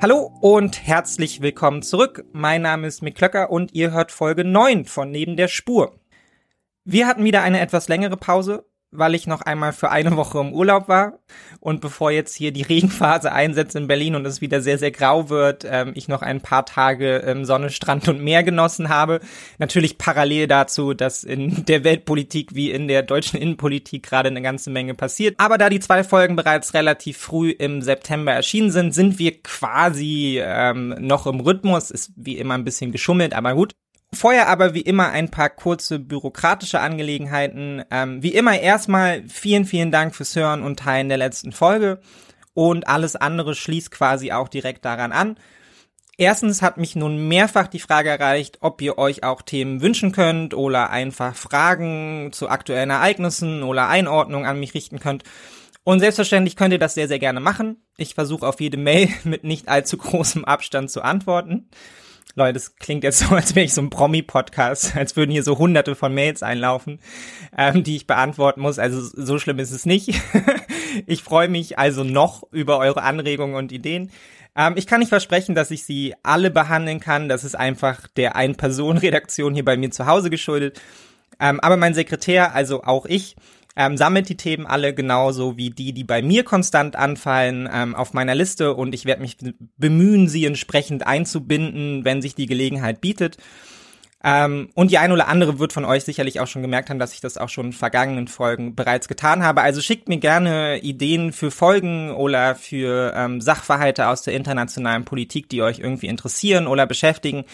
Hallo 0.00 0.32
und 0.40 0.86
herzlich 0.86 1.40
willkommen 1.40 1.82
zurück. 1.82 2.24
Mein 2.32 2.62
Name 2.62 2.86
ist 2.86 3.02
Mick 3.02 3.16
Klöcker 3.16 3.50
und 3.50 3.74
ihr 3.74 3.90
hört 3.90 4.12
Folge 4.12 4.44
9 4.44 4.84
von 4.84 5.10
Neben 5.10 5.36
der 5.36 5.48
Spur. 5.48 5.98
Wir 6.84 7.08
hatten 7.08 7.24
wieder 7.24 7.42
eine 7.42 7.58
etwas 7.58 7.88
längere 7.88 8.16
Pause, 8.16 8.64
weil 8.90 9.14
ich 9.14 9.26
noch 9.26 9.42
einmal 9.42 9.72
für 9.72 9.90
eine 9.90 10.16
Woche 10.16 10.38
im 10.40 10.52
Urlaub 10.52 10.88
war 10.88 11.18
und 11.60 11.80
bevor 11.80 12.10
jetzt 12.10 12.34
hier 12.34 12.52
die 12.52 12.62
Regenphase 12.68 13.32
einsetzt 13.32 13.76
in 13.76 13.86
Berlin 13.86 14.14
und 14.14 14.26
es 14.26 14.40
wieder 14.40 14.60
sehr, 14.60 14.78
sehr 14.78 14.90
grau 14.90 15.28
wird, 15.28 15.66
ähm, 15.68 15.92
ich 15.94 16.08
noch 16.08 16.22
ein 16.22 16.40
paar 16.40 16.64
Tage 16.64 17.18
ähm, 17.18 17.44
Sonne, 17.44 17.70
Strand 17.70 18.08
und 18.08 18.22
Meer 18.22 18.42
genossen 18.42 18.88
habe. 18.88 19.20
Natürlich 19.58 19.98
parallel 19.98 20.46
dazu, 20.46 20.94
dass 20.94 21.24
in 21.24 21.64
der 21.68 21.84
Weltpolitik 21.84 22.54
wie 22.54 22.70
in 22.70 22.88
der 22.88 23.02
deutschen 23.02 23.40
Innenpolitik 23.40 24.02
gerade 24.02 24.28
eine 24.28 24.42
ganze 24.42 24.70
Menge 24.70 24.94
passiert. 24.94 25.34
Aber 25.38 25.58
da 25.58 25.68
die 25.68 25.80
zwei 25.80 26.04
Folgen 26.04 26.36
bereits 26.36 26.74
relativ 26.74 27.18
früh 27.18 27.50
im 27.50 27.82
September 27.82 28.32
erschienen 28.32 28.70
sind, 28.70 28.94
sind 28.94 29.18
wir 29.18 29.42
quasi 29.42 30.40
ähm, 30.42 30.94
noch 30.98 31.26
im 31.26 31.40
Rhythmus. 31.40 31.90
Ist 31.90 32.12
wie 32.16 32.38
immer 32.38 32.54
ein 32.54 32.64
bisschen 32.64 32.92
geschummelt, 32.92 33.34
aber 33.34 33.54
gut. 33.54 33.74
Vorher 34.12 34.48
aber 34.48 34.72
wie 34.72 34.80
immer 34.80 35.10
ein 35.10 35.30
paar 35.30 35.50
kurze 35.50 35.98
bürokratische 35.98 36.80
Angelegenheiten. 36.80 37.84
Ähm, 37.90 38.22
wie 38.22 38.34
immer 38.34 38.58
erstmal 38.58 39.22
vielen, 39.28 39.66
vielen 39.66 39.92
Dank 39.92 40.14
fürs 40.14 40.34
Hören 40.34 40.62
und 40.62 40.78
Teilen 40.78 41.08
der 41.08 41.18
letzten 41.18 41.52
Folge. 41.52 42.00
Und 42.54 42.88
alles 42.88 43.16
andere 43.16 43.54
schließt 43.54 43.90
quasi 43.90 44.32
auch 44.32 44.48
direkt 44.48 44.84
daran 44.84 45.12
an. 45.12 45.36
Erstens 46.16 46.62
hat 46.62 46.78
mich 46.78 46.96
nun 46.96 47.28
mehrfach 47.28 47.68
die 47.68 47.78
Frage 47.78 48.08
erreicht, 48.08 48.58
ob 48.60 48.82
ihr 48.82 48.98
euch 48.98 49.22
auch 49.22 49.40
Themen 49.40 49.82
wünschen 49.82 50.10
könnt 50.10 50.52
oder 50.52 50.90
einfach 50.90 51.36
Fragen 51.36 52.30
zu 52.32 52.48
aktuellen 52.48 52.90
Ereignissen 52.90 53.62
oder 53.62 53.88
Einordnungen 53.88 54.48
an 54.48 54.58
mich 54.58 54.74
richten 54.74 54.98
könnt. 54.98 55.22
Und 55.84 56.00
selbstverständlich 56.00 56.56
könnt 56.56 56.72
ihr 56.72 56.80
das 56.80 56.94
sehr, 56.94 57.06
sehr 57.06 57.20
gerne 57.20 57.38
machen. 57.38 57.76
Ich 57.96 58.14
versuche 58.14 58.46
auf 58.48 58.60
jede 58.60 58.78
Mail 58.78 59.08
mit 59.24 59.44
nicht 59.44 59.68
allzu 59.68 59.96
großem 59.96 60.44
Abstand 60.44 60.90
zu 60.90 61.02
antworten. 61.02 61.68
Leute, 62.38 62.54
das 62.54 62.76
klingt 62.76 63.04
jetzt 63.04 63.18
so, 63.28 63.34
als 63.34 63.54
wäre 63.54 63.66
ich 63.66 63.74
so 63.74 63.82
ein 63.82 63.90
Promi-Podcast, 63.90 64.96
als 64.96 65.16
würden 65.16 65.30
hier 65.30 65.42
so 65.42 65.58
hunderte 65.58 65.94
von 65.94 66.14
Mails 66.14 66.42
einlaufen, 66.42 67.00
ähm, 67.56 67.84
die 67.84 67.96
ich 67.96 68.06
beantworten 68.06 68.60
muss. 68.62 68.78
Also 68.78 69.00
so 69.00 69.38
schlimm 69.38 69.58
ist 69.58 69.72
es 69.72 69.84
nicht. 69.84 70.18
ich 71.06 71.22
freue 71.22 71.48
mich 71.48 71.78
also 71.78 72.04
noch 72.04 72.44
über 72.50 72.78
eure 72.78 73.02
Anregungen 73.02 73.56
und 73.56 73.72
Ideen. 73.72 74.10
Ähm, 74.56 74.74
ich 74.76 74.86
kann 74.86 75.00
nicht 75.00 75.10
versprechen, 75.10 75.54
dass 75.54 75.70
ich 75.70 75.84
sie 75.84 76.14
alle 76.22 76.50
behandeln 76.50 77.00
kann. 77.00 77.28
Das 77.28 77.44
ist 77.44 77.54
einfach 77.54 78.06
der 78.16 78.36
Ein-Personen-Redaktion 78.36 79.54
hier 79.54 79.64
bei 79.64 79.76
mir 79.76 79.90
zu 79.90 80.06
Hause 80.06 80.30
geschuldet. 80.30 80.80
Ähm, 81.40 81.60
aber 81.60 81.76
mein 81.76 81.94
Sekretär, 81.94 82.54
also 82.54 82.82
auch 82.82 83.06
ich, 83.06 83.36
ähm, 83.78 83.96
sammelt 83.96 84.28
die 84.28 84.36
Themen 84.36 84.66
alle 84.66 84.92
genauso 84.92 85.56
wie 85.56 85.70
die, 85.70 85.92
die 85.92 86.02
bei 86.02 86.20
mir 86.20 86.42
konstant 86.42 86.96
anfallen, 86.96 87.68
ähm, 87.72 87.94
auf 87.94 88.12
meiner 88.12 88.34
Liste 88.34 88.74
und 88.74 88.92
ich 88.92 89.04
werde 89.04 89.22
mich 89.22 89.36
bemühen, 89.76 90.26
sie 90.26 90.44
entsprechend 90.46 91.06
einzubinden, 91.06 92.04
wenn 92.04 92.20
sich 92.20 92.34
die 92.34 92.46
Gelegenheit 92.46 93.00
bietet. 93.00 93.36
Ähm, 94.24 94.70
und 94.74 94.90
die 94.90 94.98
eine 94.98 95.14
oder 95.14 95.28
andere 95.28 95.60
wird 95.60 95.72
von 95.72 95.84
euch 95.84 96.02
sicherlich 96.02 96.40
auch 96.40 96.48
schon 96.48 96.62
gemerkt 96.62 96.90
haben, 96.90 96.98
dass 96.98 97.12
ich 97.12 97.20
das 97.20 97.38
auch 97.38 97.48
schon 97.48 97.66
in 97.66 97.72
vergangenen 97.72 98.26
Folgen 98.26 98.74
bereits 98.74 99.06
getan 99.06 99.44
habe. 99.44 99.60
Also 99.60 99.80
schickt 99.80 100.08
mir 100.08 100.18
gerne 100.18 100.80
Ideen 100.80 101.32
für 101.32 101.52
Folgen 101.52 102.10
oder 102.10 102.56
für 102.56 103.12
ähm, 103.14 103.40
Sachverhalte 103.40 104.08
aus 104.08 104.22
der 104.22 104.34
internationalen 104.34 105.04
Politik, 105.04 105.48
die 105.48 105.62
euch 105.62 105.78
irgendwie 105.78 106.08
interessieren 106.08 106.66
oder 106.66 106.84
beschäftigen. 106.84 107.44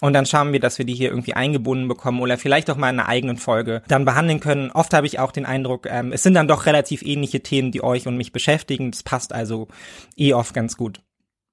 Und 0.00 0.14
dann 0.14 0.26
schauen 0.26 0.52
wir, 0.52 0.60
dass 0.60 0.78
wir 0.78 0.84
die 0.84 0.94
hier 0.94 1.10
irgendwie 1.10 1.34
eingebunden 1.34 1.86
bekommen 1.86 2.20
oder 2.20 2.38
vielleicht 2.38 2.70
auch 2.70 2.76
mal 2.76 2.90
in 2.90 2.98
einer 2.98 3.08
eigenen 3.08 3.36
Folge 3.36 3.82
dann 3.88 4.04
behandeln 4.04 4.40
können. 4.40 4.70
Oft 4.70 4.94
habe 4.94 5.06
ich 5.06 5.18
auch 5.18 5.32
den 5.32 5.46
Eindruck, 5.46 5.86
ähm, 5.88 6.12
es 6.12 6.22
sind 6.22 6.34
dann 6.34 6.48
doch 6.48 6.66
relativ 6.66 7.02
ähnliche 7.02 7.42
Themen, 7.42 7.70
die 7.70 7.84
euch 7.84 8.06
und 8.06 8.16
mich 8.16 8.32
beschäftigen. 8.32 8.90
Das 8.90 9.02
passt 9.02 9.32
also 9.32 9.68
eh 10.16 10.32
oft 10.32 10.54
ganz 10.54 10.76
gut. 10.76 11.00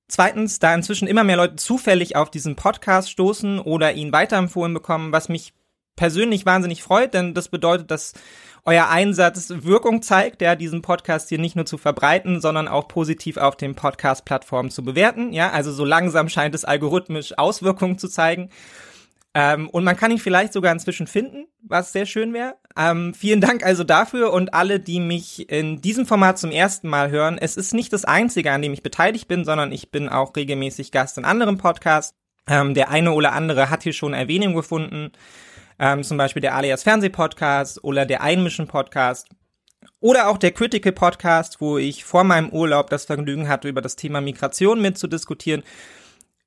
Zweitens, 0.07 0.57
da 0.57 0.73
inzwischen 0.73 1.07
immer 1.07 1.23
mehr 1.23 1.37
Leute 1.37 1.57
zufällig 1.57 2.15
auf 2.15 2.31
diesen 2.31 2.55
Podcast 2.55 3.11
stoßen 3.11 3.59
oder 3.59 3.93
ihn 3.93 4.11
weiterempfohlen 4.11 4.73
bekommen, 4.73 5.11
was 5.11 5.29
mich 5.29 5.53
persönlich 5.95 6.45
wahnsinnig 6.45 6.81
freut, 6.81 7.13
denn 7.13 7.33
das 7.33 7.49
bedeutet, 7.49 7.91
dass 7.91 8.13
euer 8.69 8.87
Einsatz 8.87 9.49
Wirkung 9.49 10.03
zeigt, 10.03 10.43
ja, 10.43 10.55
diesen 10.55 10.83
Podcast 10.83 11.29
hier 11.29 11.39
nicht 11.39 11.55
nur 11.55 11.65
zu 11.65 11.79
verbreiten, 11.79 12.39
sondern 12.39 12.67
auch 12.67 12.87
positiv 12.87 13.37
auf 13.37 13.57
den 13.57 13.73
Podcast-Plattformen 13.73 14.69
zu 14.69 14.83
bewerten. 14.83 15.33
Ja, 15.33 15.49
also 15.49 15.71
so 15.71 15.83
langsam 15.83 16.29
scheint 16.29 16.53
es 16.53 16.65
algorithmisch 16.65 17.35
Auswirkungen 17.35 17.97
zu 17.97 18.07
zeigen. 18.07 18.51
Ähm, 19.33 19.69
und 19.69 19.83
man 19.83 19.97
kann 19.97 20.11
ihn 20.11 20.19
vielleicht 20.19 20.53
sogar 20.53 20.71
inzwischen 20.71 21.07
finden, 21.07 21.47
was 21.63 21.93
sehr 21.93 22.05
schön 22.05 22.31
wäre. 22.31 22.57
Ähm, 22.77 23.15
vielen 23.15 23.41
Dank 23.41 23.65
also 23.65 23.83
dafür 23.83 24.33
und 24.33 24.53
alle, 24.53 24.79
die 24.79 24.99
mich 24.99 25.49
in 25.49 25.81
diesem 25.81 26.05
Format 26.05 26.37
zum 26.37 26.51
ersten 26.51 26.89
Mal 26.89 27.09
hören. 27.09 27.39
Es 27.39 27.57
ist 27.57 27.73
nicht 27.73 27.91
das 27.91 28.05
einzige, 28.05 28.51
an 28.51 28.61
dem 28.61 28.73
ich 28.73 28.83
beteiligt 28.83 29.27
bin, 29.27 29.45
sondern 29.45 29.71
ich 29.71 29.89
bin 29.89 30.09
auch 30.09 30.35
regelmäßig 30.35 30.91
Gast 30.91 31.17
in 31.17 31.25
anderen 31.25 31.57
Podcasts. 31.57 32.15
Ähm, 32.47 32.75
der 32.75 32.91
eine 32.91 33.13
oder 33.13 33.33
andere 33.33 33.71
hat 33.71 33.81
hier 33.81 33.93
schon 33.93 34.13
Erwähnung 34.13 34.53
gefunden 34.53 35.11
ähm, 35.79 36.03
zum 36.03 36.17
Beispiel 36.17 36.41
der 36.41 36.55
Alias 36.55 36.83
Fernsehpodcast 36.83 37.83
oder 37.83 38.05
der 38.05 38.21
Einmischen 38.21 38.67
Podcast. 38.67 39.27
Oder 40.01 40.29
auch 40.29 40.37
der 40.37 40.51
Critical 40.51 40.93
Podcast, 40.93 41.59
wo 41.59 41.77
ich 41.77 42.05
vor 42.05 42.23
meinem 42.23 42.49
Urlaub 42.49 42.89
das 42.89 43.05
Vergnügen 43.05 43.49
hatte, 43.49 43.67
über 43.67 43.81
das 43.81 43.95
Thema 43.95 44.21
Migration 44.21 44.81
mitzudiskutieren. 44.81 45.63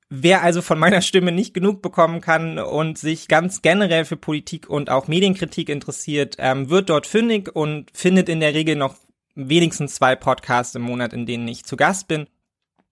Wer 0.09 0.43
also 0.43 0.61
von 0.61 0.77
meiner 0.77 1.01
Stimme 1.01 1.31
nicht 1.31 1.53
genug 1.53 1.81
bekommen 1.81 2.21
kann 2.21 2.59
und 2.59 2.97
sich 2.97 3.27
ganz 3.27 3.61
generell 3.61 4.05
für 4.05 4.17
Politik 4.17 4.69
und 4.69 4.89
auch 4.89 5.07
Medienkritik 5.07 5.69
interessiert, 5.69 6.35
ähm, 6.39 6.69
wird 6.69 6.89
dort 6.89 7.07
fündig 7.07 7.55
und 7.55 7.89
findet 7.93 8.29
in 8.29 8.39
der 8.39 8.53
Regel 8.53 8.75
noch 8.75 8.95
wenigstens 9.35 9.95
zwei 9.95 10.15
Podcasts 10.15 10.75
im 10.75 10.83
Monat, 10.83 11.13
in 11.13 11.25
denen 11.25 11.47
ich 11.47 11.65
zu 11.65 11.75
Gast 11.75 12.07
bin. 12.07 12.27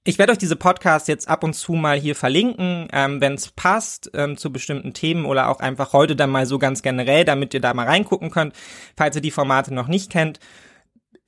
Ich 0.04 0.18
werde 0.18 0.32
euch 0.32 0.40
diese 0.40 0.56
Podcasts 0.56 1.08
jetzt 1.08 1.28
ab 1.28 1.44
und 1.44 1.54
zu 1.54 1.74
mal 1.74 2.00
hier 2.00 2.16
verlinken, 2.16 2.88
ähm, 2.92 3.22
wenn 3.22 3.36
es 3.36 3.50
passt, 3.52 4.10
ähm, 4.16 4.36
zu 4.36 4.52
bestimmten 4.52 4.94
Themen 4.94 5.26
oder 5.26 5.48
auch 5.48 5.60
einfach 5.60 5.94
heute 5.94 6.16
dann 6.16 6.32
mal 6.32 6.48
so 6.48 6.58
ganz 6.58 6.82
generell, 6.82 7.24
damit 7.24 7.54
ihr 7.54 7.62
da 7.62 7.72
mal 7.76 7.86
reingucken 7.86 8.32
könnt, 8.32 8.56
falls 8.98 9.16
ihr 9.16 9.22
die 9.22 9.30
Formate 9.30 9.72
noch 9.72 9.88
nicht 9.88 10.12
kennt. 10.12 10.40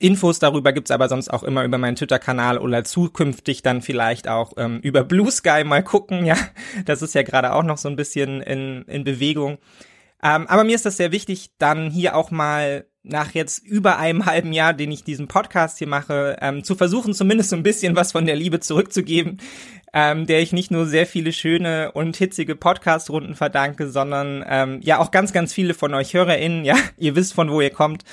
Infos 0.00 0.40
darüber 0.40 0.72
gibt's 0.72 0.90
aber 0.90 1.08
sonst 1.08 1.28
auch 1.28 1.44
immer 1.44 1.62
über 1.62 1.78
meinen 1.78 1.94
Twitter-Kanal 1.94 2.58
oder 2.58 2.82
zukünftig 2.82 3.62
dann 3.62 3.80
vielleicht 3.80 4.26
auch 4.26 4.54
ähm, 4.56 4.80
über 4.80 5.04
Blue 5.04 5.30
Sky 5.30 5.62
mal 5.62 5.84
gucken. 5.84 6.26
Ja, 6.26 6.36
das 6.84 7.00
ist 7.00 7.14
ja 7.14 7.22
gerade 7.22 7.52
auch 7.52 7.62
noch 7.62 7.78
so 7.78 7.88
ein 7.88 7.96
bisschen 7.96 8.40
in, 8.42 8.82
in 8.88 9.04
Bewegung. 9.04 9.58
Ähm, 10.20 10.48
aber 10.48 10.64
mir 10.64 10.74
ist 10.74 10.84
das 10.84 10.96
sehr 10.96 11.12
wichtig, 11.12 11.52
dann 11.58 11.90
hier 11.90 12.16
auch 12.16 12.32
mal 12.32 12.86
nach 13.04 13.32
jetzt 13.32 13.64
über 13.64 13.98
einem 13.98 14.26
halben 14.26 14.52
Jahr, 14.52 14.72
den 14.72 14.90
ich 14.90 15.04
diesen 15.04 15.28
Podcast 15.28 15.78
hier 15.78 15.86
mache, 15.86 16.36
ähm, 16.40 16.64
zu 16.64 16.74
versuchen, 16.74 17.14
zumindest 17.14 17.50
so 17.50 17.56
ein 17.56 17.62
bisschen 17.62 17.94
was 17.94 18.12
von 18.12 18.26
der 18.26 18.34
Liebe 18.34 18.60
zurückzugeben, 18.60 19.40
ähm, 19.92 20.26
der 20.26 20.40
ich 20.40 20.52
nicht 20.52 20.70
nur 20.70 20.86
sehr 20.86 21.06
viele 21.06 21.32
schöne 21.32 21.92
und 21.92 22.16
hitzige 22.16 22.56
Podcast-Runden 22.56 23.34
verdanke, 23.34 23.88
sondern 23.88 24.42
ähm, 24.48 24.80
ja 24.82 24.98
auch 24.98 25.10
ganz, 25.10 25.32
ganz 25.32 25.52
viele 25.52 25.74
von 25.74 25.92
euch 25.94 26.14
HörerInnen, 26.14 26.64
ja, 26.64 26.76
ihr 26.96 27.14
wisst 27.14 27.34
von 27.34 27.50
wo 27.50 27.60
ihr 27.60 27.70
kommt. 27.70 28.04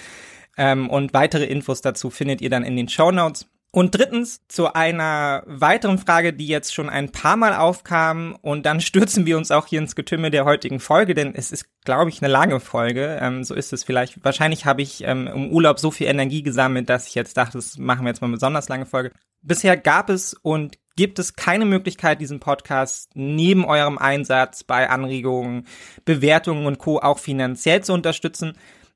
Ähm, 0.57 0.89
und 0.89 1.13
weitere 1.13 1.45
Infos 1.45 1.81
dazu 1.81 2.09
findet 2.09 2.41
ihr 2.41 2.49
dann 2.49 2.65
in 2.65 2.75
den 2.75 2.89
Show 2.89 3.11
Notes. 3.11 3.47
Und 3.73 3.95
drittens 3.95 4.45
zu 4.49 4.73
einer 4.73 5.43
weiteren 5.45 5.97
Frage, 5.97 6.33
die 6.33 6.47
jetzt 6.47 6.73
schon 6.73 6.89
ein 6.89 7.13
paar 7.13 7.37
Mal 7.37 7.55
aufkam 7.55 8.37
und 8.41 8.65
dann 8.65 8.81
stürzen 8.81 9.25
wir 9.25 9.37
uns 9.37 9.49
auch 9.49 9.65
hier 9.67 9.79
ins 9.79 9.95
Getümmel 9.95 10.29
der 10.29 10.43
heutigen 10.43 10.81
Folge, 10.81 11.13
denn 11.13 11.33
es 11.33 11.53
ist, 11.53 11.65
glaube 11.85 12.09
ich, 12.09 12.21
eine 12.21 12.31
lange 12.31 12.59
Folge. 12.59 13.17
Ähm, 13.21 13.45
so 13.45 13.55
ist 13.55 13.71
es 13.71 13.85
vielleicht. 13.85 14.23
Wahrscheinlich 14.25 14.65
habe 14.65 14.81
ich 14.81 15.03
ähm, 15.05 15.27
im 15.27 15.51
Urlaub 15.51 15.79
so 15.79 15.89
viel 15.89 16.07
Energie 16.07 16.43
gesammelt, 16.43 16.89
dass 16.89 17.07
ich 17.07 17.15
jetzt 17.15 17.37
dachte, 17.37 17.57
das 17.57 17.77
machen 17.77 18.03
wir 18.03 18.09
jetzt 18.09 18.21
mal 18.21 18.27
eine 18.27 18.35
besonders 18.35 18.67
lange 18.67 18.85
Folge. 18.85 19.11
Bisher 19.41 19.77
gab 19.77 20.09
es 20.09 20.33
und 20.33 20.77
gibt 20.97 21.17
es 21.17 21.35
keine 21.35 21.65
Möglichkeit, 21.65 22.19
diesen 22.19 22.41
Podcast 22.41 23.11
neben 23.13 23.63
eurem 23.63 23.97
Einsatz 23.97 24.65
bei 24.65 24.89
Anregungen, 24.89 25.65
Bewertungen 26.03 26.65
und 26.65 26.77
Co. 26.77 26.99
auch 26.99 27.19
finanziell 27.19 27.81
zu 27.81 27.93
unterstützen. 27.93 28.53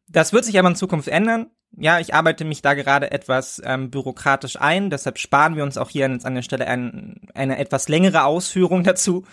Das 0.10 0.34
wird 0.34 0.44
sich 0.44 0.60
aber 0.60 0.68
in 0.68 0.76
Zukunft 0.76 1.08
ändern 1.08 1.48
ja, 1.78 2.00
ich 2.00 2.14
arbeite 2.14 2.46
mich 2.46 2.62
da 2.62 2.74
gerade 2.74 3.12
etwas 3.12 3.62
ähm, 3.66 3.90
bürokratisch 3.90 4.60
ein, 4.60 4.90
deshalb 4.90 5.18
sparen 5.18 5.56
wir 5.56 5.64
uns 5.64 5.78
auch 5.78 5.90
hier 5.90 6.10
jetzt 6.10 6.26
an 6.26 6.36
der 6.36 6.42
Stelle 6.42 6.68
ein, 6.68 7.22
eine 7.34 7.58
etwas 7.58 7.90
längere 7.90 8.24
Ausführung 8.24 8.84
dazu. 8.86 9.24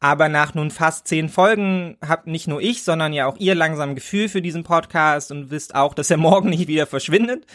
Aber 0.00 0.28
nach 0.28 0.54
nun 0.54 0.70
fast 0.70 1.08
zehn 1.08 1.30
Folgen 1.30 1.96
habt 2.06 2.26
nicht 2.26 2.46
nur 2.46 2.60
ich, 2.60 2.84
sondern 2.84 3.14
ja 3.14 3.26
auch 3.26 3.38
ihr 3.38 3.54
langsam 3.54 3.94
Gefühl 3.94 4.28
für 4.28 4.42
diesen 4.42 4.62
Podcast 4.62 5.30
und 5.30 5.50
wisst 5.50 5.74
auch, 5.74 5.94
dass 5.94 6.10
er 6.10 6.16
morgen 6.18 6.50
nicht 6.50 6.68
wieder 6.68 6.86
verschwindet. 6.86 7.46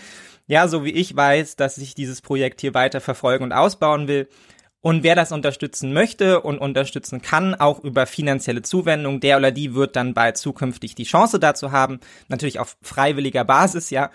ja, 0.47 0.67
so 0.67 0.83
wie 0.83 0.91
ich 0.91 1.15
weiß, 1.15 1.57
dass 1.57 1.77
ich 1.77 1.93
dieses 1.93 2.21
Projekt 2.21 2.61
hier 2.61 2.73
weiter 2.73 3.01
verfolgen 3.01 3.43
und 3.43 3.53
ausbauen 3.53 4.07
will. 4.07 4.27
Und 4.81 5.03
wer 5.03 5.15
das 5.15 5.31
unterstützen 5.33 5.91
möchte 5.91 6.41
und 6.41 6.57
unterstützen 6.57 7.21
kann, 7.21 7.53
auch 7.53 7.83
über 7.83 8.05
finanzielle 8.05 8.61
Zuwendung, 8.61 9.19
der 9.19 9.37
oder 9.37 9.51
die 9.51 9.75
wird 9.75 9.95
dann 9.95 10.13
bald 10.13 10.37
zukünftig 10.37 10.95
die 10.95 11.03
Chance 11.03 11.39
dazu 11.39 11.71
haben. 11.71 11.99
Natürlich 12.29 12.59
auf 12.59 12.77
freiwilliger 12.81 13.43
Basis, 13.43 13.89
ja. 13.89 14.09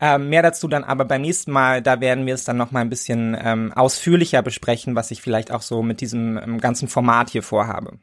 Ähm, 0.00 0.28
mehr 0.28 0.42
dazu 0.42 0.68
dann 0.68 0.84
aber 0.84 1.04
beim 1.04 1.22
nächsten 1.22 1.52
Mal, 1.52 1.82
da 1.82 2.00
werden 2.00 2.26
wir 2.26 2.34
es 2.34 2.44
dann 2.44 2.56
noch 2.56 2.72
mal 2.72 2.80
ein 2.80 2.90
bisschen 2.90 3.36
ähm, 3.40 3.72
ausführlicher 3.72 4.42
besprechen, 4.42 4.96
was 4.96 5.10
ich 5.10 5.22
vielleicht 5.22 5.52
auch 5.52 5.62
so 5.62 5.82
mit 5.82 6.00
diesem 6.00 6.38
ähm, 6.38 6.58
ganzen 6.58 6.88
Format 6.88 7.30
hier 7.30 7.42
vorhabe. 7.42 7.98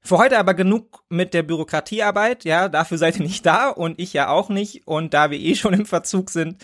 Für 0.00 0.18
heute 0.18 0.38
aber 0.38 0.54
genug 0.54 1.02
mit 1.08 1.34
der 1.34 1.42
Bürokratiearbeit, 1.42 2.44
ja, 2.44 2.68
dafür 2.68 2.98
seid 2.98 3.16
ihr 3.16 3.26
nicht 3.26 3.44
da 3.44 3.68
und 3.68 3.98
ich 3.98 4.12
ja 4.12 4.28
auch 4.28 4.48
nicht 4.48 4.86
und 4.86 5.12
da 5.12 5.30
wir 5.30 5.38
eh 5.38 5.54
schon 5.54 5.74
im 5.74 5.86
Verzug 5.86 6.30
sind, 6.30 6.62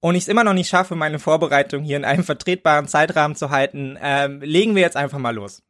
und 0.00 0.14
ich 0.14 0.22
es 0.22 0.28
immer 0.28 0.44
noch 0.44 0.54
nicht 0.54 0.68
schaffe, 0.68 0.94
meine 0.94 1.18
Vorbereitung 1.18 1.82
hier 1.82 1.96
in 1.96 2.04
einem 2.04 2.24
vertretbaren 2.24 2.86
Zeitrahmen 2.86 3.36
zu 3.36 3.50
halten, 3.50 3.98
ähm, 4.00 4.40
legen 4.40 4.74
wir 4.74 4.82
jetzt 4.82 4.96
einfach 4.96 5.18
mal 5.18 5.34
los. 5.34 5.62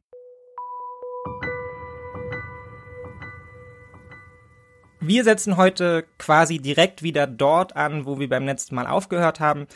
Wir 5.00 5.24
setzen 5.24 5.56
heute 5.56 6.04
quasi 6.18 6.58
direkt 6.58 7.02
wieder 7.02 7.26
dort 7.26 7.76
an, 7.76 8.04
wo 8.04 8.18
wir 8.18 8.28
beim 8.28 8.44
letzten 8.44 8.74
Mal 8.74 8.86
aufgehört 8.86 9.40
haben. 9.40 9.66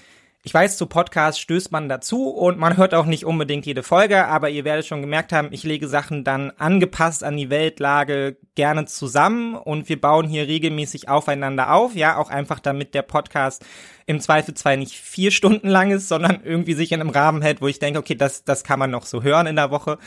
Ich 0.45 0.53
weiß, 0.53 0.77
zu 0.77 0.87
Podcasts 0.87 1.41
stößt 1.41 1.71
man 1.71 1.89
dazu 1.89 2.29
und 2.29 2.59
man 2.59 2.77
hört 2.77 2.95
auch 2.95 3.07
nicht 3.07 3.25
unbedingt 3.25 3.65
jede 3.65 3.85
Folge, 3.85 4.27
aber 4.27 4.51
ihr 4.51 4.65
werdet 4.65 4.85
schon 4.85 5.01
gemerkt 5.01 5.33
haben, 5.33 5.51
ich 5.53 5.63
lege 5.63 5.87
Sachen 5.87 6.25
dann 6.25 6.51
angepasst 6.59 7.23
an 7.23 7.37
die 7.37 7.49
Weltlage 7.49 8.37
gerne 8.57 8.87
zusammen 8.87 9.55
und 9.55 9.89
wir 9.89 10.01
bauen 10.01 10.27
hier 10.27 10.49
regelmäßig 10.49 11.09
aufeinander 11.09 11.73
auf, 11.73 11.95
ja, 11.95 12.17
auch 12.17 12.29
einfach 12.29 12.59
damit 12.59 12.93
der 12.93 13.03
Podcast 13.03 13.65
im 14.07 14.19
Zweifel 14.19 14.55
zwar 14.55 14.75
nicht 14.75 14.95
vier 14.95 15.31
Stunden 15.31 15.69
lang 15.69 15.93
ist, 15.93 16.09
sondern 16.09 16.41
irgendwie 16.43 16.75
sich 16.75 16.91
in 16.91 17.01
einem 17.01 17.11
Rahmen 17.11 17.41
hält, 17.41 17.61
wo 17.63 17.69
ich 17.69 17.79
denke, 17.79 18.01
okay, 18.01 18.17
das, 18.17 18.43
das 18.43 18.65
kann 18.65 18.81
man 18.81 18.91
noch 18.91 19.07
so 19.07 19.23
hören 19.23 19.47
in 19.47 19.55
der 19.55 19.71
Woche. 19.71 19.99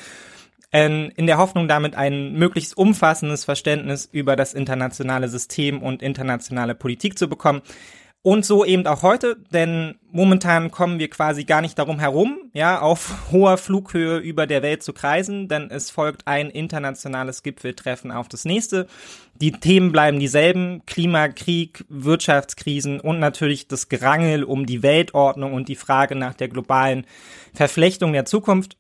Ähm, 0.74 1.14
in 1.16 1.28
der 1.28 1.38
Hoffnung, 1.38 1.70
damit 1.70 1.96
ein 1.96 2.34
möglichst 2.34 2.78
umfassendes 2.78 3.46
Verständnis 3.46 4.10
über 4.12 4.36
das 4.36 4.54
internationale 4.54 5.30
System 5.30 5.82
und 5.82 6.02
internationale 6.02 6.76
Politik 6.76 7.18
zu 7.18 7.30
bekommen. 7.30 7.62
Und 8.26 8.44
so 8.44 8.66
eben 8.66 8.88
auch 8.88 9.04
heute, 9.04 9.38
denn 9.54 10.00
momentan 10.12 10.72
kommen 10.72 10.98
wir 10.98 11.12
quasi 11.12 11.44
gar 11.44 11.62
nicht 11.62 11.78
darum 11.78 12.00
herum, 12.00 12.40
ja, 12.54 12.82
auf 12.82 13.14
hoher 13.32 13.60
Flughöhe 13.60 14.18
über 14.18 14.48
der 14.48 14.64
Welt 14.64 14.82
zu 14.82 14.94
kreisen, 14.94 15.48
denn 15.48 15.70
es 15.70 15.92
folgt 15.92 16.26
ein 16.26 16.50
internationales 16.50 17.44
Gipfeltreffen 17.44 18.12
auf 18.12 18.28
das 18.28 18.44
nächste. 18.44 18.88
Die 19.40 19.52
Themen 19.52 19.92
bleiben 19.92 20.20
dieselben, 20.20 20.82
Klimakrieg, 20.88 21.86
Wirtschaftskrisen 21.88 23.00
und 23.00 23.20
natürlich 23.20 23.68
das 23.68 23.90
Gerangel 23.90 24.44
um 24.44 24.66
die 24.66 24.82
Weltordnung 24.82 25.54
und 25.54 25.70
die 25.70 25.76
Frage 25.76 26.16
nach 26.16 26.34
der 26.34 26.48
globalen 26.48 27.06
Verflechtung 27.54 28.12
der 28.12 28.26
Zukunft. 28.26 28.76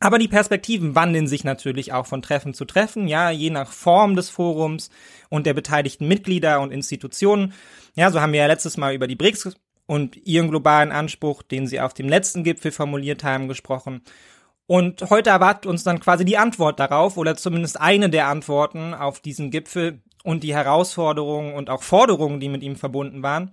Aber 0.00 0.18
die 0.18 0.28
Perspektiven 0.28 0.94
wandeln 0.94 1.26
sich 1.26 1.44
natürlich 1.44 1.92
auch 1.92 2.06
von 2.06 2.22
Treffen 2.22 2.54
zu 2.54 2.64
Treffen, 2.64 3.08
ja, 3.08 3.30
je 3.30 3.50
nach 3.50 3.72
Form 3.72 4.14
des 4.14 4.30
Forums 4.30 4.90
und 5.28 5.46
der 5.46 5.54
beteiligten 5.54 6.06
Mitglieder 6.06 6.60
und 6.60 6.72
Institutionen. 6.72 7.52
Ja, 7.96 8.10
so 8.10 8.20
haben 8.20 8.32
wir 8.32 8.40
ja 8.40 8.46
letztes 8.46 8.76
Mal 8.76 8.94
über 8.94 9.08
die 9.08 9.16
BRICS 9.16 9.56
und 9.86 10.16
ihren 10.24 10.50
globalen 10.50 10.92
Anspruch, 10.92 11.42
den 11.42 11.66
sie 11.66 11.80
auf 11.80 11.94
dem 11.94 12.08
letzten 12.08 12.44
Gipfel 12.44 12.70
formuliert 12.70 13.24
haben, 13.24 13.48
gesprochen. 13.48 14.02
Und 14.66 15.08
heute 15.08 15.30
erwartet 15.30 15.66
uns 15.66 15.82
dann 15.82 15.98
quasi 15.98 16.26
die 16.26 16.36
Antwort 16.36 16.78
darauf 16.78 17.16
oder 17.16 17.36
zumindest 17.36 17.80
eine 17.80 18.10
der 18.10 18.28
Antworten 18.28 18.92
auf 18.92 19.18
diesen 19.18 19.50
Gipfel 19.50 20.02
und 20.22 20.44
die 20.44 20.54
Herausforderungen 20.54 21.54
und 21.54 21.70
auch 21.70 21.82
Forderungen, 21.82 22.38
die 22.38 22.50
mit 22.50 22.62
ihm 22.62 22.76
verbunden 22.76 23.22
waren. 23.22 23.50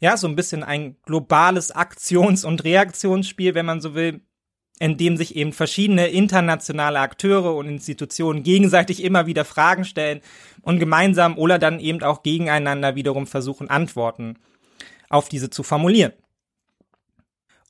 Ja, 0.00 0.16
so 0.16 0.26
ein 0.26 0.36
bisschen 0.36 0.62
ein 0.62 0.96
globales 1.04 1.72
Aktions- 1.72 2.44
und 2.44 2.64
Reaktionsspiel, 2.64 3.54
wenn 3.54 3.66
man 3.66 3.82
so 3.82 3.94
will, 3.94 4.22
in 4.78 4.96
dem 4.98 5.16
sich 5.16 5.36
eben 5.36 5.52
verschiedene 5.52 6.08
internationale 6.08 7.00
Akteure 7.00 7.54
und 7.54 7.68
Institutionen 7.68 8.42
gegenseitig 8.42 9.02
immer 9.02 9.26
wieder 9.26 9.44
Fragen 9.44 9.84
stellen 9.84 10.20
und 10.62 10.78
gemeinsam 10.78 11.38
oder 11.38 11.58
dann 11.58 11.80
eben 11.80 12.02
auch 12.02 12.22
gegeneinander 12.22 12.94
wiederum 12.94 13.26
versuchen, 13.26 13.70
Antworten 13.70 14.36
auf 15.08 15.28
diese 15.28 15.50
zu 15.50 15.62
formulieren. 15.62 16.12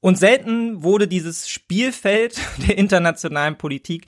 Und 0.00 0.18
selten 0.18 0.82
wurde 0.82 1.08
dieses 1.08 1.48
Spielfeld 1.48 2.40
der 2.66 2.78
internationalen 2.78 3.56
Politik 3.56 4.06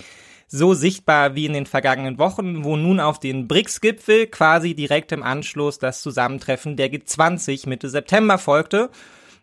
so 0.48 0.72
sichtbar 0.72 1.34
wie 1.34 1.46
in 1.46 1.52
den 1.52 1.66
vergangenen 1.66 2.18
Wochen, 2.18 2.64
wo 2.64 2.76
nun 2.76 3.00
auf 3.00 3.20
den 3.20 3.48
BRICS-Gipfel 3.48 4.28
quasi 4.28 4.74
direkt 4.74 5.12
im 5.12 5.22
Anschluss 5.22 5.78
das 5.78 6.00
Zusammentreffen 6.00 6.76
der 6.76 6.90
G20 6.90 7.68
Mitte 7.68 7.90
September 7.90 8.38
folgte, 8.38 8.90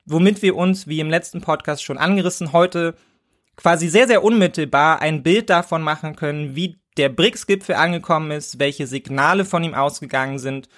womit 0.05 0.41
wir 0.41 0.55
uns, 0.55 0.87
wie 0.87 0.99
im 0.99 1.09
letzten 1.09 1.41
Podcast 1.41 1.83
schon 1.83 1.99
angerissen, 1.99 2.53
heute 2.53 2.95
quasi 3.55 3.87
sehr, 3.87 4.07
sehr 4.07 4.23
unmittelbar 4.23 5.01
ein 5.01 5.23
Bild 5.23 5.49
davon 5.49 5.81
machen 5.81 6.15
können, 6.15 6.55
wie 6.55 6.77
der 6.97 7.09
BRICS-Gipfel 7.09 7.75
angekommen 7.75 8.31
ist, 8.31 8.59
welche 8.59 8.87
Signale 8.87 9.45
von 9.45 9.63
ihm 9.63 9.73
ausgegangen 9.73 10.39
sind 10.39 10.69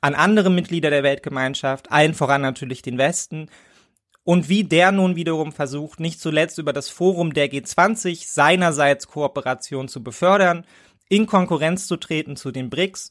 an 0.00 0.14
andere 0.14 0.50
Mitglieder 0.50 0.90
der 0.90 1.02
Weltgemeinschaft, 1.02 1.90
allen 1.90 2.14
voran 2.14 2.40
natürlich 2.40 2.82
den 2.82 2.98
Westen, 2.98 3.48
und 4.22 4.50
wie 4.50 4.62
der 4.62 4.92
nun 4.92 5.16
wiederum 5.16 5.52
versucht, 5.52 6.00
nicht 6.00 6.20
zuletzt 6.20 6.58
über 6.58 6.74
das 6.74 6.90
Forum 6.90 7.32
der 7.32 7.50
G20 7.50 8.26
seinerseits 8.26 9.08
Kooperation 9.08 9.88
zu 9.88 10.02
befördern, 10.02 10.66
in 11.08 11.26
Konkurrenz 11.26 11.86
zu 11.86 11.96
treten 11.96 12.36
zu 12.36 12.50
den 12.50 12.68
BRICS 12.68 13.10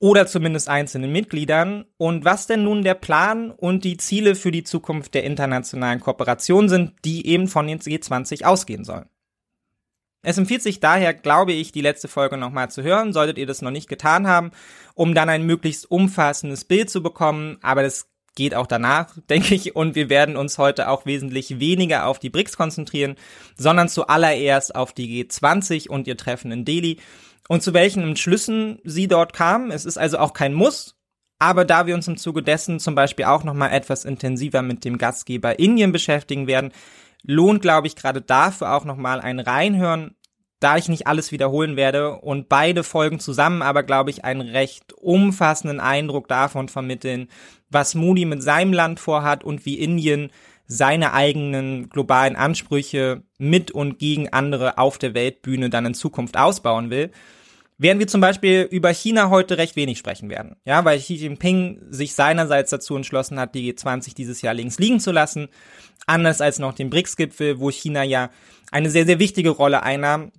oder 0.00 0.26
zumindest 0.26 0.68
einzelnen 0.68 1.12
Mitgliedern. 1.12 1.84
Und 1.96 2.24
was 2.24 2.46
denn 2.46 2.64
nun 2.64 2.82
der 2.82 2.94
Plan 2.94 3.50
und 3.50 3.84
die 3.84 3.96
Ziele 3.96 4.34
für 4.34 4.50
die 4.50 4.64
Zukunft 4.64 5.14
der 5.14 5.24
internationalen 5.24 6.00
Kooperation 6.00 6.68
sind, 6.68 6.92
die 7.04 7.26
eben 7.26 7.48
von 7.48 7.66
den 7.66 7.80
G20 7.80 8.44
ausgehen 8.44 8.84
sollen. 8.84 9.08
Es 10.22 10.36
empfiehlt 10.36 10.62
sich 10.62 10.80
daher, 10.80 11.14
glaube 11.14 11.52
ich, 11.52 11.70
die 11.70 11.80
letzte 11.80 12.08
Folge 12.08 12.36
nochmal 12.36 12.70
zu 12.70 12.82
hören, 12.82 13.12
solltet 13.12 13.38
ihr 13.38 13.46
das 13.46 13.62
noch 13.62 13.70
nicht 13.70 13.88
getan 13.88 14.26
haben, 14.26 14.50
um 14.94 15.14
dann 15.14 15.28
ein 15.28 15.46
möglichst 15.46 15.90
umfassendes 15.90 16.64
Bild 16.64 16.90
zu 16.90 17.02
bekommen, 17.02 17.58
aber 17.62 17.82
das 17.82 18.10
geht 18.34 18.54
auch 18.54 18.66
danach, 18.66 19.16
denke 19.30 19.54
ich, 19.54 19.76
und 19.76 19.94
wir 19.94 20.10
werden 20.10 20.36
uns 20.36 20.58
heute 20.58 20.88
auch 20.88 21.06
wesentlich 21.06 21.60
weniger 21.60 22.06
auf 22.06 22.18
die 22.18 22.30
BRICS 22.30 22.56
konzentrieren, 22.56 23.14
sondern 23.56 23.88
zuallererst 23.88 24.74
auf 24.74 24.92
die 24.92 25.24
G20 25.24 25.88
und 25.88 26.06
ihr 26.06 26.16
Treffen 26.16 26.50
in 26.50 26.64
Delhi 26.64 26.98
und 27.48 27.62
zu 27.62 27.74
welchen 27.74 28.04
Entschlüssen 28.04 28.78
sie 28.84 29.08
dort 29.08 29.32
kamen. 29.32 29.72
Es 29.72 29.84
ist 29.84 29.98
also 29.98 30.18
auch 30.18 30.32
kein 30.32 30.54
Muss, 30.54 30.96
aber 31.40 31.64
da 31.64 31.86
wir 31.86 31.94
uns 31.94 32.06
im 32.06 32.16
Zuge 32.16 32.42
dessen 32.42 32.78
zum 32.78 32.94
Beispiel 32.94 33.24
auch 33.24 33.42
nochmal 33.42 33.72
etwas 33.72 34.04
intensiver 34.04 34.62
mit 34.62 34.84
dem 34.84 34.98
Gastgeber 34.98 35.58
Indien 35.58 35.90
beschäftigen 35.90 36.46
werden, 36.46 36.72
lohnt, 37.22 37.62
glaube 37.62 37.86
ich, 37.86 37.96
gerade 37.96 38.20
dafür 38.20 38.74
auch 38.74 38.84
nochmal 38.84 39.20
ein 39.20 39.40
Reinhören, 39.40 40.14
da 40.60 40.76
ich 40.76 40.88
nicht 40.88 41.06
alles 41.06 41.30
wiederholen 41.30 41.76
werde 41.76 42.16
und 42.16 42.48
beide 42.48 42.82
Folgen 42.82 43.20
zusammen 43.20 43.62
aber, 43.62 43.82
glaube 43.82 44.10
ich, 44.10 44.24
einen 44.24 44.40
recht 44.40 44.92
umfassenden 44.92 45.80
Eindruck 45.80 46.28
davon 46.28 46.68
vermitteln, 46.68 47.28
was 47.70 47.94
Moody 47.94 48.24
mit 48.24 48.42
seinem 48.42 48.72
Land 48.72 48.98
vorhat 48.98 49.44
und 49.44 49.64
wie 49.66 49.78
Indien 49.78 50.30
seine 50.66 51.12
eigenen 51.14 51.88
globalen 51.88 52.36
Ansprüche 52.36 53.22
mit 53.38 53.70
und 53.70 53.98
gegen 53.98 54.32
andere 54.32 54.78
auf 54.78 54.98
der 54.98 55.14
Weltbühne 55.14 55.70
dann 55.70 55.86
in 55.86 55.94
Zukunft 55.94 56.36
ausbauen 56.36 56.90
will. 56.90 57.10
Während 57.80 58.00
wir 58.00 58.08
zum 58.08 58.20
Beispiel 58.20 58.62
über 58.72 58.92
China 58.92 59.30
heute 59.30 59.56
recht 59.56 59.76
wenig 59.76 59.98
sprechen 59.98 60.28
werden. 60.28 60.56
Ja, 60.64 60.84
weil 60.84 60.98
Xi 60.98 61.14
Jinping 61.14 61.80
sich 61.90 62.12
seinerseits 62.12 62.70
dazu 62.70 62.96
entschlossen 62.96 63.38
hat, 63.38 63.54
die 63.54 63.72
G20 63.72 64.16
dieses 64.16 64.42
Jahr 64.42 64.52
links 64.52 64.80
liegen 64.80 64.98
zu 64.98 65.12
lassen. 65.12 65.48
Anders 66.04 66.40
als 66.40 66.58
noch 66.58 66.74
den 66.74 66.90
BRICS-Gipfel, 66.90 67.60
wo 67.60 67.70
China 67.70 68.02
ja 68.02 68.30
eine 68.72 68.90
sehr, 68.90 69.06
sehr 69.06 69.20
wichtige 69.20 69.50
Rolle 69.50 69.84
einnahm. 69.84 70.32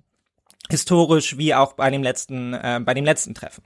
Historisch 0.68 1.38
wie 1.38 1.54
auch 1.54 1.72
bei 1.72 1.90
dem 1.90 2.02
letzten, 2.02 2.52
äh, 2.52 2.78
bei 2.84 2.92
dem 2.92 3.06
letzten 3.06 3.34
Treffen. 3.34 3.64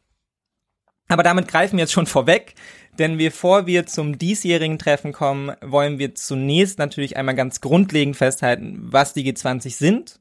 Aber 1.09 1.25
damit 1.25 1.49
greifen 1.49 1.77
wir 1.77 1.83
jetzt 1.83 1.93
schon 1.93 2.07
vorweg, 2.07 2.55
denn 2.99 3.19
bevor 3.19 3.67
wir 3.67 3.87
zum 3.87 4.19
diesjährigen 4.19 4.79
Treffen 4.79 5.13
kommen, 5.13 5.53
wollen 5.61 5.99
wir 5.99 6.15
zunächst 6.15 6.79
natürlich 6.79 7.17
einmal 7.17 7.35
ganz 7.35 7.61
grundlegend 7.61 8.17
festhalten, 8.17 8.79
was 8.81 9.13
die 9.13 9.31
G20 9.31 9.77
sind 9.77 10.21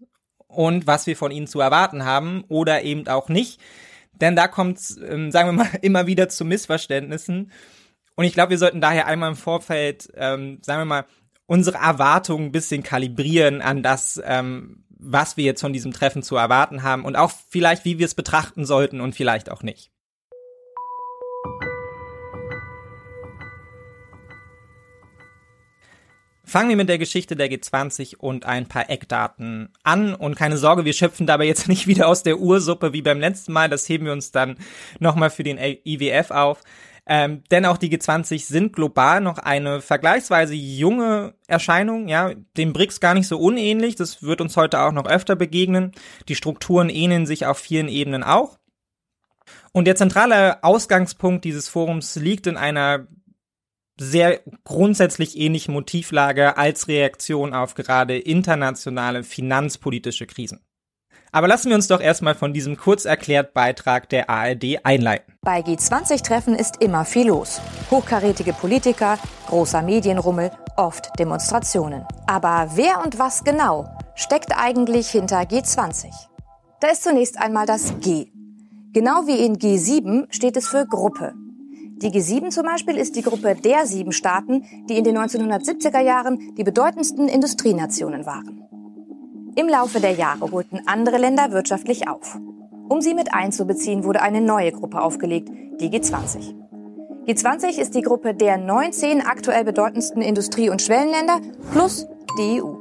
und 0.54 0.88
was 0.88 1.08
wir 1.08 1.18
von 1.18 1.32
ihnen 1.32 1.48
zu 1.48 1.60
erwarten 1.60 2.06
haben 2.06 2.44
oder 2.48 2.84
eben 2.84 3.08
auch 3.08 3.30
nicht. 3.30 3.60
Denn 4.14 4.36
da 4.36 4.48
kommt 4.48 4.80
ähm, 5.08 5.32
sagen 5.32 5.50
wir 5.50 5.64
mal, 5.64 5.70
immer 5.82 6.08
wieder 6.08 6.30
zu 6.30 6.46
Missverständnissen. 6.46 7.52
Und 8.16 8.26
ich 8.26 8.34
glaube, 8.34 8.52
wir 8.52 8.58
sollten 8.58 8.82
daher 8.82 9.08
einmal 9.08 9.30
im 9.30 9.36
Vorfeld, 9.36 10.12
ähm, 10.16 10.60
sagen 10.62 10.82
wir 10.82 10.86
mal, 10.86 11.06
unsere 11.46 11.78
Erwartungen 11.78 12.46
ein 12.46 12.52
bisschen 12.52 12.84
kalibrieren 12.84 13.62
an 13.62 13.84
das, 13.84 14.22
ähm, 14.24 14.86
was 14.90 15.36
wir 15.36 15.44
jetzt 15.44 15.62
von 15.62 15.74
diesem 15.74 15.92
Treffen 15.92 16.24
zu 16.24 16.36
erwarten 16.36 16.84
haben 16.84 17.06
und 17.06 17.16
auch 17.16 17.32
vielleicht, 17.50 17.86
wie 17.86 18.00
wir 18.00 18.06
es 18.06 18.16
betrachten 18.16 18.66
sollten 18.66 19.02
und 19.02 19.16
vielleicht 19.16 19.52
auch 19.52 19.64
nicht. 19.64 19.92
Fangen 26.54 26.70
wir 26.70 26.76
mit 26.76 26.88
der 26.88 27.00
Geschichte 27.00 27.36
der 27.36 27.50
G20 27.50 28.18
und 28.18 28.46
ein 28.46 28.68
paar 28.68 28.88
Eckdaten 28.88 29.70
an. 29.82 30.14
Und 30.14 30.36
keine 30.36 30.58
Sorge, 30.58 30.86
wir 30.86 30.94
schöpfen 30.94 31.26
dabei 31.26 31.46
jetzt 31.46 31.68
nicht 31.68 31.88
wieder 31.88 32.08
aus 32.08 32.22
der 32.22 32.38
Ursuppe 32.38 32.94
wie 32.94 33.02
beim 33.02 33.20
letzten 33.20 33.54
Mal. 33.54 33.70
Das 33.70 33.90
heben 33.90 34.06
wir 34.06 34.12
uns 34.12 34.32
dann 34.32 34.58
nochmal 35.00 35.32
für 35.32 35.42
den 35.42 35.58
IWF 35.58 36.30
auf. 36.30 36.62
Ähm, 37.08 37.42
denn 37.50 37.66
auch 37.66 37.78
die 37.78 37.90
G20 37.90 38.46
sind 38.46 38.74
global 38.74 39.20
noch 39.20 39.40
eine 39.40 39.82
vergleichsweise 39.82 40.54
junge 40.54 41.34
Erscheinung, 41.48 42.08
ja, 42.08 42.34
dem 42.56 42.72
BRICS 42.72 43.00
gar 43.00 43.16
nicht 43.16 43.28
so 43.28 43.40
unähnlich. 43.40 43.96
Das 43.96 44.22
wird 44.22 44.40
uns 44.40 44.56
heute 44.56 44.80
auch 44.82 44.92
noch 44.92 45.08
öfter 45.08 45.36
begegnen. 45.36 45.92
Die 46.28 46.36
Strukturen 46.36 46.90
ähneln 46.90 47.26
sich 47.26 47.48
auf 47.48 47.58
vielen 47.58 47.88
Ebenen 47.88 48.22
auch. 48.24 48.60
Und 49.72 49.86
der 49.86 49.96
zentrale 49.96 50.64
Ausgangspunkt 50.64 51.46
dieses 51.46 51.68
Forums 51.68 52.16
liegt 52.16 52.46
in 52.46 52.58
einer 52.58 53.08
sehr 54.00 54.42
grundsätzlich 54.64 55.38
ähnlichen 55.38 55.74
Motivlage 55.74 56.58
als 56.58 56.88
Reaktion 56.88 57.54
auf 57.54 57.76
gerade 57.76 58.18
internationale 58.18 59.24
finanzpolitische 59.24 60.26
Krisen. 60.26 60.60
Aber 61.32 61.48
lassen 61.48 61.70
wir 61.70 61.76
uns 61.76 61.88
doch 61.88 62.00
erstmal 62.00 62.36
von 62.36 62.54
diesem 62.54 62.78
kurz 62.78 63.06
erklärt 63.06 63.56
Beitrag 63.56 64.08
der 64.10 64.30
ARD 64.30 64.86
einleiten. 64.86 65.34
Bei 65.42 65.62
G20-Treffen 65.62 66.54
ist 66.54 66.82
immer 66.82 67.06
viel 67.06 67.28
los. 67.28 67.60
Hochkarätige 67.90 68.54
Politiker, 68.54 69.18
großer 69.48 69.82
Medienrummel, 69.82 70.52
oft 70.78 71.10
Demonstrationen. 71.18 72.06
Aber 72.28 72.72
wer 72.76 73.04
und 73.04 73.18
was 73.18 73.44
genau 73.44 73.90
steckt 74.14 74.52
eigentlich 74.56 75.10
hinter 75.10 75.42
G20? 75.42 76.06
Da 76.82 76.90
ist 76.90 77.04
zunächst 77.04 77.40
einmal 77.40 77.66
das 77.66 78.00
G. 78.00 78.28
Genau 78.92 79.26
wie 79.26 79.44
in 79.44 79.58
G7 79.58 80.32
steht 80.32 80.56
es 80.56 80.68
für 80.68 80.86
Gruppe. 80.86 81.34
Die 82.02 82.10
G7 82.10 82.50
zum 82.50 82.66
Beispiel 82.66 82.98
ist 82.98 83.16
die 83.16 83.22
Gruppe 83.22 83.56
der 83.56 83.86
sieben 83.86 84.12
Staaten, 84.12 84.66
die 84.90 84.98
in 84.98 85.04
den 85.04 85.18
1970er 85.18 86.02
Jahren 86.02 86.54
die 86.58 86.64
bedeutendsten 86.64 87.28
Industrienationen 87.28 88.26
waren. 88.26 88.62
Im 89.56 89.70
Laufe 89.70 90.00
der 90.00 90.12
Jahre 90.12 90.52
holten 90.52 90.82
andere 90.88 91.18
Länder 91.18 91.52
wirtschaftlich 91.52 92.08
auf. 92.08 92.40
Um 92.90 93.02
sie 93.02 93.14
mit 93.14 93.34
einzubeziehen, 93.34 94.04
wurde 94.04 94.22
eine 94.22 94.42
neue 94.42 94.72
Gruppe 94.72 95.02
aufgelegt, 95.02 95.50
die 95.80 95.90
G20. 95.90 96.56
G20 97.28 97.80
ist 97.80 97.96
die 97.96 98.02
Gruppe 98.02 98.34
der 98.34 98.58
19 98.58 99.22
aktuell 99.22 99.64
bedeutendsten 99.64 100.22
Industrie- 100.22 100.70
und 100.70 100.82
Schwellenländer 100.82 101.40
plus 101.72 102.08
die 102.38 102.62
EU. 102.62 102.74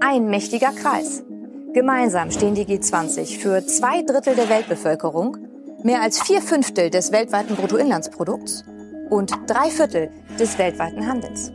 Ein 0.00 0.28
mächtiger 0.30 0.70
Kreis. 0.70 1.24
Gemeinsam 1.72 2.30
stehen 2.30 2.54
die 2.54 2.64
G20 2.64 3.40
für 3.40 3.66
zwei 3.66 4.02
Drittel 4.02 4.36
der 4.36 4.48
Weltbevölkerung, 4.48 5.47
mehr 5.82 6.02
als 6.02 6.20
vier 6.20 6.42
Fünftel 6.42 6.90
des 6.90 7.12
weltweiten 7.12 7.56
Bruttoinlandsprodukts 7.56 8.64
und 9.10 9.32
drei 9.46 9.70
Viertel 9.70 10.10
des 10.38 10.58
weltweiten 10.58 11.06
Handels. 11.06 11.52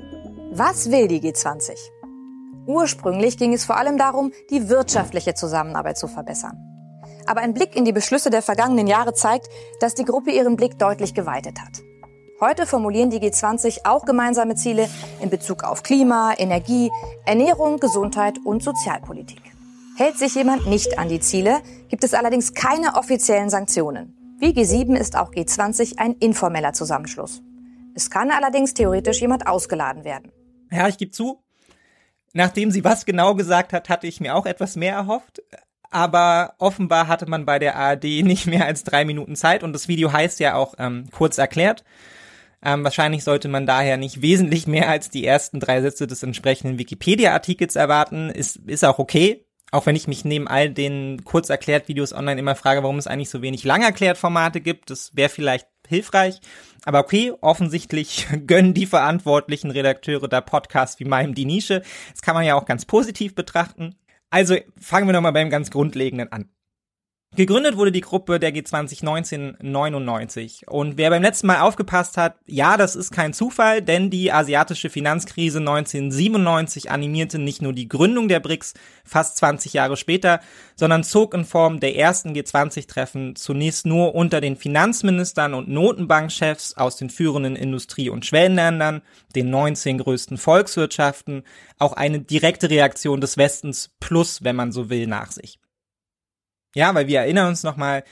Was 0.51 0.91
will 0.91 1.07
die 1.07 1.19
G20? 1.19 1.71
Ursprünglich 2.65 3.37
ging 3.37 3.53
es 3.53 3.65
vor 3.65 3.77
allem 3.77 3.97
darum, 3.97 4.31
die 4.49 4.69
wirtschaftliche 4.69 5.33
Zusammenarbeit 5.33 5.97
zu 5.97 6.07
verbessern. 6.07 6.57
Aber 7.25 7.41
ein 7.41 7.53
Blick 7.53 7.75
in 7.75 7.85
die 7.85 7.91
Beschlüsse 7.91 8.29
der 8.29 8.41
vergangenen 8.41 8.87
Jahre 8.87 9.13
zeigt, 9.13 9.49
dass 9.79 9.95
die 9.95 10.05
Gruppe 10.05 10.31
ihren 10.31 10.55
Blick 10.55 10.79
deutlich 10.79 11.13
geweitet 11.13 11.59
hat. 11.61 11.81
Heute 12.39 12.65
formulieren 12.65 13.09
die 13.09 13.19
G20 13.19 13.85
auch 13.85 14.05
gemeinsame 14.05 14.55
Ziele 14.55 14.89
in 15.21 15.29
Bezug 15.29 15.63
auf 15.63 15.83
Klima, 15.83 16.33
Energie, 16.37 16.91
Ernährung, 17.25 17.79
Gesundheit 17.79 18.37
und 18.43 18.63
Sozialpolitik. 18.63 19.52
Hält 19.95 20.17
sich 20.17 20.35
jemand 20.35 20.67
nicht 20.67 20.97
an 20.97 21.09
die 21.09 21.19
Ziele, 21.19 21.61
gibt 21.89 22.03
es 22.03 22.13
allerdings 22.13 22.53
keine 22.53 22.95
offiziellen 22.95 23.49
Sanktionen. 23.49 24.37
Wie 24.39 24.51
G7 24.51 24.95
ist 24.95 25.15
auch 25.15 25.31
G20 25.31 25.97
ein 25.97 26.13
informeller 26.13 26.73
Zusammenschluss. 26.73 27.41
Es 27.95 28.09
kann 28.09 28.31
allerdings 28.31 28.73
theoretisch 28.73 29.21
jemand 29.21 29.47
ausgeladen 29.47 30.03
werden. 30.03 30.31
Ja, 30.71 30.87
ich 30.87 30.97
gebe 30.97 31.11
zu, 31.11 31.43
Nachdem 32.33 32.71
sie 32.71 32.83
was 32.83 33.05
genau 33.05 33.35
gesagt 33.35 33.73
hat, 33.73 33.89
hatte 33.89 34.07
ich 34.07 34.19
mir 34.19 34.35
auch 34.35 34.47
etwas 34.47 34.75
mehr 34.75 34.93
erhofft. 34.93 35.43
Aber 35.91 36.55
offenbar 36.57 37.07
hatte 37.07 37.27
man 37.29 37.45
bei 37.45 37.59
der 37.59 37.75
ARD 37.75 38.03
nicht 38.23 38.47
mehr 38.47 38.65
als 38.65 38.83
drei 38.83 39.05
Minuten 39.05 39.35
Zeit 39.35 39.63
und 39.63 39.73
das 39.73 39.87
Video 39.87 40.11
heißt 40.11 40.39
ja 40.39 40.55
auch 40.55 40.73
ähm, 40.79 41.05
kurz 41.11 41.37
erklärt. 41.37 41.83
Ähm, 42.65 42.83
wahrscheinlich 42.83 43.23
sollte 43.23 43.47
man 43.47 43.67
daher 43.67 43.97
nicht 43.97 44.21
wesentlich 44.21 44.65
mehr 44.65 44.89
als 44.89 45.11
die 45.11 45.25
ersten 45.25 45.59
drei 45.59 45.81
Sätze 45.81 46.07
des 46.07 46.23
entsprechenden 46.23 46.79
Wikipedia-Artikels 46.79 47.75
erwarten. 47.75 48.29
Ist, 48.29 48.55
ist 48.65 48.83
auch 48.83 48.97
okay. 48.97 49.42
Auch 49.73 49.87
wenn 49.87 49.95
ich 49.95 50.07
mich 50.07 50.23
neben 50.23 50.47
all 50.47 50.69
den 50.69 51.25
kurz 51.25 51.49
erklärt 51.49 51.87
Videos 51.87 52.13
online 52.13 52.39
immer 52.39 52.53
frage, 52.53 52.83
warum 52.83 52.99
es 52.99 53.07
eigentlich 53.07 53.31
so 53.31 53.41
wenig 53.41 53.63
lang 53.63 53.81
erklärt 53.81 54.19
Formate 54.19 54.61
gibt. 54.61 54.91
Das 54.91 55.15
wäre 55.15 55.29
vielleicht 55.29 55.67
hilfreich. 55.87 56.41
Aber 56.85 56.99
okay, 56.99 57.33
offensichtlich 57.41 58.27
gönnen 58.45 58.75
die 58.75 58.85
verantwortlichen 58.85 59.71
Redakteure 59.71 60.27
der 60.27 60.41
Podcasts 60.41 60.99
wie 60.99 61.05
meinem 61.05 61.33
die 61.33 61.45
Nische. 61.45 61.81
Das 62.11 62.21
kann 62.21 62.35
man 62.35 62.45
ja 62.45 62.53
auch 62.53 62.65
ganz 62.65 62.85
positiv 62.85 63.33
betrachten. 63.33 63.95
Also 64.29 64.57
fangen 64.79 65.07
wir 65.07 65.13
nochmal 65.13 65.33
beim 65.33 65.49
ganz 65.49 65.71
Grundlegenden 65.71 66.31
an. 66.31 66.49
Gegründet 67.35 67.77
wurde 67.77 67.91
die 67.91 68.01
Gruppe 68.01 68.39
der 68.39 68.53
G20 68.53 68.99
1999. 69.01 70.67
Und 70.67 70.97
wer 70.97 71.09
beim 71.09 71.23
letzten 71.23 71.47
Mal 71.47 71.61
aufgepasst 71.61 72.15
hat, 72.15 72.35
ja, 72.45 72.77
das 72.77 72.95
ist 72.95 73.09
kein 73.09 73.33
Zufall, 73.33 73.81
denn 73.81 74.11
die 74.11 74.31
asiatische 74.31 74.91
Finanzkrise 74.91 75.57
1997 75.57 76.91
animierte 76.91 77.39
nicht 77.39 77.63
nur 77.63 77.73
die 77.73 77.89
Gründung 77.89 78.27
der 78.27 78.39
BRICS 78.39 78.75
fast 79.03 79.37
20 79.37 79.73
Jahre 79.73 79.97
später, 79.97 80.41
sondern 80.75 81.03
zog 81.03 81.33
in 81.33 81.43
Form 81.43 81.79
der 81.79 81.95
ersten 81.95 82.33
G20-Treffen 82.35 83.35
zunächst 83.35 83.87
nur 83.87 84.13
unter 84.13 84.39
den 84.39 84.55
Finanzministern 84.55 85.55
und 85.55 85.67
Notenbankchefs 85.67 86.77
aus 86.77 86.97
den 86.97 87.09
führenden 87.09 87.55
Industrie- 87.55 88.11
und 88.11 88.27
Schwellenländern, 88.27 89.01
den 89.35 89.49
19 89.49 89.97
größten 89.97 90.37
Volkswirtschaften, 90.37 91.41
auch 91.79 91.93
eine 91.93 92.19
direkte 92.19 92.69
Reaktion 92.69 93.21
des 93.21 93.37
Westens 93.37 93.89
plus, 93.99 94.43
wenn 94.43 94.55
man 94.55 94.71
so 94.71 94.91
will, 94.91 95.07
nach 95.07 95.31
sich. 95.31 95.57
Ja, 96.75 96.93
weil 96.95 97.07
wir 97.07 97.19
erinnern 97.19 97.49
uns 97.49 97.63
nochmal, 97.63 98.03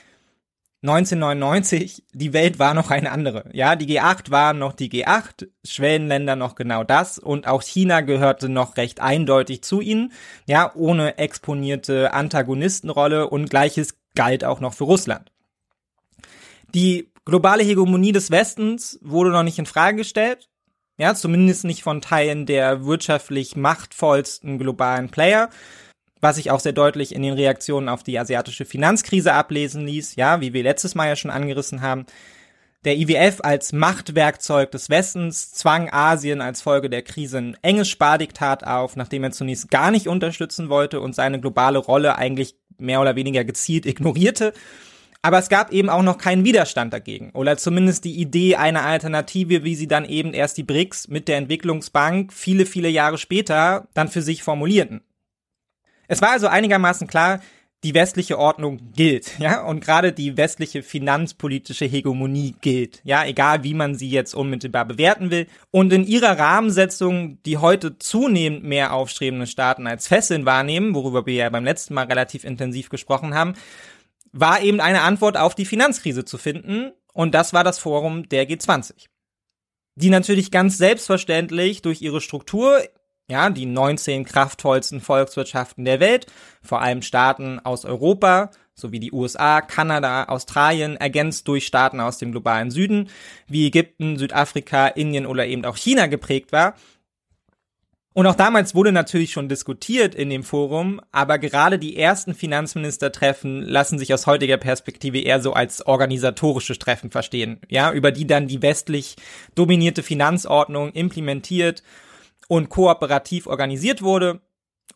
1999, 0.84 2.02
die 2.12 2.32
Welt 2.32 2.58
war 2.58 2.74
noch 2.74 2.90
eine 2.90 3.12
andere. 3.12 3.48
Ja, 3.52 3.76
die 3.76 3.86
G8 3.86 4.32
waren 4.32 4.58
noch 4.58 4.72
die 4.72 4.90
G8, 4.90 5.46
Schwellenländer 5.64 6.34
noch 6.34 6.56
genau 6.56 6.82
das 6.82 7.20
und 7.20 7.46
auch 7.46 7.62
China 7.62 8.00
gehörte 8.00 8.48
noch 8.48 8.76
recht 8.76 9.00
eindeutig 9.00 9.62
zu 9.62 9.80
ihnen. 9.80 10.12
Ja, 10.44 10.72
ohne 10.74 11.18
exponierte 11.18 12.12
Antagonistenrolle 12.12 13.30
und 13.30 13.48
gleiches 13.48 13.96
galt 14.16 14.44
auch 14.44 14.58
noch 14.58 14.74
für 14.74 14.84
Russland. 14.84 15.30
Die 16.74 17.12
globale 17.24 17.62
Hegemonie 17.62 18.10
des 18.10 18.32
Westens 18.32 18.98
wurde 19.02 19.30
noch 19.30 19.44
nicht 19.44 19.60
in 19.60 19.66
Frage 19.66 19.98
gestellt. 19.98 20.48
Ja, 20.98 21.14
zumindest 21.14 21.64
nicht 21.64 21.84
von 21.84 22.00
Teilen 22.00 22.44
der 22.44 22.84
wirtschaftlich 22.84 23.54
machtvollsten 23.54 24.58
globalen 24.58 25.10
Player 25.10 25.48
was 26.22 26.36
sich 26.36 26.50
auch 26.50 26.60
sehr 26.60 26.72
deutlich 26.72 27.14
in 27.14 27.22
den 27.22 27.34
Reaktionen 27.34 27.88
auf 27.88 28.04
die 28.04 28.18
asiatische 28.18 28.64
Finanzkrise 28.64 29.34
ablesen 29.34 29.86
ließ, 29.86 30.14
ja, 30.16 30.40
wie 30.40 30.54
wir 30.54 30.62
letztes 30.62 30.94
Mal 30.94 31.08
ja 31.08 31.16
schon 31.16 31.32
angerissen 31.32 31.82
haben. 31.82 32.06
Der 32.84 32.96
IWF 32.96 33.40
als 33.42 33.72
Machtwerkzeug 33.72 34.70
des 34.70 34.88
Westens 34.88 35.52
zwang 35.52 35.90
Asien 35.92 36.40
als 36.40 36.62
Folge 36.62 36.88
der 36.88 37.02
Krise 37.02 37.38
ein 37.38 37.56
enges 37.62 37.88
Spardiktat 37.88 38.64
auf, 38.64 38.96
nachdem 38.96 39.24
er 39.24 39.32
zunächst 39.32 39.70
gar 39.70 39.90
nicht 39.90 40.08
unterstützen 40.08 40.68
wollte 40.68 41.00
und 41.00 41.14
seine 41.14 41.40
globale 41.40 41.78
Rolle 41.78 42.16
eigentlich 42.16 42.56
mehr 42.78 43.00
oder 43.00 43.16
weniger 43.16 43.44
gezielt 43.44 43.84
ignorierte. 43.84 44.52
Aber 45.22 45.38
es 45.38 45.48
gab 45.48 45.72
eben 45.72 45.88
auch 45.88 46.02
noch 46.02 46.18
keinen 46.18 46.44
Widerstand 46.44 46.92
dagegen. 46.92 47.30
Oder 47.34 47.56
zumindest 47.56 48.04
die 48.04 48.20
Idee 48.20 48.56
einer 48.56 48.84
Alternative, 48.84 49.62
wie 49.62 49.76
sie 49.76 49.86
dann 49.86 50.04
eben 50.04 50.34
erst 50.34 50.56
die 50.56 50.64
BRICS 50.64 51.06
mit 51.06 51.28
der 51.28 51.36
Entwicklungsbank 51.36 52.32
viele, 52.32 52.66
viele 52.66 52.88
Jahre 52.88 53.18
später 53.18 53.86
dann 53.94 54.08
für 54.08 54.22
sich 54.22 54.42
formulierten. 54.42 55.02
Es 56.12 56.20
war 56.20 56.32
also 56.32 56.46
einigermaßen 56.46 57.06
klar, 57.06 57.40
die 57.84 57.94
westliche 57.94 58.38
Ordnung 58.38 58.92
gilt, 58.92 59.38
ja, 59.38 59.62
und 59.62 59.80
gerade 59.82 60.12
die 60.12 60.36
westliche 60.36 60.82
finanzpolitische 60.82 61.86
Hegemonie 61.86 62.54
gilt, 62.60 63.00
ja, 63.02 63.24
egal 63.24 63.64
wie 63.64 63.72
man 63.72 63.94
sie 63.94 64.10
jetzt 64.10 64.34
unmittelbar 64.34 64.84
bewerten 64.84 65.30
will. 65.30 65.46
Und 65.70 65.90
in 65.90 66.06
ihrer 66.06 66.38
Rahmensetzung, 66.38 67.42
die 67.44 67.56
heute 67.56 67.98
zunehmend 67.98 68.62
mehr 68.62 68.92
aufstrebende 68.92 69.46
Staaten 69.46 69.86
als 69.86 70.06
Fesseln 70.06 70.44
wahrnehmen, 70.44 70.94
worüber 70.94 71.24
wir 71.24 71.32
ja 71.32 71.48
beim 71.48 71.64
letzten 71.64 71.94
Mal 71.94 72.04
relativ 72.04 72.44
intensiv 72.44 72.90
gesprochen 72.90 73.32
haben, 73.32 73.54
war 74.32 74.60
eben 74.60 74.80
eine 74.80 75.00
Antwort 75.00 75.38
auf 75.38 75.54
die 75.54 75.64
Finanzkrise 75.64 76.26
zu 76.26 76.36
finden, 76.36 76.92
und 77.14 77.34
das 77.34 77.54
war 77.54 77.64
das 77.64 77.78
Forum 77.78 78.28
der 78.28 78.46
G20 78.46 79.06
die 79.94 80.10
natürlich 80.10 80.50
ganz 80.50 80.78
selbstverständlich 80.78 81.82
durch 81.82 82.00
ihre 82.00 82.20
Struktur 82.20 82.80
ja, 83.32 83.48
die 83.48 83.64
19 83.64 84.24
kraftvollsten 84.24 85.00
Volkswirtschaften 85.00 85.86
der 85.86 86.00
Welt, 86.00 86.26
vor 86.62 86.82
allem 86.82 87.00
Staaten 87.00 87.58
aus 87.60 87.86
Europa, 87.86 88.50
sowie 88.74 89.00
die 89.00 89.10
USA, 89.10 89.62
Kanada, 89.62 90.24
Australien, 90.24 90.98
ergänzt 90.98 91.48
durch 91.48 91.66
Staaten 91.66 91.98
aus 91.98 92.18
dem 92.18 92.30
globalen 92.30 92.70
Süden, 92.70 93.08
wie 93.48 93.66
Ägypten, 93.66 94.18
Südafrika, 94.18 94.86
Indien 94.86 95.24
oder 95.24 95.46
eben 95.46 95.64
auch 95.64 95.78
China 95.78 96.08
geprägt 96.08 96.52
war. 96.52 96.74
Und 98.12 98.26
auch 98.26 98.34
damals 98.34 98.74
wurde 98.74 98.92
natürlich 98.92 99.32
schon 99.32 99.48
diskutiert 99.48 100.14
in 100.14 100.28
dem 100.28 100.42
Forum, 100.42 101.00
aber 101.10 101.38
gerade 101.38 101.78
die 101.78 101.96
ersten 101.96 102.34
Finanzministertreffen 102.34 103.62
lassen 103.62 103.98
sich 103.98 104.12
aus 104.12 104.26
heutiger 104.26 104.58
Perspektive 104.58 105.20
eher 105.20 105.40
so 105.40 105.54
als 105.54 105.86
organisatorische 105.86 106.78
Treffen 106.78 107.10
verstehen, 107.10 107.60
ja, 107.70 107.90
über 107.90 108.12
die 108.12 108.26
dann 108.26 108.46
die 108.46 108.60
westlich 108.60 109.16
dominierte 109.54 110.02
Finanzordnung 110.02 110.92
implementiert 110.92 111.82
und 112.48 112.68
kooperativ 112.68 113.46
organisiert 113.46 114.02
wurde. 114.02 114.40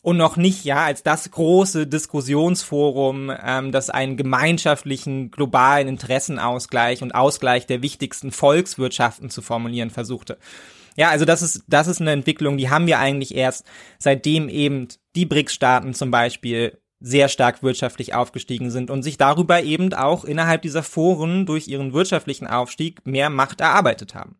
und 0.01 0.17
noch 0.17 0.37
nicht 0.37 0.63
ja 0.63 0.85
als 0.85 1.01
das 1.03 1.31
große 1.31 1.87
Diskussionsforum, 1.87 3.31
ähm, 3.43 3.71
das 3.71 3.89
einen 3.89 4.15
gemeinschaftlichen 4.15 5.31
globalen 5.31 5.87
Interessenausgleich 5.87 7.01
und 7.01 7.15
Ausgleich 7.15 7.65
der 7.65 7.81
wichtigsten 7.81 8.31
Volkswirtschaften 8.31 9.29
zu 9.29 9.41
formulieren 9.41 9.89
versuchte. 9.89 10.37
Ja, 10.95 11.09
also 11.09 11.25
das 11.25 11.41
ist 11.41 11.63
das 11.67 11.87
ist 11.87 11.99
eine 11.99 12.11
Entwicklung, 12.11 12.57
die 12.57 12.69
haben 12.69 12.87
wir 12.87 12.99
eigentlich 12.99 13.35
erst 13.35 13.65
seitdem 13.99 14.49
eben 14.49 14.87
die 15.15 15.25
BRICS-Staaten 15.25 15.93
zum 15.93 16.11
Beispiel 16.11 16.77
sehr 16.99 17.27
stark 17.27 17.61
wirtschaftlich 17.61 18.13
aufgestiegen 18.13 18.71
sind 18.71 18.89
und 18.89 19.03
sich 19.03 19.17
darüber 19.17 19.61
eben 19.63 19.93
auch 19.93 20.25
innerhalb 20.25 20.61
dieser 20.61 20.83
Foren 20.83 21.45
durch 21.45 21.67
ihren 21.67 21.93
wirtschaftlichen 21.93 22.47
Aufstieg 22.47 23.05
mehr 23.05 23.29
Macht 23.29 23.61
erarbeitet 23.61 24.15
haben 24.15 24.36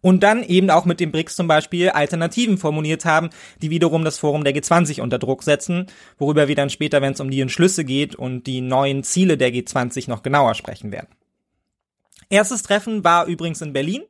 und 0.00 0.22
dann 0.22 0.42
eben 0.42 0.70
auch 0.70 0.84
mit 0.84 1.00
dem 1.00 1.12
BRICS 1.12 1.36
zum 1.36 1.48
Beispiel 1.48 1.90
Alternativen 1.90 2.58
formuliert 2.58 3.04
haben, 3.04 3.30
die 3.62 3.70
wiederum 3.70 4.04
das 4.04 4.18
Forum 4.18 4.44
der 4.44 4.54
G20 4.54 5.00
unter 5.00 5.18
Druck 5.18 5.42
setzen, 5.42 5.86
worüber 6.18 6.48
wir 6.48 6.54
dann 6.54 6.70
später, 6.70 7.02
wenn 7.02 7.12
es 7.12 7.20
um 7.20 7.30
die 7.30 7.40
Entschlüsse 7.40 7.84
geht 7.84 8.14
und 8.14 8.44
die 8.46 8.60
neuen 8.60 9.02
Ziele 9.02 9.36
der 9.36 9.52
G20 9.52 10.08
noch 10.08 10.22
genauer 10.22 10.54
sprechen 10.54 10.92
werden. 10.92 11.08
Erstes 12.28 12.62
Treffen 12.62 13.04
war 13.04 13.26
übrigens 13.26 13.60
in 13.60 13.72
Berlin 13.72 14.02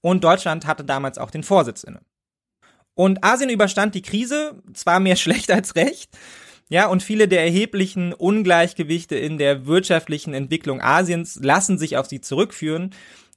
und 0.00 0.24
Deutschland 0.24 0.66
hatte 0.66 0.84
damals 0.84 1.18
auch 1.18 1.30
den 1.30 1.42
Vorsitz 1.42 1.84
inne. 1.84 2.00
Und 2.94 3.24
Asien 3.24 3.50
überstand 3.50 3.94
die 3.94 4.02
Krise, 4.02 4.62
zwar 4.72 5.00
mehr 5.00 5.16
schlecht 5.16 5.50
als 5.50 5.76
recht, 5.76 6.10
ja, 6.70 6.86
und 6.86 7.02
viele 7.02 7.28
der 7.28 7.42
erheblichen 7.42 8.14
Ungleichgewichte 8.14 9.16
in 9.16 9.36
der 9.36 9.66
wirtschaftlichen 9.66 10.32
Entwicklung 10.32 10.80
Asiens 10.80 11.38
lassen 11.42 11.78
sich 11.78 11.98
auf 11.98 12.06
sie 12.06 12.22
zurückführen. 12.22 12.94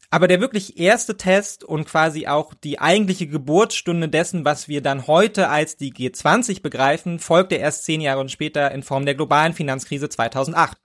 Aber 0.09 0.29
der 0.29 0.39
wirklich 0.39 0.79
erste 0.79 1.17
Test 1.17 1.65
und 1.65 1.85
quasi 1.85 2.27
auch 2.27 2.53
die 2.53 2.79
eigentliche 2.79 3.27
Geburtsstunde 3.27 4.07
dessen, 4.07 4.45
was 4.45 4.69
wir 4.69 4.81
dann 4.81 5.05
heute 5.07 5.49
als 5.49 5.75
die 5.75 5.91
G20 5.91 6.61
begreifen, 6.61 7.19
folgte 7.19 7.55
erst 7.55 7.83
zehn 7.83 7.99
Jahre 7.99 8.27
später 8.29 8.71
in 8.71 8.83
Form 8.83 9.05
der 9.05 9.15
globalen 9.15 9.53
Finanzkrise 9.53 10.07
2008 10.07 10.77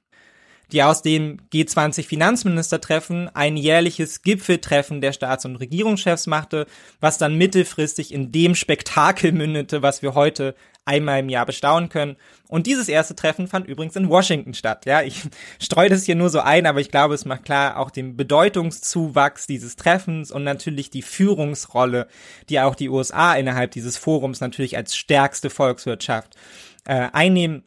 die 0.72 0.82
aus 0.82 1.02
dem 1.02 1.38
G20-Finanzministertreffen 1.52 3.28
ein 3.34 3.56
jährliches 3.56 4.22
Gipfeltreffen 4.22 5.00
der 5.00 5.12
Staats- 5.12 5.44
und 5.44 5.56
Regierungschefs 5.56 6.26
machte, 6.26 6.66
was 6.98 7.18
dann 7.18 7.36
mittelfristig 7.36 8.12
in 8.12 8.32
dem 8.32 8.54
Spektakel 8.54 9.32
mündete, 9.32 9.82
was 9.82 10.02
wir 10.02 10.14
heute 10.14 10.54
einmal 10.84 11.20
im 11.20 11.28
Jahr 11.28 11.46
bestaunen 11.46 11.88
können. 11.88 12.16
Und 12.48 12.66
dieses 12.66 12.88
erste 12.88 13.14
Treffen 13.14 13.46
fand 13.46 13.66
übrigens 13.66 13.96
in 13.96 14.08
Washington 14.08 14.54
statt. 14.54 14.84
Ja, 14.86 15.02
ich 15.02 15.22
streue 15.60 15.88
das 15.88 16.04
hier 16.04 16.14
nur 16.14 16.30
so 16.30 16.40
ein, 16.40 16.66
aber 16.66 16.80
ich 16.80 16.90
glaube, 16.90 17.14
es 17.14 17.24
macht 17.24 17.44
klar 17.44 17.78
auch 17.78 17.90
den 17.90 18.16
Bedeutungszuwachs 18.16 19.46
dieses 19.46 19.76
Treffens 19.76 20.30
und 20.30 20.44
natürlich 20.44 20.90
die 20.90 21.02
Führungsrolle, 21.02 22.08
die 22.48 22.60
auch 22.60 22.74
die 22.74 22.88
USA 22.88 23.34
innerhalb 23.34 23.70
dieses 23.70 23.96
Forums 23.96 24.40
natürlich 24.40 24.76
als 24.76 24.96
stärkste 24.96 25.50
Volkswirtschaft 25.50 26.36
äh, 26.84 27.08
einnehmen. 27.12 27.64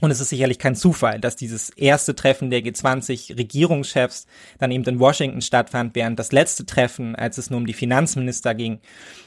Und 0.00 0.12
es 0.12 0.20
ist 0.20 0.28
sicherlich 0.28 0.60
kein 0.60 0.76
Zufall, 0.76 1.18
dass 1.18 1.34
dieses 1.34 1.70
erste 1.70 2.14
Treffen 2.14 2.50
der 2.50 2.60
G20 2.60 3.36
Regierungschefs 3.36 4.26
dann 4.58 4.70
eben 4.70 4.84
in 4.84 5.00
Washington 5.00 5.42
stattfand, 5.42 5.96
während 5.96 6.18
das 6.18 6.30
letzte 6.30 6.64
Treffen, 6.66 7.16
als 7.16 7.36
es 7.36 7.50
nur 7.50 7.58
um 7.58 7.66
die 7.66 7.72
Finanzminister 7.72 8.54
ging, 8.54 8.80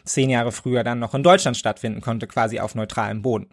zehn 0.06 0.30
Jahre 0.30 0.54
früher 0.54 0.86
dann 0.86 1.00
noch 1.00 1.14
in 1.14 1.24
Deutschland 1.24 1.58
stattfinden 1.58 2.00
konnte, 2.00 2.26
quasi 2.26 2.60
auf 2.60 2.74
neutralem 2.74 3.22
Boden. 3.22 3.50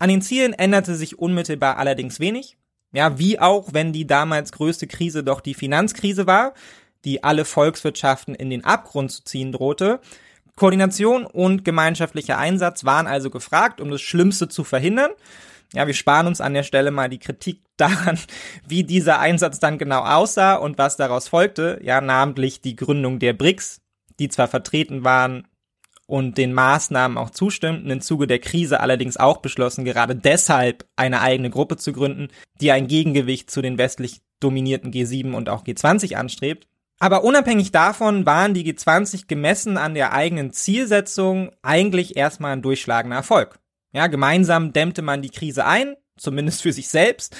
An 0.00 0.08
den 0.08 0.22
Zielen 0.22 0.54
änderte 0.54 0.96
sich 0.96 1.18
unmittelbar 1.20 1.78
allerdings 1.78 2.18
wenig. 2.18 2.56
Ja, 2.92 3.18
wie 3.18 3.38
auch, 3.38 3.72
wenn 3.72 3.92
die 3.92 4.06
damals 4.06 4.52
größte 4.52 4.86
Krise 4.86 5.22
doch 5.24 5.40
die 5.40 5.54
Finanzkrise 5.54 6.26
war, 6.26 6.54
die 7.04 7.22
alle 7.22 7.44
Volkswirtschaften 7.44 8.34
in 8.34 8.50
den 8.50 8.64
Abgrund 8.64 9.12
zu 9.12 9.24
ziehen 9.24 9.52
drohte. 9.52 10.00
Koordination 10.56 11.26
und 11.26 11.64
gemeinschaftlicher 11.64 12.38
Einsatz 12.38 12.84
waren 12.84 13.06
also 13.06 13.30
gefragt, 13.30 13.80
um 13.80 13.90
das 13.90 14.00
Schlimmste 14.00 14.48
zu 14.48 14.62
verhindern. 14.64 15.10
Ja, 15.74 15.86
wir 15.86 15.94
sparen 15.94 16.26
uns 16.26 16.40
an 16.40 16.54
der 16.54 16.62
Stelle 16.62 16.90
mal 16.90 17.08
die 17.08 17.18
Kritik 17.18 17.62
daran, 17.76 18.18
wie 18.66 18.84
dieser 18.84 19.18
Einsatz 19.18 19.58
dann 19.58 19.78
genau 19.78 20.02
aussah 20.02 20.54
und 20.54 20.78
was 20.78 20.96
daraus 20.96 21.28
folgte. 21.28 21.80
Ja, 21.82 22.00
namentlich 22.00 22.60
die 22.60 22.76
Gründung 22.76 23.18
der 23.18 23.32
BRICS, 23.32 23.80
die 24.18 24.28
zwar 24.28 24.48
vertreten 24.48 25.04
waren 25.04 25.48
und 26.06 26.38
den 26.38 26.52
Maßnahmen 26.52 27.18
auch 27.18 27.30
zustimmten, 27.30 27.90
im 27.90 28.00
Zuge 28.00 28.26
der 28.26 28.38
Krise 28.38 28.80
allerdings 28.80 29.16
auch 29.16 29.38
beschlossen, 29.38 29.84
gerade 29.84 30.14
deshalb 30.14 30.86
eine 30.96 31.20
eigene 31.20 31.50
Gruppe 31.50 31.76
zu 31.76 31.92
gründen, 31.92 32.28
die 32.60 32.70
ein 32.70 32.86
Gegengewicht 32.86 33.50
zu 33.50 33.62
den 33.62 33.78
westlich 33.78 34.20
dominierten 34.40 34.92
G7 34.92 35.32
und 35.32 35.48
auch 35.48 35.64
G20 35.64 36.14
anstrebt. 36.14 36.68
Aber 37.00 37.24
unabhängig 37.24 37.72
davon 37.72 38.24
waren 38.24 38.54
die 38.54 38.64
G20 38.70 39.26
gemessen 39.26 39.78
an 39.78 39.94
der 39.94 40.12
eigenen 40.12 40.52
Zielsetzung 40.52 41.50
eigentlich 41.62 42.16
erstmal 42.16 42.52
ein 42.52 42.62
durchschlagender 42.62 43.16
Erfolg. 43.16 43.58
Ja, 43.94 44.08
gemeinsam 44.08 44.72
dämmte 44.72 45.02
man 45.02 45.22
die 45.22 45.30
Krise 45.30 45.64
ein, 45.64 45.94
zumindest 46.16 46.62
für 46.62 46.72
sich 46.72 46.88
selbst. 46.88 47.36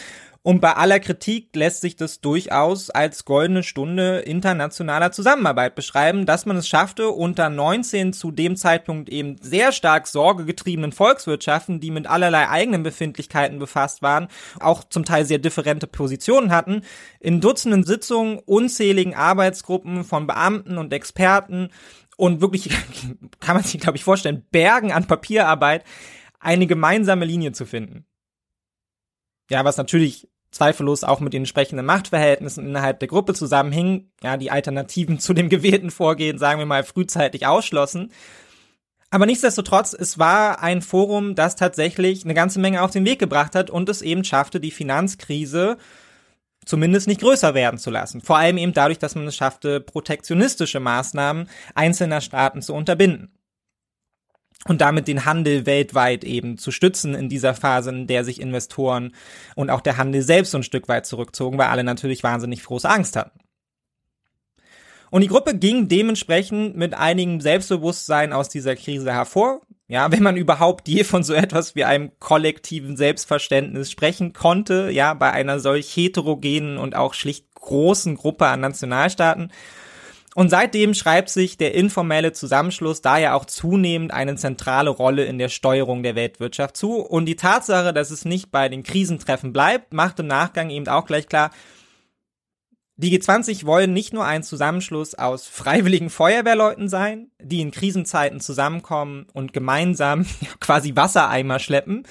Und 0.47 0.61
bei 0.61 0.75
aller 0.75 1.01
Kritik 1.01 1.57
lässt 1.57 1.81
sich 1.81 1.97
das 1.97 2.21
durchaus 2.21 2.90
als 2.90 3.25
goldene 3.25 3.62
Stunde 3.62 4.19
internationaler 4.19 5.11
Zusammenarbeit 5.11 5.75
beschreiben, 5.75 6.27
dass 6.27 6.45
man 6.45 6.59
es 6.59 6.69
schaffte, 6.69 7.09
unter 7.09 7.49
19 7.49 8.12
zu 8.12 8.31
dem 8.31 8.55
Zeitpunkt 8.55 9.09
eben 9.09 9.38
sehr 9.40 9.73
stark 9.73 10.07
sorgegetriebenen 10.07 10.93
Volkswirtschaften, 10.93 11.81
die 11.81 11.90
mit 11.90 12.07
allerlei 12.07 12.51
eigenen 12.51 12.83
Befindlichkeiten 12.83 13.59
befasst 13.59 14.03
waren, 14.03 14.29
auch 14.61 14.85
zum 14.85 15.07
Teil 15.07 15.25
sehr 15.25 15.38
differente 15.38 15.87
Positionen 15.87 16.53
hatten, 16.53 16.83
in 17.21 17.40
Dutzenden 17.40 17.85
Sitzungen, 17.85 18.38
unzähligen 18.38 19.14
Arbeitsgruppen 19.14 20.05
von 20.05 20.27
Beamten 20.27 20.77
und 20.77 20.93
Experten 20.93 21.71
und 22.19 22.43
wirklich, 22.43 22.69
kann 23.40 23.57
man 23.57 23.64
sich, 23.64 23.81
glaube 23.81 23.97
ich, 23.97 24.05
vorstellen, 24.05 24.45
Bergen 24.51 24.93
an 24.93 25.07
Papierarbeit, 25.07 25.85
eine 26.45 26.67
gemeinsame 26.67 27.25
Linie 27.25 27.53
zu 27.53 27.67
finden. 27.67 28.07
Ja, 29.51 29.65
was 29.65 29.77
natürlich 29.77 30.29
zweifellos 30.51 31.05
auch 31.05 31.21
mit 31.21 31.33
den 31.33 31.43
entsprechenden 31.43 31.85
Machtverhältnissen 31.85 32.67
innerhalb 32.67 33.01
der 33.01 33.09
Gruppe 33.09 33.35
zusammenhing, 33.35 34.11
ja, 34.23 34.37
die 34.37 34.51
Alternativen 34.51 35.19
zu 35.21 35.35
dem 35.35 35.49
gewählten 35.49 35.91
Vorgehen, 35.91 36.39
sagen 36.39 36.59
wir 36.59 36.67
mal, 36.67 36.85
frühzeitig 36.85 37.47
ausschlossen. 37.47 38.13
Aber 39.11 39.27
nichtsdestotrotz, 39.27 39.95
es 39.95 40.19
war 40.19 40.63
ein 40.63 40.83
Forum, 40.83 41.35
das 41.35 41.57
tatsächlich 41.57 42.25
eine 42.25 42.35
ganze 42.35 42.59
Menge 42.59 42.83
auf 42.83 42.91
den 42.91 43.05
Weg 43.05 43.21
gebracht 43.21 43.55
hat 43.55 43.71
und 43.71 43.89
es 43.89 44.03
eben 44.03 44.25
schaffte, 44.25 44.61
die 44.61 44.73
Finanzkrise 44.73 45.77
zumindest 46.65 47.07
nicht 47.07 47.21
größer 47.21 47.55
werden 47.55 47.79
zu 47.79 47.91
lassen. 47.91 48.23
Vor 48.23 48.39
allem 48.39 48.57
eben 48.57 48.73
dadurch, 48.73 48.99
dass 48.99 49.15
man 49.15 49.27
es 49.27 49.37
schaffte, 49.37 49.81
protektionistische 49.81 50.81
Maßnahmen 50.81 51.49
einzelner 51.75 52.21
Staaten 52.21 52.63
zu 52.63 52.75
unterbinden 52.75 53.33
und 54.66 54.81
damit 54.81 55.09
den 55.09 55.24
Handel 55.24 55.66
weltweit 55.66 56.24
eben 56.24 56.59
zu 56.59 56.70
stützen 56.70 57.14
in 57.14 57.29
dieser 57.29 57.55
Phase, 57.55 57.90
in 57.90 58.07
der 58.07 58.24
sich 58.24 58.40
Investoren 58.40 59.14
und 59.55 59.70
auch 59.70 59.81
der 59.81 59.96
Handel 59.96 60.22
selbst 60.22 60.53
so 60.53 60.59
ein 60.59 60.62
Stück 60.62 60.88
weit 60.88 61.07
zurückzogen, 61.07 61.59
weil 61.59 61.68
alle 61.68 61.85
natürlich 61.85 62.22
wahnsinnig 62.22 62.64
große 62.64 62.88
Angst 62.88 63.16
hatten. 63.16 63.38
Und 65.11 65.20
die 65.20 65.29
Gruppe 65.29 65.57
ging 65.57 65.87
dementsprechend 65.87 66.77
mit 66.77 66.94
einigem 66.94 67.40
Selbstbewusstsein 67.40 68.33
aus 68.33 68.48
dieser 68.48 68.74
Krise 68.74 69.12
hervor. 69.12 69.61
Ja, 69.87 70.11
wenn 70.11 70.22
man 70.22 70.37
überhaupt 70.37 70.88
je 70.88 71.05
von 71.05 71.22
so 71.22 71.35
etwas 71.35 71.77
wie 71.77 71.85
einem 71.85 72.11
kollektiven 72.18 72.96
Selbstverständnis 72.96 73.92
sprechen 73.92 74.33
konnte, 74.33 74.90
ja, 74.90 75.14
bei 75.14 75.31
einer 75.31 75.61
solch 75.61 75.94
heterogenen 75.94 76.79
und 76.79 76.96
auch 76.96 77.14
schlicht 77.14 77.55
großen 77.55 78.16
Gruppe 78.16 78.46
an 78.46 78.61
Nationalstaaten. 78.61 79.53
Und 80.35 80.49
seitdem 80.49 80.94
schreibt 80.94 81.31
sich 81.31 81.57
der 81.57 81.75
informelle 81.75 82.33
Zusammenschluss 82.33 83.01
daher 83.03 83.37
auch 83.37 83.44
zunehmend 83.44 84.12
eine 84.12 84.35
zentrale 84.35 84.90
Rolle 84.90 85.25
in 85.25 85.38
der 85.38 85.49
Steuerung 85.49 86.03
der 86.03 86.16
Weltwirtschaft 86.16 86.77
zu. 86.77 86.97
Und 86.97 87.27
die 87.27 87.37
Tatsache, 87.37 87.92
dass 87.92 88.11
es 88.11 88.25
nicht 88.25 88.51
bei 88.51 88.68
den 88.68 88.83
Krisentreffen 88.83 89.53
bleibt, 89.53 89.92
macht 89.92 90.18
im 90.18 90.27
Nachgang 90.27 90.70
eben 90.70 90.88
auch 90.88 91.07
gleich 91.07 91.29
klar, 91.29 91.51
die 92.97 93.16
G20 93.16 93.66
wollen 93.66 93.92
nicht 93.92 94.12
nur 94.12 94.25
ein 94.25 94.44
Zusammenschluss 94.44 95.16
aus 95.16 95.49
freiwilligen 95.49 96.11
Feuerwehrleuten 96.11 96.88
sein, 96.88 97.33
die 97.42 97.61
in 97.61 97.73
Krisenzeiten 97.73 98.40
zusammenkommen 98.40 99.27
und 99.33 99.53
gemeinsam 99.53 100.27
quasi 100.61 100.94
Wassereimer 100.94 101.59
schleppen, 101.59 102.07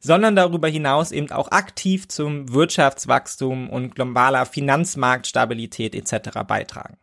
sondern 0.00 0.34
darüber 0.34 0.68
hinaus 0.68 1.12
eben 1.12 1.30
auch 1.30 1.52
aktiv 1.52 2.08
zum 2.08 2.52
Wirtschaftswachstum 2.52 3.70
und 3.70 3.94
globaler 3.94 4.44
Finanzmarktstabilität 4.44 5.94
etc. 5.94 6.40
beitragen. 6.46 6.96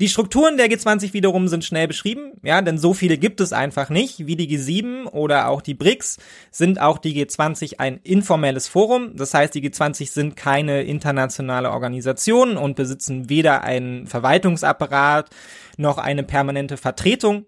Die 0.00 0.08
Strukturen 0.08 0.56
der 0.56 0.66
G20 0.66 1.12
wiederum 1.12 1.46
sind 1.46 1.64
schnell 1.64 1.86
beschrieben, 1.86 2.32
ja, 2.42 2.60
denn 2.62 2.78
so 2.78 2.94
viele 2.94 3.16
gibt 3.16 3.40
es 3.40 3.52
einfach 3.52 3.90
nicht. 3.90 4.26
Wie 4.26 4.34
die 4.34 4.48
G7 4.48 5.06
oder 5.06 5.48
auch 5.48 5.62
die 5.62 5.74
BRICS 5.74 6.16
sind 6.50 6.80
auch 6.80 6.98
die 6.98 7.14
G20 7.14 7.78
ein 7.78 8.00
informelles 8.02 8.66
Forum. 8.66 9.14
Das 9.14 9.32
heißt, 9.34 9.54
die 9.54 9.62
G20 9.62 10.10
sind 10.10 10.34
keine 10.34 10.82
internationale 10.82 11.70
Organisation 11.70 12.56
und 12.56 12.74
besitzen 12.74 13.28
weder 13.28 13.62
einen 13.62 14.08
Verwaltungsapparat 14.08 15.30
noch 15.76 15.98
eine 15.98 16.24
permanente 16.24 16.76
Vertretung, 16.76 17.46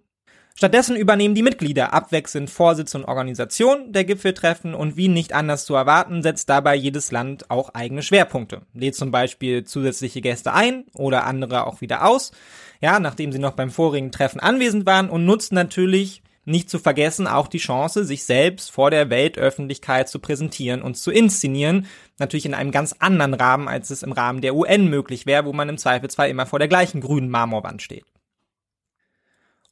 Stattdessen 0.59 0.97
übernehmen 0.97 1.35
die 1.35 1.43
Mitglieder 1.43 1.93
abwechselnd 1.93 2.49
Vorsitz 2.49 2.95
und 2.95 3.05
Organisation 3.05 3.93
der 3.93 4.05
Gipfeltreffen 4.05 4.75
und 4.75 4.97
wie 4.97 5.09
nicht 5.09 5.35
anders 5.35 5.67
zu 5.67 5.75
erwarten, 5.75 6.23
setzt 6.23 6.49
dabei 6.49 6.75
jedes 6.75 7.13
Land 7.13 7.51
auch 7.51 7.75
eigene 7.75 8.03
Schwerpunkte. 8.03 8.63
Lädt 8.73 8.95
zum 8.95 9.11
Beispiel 9.11 9.65
zusätzliche 9.65 10.23
Gäste 10.23 10.55
ein 10.55 10.85
oder 10.95 11.27
andere 11.27 11.67
auch 11.67 11.83
wieder 11.83 12.07
aus, 12.07 12.33
ja, 12.81 12.99
nachdem 13.01 13.33
sie 13.33 13.39
noch 13.39 13.53
beim 13.53 13.71
vorigen 13.71 14.11
Treffen 14.11 14.41
anwesend 14.41 14.87
waren 14.87 15.11
und 15.11 15.27
nutzt 15.27 15.53
natürlich 15.53 16.23
nicht 16.47 16.71
zu 16.71 16.79
vergessen 16.79 17.27
auch 17.27 17.49
die 17.49 17.59
Chance, 17.59 18.07
sich 18.07 18.25
selbst 18.25 18.71
vor 18.71 18.91
der 18.91 19.11
Weltöffentlichkeit 19.11 20.09
zu 20.09 20.21
präsentieren 20.21 20.81
und 20.81 20.97
zu 20.97 21.11
inszenieren. 21.11 21.87
Natürlich 22.19 22.47
in 22.47 22.55
einem 22.55 22.71
ganz 22.71 22.95
anderen 22.99 23.35
Rahmen, 23.35 23.69
als 23.69 23.91
es 23.91 24.03
im 24.03 24.13
Rahmen 24.13 24.41
der 24.41 24.55
UN 24.55 24.89
möglich 24.89 25.27
wäre, 25.27 25.45
wo 25.45 25.53
man 25.53 25.69
im 25.69 25.77
Zweifelsfall 25.77 26.31
immer 26.31 26.47
vor 26.47 26.61
der 26.61 26.69
gleichen 26.69 27.03
grünen 27.03 27.29
Marmorwand 27.29 27.83
steht. 27.83 28.07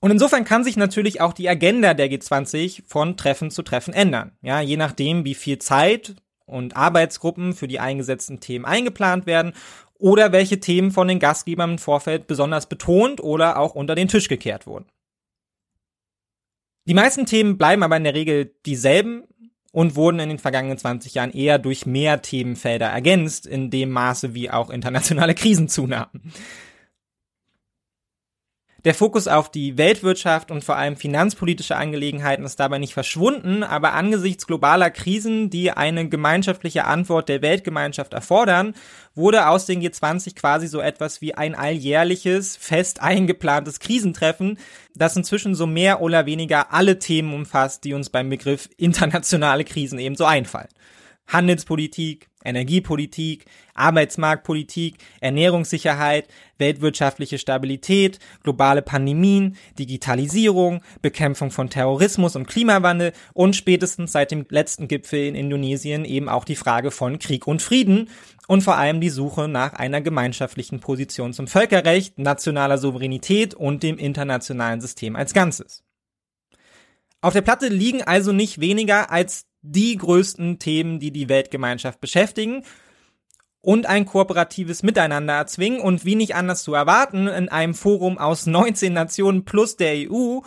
Und 0.05 0.11
insofern 0.11 0.45
kann 0.45 0.65
sich 0.65 0.77
natürlich 0.77 1.23
auch 1.23 1.33
die 1.33 1.49
Agenda 1.49 1.95
der 1.95 2.11
G20 2.11 2.83
von 2.87 3.17
Treffen 3.17 3.51
zu 3.51 3.63
Treffen 3.63 3.95
ändern. 3.95 4.33
Ja, 4.43 4.61
je 4.61 4.77
nachdem, 4.77 5.25
wie 5.25 5.35
viel 5.35 5.59
Zeit 5.59 6.17
und 6.45 6.77
Arbeitsgruppen 6.77 7.55
für 7.55 7.69
die 7.69 7.81
eingesetzten 7.81 8.39
Themen 8.39 8.67
eingeplant 8.67 9.25
werden 9.25 9.55
oder 9.99 10.31
welche 10.31 10.61
Themen 10.61 10.91
von 10.91 11.09
den 11.09 11.21
Gastgebern 11.21 11.71
im 11.71 11.79
Vorfeld 11.79 12.27
besonders 12.27 12.69
betont 12.69 13.23
oder 13.23 13.59
auch 13.59 13.75
unter 13.75 13.95
den 13.95 14.09
Tisch 14.09 14.29
gekehrt 14.29 14.67
wurden. 14.67 14.85
Die 16.87 16.93
meisten 16.93 17.25
Themen 17.25 17.57
bleiben 17.57 17.83
aber 17.83 17.97
in 17.97 18.05
der 18.05 18.13
Regel 18.13 18.53
dieselben 18.67 19.23
und 19.73 19.97
wurden 19.97 20.21
in 20.21 20.29
den 20.29 20.39
vergangenen 20.39 20.77
20 20.77 21.15
Jahren 21.15 21.33
eher 21.33 21.59
durch 21.59 21.87
mehr 21.87 22.21
Themenfelder 22.21 22.89
ergänzt, 22.89 23.47
in 23.47 23.71
dem 23.71 23.89
Maße 23.89 24.35
wie 24.35 24.51
auch 24.51 24.69
internationale 24.69 25.35
Krisen 25.35 25.71
zunahmen. 25.71 26.31
Der 28.85 28.95
Fokus 28.95 29.29
auf 29.29 29.51
die 29.51 29.79
Weltwirtschaft 29.79 30.51
und 30.51 30.63
vor 30.63 30.77
allem 30.77 30.97
finanzpolitische 30.97 31.75
Angelegenheiten 31.75 32.45
ist 32.45 32.61
dabei 32.61 32.79
nicht 32.79 32.93
verschwunden, 32.93 33.63
aber 33.63 33.95
angesichts 33.95 34.47
globaler 34.47 34.91
Krisen, 34.91 35.49
die 35.49 35.71
eine 35.71 36.07
gemeinschaftliche 36.11 36.85
Antwort 36.85 37.31
der 37.31 37.41
Weltgemeinschaft 37.41 38.13
erfordern, 38.13 38.75
wurde 39.15 39.49
aus 39.49 39.65
den 39.65 39.81
G20 39.81 40.35
quasi 40.35 40.67
so 40.67 40.81
etwas 40.81 41.23
wie 41.23 41.35
ein 41.35 41.55
alljährliches, 41.55 42.57
fest 42.57 43.01
eingeplantes 43.01 43.81
Krisentreffen, 43.81 44.59
das 44.95 45.17
inzwischen 45.17 45.55
so 45.55 45.67
mehr 45.67 46.03
oder 46.03 46.27
weniger 46.27 46.75
alle 46.75 46.99
Themen 46.99 47.33
umfasst, 47.33 47.85
die 47.85 47.95
uns 47.95 48.11
beim 48.11 48.29
Begriff 48.29 48.69
internationale 48.77 49.65
Krisen 49.65 49.99
ebenso 49.99 50.27
einfallen. 50.27 50.69
Handelspolitik, 51.27 52.29
Energiepolitik, 52.45 53.47
Arbeitsmarktpolitik, 53.75 54.97
Ernährungssicherheit, 55.21 56.29
weltwirtschaftliche 56.59 57.39
Stabilität, 57.39 58.19
globale 58.43 58.83
Pandemien, 58.83 59.57
Digitalisierung, 59.79 60.83
Bekämpfung 61.03 61.51
von 61.51 61.71
Terrorismus 61.71 62.37
und 62.37 62.47
Klimawandel 62.47 63.13
und 63.33 63.57
spätestens 63.57 64.13
seit 64.13 64.31
dem 64.31 64.47
letzten 64.51 64.87
Gipfel 64.87 65.27
in 65.27 65.35
Indonesien 65.35 66.05
eben 66.05 66.29
auch 66.29 66.45
die 66.45 66.57
Frage 66.57 66.91
von 66.91 67.19
Krieg 67.19 67.47
und 67.47 67.63
Frieden 67.63 68.11
und 68.47 68.63
vor 68.63 68.77
allem 68.77 69.01
die 69.01 69.09
Suche 69.09 69.49
nach 69.49 69.73
einer 69.73 70.03
gemeinschaftlichen 70.03 70.81
Position 70.81 71.33
zum 71.33 71.47
Völkerrecht, 71.47 72.19
nationaler 72.19 72.79
Souveränität 72.79 73.55
und 73.55 73.83
dem 73.83 73.97
internationalen 73.97 74.81
System 74.83 75.17
als 75.17 75.33
Ganzes. 75.33 75.83
Auf 77.23 77.33
der 77.33 77.41
Platte 77.41 77.69
liegen 77.69 78.03
also 78.03 78.33
nicht 78.33 78.61
weniger 78.61 79.11
als 79.11 79.47
die 79.67 79.97
größten 79.97 80.59
Themen, 80.59 81.01
die 81.01 81.11
die 81.11 81.31
Weltgemeinschaft 81.31 82.01
beschäftigen 82.01 82.65
und 83.63 83.87
ein 83.87 84.05
kooperatives 84.05 84.83
Miteinander 84.83 85.33
erzwingen 85.33 85.81
und 85.81 86.05
wie 86.05 86.17
nicht 86.17 86.35
anders 86.35 86.63
zu 86.63 86.75
erwarten, 86.75 87.27
in 87.29 87.49
einem 87.49 87.73
Forum 87.73 88.19
aus 88.19 88.45
19 88.45 88.93
Nationen 88.93 89.47
plus 89.47 89.77
der 89.77 90.11
EU 90.11 90.41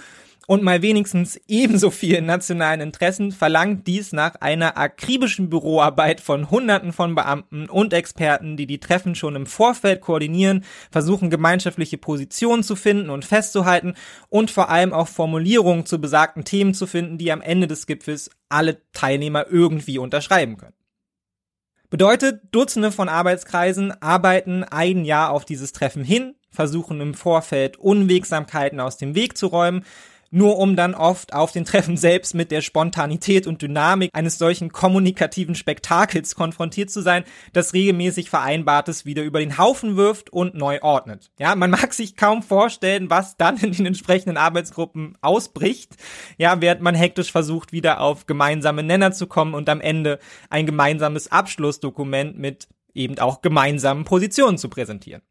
und 0.47 0.63
mal 0.63 0.81
wenigstens 0.81 1.39
ebenso 1.47 1.91
vielen 1.91 2.25
nationalen 2.25 2.79
Interessen 2.79 3.33
verlangt 3.33 3.85
dies 3.85 4.13
nach 4.13 4.35
einer 4.35 4.77
akribischen 4.77 5.49
Büroarbeit 5.49 6.21
von 6.21 6.49
Hunderten 6.49 6.93
von 6.93 7.15
Beamten 7.15 7.69
und 7.69 7.93
Experten, 7.93 8.55
die 8.55 8.65
die 8.65 8.79
Treffen 8.79 9.13
schon 9.13 9.35
im 9.35 9.45
Vorfeld 9.45 9.99
koordinieren, 9.99 10.63
versuchen 10.89 11.29
gemeinschaftliche 11.29 11.97
Positionen 11.97 12.63
zu 12.63 12.77
finden 12.77 13.09
und 13.09 13.25
festzuhalten 13.25 13.95
und 14.29 14.49
vor 14.49 14.69
allem 14.69 14.93
auch 14.93 15.09
Formulierungen 15.09 15.85
zu 15.85 15.99
besagten 15.99 16.45
Themen 16.45 16.73
zu 16.73 16.87
finden, 16.87 17.17
die 17.17 17.31
am 17.31 17.41
Ende 17.41 17.67
des 17.67 17.85
Gipfels 17.85 18.31
alle 18.47 18.77
Teilnehmer 18.93 19.47
irgendwie 19.49 19.97
unterschreiben 19.97 20.55
können. 20.55 20.73
Bedeutet, 21.89 22.41
Dutzende 22.51 22.93
von 22.93 23.09
Arbeitskreisen 23.09 24.01
arbeiten 24.01 24.63
ein 24.63 25.03
Jahr 25.03 25.31
auf 25.31 25.43
dieses 25.43 25.73
Treffen 25.73 26.05
hin, 26.05 26.35
versuchen 26.49 27.01
im 27.01 27.13
Vorfeld 27.13 27.77
Unwegsamkeiten 27.77 28.79
aus 28.79 28.97
dem 28.97 29.13
Weg 29.13 29.37
zu 29.37 29.47
räumen, 29.47 29.83
nur 30.31 30.57
um 30.57 30.75
dann 30.75 30.95
oft 30.95 31.33
auf 31.33 31.51
den 31.51 31.65
Treffen 31.65 31.97
selbst 31.97 32.33
mit 32.35 32.51
der 32.51 32.61
Spontanität 32.61 33.47
und 33.47 33.61
Dynamik 33.61 34.11
eines 34.13 34.37
solchen 34.37 34.71
kommunikativen 34.71 35.55
Spektakels 35.55 36.35
konfrontiert 36.35 36.89
zu 36.89 37.01
sein, 37.01 37.23
das 37.53 37.73
regelmäßig 37.73 38.29
Vereinbartes 38.29 39.05
wieder 39.05 39.23
über 39.23 39.39
den 39.39 39.57
Haufen 39.57 39.95
wirft 39.95 40.31
und 40.31 40.55
neu 40.55 40.81
ordnet. 40.81 41.31
Ja, 41.39 41.55
man 41.55 41.71
mag 41.71 41.93
sich 41.93 42.15
kaum 42.15 42.43
vorstellen, 42.43 43.09
was 43.09 43.37
dann 43.37 43.57
in 43.57 43.71
den 43.71 43.85
entsprechenden 43.85 44.37
Arbeitsgruppen 44.37 45.17
ausbricht, 45.21 45.95
ja, 46.37 46.61
während 46.61 46.81
man 46.81 46.95
hektisch 46.95 47.31
versucht, 47.31 47.71
wieder 47.71 48.01
auf 48.01 48.25
gemeinsame 48.25 48.83
Nenner 48.83 49.11
zu 49.11 49.27
kommen 49.27 49.53
und 49.53 49.69
am 49.69 49.81
Ende 49.81 50.19
ein 50.49 50.65
gemeinsames 50.65 51.31
Abschlussdokument 51.31 52.37
mit 52.37 52.67
eben 52.93 53.19
auch 53.19 53.41
gemeinsamen 53.41 54.03
Positionen 54.03 54.57
zu 54.57 54.69
präsentieren. 54.69 55.21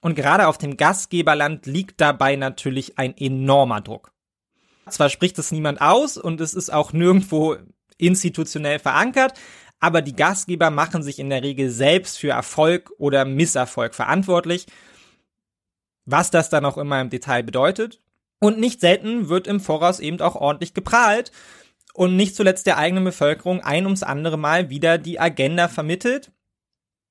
Und 0.00 0.14
gerade 0.14 0.46
auf 0.46 0.58
dem 0.58 0.76
Gastgeberland 0.76 1.66
liegt 1.66 2.00
dabei 2.00 2.36
natürlich 2.36 2.98
ein 2.98 3.16
enormer 3.16 3.80
Druck. 3.80 4.12
Zwar 4.88 5.10
spricht 5.10 5.38
es 5.38 5.52
niemand 5.52 5.80
aus 5.80 6.16
und 6.16 6.40
es 6.40 6.54
ist 6.54 6.72
auch 6.72 6.92
nirgendwo 6.92 7.56
institutionell 7.98 8.78
verankert, 8.78 9.34
aber 9.80 10.02
die 10.02 10.16
Gastgeber 10.16 10.70
machen 10.70 11.02
sich 11.02 11.18
in 11.18 11.30
der 11.30 11.42
Regel 11.42 11.70
selbst 11.70 12.18
für 12.18 12.30
Erfolg 12.30 12.90
oder 12.98 13.24
Misserfolg 13.24 13.94
verantwortlich, 13.94 14.66
was 16.04 16.30
das 16.30 16.48
dann 16.48 16.64
auch 16.64 16.78
immer 16.78 17.00
im 17.00 17.10
Detail 17.10 17.42
bedeutet. 17.42 18.00
Und 18.40 18.60
nicht 18.60 18.80
selten 18.80 19.28
wird 19.28 19.48
im 19.48 19.60
Voraus 19.60 19.98
eben 19.98 20.20
auch 20.20 20.36
ordentlich 20.36 20.72
geprahlt 20.72 21.32
und 21.92 22.14
nicht 22.14 22.36
zuletzt 22.36 22.66
der 22.66 22.78
eigenen 22.78 23.04
Bevölkerung 23.04 23.60
ein 23.60 23.84
ums 23.84 24.04
andere 24.04 24.38
Mal 24.38 24.70
wieder 24.70 24.96
die 24.96 25.18
Agenda 25.18 25.66
vermittelt, 25.66 26.30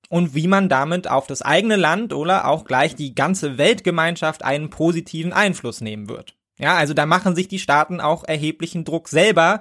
und 0.10 0.36
wie 0.36 0.48
man 0.48 0.70
damit 0.70 1.10
auf 1.10 1.28
das 1.28 1.42
eigene 1.42 1.76
Land 1.76 2.14
oder 2.14 2.48
auch 2.48 2.66
gleich 2.66 2.96
die 2.96 3.16
ganze 3.16 3.58
Weltgemeinschaft 3.58 4.44
einen 4.44 4.70
positiven 4.70 5.34
Einfluss 5.34 5.82
nehmen 5.82 6.10
wird. 6.10 6.36
Ja, 6.60 6.76
also 6.76 6.94
da 6.94 7.06
machen 7.06 7.36
sich 7.36 7.48
die 7.48 7.60
Staaten 7.60 8.02
auch 8.02 8.24
erheblichen 8.24 8.84
Druck 8.84 9.10
selber, 9.10 9.60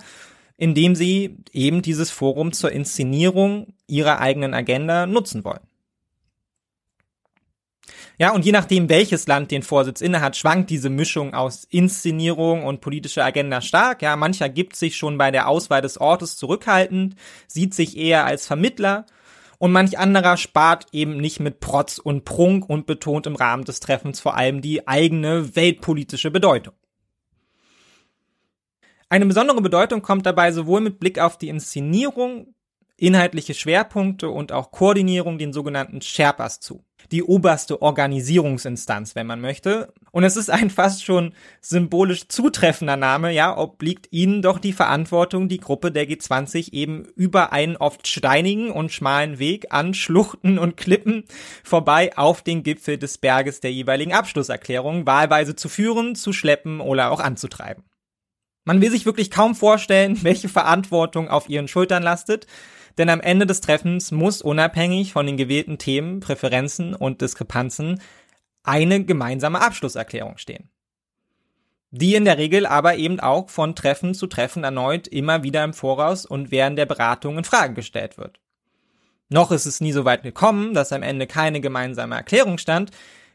indem 0.57 0.95
sie 0.95 1.37
eben 1.53 1.83
dieses 1.83 2.11
Forum 2.11 2.53
zur 2.53 2.73
Inszenierung 2.73 3.75
ihrer 3.87 4.21
eigenen 4.21 4.55
Agenda 4.55 5.07
nutzen 5.07 5.45
wollen. 5.45 5.61
Ja, 8.19 8.33
und 8.33 8.47
je 8.47 8.53
nachdem, 8.53 8.89
welches 8.89 9.27
Land 9.27 9.51
den 9.51 9.63
Vorsitz 9.63 10.01
innehat, 10.01 10.39
schwankt 10.39 10.71
diese 10.71 10.89
Mischung 10.89 11.35
aus 11.35 11.65
Inszenierung 11.65 12.65
und 12.65 12.81
politischer 12.81 13.27
Agenda 13.27 13.61
stark. 13.61 14.01
Ja, 14.01 14.17
mancher 14.17 14.49
gibt 14.49 14.75
sich 14.75 14.97
schon 14.97 15.19
bei 15.19 15.31
der 15.31 15.49
Auswahl 15.49 15.83
des 15.83 16.01
Ortes 16.01 16.37
zurückhaltend, 16.39 17.15
sieht 17.47 17.75
sich 17.75 17.99
eher 17.99 18.25
als 18.25 18.47
Vermittler 18.47 19.05
und 19.59 19.73
manch 19.73 19.99
anderer 19.99 20.37
spart 20.37 20.87
eben 20.93 21.17
nicht 21.17 21.41
mit 21.41 21.61
Protz 21.61 21.99
und 21.99 22.25
Prunk 22.25 22.69
und 22.69 22.87
betont 22.87 23.27
im 23.27 23.37
Rahmen 23.37 23.65
des 23.65 23.81
Treffens 23.81 24.21
vor 24.21 24.37
allem 24.37 24.61
die 24.61 24.87
eigene 24.87 25.57
weltpolitische 25.57 26.31
Bedeutung. 26.31 26.75
Eine 29.09 29.27
besondere 29.27 29.61
Bedeutung 29.61 30.03
kommt 30.03 30.27
dabei 30.27 30.51
sowohl 30.53 30.81
mit 30.81 30.99
Blick 30.99 31.19
auf 31.19 31.39
die 31.39 31.49
Inszenierung 31.49 32.55
inhaltliche 32.97 33.55
Schwerpunkte 33.55 34.31
und 34.31 34.53
auch 34.53 34.71
Koordinierung 34.71 35.39
den 35.39 35.53
sogenannten 35.53 36.01
Sherpas 36.01 36.61
zu. 36.61 36.86
Die 37.13 37.23
oberste 37.23 37.83
Organisierungsinstanz, 37.83 39.15
wenn 39.15 39.27
man 39.27 39.41
möchte. 39.41 39.93
Und 40.11 40.25
es 40.25 40.37
ist 40.37 40.51
ein 40.51 40.71
fast 40.71 41.05
schon 41.05 41.35
symbolisch 41.61 42.29
zutreffender 42.29 42.97
Name, 42.97 43.33
ja, 43.33 43.57
obliegt 43.57 44.09
ihnen 44.11 44.43
doch 44.43 44.59
die 44.59 44.73
Verantwortung, 44.73 45.49
die 45.49 45.61
Gruppe 45.61 45.93
der 45.93 46.09
G20 46.09 46.73
eben 46.73 47.05
über 47.17 47.53
einen 47.53 47.77
oft 47.77 48.07
steinigen 48.07 48.71
und 48.71 48.93
schmalen 48.93 49.39
Weg 49.39 49.67
an 49.71 49.95
Schluchten 49.95 50.59
und 50.59 50.77
Klippen 50.77 51.25
vorbei 51.63 52.17
auf 52.17 52.43
den 52.43 52.63
Gipfel 52.63 52.99
des 52.99 53.19
Berges 53.19 53.61
der 53.61 53.73
jeweiligen 53.73 54.13
Abschlusserklärung 54.13 55.07
wahlweise 55.07 55.57
zu 55.57 55.69
führen, 55.69 56.15
zu 56.15 56.33
schleppen 56.33 56.81
oder 56.81 57.11
auch 57.11 57.21
anzutreiben. 57.21 57.85
Man 58.65 58.81
will 58.81 58.91
sich 58.91 59.07
wirklich 59.07 59.31
kaum 59.31 59.55
vorstellen, 59.55 60.19
welche 60.23 60.49
Verantwortung 60.49 61.29
auf 61.29 61.49
ihren 61.49 61.69
Schultern 61.69 62.03
lastet, 62.03 62.47
denn 62.99 63.09
am 63.09 63.21
Ende 63.21 63.47
des 63.47 63.61
Treffens 63.61 64.11
muss 64.11 64.43
unabhängig 64.43 65.13
von 65.13 65.27
den 65.27 65.37
gewählten 65.37 65.79
Themen, 65.79 66.21
Präferenzen 66.21 66.95
und 66.95 67.21
Diskrepanzen 67.21 68.01
eine 68.63 69.05
gemeinsame 69.05 69.61
Abschlusserklärung 69.61 70.39
stehen. 70.39 70.71
Die 71.91 72.15
in 72.15 72.25
der 72.25 72.37
Regel 72.37 72.67
aber 72.67 72.97
eben 72.97 73.21
auch 73.21 73.49
von 73.49 73.75
Treffen 73.75 74.15
zu 74.15 74.27
Treffen 74.27 74.65
erneut 74.65 75.07
immer 75.07 75.43
wieder 75.43 75.63
im 75.65 75.73
Voraus 75.73 76.27
und 76.27 76.51
während 76.51 76.79
der 76.79 76.87
Beratung 76.87 77.39
in 77.39 77.45
Frage 77.45 77.75
gestellt 77.75 78.19
wird. 78.19 78.41
Noch 79.29 79.51
ist 79.51 79.67
es 79.67 79.81
nie 79.81 79.93
so 79.93 80.05
weit 80.05 80.23
gekommen, 80.23 80.75
dass 80.75 80.93
am 80.93 81.03
Ende 81.03 81.27
keine 81.27 81.61
gemeinsame 81.61 82.15
Erklärung 82.15 82.59
stand. 82.59 82.91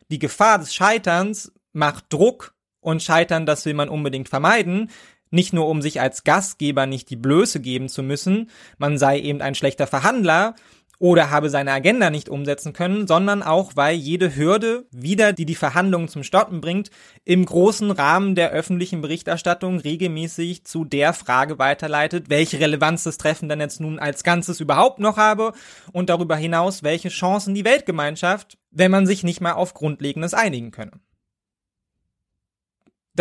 Die 0.10 0.19
Gefahr 0.19 0.60
des 0.60 0.74
Scheiterns 0.74 1.52
macht 1.74 2.06
Druck 2.10 2.54
und 2.82 3.02
Scheitern, 3.02 3.45
das 3.45 3.65
will 3.65 3.74
man 3.74 3.89
unbedingt 3.89 4.30
vermeiden, 4.30 4.89
nicht 5.32 5.54
nur 5.54 5.67
um 5.67 5.82
sich 5.82 6.00
als 6.00 6.24
Gastgeber 6.24 6.86
nicht 6.86 7.10
die 7.10 7.15
Blöße 7.15 7.60
geben 7.60 7.89
zu 7.89 8.04
müssen, 8.04 8.50
man 8.78 8.98
sei 8.98 9.20
eben 9.20 9.41
ein 9.41 9.56
schlechter 9.56 9.88
Verhandler 9.88 10.56
oder 11.02 11.32
habe 11.32 11.50
seine 11.50 11.72
Agenda 11.72 12.12
nicht 12.12 12.30
umsetzen 12.30 12.74
können, 12.74 13.08
sondern 13.08 13.41
auch, 13.41 13.72
weil 13.74 13.96
jede 13.96 14.36
Hürde 14.36 14.86
wieder, 14.91 15.34
die 15.34 15.48
die 15.48 15.56
Verhandlungen 15.56 16.10
zum 16.10 16.22
Stoppen 16.22 16.62
bringt, 16.62 16.91
im 17.26 17.44
großen 17.44 17.89
Rahmen 17.89 18.36
der 18.36 18.52
öffentlichen 18.52 19.02
Berichterstattung 19.02 19.80
regelmäßig 19.80 20.63
zu 20.63 20.86
der 20.86 21.13
Frage 21.13 21.58
weiterleitet, 21.58 22.30
welche 22.30 22.60
Relevanz 22.60 23.02
das 23.02 23.17
Treffen 23.17 23.50
denn 23.50 23.60
jetzt 23.60 23.82
nun 23.82 23.98
als 23.98 24.24
Ganzes 24.24 24.60
überhaupt 24.60 25.00
noch 25.00 25.17
habe 25.17 25.54
und 25.91 26.12
darüber 26.12 26.36
hinaus, 26.36 26.84
welche 26.84 27.10
Chancen 27.10 27.56
die 27.56 27.65
Weltgemeinschaft, 27.65 28.60
wenn 28.70 28.91
man 28.91 29.08
sich 29.08 29.24
nicht 29.24 29.41
mal 29.41 29.54
auf 29.54 29.74
Grundlegendes 29.74 30.36
einigen 30.36 30.70
könne. 30.70 31.00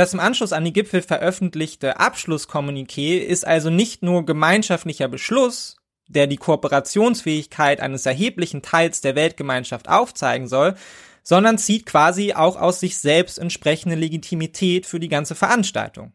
Das 0.01 0.15
im 0.15 0.21
Anschluss 0.21 0.55
an 0.55 0.65
die 0.65 0.73
Gipfel 0.73 1.03
veröffentlichte 1.03 2.01
Abschlusskommuniqué 2.01 3.19
ist 3.19 3.47
also 3.47 3.69
nicht 3.69 4.03
nur 4.03 4.25
gemeinschaftlicher 4.25 5.09
Beschluss, 5.09 5.77
der 6.09 6.27
die 6.27 6.39
Kooperationsfähigkeit 6.39 7.83
eines 7.83 8.07
erheblichen 8.07 8.63
Teils 8.63 9.03
der 9.03 9.15
Weltgemeinschaft 9.15 9.91
aufzeigen 9.91 10.49
soll, 10.49 10.75
sondern 11.23 11.59
zieht 11.59 11.85
quasi 11.85 12.33
auch 12.33 12.57
aus 12.57 12.81
sich 12.81 12.97
selbst 12.97 13.39
entsprechende 13.39 13.95
Legitimität 13.95 14.87
für 14.87 15.01
die 15.01 15.11
ganze 15.11 15.35
Veranstaltung. 15.35 16.15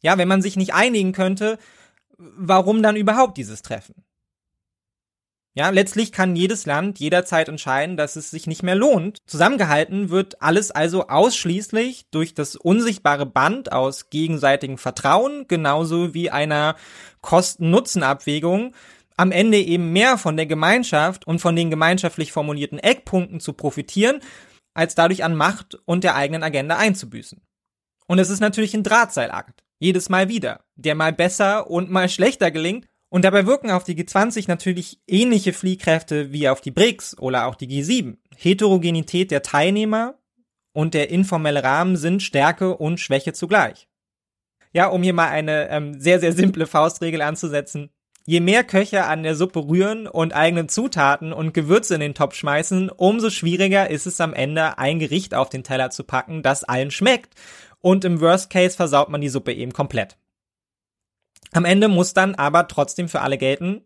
Ja, 0.00 0.16
wenn 0.16 0.28
man 0.28 0.40
sich 0.40 0.56
nicht 0.56 0.72
einigen 0.72 1.12
könnte, 1.12 1.58
warum 2.16 2.82
dann 2.82 2.96
überhaupt 2.96 3.36
dieses 3.36 3.60
Treffen? 3.60 4.06
Ja, 5.54 5.70
letztlich 5.70 6.12
kann 6.12 6.36
jedes 6.36 6.64
Land 6.64 7.00
jederzeit 7.00 7.48
entscheiden, 7.48 7.96
dass 7.96 8.14
es 8.14 8.30
sich 8.30 8.46
nicht 8.46 8.62
mehr 8.62 8.76
lohnt. 8.76 9.18
Zusammengehalten 9.26 10.08
wird 10.08 10.40
alles 10.40 10.70
also 10.70 11.08
ausschließlich 11.08 12.06
durch 12.12 12.34
das 12.34 12.54
unsichtbare 12.54 13.26
Band 13.26 13.72
aus 13.72 14.10
gegenseitigem 14.10 14.78
Vertrauen, 14.78 15.46
genauso 15.48 16.14
wie 16.14 16.30
einer 16.30 16.76
Kosten-Nutzen-Abwägung, 17.20 18.74
am 19.16 19.32
Ende 19.32 19.58
eben 19.58 19.92
mehr 19.92 20.18
von 20.18 20.36
der 20.36 20.46
Gemeinschaft 20.46 21.26
und 21.26 21.40
von 21.40 21.56
den 21.56 21.68
gemeinschaftlich 21.68 22.30
formulierten 22.30 22.78
Eckpunkten 22.78 23.40
zu 23.40 23.52
profitieren, 23.52 24.20
als 24.72 24.94
dadurch 24.94 25.24
an 25.24 25.34
Macht 25.34 25.78
und 25.84 26.04
der 26.04 26.14
eigenen 26.14 26.44
Agenda 26.44 26.76
einzubüßen. 26.76 27.42
Und 28.06 28.18
es 28.18 28.30
ist 28.30 28.40
natürlich 28.40 28.72
ein 28.74 28.84
Drahtseilakt. 28.84 29.64
Jedes 29.80 30.08
Mal 30.08 30.28
wieder, 30.28 30.64
der 30.76 30.94
mal 30.94 31.12
besser 31.12 31.68
und 31.68 31.90
mal 31.90 32.08
schlechter 32.08 32.50
gelingt, 32.50 32.86
und 33.10 33.24
dabei 33.24 33.44
wirken 33.46 33.70
auf 33.70 33.84
die 33.84 33.96
G20 33.96 34.44
natürlich 34.46 35.00
ähnliche 35.06 35.52
Fliehkräfte 35.52 36.32
wie 36.32 36.48
auf 36.48 36.60
die 36.60 36.70
BRICS 36.70 37.18
oder 37.18 37.46
auch 37.46 37.56
die 37.56 37.66
G7. 37.66 38.16
Heterogenität 38.36 39.32
der 39.32 39.42
Teilnehmer 39.42 40.14
und 40.72 40.94
der 40.94 41.10
informelle 41.10 41.64
Rahmen 41.64 41.96
sind 41.96 42.22
Stärke 42.22 42.76
und 42.76 43.00
Schwäche 43.00 43.32
zugleich. 43.32 43.88
Ja, 44.72 44.86
um 44.86 45.02
hier 45.02 45.12
mal 45.12 45.28
eine 45.28 45.68
ähm, 45.70 46.00
sehr, 46.00 46.20
sehr 46.20 46.32
simple 46.32 46.66
Faustregel 46.66 47.20
anzusetzen. 47.22 47.90
Je 48.26 48.38
mehr 48.38 48.62
Köche 48.62 49.04
an 49.06 49.24
der 49.24 49.34
Suppe 49.34 49.66
rühren 49.66 50.06
und 50.06 50.32
eigene 50.32 50.68
Zutaten 50.68 51.32
und 51.32 51.52
Gewürze 51.52 51.94
in 51.94 52.00
den 52.00 52.14
Topf 52.14 52.36
schmeißen, 52.36 52.90
umso 52.90 53.30
schwieriger 53.30 53.90
ist 53.90 54.06
es 54.06 54.20
am 54.20 54.34
Ende, 54.34 54.78
ein 54.78 55.00
Gericht 55.00 55.34
auf 55.34 55.48
den 55.48 55.64
Teller 55.64 55.90
zu 55.90 56.04
packen, 56.04 56.42
das 56.42 56.62
allen 56.62 56.92
schmeckt. 56.92 57.34
Und 57.80 58.04
im 58.04 58.20
Worst 58.20 58.50
Case 58.50 58.76
versaut 58.76 59.08
man 59.08 59.20
die 59.20 59.30
Suppe 59.30 59.52
eben 59.52 59.72
komplett. 59.72 60.16
Am 61.52 61.64
Ende 61.64 61.88
muss 61.88 62.14
dann 62.14 62.34
aber 62.34 62.68
trotzdem 62.68 63.08
für 63.08 63.20
alle 63.20 63.38
gelten, 63.38 63.82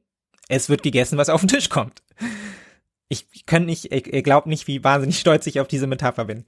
es 0.48 0.68
wird 0.68 0.82
gegessen, 0.82 1.18
was 1.18 1.30
auf 1.30 1.40
den 1.40 1.48
Tisch 1.48 1.68
kommt. 1.68 2.02
Ich 3.08 3.46
könnte 3.46 3.66
nicht, 3.66 3.92
ihr 3.92 4.22
glaubt 4.22 4.46
nicht, 4.46 4.66
wie 4.66 4.84
wahnsinnig 4.84 5.18
stolz 5.18 5.46
ich 5.46 5.60
auf 5.60 5.68
diese 5.68 5.86
Metapher 5.86 6.24
bin. 6.24 6.44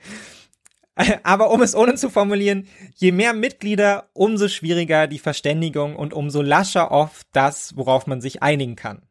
Aber 1.23 1.51
um 1.51 1.63
es 1.63 1.75
ohne 1.75 1.95
zu 1.95 2.11
formulieren, 2.11 2.67
je 2.95 3.13
mehr 3.13 3.33
Mitglieder, 3.35 4.09
umso 4.13 4.49
schwieriger 4.49 5.07
die 5.07 5.19
Verständigung 5.19 5.97
und 5.97 6.15
umso 6.15 6.43
lascher 6.43 6.91
oft 6.91 7.27
das, 7.33 7.77
worauf 7.77 8.07
man 8.07 8.21
sich 8.21 8.43
einigen 8.43 8.77
kann. 8.77 9.03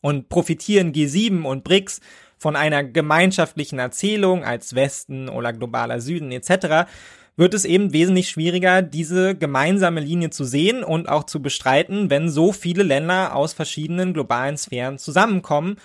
Und 0.00 0.28
profitieren 0.28 0.92
G7 0.92 1.44
und 1.44 1.62
BRICS 1.62 2.00
von 2.36 2.56
einer 2.56 2.82
gemeinschaftlichen 2.82 3.78
Erzählung 3.78 4.44
als 4.44 4.74
Westen 4.74 5.28
oder 5.28 5.52
globaler 5.52 6.00
Süden 6.00 6.32
etc., 6.32 6.88
wird 7.36 7.54
es 7.54 7.64
eben 7.64 7.92
wesentlich 7.92 8.28
schwieriger, 8.28 8.82
diese 8.82 9.34
gemeinsame 9.34 10.00
Linie 10.00 10.30
zu 10.30 10.44
sehen 10.44 10.84
und 10.84 11.08
auch 11.08 11.24
zu 11.24 11.40
bestreiten, 11.40 12.10
wenn 12.10 12.28
so 12.28 12.52
viele 12.52 12.82
Länder 12.82 13.34
aus 13.34 13.52
verschiedenen 13.52 14.12
globalen 14.12 14.56
Sphären 14.56 14.98
zusammenkommen, 14.98 15.76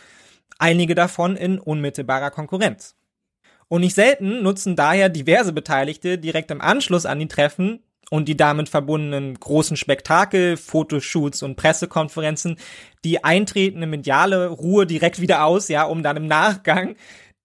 einige 0.60 0.96
davon 0.96 1.36
in 1.36 1.60
unmittelbarer 1.60 2.32
Konkurrenz. 2.32 2.96
Und 3.70 3.82
nicht 3.82 3.96
selten 3.96 4.44
nutzen 4.44 4.76
daher 4.76 5.10
diverse 5.10 5.54
Beteiligte 5.54 6.18
direkt 6.18 6.52
im 6.52 6.62
Anschluss 6.62 7.06
an 7.06 7.20
die 7.20 7.28
Treffen 7.28 7.84
und 8.10 8.28
die 8.30 8.38
damit 8.38 8.70
verbundenen 8.70 9.38
großen 9.38 9.76
Spektakel, 9.76 10.56
Fotoshoots 10.56 11.44
und 11.44 11.58
Pressekonferenzen 11.58 12.58
die 13.04 13.24
eintretende 13.24 13.88
mediale 13.88 14.48
Ruhe 14.48 14.86
direkt 14.86 15.20
wieder 15.20 15.44
aus, 15.44 15.68
ja, 15.68 15.84
um 15.84 16.04
dann 16.04 16.18
im 16.18 16.28
Nachgang 16.28 16.96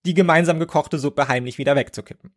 die 0.06 0.14
gemeinsam 0.14 0.58
gekochte 0.58 0.98
Suppe 0.98 1.28
heimlich 1.28 1.58
wieder 1.58 1.76
wegzukippen. 1.76 2.30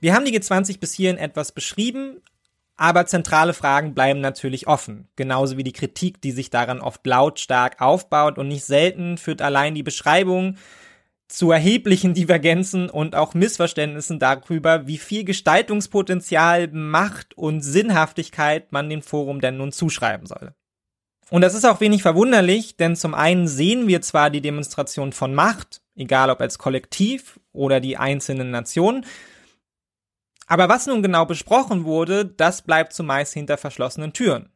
Wir 0.00 0.14
haben 0.14 0.24
die 0.24 0.38
G20 0.38 0.78
bis 0.78 0.92
hierhin 0.92 1.18
etwas 1.18 1.52
beschrieben, 1.52 2.22
aber 2.76 3.06
zentrale 3.06 3.54
Fragen 3.54 3.94
bleiben 3.94 4.20
natürlich 4.20 4.66
offen, 4.66 5.08
genauso 5.16 5.56
wie 5.56 5.64
die 5.64 5.72
Kritik, 5.72 6.20
die 6.20 6.32
sich 6.32 6.50
daran 6.50 6.80
oft 6.80 7.06
lautstark 7.06 7.80
aufbaut 7.80 8.38
und 8.38 8.48
nicht 8.48 8.64
selten 8.64 9.16
führt 9.16 9.40
allein 9.40 9.74
die 9.74 9.82
Beschreibung 9.82 10.56
zu 11.28 11.50
erheblichen 11.50 12.12
Divergenzen 12.14 12.90
und 12.90 13.14
auch 13.14 13.34
Missverständnissen 13.34 14.18
darüber, 14.18 14.86
wie 14.86 14.98
viel 14.98 15.24
Gestaltungspotenzial, 15.24 16.68
Macht 16.68 17.36
und 17.36 17.62
Sinnhaftigkeit 17.62 18.72
man 18.72 18.90
dem 18.90 19.02
Forum 19.02 19.40
denn 19.40 19.56
nun 19.56 19.72
zuschreiben 19.72 20.26
soll. 20.26 20.52
Und 21.30 21.40
das 21.40 21.54
ist 21.54 21.64
auch 21.64 21.80
wenig 21.80 22.02
verwunderlich, 22.02 22.76
denn 22.76 22.94
zum 22.94 23.14
einen 23.14 23.48
sehen 23.48 23.88
wir 23.88 24.00
zwar 24.00 24.30
die 24.30 24.40
Demonstration 24.40 25.12
von 25.12 25.34
Macht, 25.34 25.80
egal 25.96 26.30
ob 26.30 26.40
als 26.40 26.58
Kollektiv 26.58 27.40
oder 27.52 27.80
die 27.80 27.96
einzelnen 27.96 28.50
Nationen, 28.50 29.04
aber 30.46 30.68
was 30.68 30.86
nun 30.86 31.02
genau 31.02 31.24
besprochen 31.24 31.84
wurde, 31.84 32.24
das 32.24 32.62
bleibt 32.62 32.92
zumeist 32.92 33.34
hinter 33.34 33.56
verschlossenen 33.56 34.12
Türen. 34.12 34.50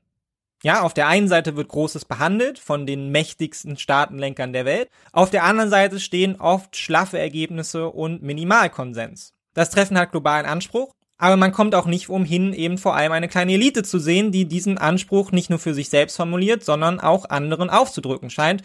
Ja, 0.63 0.83
auf 0.83 0.93
der 0.93 1.09
einen 1.09 1.29
Seite 1.29 1.57
wird 1.57 1.69
Großes 1.69 2.05
behandelt 2.05 2.59
von 2.59 2.87
den 2.87 3.11
mächtigsten 3.11 3.79
Staatenlenkern 3.79 4.53
der 4.53 4.67
Welt, 4.67 4.91
auf 5.13 5.31
der 5.31 5.45
anderen 5.45 5.71
Seite 5.71 5.99
stehen 6.01 6.37
oft 6.37 6.77
schlaffe 6.77 7.19
Ergebnisse 7.19 7.89
und 7.89 8.23
Minimalkonsens. 8.23 9.33
Das 9.55 9.71
Treffen 9.71 9.99
hat 9.99 10.13
globalen 10.13 10.47
Anspruch, 10.47 10.95
aber 11.17 11.37
man 11.37 11.53
kommt 11.53 11.75
auch 11.75 11.87
nicht 11.87 12.09
umhin, 12.09 12.53
eben 12.53 12.79
vor 12.79 12.95
allem 12.95 13.13
eine 13.13 13.29
kleine 13.29 13.53
Elite 13.53 13.83
zu 13.83 13.99
sehen, 13.99 14.33
die 14.33 14.47
diesen 14.47 14.79
Anspruch 14.79 15.33
nicht 15.33 15.51
nur 15.51 15.59
für 15.59 15.75
sich 15.75 15.89
selbst 15.89 16.17
formuliert, 16.17 16.65
sondern 16.65 17.01
auch 17.01 17.29
anderen 17.29 17.69
aufzudrücken 17.69 18.31
scheint. 18.31 18.63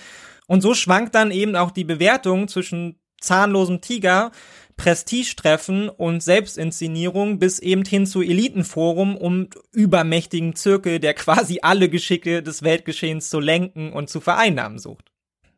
Und 0.47 0.61
so 0.61 0.73
schwankt 0.73 1.15
dann 1.15 1.31
eben 1.31 1.55
auch 1.55 1.71
die 1.71 1.83
Bewertung 1.83 2.47
zwischen 2.47 2.99
zahnlosem 3.19 3.81
Tiger 3.81 4.31
Prestigetreffen 4.77 5.89
und 5.89 6.21
Selbstinszenierung 6.21 7.39
bis 7.39 7.59
eben 7.59 7.85
hin 7.85 8.05
zu 8.05 8.21
Elitenforum 8.21 9.15
und 9.15 9.55
übermächtigen 9.71 10.55
Zirkel, 10.55 10.99
der 10.99 11.13
quasi 11.13 11.59
alle 11.61 11.89
Geschicke 11.89 12.43
des 12.43 12.61
Weltgeschehens 12.63 13.29
zu 13.29 13.39
lenken 13.39 13.93
und 13.93 14.09
zu 14.09 14.19
vereinnahmen 14.19 14.79
sucht. 14.79 15.11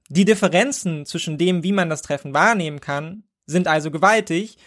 Die 0.09 0.25
Differenzen 0.25 1.05
zwischen 1.05 1.37
dem, 1.37 1.63
wie 1.63 1.73
man 1.73 1.89
das 1.89 2.01
Treffen 2.01 2.33
wahrnehmen 2.33 2.79
kann, 2.79 3.23
sind 3.45 3.67
also 3.67 3.91
gewaltig 3.91 4.57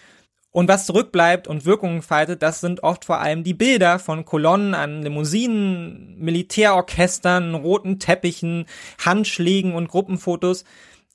und 0.53 0.69
was 0.69 0.87
zurückbleibt 0.87 1.47
und 1.47 1.65
Wirkungen 1.65 2.03
faltet, 2.03 2.43
das 2.43 2.61
sind 2.61 2.83
oft 2.83 3.05
vor 3.05 3.21
allem 3.21 3.45
die 3.45 3.55
Bilder 3.55 4.01
von 4.01 4.25
Kolonnen 4.25 4.75
an 4.75 5.03
Limousinen, 5.03 6.19
Militärorchestern, 6.19 7.55
roten 7.55 8.01
Teppichen, 8.01 8.67
Handschlägen 8.99 9.75
und 9.75 9.89
Gruppenfotos, 9.89 10.65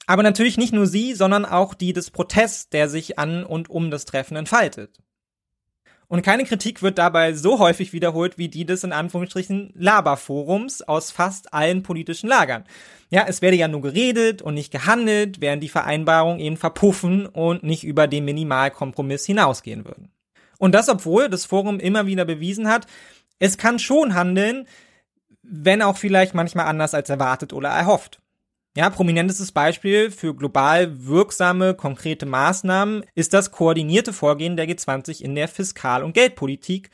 aber 0.07 0.23
natürlich 0.23 0.57
nicht 0.57 0.73
nur 0.73 0.87
sie, 0.87 1.13
sondern 1.13 1.45
auch 1.45 1.73
die 1.73 1.93
des 1.93 2.11
Protests, 2.11 2.69
der 2.69 2.89
sich 2.89 3.17
an 3.19 3.43
und 3.43 3.69
um 3.69 3.91
das 3.91 4.05
Treffen 4.05 4.37
entfaltet. 4.37 4.99
Und 6.07 6.21
keine 6.21 6.45
Kritik 6.45 6.83
wird 6.83 6.99
dabei 6.99 7.33
so 7.33 7.57
häufig 7.57 7.91
wiederholt 7.91 8.37
wie 8.37 8.47
die 8.47 8.65
des 8.65 8.83
in 8.83 8.91
Anführungsstrichen 8.91 9.71
Laberforums 9.75 10.83
aus 10.83 11.09
fast 11.09 11.53
allen 11.53 11.81
politischen 11.81 12.29
Lagern. 12.29 12.63
Ja, 13.09 13.25
es 13.27 13.41
werde 13.41 13.57
ja 13.57 13.67
nur 13.67 13.81
geredet 13.81 14.41
und 14.41 14.53
nicht 14.53 14.71
gehandelt, 14.71 15.41
während 15.41 15.63
die 15.63 15.69
Vereinbarungen 15.69 16.39
eben 16.39 16.57
verpuffen 16.57 17.25
und 17.25 17.63
nicht 17.63 17.83
über 17.83 18.07
den 18.07 18.25
Minimalkompromiss 18.25 19.25
hinausgehen 19.25 19.85
würden. 19.85 20.11
Und 20.59 20.75
das, 20.75 20.89
obwohl 20.89 21.27
das 21.27 21.45
Forum 21.45 21.79
immer 21.79 22.05
wieder 22.05 22.25
bewiesen 22.25 22.69
hat, 22.69 22.85
es 23.39 23.57
kann 23.57 23.79
schon 23.79 24.13
handeln, 24.13 24.67
wenn 25.41 25.81
auch 25.81 25.97
vielleicht 25.97 26.33
manchmal 26.33 26.67
anders 26.67 26.93
als 26.93 27.09
erwartet 27.09 27.51
oder 27.51 27.69
erhofft. 27.69 28.19
Ja, 28.77 28.89
prominentestes 28.89 29.53
Beispiel 29.53 30.11
für 30.11 30.35
global 30.35 31.07
wirksame, 31.07 31.75
konkrete 31.75 32.25
Maßnahmen 32.25 33.05
ist 33.15 33.33
das 33.33 33.51
koordinierte 33.51 34.11
Vorgehen 34.11 34.57
der 34.57 34.67
G20 34.67 35.21
in 35.21 35.33
der 35.33 35.47
Fiskal- 35.47 36.03
und 36.03 36.11
Geldpolitik, 36.13 36.89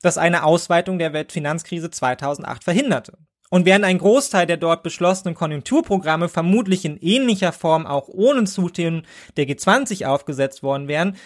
das 0.00 0.16
eine 0.16 0.44
Ausweitung 0.44 0.98
der 0.98 1.12
Weltfinanzkrise 1.12 1.90
2008 1.90 2.64
verhinderte. 2.64 3.18
Und 3.50 3.66
während 3.66 3.84
ein 3.84 3.98
Großteil 3.98 4.46
der 4.46 4.56
dort 4.56 4.82
beschlossenen 4.82 5.34
Konjunkturprogramme 5.34 6.30
vermutlich 6.30 6.86
in 6.86 6.96
ähnlicher 6.96 7.52
Form 7.52 7.86
auch 7.86 8.08
ohne 8.08 8.44
Zutun 8.44 9.02
der 9.36 9.46
G20 9.46 10.06
aufgesetzt 10.06 10.62
worden 10.62 10.88
wären, 10.88 11.16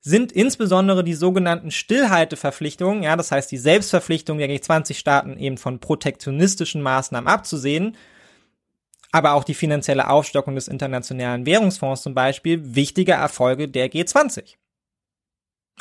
sind 0.00 0.32
insbesondere 0.32 1.04
die 1.04 1.14
sogenannten 1.14 1.70
Stillhalteverpflichtungen, 1.70 3.02
ja, 3.02 3.14
das 3.14 3.30
heißt 3.30 3.52
die 3.52 3.58
Selbstverpflichtung 3.58 4.38
der 4.38 4.48
G20-Staaten 4.48 5.36
eben 5.36 5.58
von 5.58 5.80
protektionistischen 5.80 6.80
Maßnahmen 6.80 7.28
abzusehen, 7.28 7.94
aber 9.14 9.34
auch 9.34 9.44
die 9.44 9.54
finanzielle 9.54 10.10
Aufstockung 10.10 10.56
des 10.56 10.66
Internationalen 10.66 11.46
Währungsfonds 11.46 12.02
zum 12.02 12.14
Beispiel 12.14 12.74
wichtige 12.74 13.12
Erfolge 13.12 13.68
der 13.68 13.88
G20. 13.88 14.56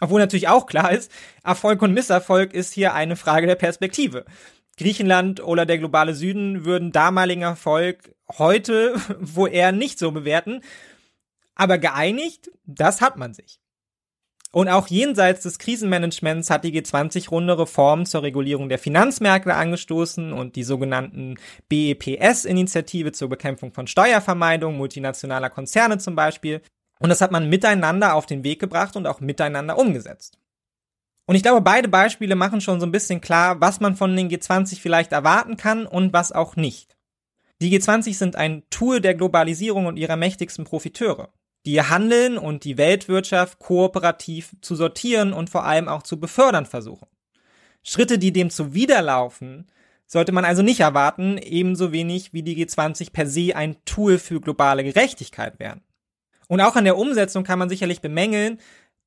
Obwohl 0.02 0.22
natürlich 0.22 0.50
auch 0.50 0.68
klar 0.68 0.92
ist, 0.92 1.12
Erfolg 1.44 1.82
und 1.82 1.96
Misserfolg 1.96 2.54
ist 2.54 2.74
hier 2.74 2.94
eine 2.94 3.16
Frage 3.16 3.48
der 3.48 3.56
Perspektive. 3.56 4.26
Griechenland 4.78 5.42
oder 5.42 5.66
der 5.66 5.80
globale 5.80 6.14
Süden 6.14 6.64
würden 6.64 6.92
damaligen 6.92 7.42
Erfolg 7.42 8.14
heute 8.38 8.94
wo 9.20 9.48
eher 9.48 9.72
nicht 9.72 9.98
so 9.98 10.12
bewerten. 10.12 10.62
Aber 11.56 11.80
geeinigt, 11.80 12.52
das 12.66 13.02
hat 13.02 13.18
man 13.18 13.34
sich. 13.34 13.63
Und 14.56 14.70
auch 14.70 14.86
jenseits 14.86 15.42
des 15.42 15.58
Krisenmanagements 15.58 16.52
hat 16.52 16.64
die 16.64 16.72
G20-Runde 16.80 17.58
Reformen 17.58 18.06
zur 18.06 18.22
Regulierung 18.22 18.70
der 18.70 18.78
Finanzmärkte 18.78 19.56
angestoßen 19.56 20.32
und 20.32 20.56
die 20.56 20.64
sogenannten 20.64 21.40
BEPS-Initiative 21.70 23.14
zur 23.14 23.30
Bekämpfung 23.30 23.74
von 23.74 23.88
Steuervermeidung 23.88 24.78
multinationaler 24.78 25.50
Konzerne 25.50 25.98
zum 25.98 26.16
Beispiel. 26.16 26.62
Und 27.00 27.10
das 27.10 27.20
hat 27.20 27.32
man 27.32 27.50
miteinander 27.50 28.14
auf 28.14 28.28
den 28.28 28.44
Weg 28.44 28.60
gebracht 28.60 28.96
und 28.96 29.08
auch 29.08 29.22
miteinander 29.22 29.76
umgesetzt. 29.76 30.38
Und 31.26 31.34
ich 31.34 31.42
glaube, 31.42 31.62
beide 31.62 31.88
Beispiele 31.88 32.36
machen 32.36 32.62
schon 32.62 32.80
so 32.80 32.86
ein 32.86 32.92
bisschen 32.92 33.22
klar, 33.22 33.60
was 33.60 33.80
man 33.80 33.96
von 33.96 34.16
den 34.16 34.30
G20 34.30 34.80
vielleicht 34.80 35.14
erwarten 35.14 35.58
kann 35.58 35.88
und 35.88 36.14
was 36.14 36.32
auch 36.32 36.56
nicht. 36.56 36.96
Die 37.60 37.76
G20 37.76 38.14
sind 38.14 38.36
ein 38.36 38.62
Tool 38.70 39.02
der 39.02 39.16
Globalisierung 39.16 39.88
und 39.88 39.98
ihrer 39.98 40.16
mächtigsten 40.16 40.64
Profiteure 40.64 41.34
die 41.66 41.82
handeln 41.82 42.38
und 42.38 42.64
die 42.64 42.78
Weltwirtschaft 42.78 43.60
kooperativ 43.60 44.56
zu 44.62 44.76
sortieren 44.76 45.34
und 45.34 45.50
vor 45.50 45.64
allem 45.64 45.88
auch 45.88 46.04
zu 46.04 46.20
befördern 46.20 46.66
versuchen. 46.66 47.08
Schritte, 47.84 48.18
die 48.18 48.34
dem 48.34 48.50
zuwiderlaufen, 48.50 49.68
sollte 50.06 50.32
man 50.32 50.46
also 50.46 50.62
nicht 50.62 50.82
erwarten, 50.82 51.38
ebenso 51.38 51.92
wenig 51.92 52.34
wie 52.34 52.44
die 52.44 52.56
G20 52.56 53.12
per 53.12 53.28
se 53.28 53.56
ein 53.56 53.78
Tool 53.86 54.20
für 54.20 54.40
globale 54.40 54.84
Gerechtigkeit 54.84 55.60
wären. 55.60 55.82
Und 56.48 56.62
auch 56.62 56.76
an 56.76 56.84
der 56.84 56.98
Umsetzung 56.98 57.44
kann 57.44 57.60
man 57.60 57.70
sicherlich 57.70 58.02
bemängeln, 58.02 58.60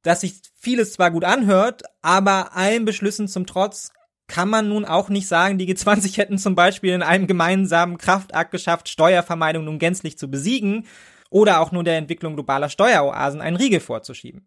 dass 0.03 0.23
sich 0.23 0.41
vieles 0.59 0.93
zwar 0.93 1.11
gut 1.11 1.25
anhört, 1.25 1.83
aber 2.03 2.57
allen 2.57 2.85
Beschlüssen 2.85 3.29
zum 3.29 3.47
Trotz 3.47 3.93
kann 4.29 4.49
man 4.49 4.69
nun 4.69 4.85
auch 4.85 5.09
nicht 5.09 5.29
sagen, 5.29 5.59
die 5.59 5.73
G20 5.73 6.17
hätten 6.17 6.39
zum 6.39 6.55
Beispiel 6.55 6.93
in 6.93 7.03
einem 7.03 7.27
gemeinsamen 7.27 7.99
Kraftakt 7.99 8.51
geschafft, 8.51 8.89
Steuervermeidung 8.89 9.65
nun 9.65 9.79
gänzlich 9.79 10.19
zu 10.19 10.29
besiegen, 10.29 10.87
oder 11.31 11.61
auch 11.61 11.73
nur 11.73 11.85
der 11.85 11.97
Entwicklung 11.97 12.35
globaler 12.35 12.69
Steueroasen 12.69 13.41
einen 13.41 13.57
Riegel 13.57 13.81
vorzuschieben. 13.81 14.47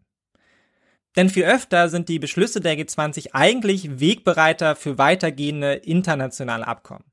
Denn 1.15 1.29
viel 1.29 1.43
öfter 1.43 1.89
sind 1.89 2.07
die 2.07 2.19
Beschlüsse 2.19 2.61
der 2.61 2.77
G20 2.77 3.29
eigentlich 3.33 3.99
Wegbereiter 3.99 4.75
für 4.75 4.97
weitergehende 4.97 5.73
internationale 5.73 6.67
Abkommen. 6.67 7.03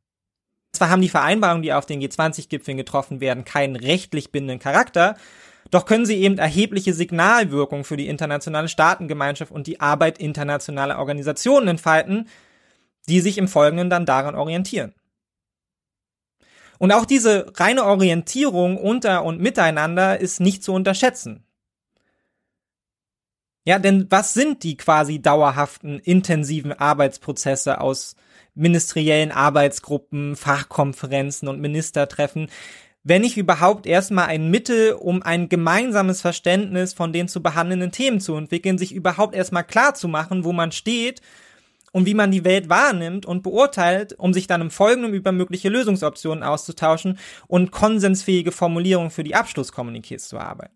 Zwar 0.73 0.91
haben 0.91 1.01
die 1.01 1.09
Vereinbarungen, 1.09 1.63
die 1.63 1.73
auf 1.73 1.87
den 1.87 2.03
G20-Gipfeln 2.03 2.77
getroffen 2.77 3.21
werden, 3.21 3.45
keinen 3.45 3.77
rechtlich 3.77 4.31
bindenden 4.31 4.59
Charakter, 4.59 5.17
doch 5.71 5.87
können 5.87 6.07
sie 6.07 6.17
eben 6.17 6.39
erhebliche 6.39 6.95
Signalwirkung 6.95 7.85
für 7.85 7.97
die 7.97 8.09
internationale 8.09 8.69
Staatengemeinschaft 8.69 9.51
und 9.51 9.67
die 9.67 9.81
Arbeit 9.81 10.19
internationaler 10.19 10.99
Organisationen 10.99 11.69
entfalten, 11.69 12.29
die 13.09 13.21
sich 13.21 13.39
im 13.39 13.49
Folgenden 13.49 13.91
dann 13.91 14.07
daran 14.07 14.35
orientieren. 14.35 14.95
Und 16.79 16.93
auch 16.93 17.07
diese 17.07 17.53
reine 17.57 17.85
Orientierung 17.85 18.77
unter 18.77 19.25
und 19.25 19.41
miteinander 19.41 20.21
ist 20.21 20.41
nicht 20.41 20.63
zu 20.63 20.73
unterschätzen. 20.73 21.45
Ja, 23.65 23.81
denn 23.81 24.07
was 24.11 24.33
sind 24.33 24.63
die 24.63 24.77
quasi 24.77 25.21
dauerhaften, 25.21 25.99
intensiven 25.99 26.73
Arbeitsprozesse 26.73 27.81
aus 27.81 28.15
ministeriellen 28.55 29.33
Arbeitsgruppen, 29.33 30.37
Fachkonferenzen 30.37 31.49
und 31.49 31.61
Ministertreffen, 31.61 32.49
wenn 33.03 33.23
nicht 33.23 33.37
überhaupt 33.37 33.87
erstmal 33.87 34.27
ein 34.27 34.51
Mittel, 34.51 34.93
um 34.93 35.23
ein 35.23 35.49
gemeinsames 35.49 36.21
Verständnis 36.21 36.93
von 36.93 37.13
den 37.13 37.29
zu 37.29 37.43
behandelnden 37.43 37.93
Themen 37.93 38.21
zu 38.21 38.35
entwickeln, 38.35 38.79
sich 38.79 38.93
überhaupt 38.93 39.35
erstmal 39.35 39.65
klar 39.65 39.95
zu 39.95 40.09
machen, 40.09 40.45
wo 40.45 40.53
man 40.53 40.73
steht 40.73 41.21
und 41.97 42.05
wie 42.05 42.13
man 42.13 42.31
die 42.31 42.45
Welt 42.45 42.69
wahrnimmt 42.69 43.25
und 43.25 43.43
beurteilt, 43.43 44.13
um 44.19 44.35
sich 44.35 44.47
dann 44.47 44.61
im 44.61 44.71
Folgenden 44.71 45.15
über 45.15 45.33
mögliche 45.33 45.71
Lösungsoptionen 45.71 46.45
auszutauschen 46.45 47.19
und 47.47 47.71
konsensfähige 47.71 48.53
Formulierungen 48.53 49.11
für 49.11 49.25
die 49.25 49.35
Abschlusskommuniqués 49.35 50.29
zu 50.29 50.37
erarbeiten. 50.37 50.75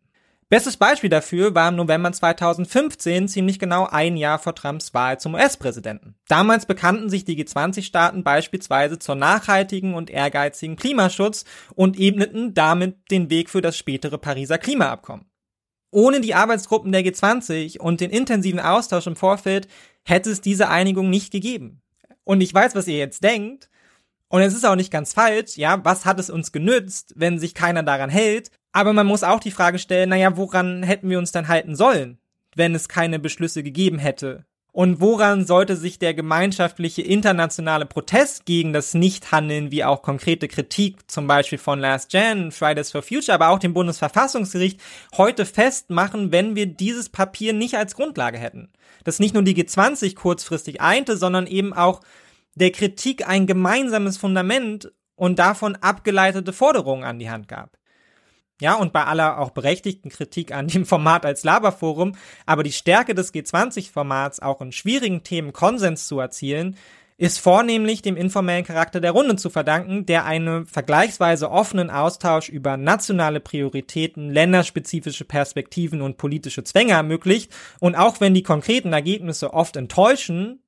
Bestes 0.48 0.78
Beispiel 0.78 1.10
dafür 1.10 1.54
war 1.54 1.68
im 1.68 1.76
November 1.76 2.10
2015, 2.10 3.28
ziemlich 3.28 3.58
genau 3.58 3.86
ein 3.86 4.16
Jahr 4.16 4.38
vor 4.38 4.54
Trumps 4.54 4.94
Wahl 4.94 5.20
zum 5.20 5.34
US-Präsidenten. 5.34 6.14
Damals 6.26 6.64
bekannten 6.64 7.10
sich 7.10 7.26
die 7.26 7.36
G20-Staaten 7.36 8.24
beispielsweise 8.24 8.98
zur 8.98 9.14
nachhaltigen 9.14 9.92
und 9.92 10.08
ehrgeizigen 10.08 10.76
Klimaschutz 10.76 11.44
und 11.74 11.98
ebneten 11.98 12.54
damit 12.54 12.96
den 13.10 13.28
Weg 13.28 13.50
für 13.50 13.60
das 13.60 13.76
spätere 13.76 14.16
Pariser 14.16 14.56
Klimaabkommen. 14.56 15.29
Ohne 15.90 16.20
die 16.20 16.34
Arbeitsgruppen 16.34 16.92
der 16.92 17.04
G20 17.04 17.78
und 17.78 18.00
den 18.00 18.10
intensiven 18.10 18.60
Austausch 18.60 19.06
im 19.06 19.16
Vorfeld 19.16 19.68
hätte 20.04 20.30
es 20.30 20.40
diese 20.40 20.68
Einigung 20.68 21.10
nicht 21.10 21.32
gegeben. 21.32 21.82
Und 22.24 22.40
ich 22.40 22.54
weiß, 22.54 22.74
was 22.74 22.86
ihr 22.86 22.98
jetzt 22.98 23.24
denkt. 23.24 23.68
Und 24.28 24.42
es 24.42 24.54
ist 24.54 24.64
auch 24.64 24.76
nicht 24.76 24.92
ganz 24.92 25.12
falsch, 25.12 25.56
ja, 25.56 25.84
was 25.84 26.04
hat 26.04 26.20
es 26.20 26.30
uns 26.30 26.52
genützt, 26.52 27.14
wenn 27.16 27.40
sich 27.40 27.52
keiner 27.52 27.82
daran 27.82 28.10
hält? 28.10 28.52
Aber 28.70 28.92
man 28.92 29.06
muss 29.06 29.24
auch 29.24 29.40
die 29.40 29.50
Frage 29.50 29.80
stellen, 29.80 30.10
naja, 30.10 30.36
woran 30.36 30.84
hätten 30.84 31.10
wir 31.10 31.18
uns 31.18 31.32
dann 31.32 31.48
halten 31.48 31.74
sollen, 31.74 32.18
wenn 32.54 32.76
es 32.76 32.88
keine 32.88 33.18
Beschlüsse 33.18 33.64
gegeben 33.64 33.98
hätte? 33.98 34.44
Und 34.72 35.00
woran 35.00 35.44
sollte 35.44 35.74
sich 35.74 35.98
der 35.98 36.14
gemeinschaftliche 36.14 37.02
internationale 37.02 37.86
Protest 37.86 38.44
gegen 38.44 38.72
das 38.72 38.94
Nichthandeln 38.94 39.72
wie 39.72 39.84
auch 39.84 40.02
konkrete 40.02 40.46
Kritik, 40.46 41.10
zum 41.10 41.26
Beispiel 41.26 41.58
von 41.58 41.80
Last 41.80 42.10
Gen, 42.10 42.52
Fridays 42.52 42.92
for 42.92 43.02
Future, 43.02 43.34
aber 43.34 43.48
auch 43.48 43.58
dem 43.58 43.74
Bundesverfassungsgericht, 43.74 44.80
heute 45.16 45.44
festmachen, 45.44 46.30
wenn 46.30 46.54
wir 46.54 46.66
dieses 46.66 47.08
Papier 47.08 47.52
nicht 47.52 47.74
als 47.74 47.96
Grundlage 47.96 48.38
hätten? 48.38 48.70
Das 49.02 49.18
nicht 49.18 49.34
nur 49.34 49.42
die 49.42 49.56
G20 49.56 50.14
kurzfristig 50.14 50.80
einte, 50.80 51.16
sondern 51.16 51.46
eben 51.46 51.72
auch 51.72 52.00
der 52.54 52.70
Kritik 52.70 53.26
ein 53.26 53.46
gemeinsames 53.46 54.18
Fundament 54.18 54.92
und 55.16 55.38
davon 55.38 55.76
abgeleitete 55.76 56.52
Forderungen 56.52 57.04
an 57.04 57.18
die 57.18 57.30
Hand 57.30 57.48
gab. 57.48 57.79
Ja, 58.60 58.74
und 58.74 58.92
bei 58.92 59.04
aller 59.04 59.38
auch 59.38 59.50
berechtigten 59.50 60.10
Kritik 60.10 60.52
an 60.52 60.68
dem 60.68 60.84
Format 60.84 61.24
als 61.24 61.44
Laberforum, 61.44 62.14
aber 62.46 62.62
die 62.62 62.72
Stärke 62.72 63.14
des 63.14 63.32
G20-Formats 63.32 64.40
auch 64.40 64.60
in 64.60 64.72
schwierigen 64.72 65.22
Themen 65.22 65.52
Konsens 65.52 66.06
zu 66.06 66.20
erzielen, 66.20 66.76
ist 67.20 67.38
vornehmlich 67.38 68.00
dem 68.00 68.16
informellen 68.16 68.64
Charakter 68.64 68.98
der 68.98 69.10
Runde 69.10 69.36
zu 69.36 69.50
verdanken, 69.50 70.06
der 70.06 70.24
einen 70.24 70.64
vergleichsweise 70.64 71.50
offenen 71.50 71.90
Austausch 71.90 72.48
über 72.48 72.78
nationale 72.78 73.40
Prioritäten, 73.40 74.30
länderspezifische 74.30 75.26
Perspektiven 75.26 76.00
und 76.00 76.16
politische 76.16 76.64
Zwänge 76.64 76.92
ermöglicht. 76.92 77.52
Und 77.78 77.94
auch 77.94 78.22
wenn 78.22 78.32
die 78.32 78.42
konkreten 78.42 78.94
Ergebnisse 78.94 79.52
oft 79.52 79.76
enttäuschen, 79.76 80.62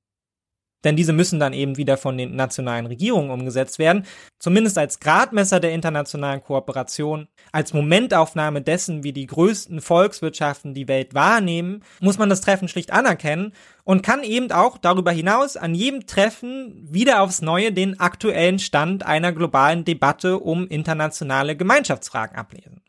denn 0.84 0.96
diese 0.96 1.12
müssen 1.12 1.40
dann 1.40 1.52
eben 1.52 1.76
wieder 1.76 1.96
von 1.96 2.16
den 2.18 2.36
nationalen 2.36 2.86
Regierungen 2.86 3.30
umgesetzt 3.30 3.78
werden, 3.78 4.04
zumindest 4.38 4.78
als 4.78 5.00
Gradmesser 5.00 5.60
der 5.60 5.72
internationalen 5.72 6.42
Kooperation, 6.42 7.28
als 7.52 7.72
Momentaufnahme 7.72 8.62
dessen, 8.62 9.04
wie 9.04 9.12
die 9.12 9.26
größten 9.26 9.80
Volkswirtschaften 9.80 10.74
die 10.74 10.88
Welt 10.88 11.14
wahrnehmen, 11.14 11.82
muss 12.00 12.18
man 12.18 12.28
das 12.28 12.40
Treffen 12.40 12.68
schlicht 12.68 12.92
anerkennen 12.92 13.52
und 13.84 14.02
kann 14.02 14.22
eben 14.22 14.50
auch 14.52 14.78
darüber 14.78 15.10
hinaus 15.10 15.56
an 15.56 15.74
jedem 15.74 16.06
Treffen 16.06 16.86
wieder 16.90 17.22
aufs 17.22 17.42
Neue 17.42 17.72
den 17.72 17.98
aktuellen 18.00 18.58
Stand 18.58 19.04
einer 19.04 19.32
globalen 19.32 19.84
Debatte 19.84 20.38
um 20.38 20.66
internationale 20.68 21.56
Gemeinschaftsfragen 21.56 22.36
ablesen. 22.36 22.80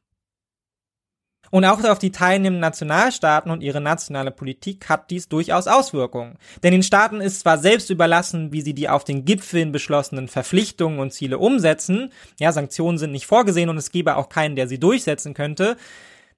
Und 1.54 1.66
auch 1.66 1.84
auf 1.84 2.00
die 2.00 2.12
teilnehmenden 2.12 2.62
Nationalstaaten 2.62 3.52
und 3.52 3.62
ihre 3.62 3.80
nationale 3.80 4.32
Politik 4.32 4.90
hat 4.90 5.12
dies 5.12 5.30
durchaus 5.30 5.68
Auswirkungen. 5.68 6.40
Denn 6.64 6.72
den 6.72 6.82
Staaten 6.82 7.22
ist 7.22 7.42
zwar 7.42 7.60
selbst 7.60 7.92
überlassen, 7.92 8.52
wie 8.52 8.62
sie 8.62 8.74
die 8.74 8.90
auf 8.90 9.04
den 9.04 9.24
Gipfeln 9.24 9.72
beschlossenen 9.72 10.30
Verpflichtungen 10.30 10.98
und 10.98 11.14
Ziele 11.14 11.38
umsetzen. 11.38 12.10
Ja, 12.40 12.52
Sanktionen 12.52 12.98
sind 12.98 13.12
nicht 13.12 13.28
vorgesehen 13.28 13.70
und 13.70 13.78
es 13.78 13.92
gäbe 13.92 14.16
auch 14.16 14.30
keinen, 14.30 14.56
der 14.56 14.68
sie 14.68 14.80
durchsetzen 14.80 15.36
könnte. 15.36 15.78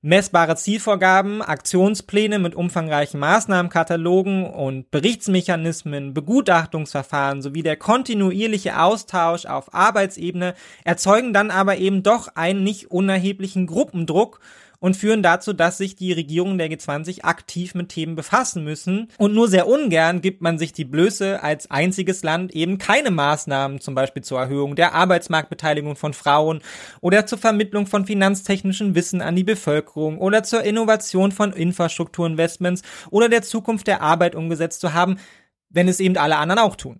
Messbare 0.01 0.57
Zielvorgaben, 0.57 1.41
Aktionspläne 1.41 2.37
mit 2.37 2.53
umfangreichen 2.53 3.17
Maßnahmenkatalogen 3.21 4.45
und 4.45 4.91
Berichtsmechanismen, 4.91 6.13
Begutachtungsverfahren 6.13 7.41
sowie 7.41 7.63
der 7.63 7.77
kontinuierliche 7.77 8.81
Austausch 8.81 9.45
auf 9.45 9.73
Arbeitsebene 9.73 10.55
erzeugen 10.83 11.31
dann 11.31 11.51
aber 11.51 11.77
eben 11.77 12.03
doch 12.03 12.35
einen 12.35 12.63
nicht 12.65 12.91
unerheblichen 12.91 13.65
Gruppendruck 13.65 14.41
und 14.79 14.95
führen 14.95 15.23
dazu, 15.23 15.53
dass 15.53 15.77
sich 15.77 15.95
die 15.95 16.11
Regierungen 16.11 16.57
der 16.57 16.69
G20 16.69 17.23
aktiv 17.23 17.75
mit 17.75 17.89
Themen 17.89 18.15
befassen 18.15 18.63
müssen. 18.63 19.09
Und 19.17 19.33
nur 19.33 19.47
sehr 19.47 19.67
ungern 19.67 20.21
gibt 20.21 20.41
man 20.41 20.57
sich 20.57 20.73
die 20.73 20.85
Blöße, 20.85 21.41
als 21.43 21.69
einziges 21.71 22.23
Land 22.23 22.53
eben 22.53 22.77
keine 22.77 23.11
Maßnahmen, 23.11 23.79
zum 23.79 23.95
Beispiel 23.95 24.23
zur 24.23 24.39
Erhöhung 24.39 24.75
der 24.75 24.93
Arbeitsmarktbeteiligung 24.93 25.95
von 25.95 26.13
Frauen 26.13 26.61
oder 27.01 27.25
zur 27.25 27.37
Vermittlung 27.37 27.87
von 27.87 28.05
finanztechnischem 28.05 28.95
Wissen 28.95 29.21
an 29.21 29.35
die 29.35 29.43
Bevölkerung 29.43 30.19
oder 30.19 30.43
zur 30.43 30.63
Innovation 30.63 31.31
von 31.31 31.53
Infrastrukturinvestments 31.53 32.81
oder 33.09 33.29
der 33.29 33.41
Zukunft 33.41 33.87
der 33.87 34.01
Arbeit 34.01 34.35
umgesetzt 34.35 34.81
zu 34.81 34.93
haben, 34.93 35.17
wenn 35.69 35.87
es 35.87 35.99
eben 35.99 36.17
alle 36.17 36.37
anderen 36.37 36.59
auch 36.59 36.75
tun. 36.75 36.99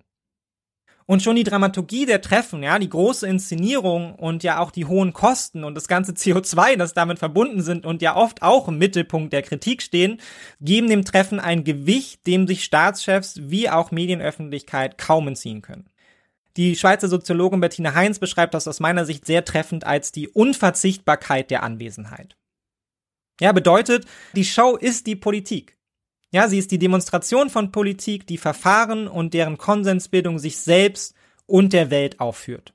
Und 1.08 1.22
schon 1.22 1.36
die 1.36 1.44
Dramaturgie 1.44 2.08
der 2.08 2.22
Treffen, 2.22 2.64
ja, 2.64 2.80
die 2.80 2.90
große 2.90 3.28
Inszenierung 3.28 4.16
und 4.16 4.42
ja 4.44 4.60
auch 4.60 4.72
die 4.72 4.86
hohen 4.86 5.14
Kosten 5.14 5.64
und 5.64 5.76
das 5.76 5.88
ganze 5.88 6.12
CO2, 6.14 6.78
das 6.78 6.94
damit 6.94 7.20
verbunden 7.20 7.62
sind 7.62 7.86
und 7.86 8.02
ja 8.02 8.16
oft 8.16 8.42
auch 8.42 8.68
im 8.68 8.80
Mittelpunkt 8.80 9.32
der 9.32 9.44
Kritik 9.44 9.84
stehen, 9.84 10.20
geben 10.62 10.90
dem 10.90 11.06
Treffen 11.06 11.40
ein 11.40 11.64
Gewicht, 11.64 12.26
dem 12.26 12.48
sich 12.48 12.64
Staatschefs 12.64 13.40
wie 13.44 13.70
auch 13.70 13.92
Medienöffentlichkeit 13.92 14.98
kaum 14.98 15.28
entziehen 15.28 15.62
können. 15.62 15.90
Die 16.58 16.76
Schweizer 16.76 17.10
Soziologin 17.10 17.60
Bettina 17.60 17.94
Heinz 17.94 18.18
beschreibt 18.18 18.54
das 18.54 18.68
aus 18.68 18.80
meiner 18.80 19.06
Sicht 19.06 19.26
sehr 19.26 19.44
treffend 19.44 19.86
als 19.86 20.12
die 20.12 20.30
Unverzichtbarkeit 20.30 21.52
der 21.52 21.64
Anwesenheit. 21.64 22.38
Ja, 23.42 23.52
bedeutet, 23.52 24.06
die 24.34 24.46
Show 24.46 24.78
ist 24.78 25.06
die 25.08 25.18
Politik. 25.18 25.75
Ja, 26.36 26.50
sie 26.50 26.58
ist 26.58 26.72
die 26.72 26.80
Demonstration 26.80 27.50
von 27.50 27.72
Politik, 27.72 28.28
die 28.28 28.38
Verfahren 28.38 29.08
und 29.08 29.34
deren 29.34 29.58
Konsensbildung 29.58 30.38
sich 30.38 30.58
selbst 30.58 31.16
und 31.46 31.72
der 31.72 31.92
Welt 31.92 32.20
aufführt. 32.20 32.74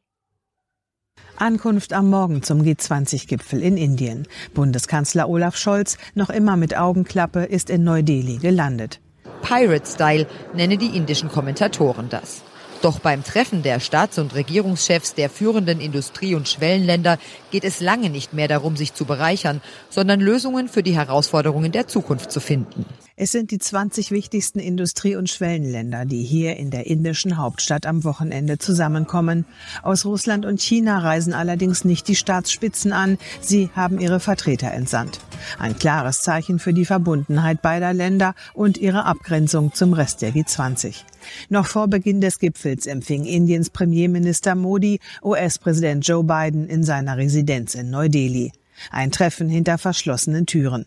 Ankunft 1.37 1.93
am 1.93 2.09
Morgen 2.09 2.43
zum 2.43 2.63
G20-Gipfel 2.63 3.63
in 3.63 3.77
Indien. 3.77 4.27
Bundeskanzler 4.55 5.29
Olaf 5.29 5.59
Scholz, 5.59 5.99
noch 6.15 6.31
immer 6.31 6.57
mit 6.57 6.75
Augenklappe, 6.75 7.41
ist 7.45 7.69
in 7.69 7.85
Neu-Delhi 7.85 8.39
gelandet. 8.39 8.99
Pirate-Style 9.43 10.27
nenne 10.55 10.79
die 10.79 10.97
indischen 10.97 11.29
Kommentatoren 11.29 12.09
das. 12.09 12.43
Doch 12.83 12.99
beim 12.99 13.23
Treffen 13.23 13.63
der 13.63 13.79
Staats- 13.79 14.19
und 14.19 14.35
Regierungschefs 14.35 15.15
der 15.15 15.29
führenden 15.29 15.81
Industrie- 15.81 16.35
und 16.35 16.49
Schwellenländer 16.49 17.19
geht 17.51 17.65
es 17.65 17.81
lange 17.81 18.09
nicht 18.09 18.33
mehr 18.33 18.49
darum, 18.49 18.75
sich 18.75 18.95
zu 18.95 19.05
bereichern, 19.05 19.61
sondern 19.91 20.19
Lösungen 20.19 20.67
für 20.67 20.83
die 20.83 20.95
Herausforderungen 20.95 21.73
der 21.73 21.89
Zukunft 21.89 22.33
zu 22.33 22.41
finden. 22.41 22.87
Es 23.17 23.33
sind 23.33 23.51
die 23.51 23.59
20 23.59 24.13
wichtigsten 24.13 24.61
Industrie- 24.61 25.17
und 25.17 25.29
Schwellenländer, 25.29 26.07
die 26.07 26.23
hier 26.23 26.57
in 26.57 26.71
der 26.71 26.87
indischen 26.87 27.37
Hauptstadt 27.37 27.85
am 27.85 28.03
Wochenende 28.05 28.57
zusammenkommen. 28.57 29.45
Aus 29.83 30.07
Russland 30.07 30.47
und 30.47 30.59
China 30.59 31.01
reisen 31.01 31.35
allerdings 31.35 31.85
nicht 31.85 32.09
die 32.09 32.17
Staatsspitzen 32.17 32.95
an, 32.95 33.19
sie 33.43 33.69
haben 33.77 34.01
ihre 34.01 34.21
Vertreter 34.21 34.73
entsandt. 34.73 35.21
Ein 35.59 35.77
klares 35.77 36.23
Zeichen 36.23 36.59
für 36.59 36.73
die 36.73 36.87
Verbundenheit 36.87 37.61
beider 37.61 37.93
Länder 37.93 38.35
und 38.55 38.79
ihre 38.79 39.05
Abgrenzung 39.05 39.75
zum 39.75 39.93
Rest 39.93 40.23
der 40.23 40.33
G20. 40.33 41.03
Noch 41.49 41.67
vor 41.67 41.89
Beginn 41.89 42.21
des 42.21 42.39
Gipfels 42.39 42.87
empfing 42.87 43.25
Indiens 43.25 43.71
Premierminister 43.71 44.55
Modi 44.55 45.01
US-Präsident 45.23 46.07
Joe 46.07 46.25
Biden 46.25 46.69
in 46.69 46.85
seiner 46.85 47.17
Residenz 47.17 47.75
in 47.75 47.91
Neu-Delhi. 47.91 48.53
Ein 48.91 49.11
Treffen 49.11 49.49
hinter 49.49 49.79
verschlossenen 49.79 50.47
Türen. 50.47 50.87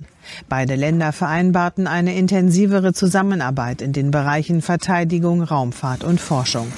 Beide 0.49 0.75
Länder 0.75 1.11
vereinbarten 1.11 1.85
eine 1.85 2.15
intensivere 2.15 2.93
Zusammenarbeit 2.93 3.81
in 3.81 3.93
den 3.93 4.09
Bereichen 4.09 4.61
Verteidigung, 4.61 5.43
Raumfahrt 5.43 6.03
und 6.03 6.19
Forschung. 6.19 6.71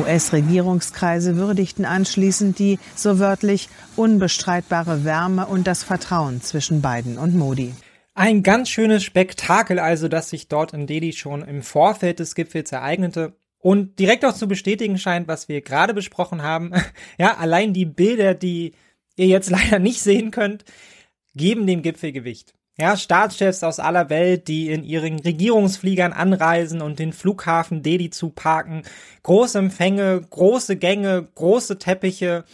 US-Regierungskreise 0.00 1.36
würdigten 1.36 1.84
anschließend 1.84 2.58
die, 2.58 2.78
so 2.94 3.18
wörtlich, 3.18 3.68
unbestreitbare 3.96 5.04
Wärme 5.04 5.46
und 5.46 5.66
das 5.66 5.82
Vertrauen 5.82 6.40
zwischen 6.40 6.80
Biden 6.80 7.18
und 7.18 7.34
Modi. 7.34 7.74
Ein 8.18 8.42
ganz 8.42 8.70
schönes 8.70 9.04
Spektakel 9.04 9.78
also, 9.78 10.08
das 10.08 10.30
sich 10.30 10.48
dort 10.48 10.72
in 10.72 10.86
Delhi 10.86 11.12
schon 11.12 11.42
im 11.42 11.60
Vorfeld 11.62 12.18
des 12.18 12.34
Gipfels 12.34 12.72
ereignete 12.72 13.36
und 13.58 13.98
direkt 13.98 14.24
auch 14.24 14.32
zu 14.32 14.48
bestätigen 14.48 14.96
scheint, 14.96 15.28
was 15.28 15.50
wir 15.50 15.60
gerade 15.60 15.92
besprochen 15.92 16.42
haben. 16.42 16.72
Ja, 17.18 17.36
allein 17.36 17.74
die 17.74 17.84
Bilder, 17.84 18.32
die 18.32 18.72
ihr 19.16 19.26
jetzt 19.26 19.50
leider 19.50 19.78
nicht 19.78 20.00
sehen 20.00 20.30
könnt, 20.30 20.64
geben 21.34 21.66
dem 21.66 21.82
Gipfel 21.82 22.10
Gewicht. 22.10 22.54
Ja, 22.78 22.96
Staatschefs 22.96 23.62
aus 23.62 23.80
aller 23.80 24.08
Welt, 24.08 24.48
die 24.48 24.70
in 24.70 24.82
ihren 24.82 25.18
Regierungsfliegern 25.18 26.14
anreisen 26.14 26.80
und 26.80 26.98
den 26.98 27.12
Flughafen 27.12 27.82
Delhi 27.82 28.08
zu 28.08 28.30
parken. 28.30 28.82
Große 29.24 29.58
Empfänge, 29.58 30.22
große 30.30 30.76
Gänge, 30.76 31.28
große 31.34 31.78
Teppiche, 31.78 32.44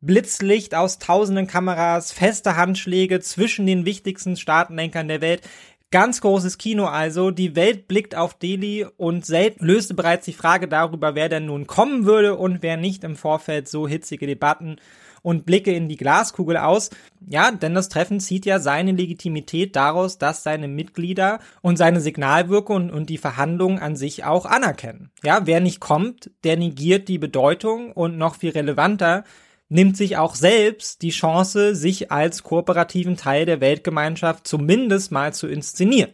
Blitzlicht 0.00 0.76
aus 0.76 0.98
tausenden 0.98 1.48
Kameras, 1.48 2.12
feste 2.12 2.56
Handschläge 2.56 3.18
zwischen 3.20 3.66
den 3.66 3.84
wichtigsten 3.84 4.36
Staatenlenkern 4.36 5.08
der 5.08 5.20
Welt. 5.20 5.42
Ganz 5.90 6.20
großes 6.20 6.58
Kino 6.58 6.84
also. 6.84 7.30
Die 7.30 7.56
Welt 7.56 7.88
blickt 7.88 8.14
auf 8.14 8.34
Delhi 8.34 8.86
und 8.96 9.26
selbst 9.26 9.60
löste 9.60 9.94
bereits 9.94 10.26
die 10.26 10.34
Frage 10.34 10.68
darüber, 10.68 11.14
wer 11.14 11.28
denn 11.28 11.46
nun 11.46 11.66
kommen 11.66 12.04
würde 12.04 12.36
und 12.36 12.62
wer 12.62 12.76
nicht 12.76 13.02
im 13.02 13.16
Vorfeld 13.16 13.68
so 13.68 13.88
hitzige 13.88 14.26
Debatten 14.26 14.76
und 15.22 15.46
blicke 15.46 15.72
in 15.72 15.88
die 15.88 15.96
Glaskugel 15.96 16.58
aus. 16.58 16.90
Ja, 17.26 17.50
denn 17.50 17.74
das 17.74 17.88
Treffen 17.88 18.20
zieht 18.20 18.46
ja 18.46 18.60
seine 18.60 18.92
Legitimität 18.92 19.74
daraus, 19.74 20.18
dass 20.18 20.44
seine 20.44 20.68
Mitglieder 20.68 21.40
und 21.60 21.76
seine 21.76 22.00
Signalwirkung 22.00 22.90
und 22.90 23.10
die 23.10 23.18
Verhandlungen 23.18 23.80
an 23.80 23.96
sich 23.96 24.24
auch 24.24 24.46
anerkennen. 24.46 25.10
Ja, 25.24 25.46
wer 25.46 25.58
nicht 25.60 25.80
kommt, 25.80 26.30
der 26.44 26.56
negiert 26.56 27.08
die 27.08 27.18
Bedeutung 27.18 27.90
und 27.92 28.16
noch 28.16 28.36
viel 28.36 28.50
relevanter, 28.50 29.24
nimmt 29.68 29.96
sich 29.96 30.16
auch 30.16 30.34
selbst 30.34 31.02
die 31.02 31.10
Chance, 31.10 31.74
sich 31.74 32.10
als 32.10 32.42
kooperativen 32.42 33.16
Teil 33.16 33.46
der 33.46 33.60
Weltgemeinschaft 33.60 34.46
zumindest 34.46 35.12
mal 35.12 35.32
zu 35.34 35.46
inszenieren. 35.46 36.12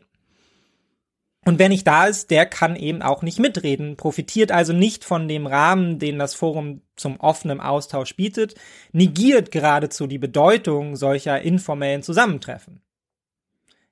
Und 1.47 1.59
wer 1.59 1.69
nicht 1.69 1.87
da 1.87 2.07
ist, 2.07 2.31
der 2.31 2.47
kann 2.47 2.75
eben 2.75 3.03
auch 3.03 3.23
nicht 3.23 3.39
mitreden, 3.39 3.97
profitiert 3.97 4.51
also 4.51 4.73
nicht 4.73 5.05
von 5.05 5.29
dem 5.29 5.47
Rahmen, 5.47 5.99
den 5.99 6.19
das 6.19 6.35
Forum 6.35 6.81
zum 6.97 7.21
offenen 7.21 7.61
Austausch 7.61 8.17
bietet, 8.17 8.55
negiert 8.93 9.51
geradezu 9.51 10.07
die 10.07 10.19
Bedeutung 10.19 10.97
solcher 10.97 11.43
informellen 11.43 12.03
Zusammentreffen. 12.03 12.81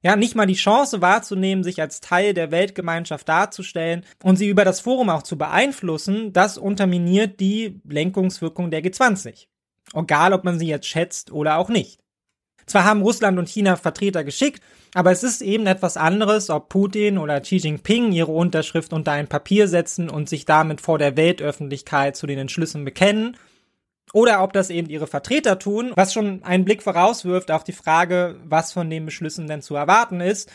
Ja, 0.05 0.17
nicht 0.17 0.35
mal 0.35 0.47
die 0.47 0.55
Chance 0.55 1.01
wahrzunehmen, 1.01 1.63
sich 1.63 1.81
als 1.81 2.01
Teil 2.01 2.35
der 2.35 2.51
Weltgemeinschaft 2.51 3.29
darzustellen 3.29 4.05
und 4.25 4.37
sie 4.37 4.49
über 4.49 4.65
das 4.65 4.81
Forum 4.81 5.11
auch 5.11 5.23
zu 5.23 5.39
beeinflussen, 5.39 6.33
das 6.33 6.59
unterminiert 6.59 7.39
die 7.39 7.81
Lenkungswirkung 7.89 8.71
der 8.71 8.83
G20. 8.83 9.47
Egal, 9.95 10.33
ob 10.33 10.45
man 10.45 10.59
sie 10.59 10.67
jetzt 10.67 10.87
schätzt 10.87 11.33
oder 11.33 11.59
auch 11.59 11.69
nicht. 11.69 12.01
Zwar 12.67 12.85
haben 12.85 13.03
Russland 13.03 13.39
und 13.39 13.49
China 13.49 13.77
Vertreter 13.77 14.25
geschickt, 14.25 14.63
aber 14.95 15.11
es 15.11 15.23
ist 15.23 15.43
eben 15.43 15.67
etwas 15.67 15.97
anderes, 15.97 16.49
ob 16.49 16.69
Putin 16.69 17.19
oder 17.19 17.41
Xi 17.41 17.57
Jinping 17.57 18.13
ihre 18.13 18.33
Unterschrift 18.33 18.93
unter 18.93 19.13
ein 19.13 19.27
Papier 19.27 19.69
setzen 19.69 20.09
und 20.09 20.29
sich 20.29 20.45
damit 20.45 20.81
vor 20.81 20.99
der 20.99 21.17
Weltöffentlichkeit 21.17 22.17
zu 22.17 22.27
den 22.27 22.39
Entschlüssen 22.39 22.85
bekennen, 22.85 23.37
oder 24.13 24.43
ob 24.43 24.53
das 24.53 24.71
eben 24.71 24.91
ihre 24.91 25.07
Vertreter 25.07 25.59
tun, 25.59 25.93
was 25.95 26.13
schon 26.13 26.43
einen 26.45 26.65
Blick 26.65 26.83
vorauswirft 26.83 27.51
auf 27.51 27.65
die 27.65 27.73
Frage, 27.73 28.37
was 28.45 28.73
von 28.73 28.91
den 28.91 29.07
Beschlüssen 29.07 29.47
denn 29.47 29.63
zu 29.63 29.75
erwarten 29.75 30.21
ist 30.21 30.51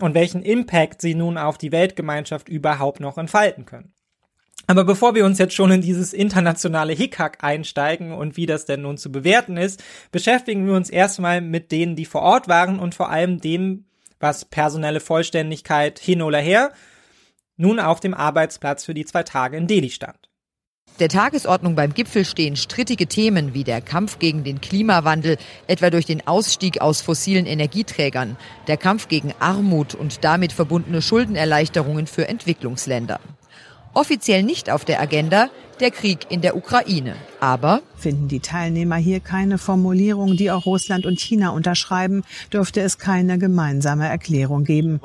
und 0.00 0.14
welchen 0.14 0.42
Impact 0.42 1.02
sie 1.02 1.14
nun 1.14 1.36
auf 1.36 1.58
die 1.58 1.72
Weltgemeinschaft 1.72 2.48
überhaupt 2.48 3.00
noch 3.00 3.18
entfalten 3.18 3.66
können. 3.66 3.92
Aber 4.66 4.84
bevor 4.84 5.14
wir 5.14 5.24
uns 5.24 5.38
jetzt 5.38 5.54
schon 5.54 5.70
in 5.70 5.80
dieses 5.80 6.12
internationale 6.12 6.92
Hickhack 6.92 7.42
einsteigen 7.42 8.12
und 8.12 8.36
wie 8.36 8.46
das 8.46 8.64
denn 8.64 8.82
nun 8.82 8.96
zu 8.96 9.10
bewerten 9.10 9.56
ist, 9.56 9.82
beschäftigen 10.12 10.66
wir 10.66 10.74
uns 10.74 10.88
erstmal 10.88 11.40
mit 11.40 11.72
denen, 11.72 11.96
die 11.96 12.04
vor 12.04 12.22
Ort 12.22 12.48
waren 12.48 12.78
und 12.78 12.94
vor 12.94 13.10
allem 13.10 13.40
dem, 13.40 13.84
was 14.20 14.44
personelle 14.44 15.00
Vollständigkeit 15.00 15.98
hin 15.98 16.22
oder 16.22 16.38
her 16.38 16.72
nun 17.56 17.80
auf 17.80 18.00
dem 18.00 18.14
Arbeitsplatz 18.14 18.84
für 18.84 18.94
die 18.94 19.04
zwei 19.04 19.24
Tage 19.24 19.56
in 19.56 19.66
Delhi 19.66 19.90
stand. 19.90 20.28
Der 21.00 21.08
Tagesordnung 21.08 21.74
beim 21.74 21.94
Gipfel 21.94 22.24
stehen 22.24 22.54
strittige 22.54 23.06
Themen 23.06 23.54
wie 23.54 23.64
der 23.64 23.80
Kampf 23.80 24.18
gegen 24.18 24.44
den 24.44 24.60
Klimawandel, 24.60 25.38
etwa 25.66 25.90
durch 25.90 26.04
den 26.04 26.26
Ausstieg 26.26 26.80
aus 26.80 27.00
fossilen 27.00 27.46
Energieträgern, 27.46 28.36
der 28.66 28.76
Kampf 28.76 29.08
gegen 29.08 29.32
Armut 29.38 29.94
und 29.94 30.22
damit 30.22 30.52
verbundene 30.52 31.00
Schuldenerleichterungen 31.00 32.06
für 32.06 32.28
Entwicklungsländer. 32.28 33.20
Offiziell 33.94 34.42
nicht 34.42 34.70
auf 34.70 34.84
der 34.84 35.00
Agenda 35.00 35.50
der 35.80 35.90
Krieg 35.90 36.26
in 36.30 36.40
der 36.40 36.56
Ukraine. 36.56 37.14
Aber 37.40 37.82
finden 37.96 38.28
die 38.28 38.40
Teilnehmer 38.40 38.96
hier 38.96 39.20
keine 39.20 39.58
Formulierung, 39.58 40.36
die 40.36 40.50
auch 40.50 40.64
Russland 40.64 41.04
und 41.04 41.20
China 41.20 41.50
unterschreiben, 41.50 42.22
dürfte 42.52 42.80
es 42.80 42.98
keine 42.98 43.38
gemeinsame 43.38 44.08
Erklärung 44.08 44.64
geben. 44.64 45.00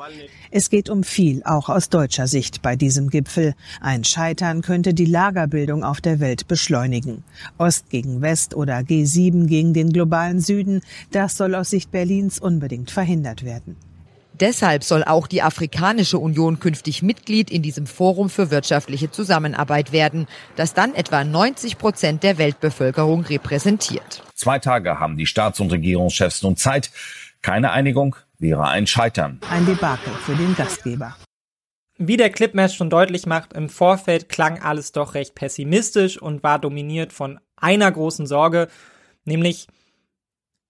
Es 0.50 0.70
geht 0.70 0.88
um 0.88 1.04
viel, 1.04 1.42
auch 1.44 1.68
aus 1.68 1.90
deutscher 1.90 2.26
Sicht 2.26 2.62
bei 2.62 2.76
diesem 2.76 3.10
Gipfel. 3.10 3.54
Ein 3.80 4.04
Scheitern 4.04 4.62
könnte 4.62 4.94
die 4.94 5.04
Lagerbildung 5.04 5.84
auf 5.84 6.00
der 6.00 6.20
Welt 6.20 6.48
beschleunigen. 6.48 7.24
Ost 7.58 7.90
gegen 7.90 8.22
West 8.22 8.54
oder 8.54 8.78
G7 8.78 9.46
gegen 9.46 9.74
den 9.74 9.92
globalen 9.92 10.40
Süden, 10.40 10.80
das 11.10 11.36
soll 11.36 11.54
aus 11.54 11.70
Sicht 11.70 11.90
Berlins 11.90 12.38
unbedingt 12.38 12.90
verhindert 12.90 13.44
werden. 13.44 13.76
Deshalb 14.40 14.84
soll 14.84 15.02
auch 15.02 15.26
die 15.26 15.42
Afrikanische 15.42 16.18
Union 16.18 16.60
künftig 16.60 17.02
Mitglied 17.02 17.50
in 17.50 17.62
diesem 17.62 17.86
Forum 17.86 18.30
für 18.30 18.52
wirtschaftliche 18.52 19.10
Zusammenarbeit 19.10 19.90
werden, 19.90 20.26
das 20.54 20.74
dann 20.74 20.94
etwa 20.94 21.24
90 21.24 21.76
Prozent 21.76 22.22
der 22.22 22.38
Weltbevölkerung 22.38 23.24
repräsentiert. 23.24 24.22
Zwei 24.34 24.60
Tage 24.60 25.00
haben 25.00 25.16
die 25.16 25.26
Staats- 25.26 25.58
und 25.58 25.72
Regierungschefs 25.72 26.42
nun 26.42 26.56
Zeit, 26.56 26.90
Keine 27.42 27.70
Einigung 27.70 28.16
wäre 28.38 28.68
ein 28.68 28.86
Scheitern. 28.86 29.40
Ein 29.50 29.66
Debakel 29.66 30.12
für 30.24 30.34
den 30.34 30.54
Gastgeber. 30.56 31.16
Wie 31.96 32.16
der 32.16 32.30
Clipmatch 32.30 32.76
schon 32.76 32.90
deutlich 32.90 33.26
macht, 33.26 33.52
im 33.54 33.68
Vorfeld 33.68 34.28
klang 34.28 34.60
alles 34.60 34.92
doch 34.92 35.14
recht 35.14 35.34
pessimistisch 35.34 36.20
und 36.20 36.44
war 36.44 36.60
dominiert 36.60 37.12
von 37.12 37.40
einer 37.56 37.90
großen 37.90 38.26
Sorge, 38.26 38.68
nämlich 39.24 39.66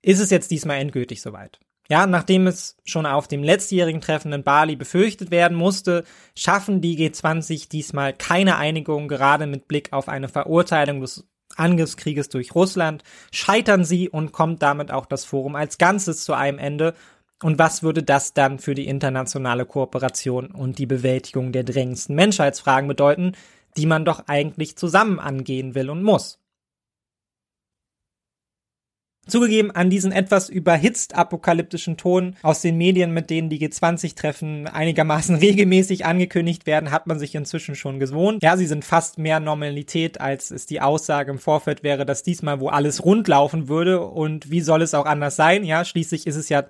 ist 0.01 0.21
es 0.21 0.31
jetzt 0.31 0.51
diesmal 0.51 0.79
endgültig 0.79 1.21
soweit? 1.21 1.61
Ja, 1.91 2.07
nachdem 2.07 2.47
es 2.47 2.77
schon 2.85 3.07
auf 3.07 3.29
dem 3.29 3.43
letztjährigen 3.43 4.03
Treffen 4.03 4.33
in 4.35 4.43
Bali 4.43 4.77
befürchtet 4.77 5.31
werden 5.31 5.57
musste, 5.57 6.05
schaffen 6.37 6.83
die 6.83 6.99
G20 6.99 7.71
diesmal 7.71 8.13
keine 8.13 8.57
Einigung, 8.57 9.09
gerade 9.09 9.47
mit 9.47 9.69
Blick 9.69 9.93
auf 9.95 10.09
eine 10.09 10.29
Verurteilung 10.29 11.01
des 11.01 11.25
Angriffskrieges 11.57 12.29
durch 12.29 12.55
Russland, 12.55 13.03
scheitern 13.33 13.85
sie 13.85 14.11
und 14.11 14.33
kommt 14.33 14.63
damit 14.63 14.91
auch 14.91 15.07
das 15.07 15.25
Forum 15.25 15.57
als 15.57 15.79
Ganzes 15.79 16.25
zu 16.25 16.35
einem 16.35 16.59
Ende. 16.59 16.95
Und 17.43 17.59
was 17.59 17.83
würde 17.83 18.03
das 18.03 18.35
dann 18.35 18.59
für 18.59 18.75
die 18.75 18.87
internationale 18.87 19.65
Kooperation 19.65 20.51
und 20.51 20.79
die 20.79 20.87
Bewältigung 20.87 21.53
der 21.53 21.65
drängendsten 21.65 22.15
Menschheitsfragen 22.15 22.89
bedeuten, 22.89 23.33
die 23.79 23.87
man 23.87 24.05
doch 24.05 24.25
eigentlich 24.27 24.77
zusammen 24.77 25.19
angehen 25.19 25.75
will 25.75 25.89
und 25.89 26.03
muss? 26.03 26.39
Zugegeben, 29.29 29.71
an 29.71 29.91
diesen 29.91 30.13
etwas 30.13 30.49
überhitzt 30.49 31.15
apokalyptischen 31.15 31.97
Ton 31.97 32.37
aus 32.43 32.63
den 32.63 32.77
Medien, 32.77 33.13
mit 33.13 33.31
denen 33.31 33.49
die 33.49 33.59
G20-Treffen 33.59 34.67
einigermaßen 34.67 35.37
regelmäßig 35.37 36.07
angekündigt 36.07 36.67
werden, 36.67 36.91
hat 36.91 37.07
man 37.07 37.19
sich 37.19 37.35
inzwischen 37.35 37.75
schon 37.75 38.01
gewohnt. 38.01 38.43
Ja, 38.43 38.57
sie 38.57 38.67
sind 38.67 38.85
fast 38.85 39.19
mehr 39.19 39.41
Normalität, 39.41 40.21
als 40.21 40.51
es 40.51 40.67
die 40.67 40.81
Aussage 40.81 41.31
im 41.31 41.39
Vorfeld 41.39 41.83
wäre, 41.83 42.07
dass 42.07 42.23
diesmal 42.23 42.61
wo 42.61 42.69
alles 42.69 43.05
rund 43.05 43.29
laufen 43.29 43.69
würde. 43.69 44.01
Und 44.01 44.51
wie 44.51 44.61
soll 44.61 44.83
es 44.83 44.95
auch 44.95 45.07
anders 45.07 45.37
sein? 45.37 45.65
Ja, 45.65 45.85
schließlich 45.85 46.27
ist 46.27 46.37
es 46.37 46.49
ja 46.49 46.65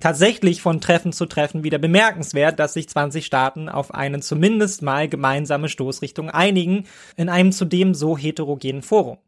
tatsächlich 0.00 0.62
von 0.62 0.80
Treffen 0.80 1.12
zu 1.12 1.26
Treffen 1.26 1.64
wieder 1.64 1.78
bemerkenswert, 1.78 2.58
dass 2.58 2.74
sich 2.74 2.88
20 2.88 3.26
Staaten 3.26 3.68
auf 3.68 3.92
eine 3.92 4.20
zumindest 4.20 4.82
mal 4.82 5.08
gemeinsame 5.08 5.68
Stoßrichtung 5.68 6.30
einigen, 6.30 6.84
in 7.16 7.28
einem 7.28 7.52
zudem 7.52 7.94
so 7.94 8.16
heterogenen 8.16 8.82
Forum. 8.82 9.18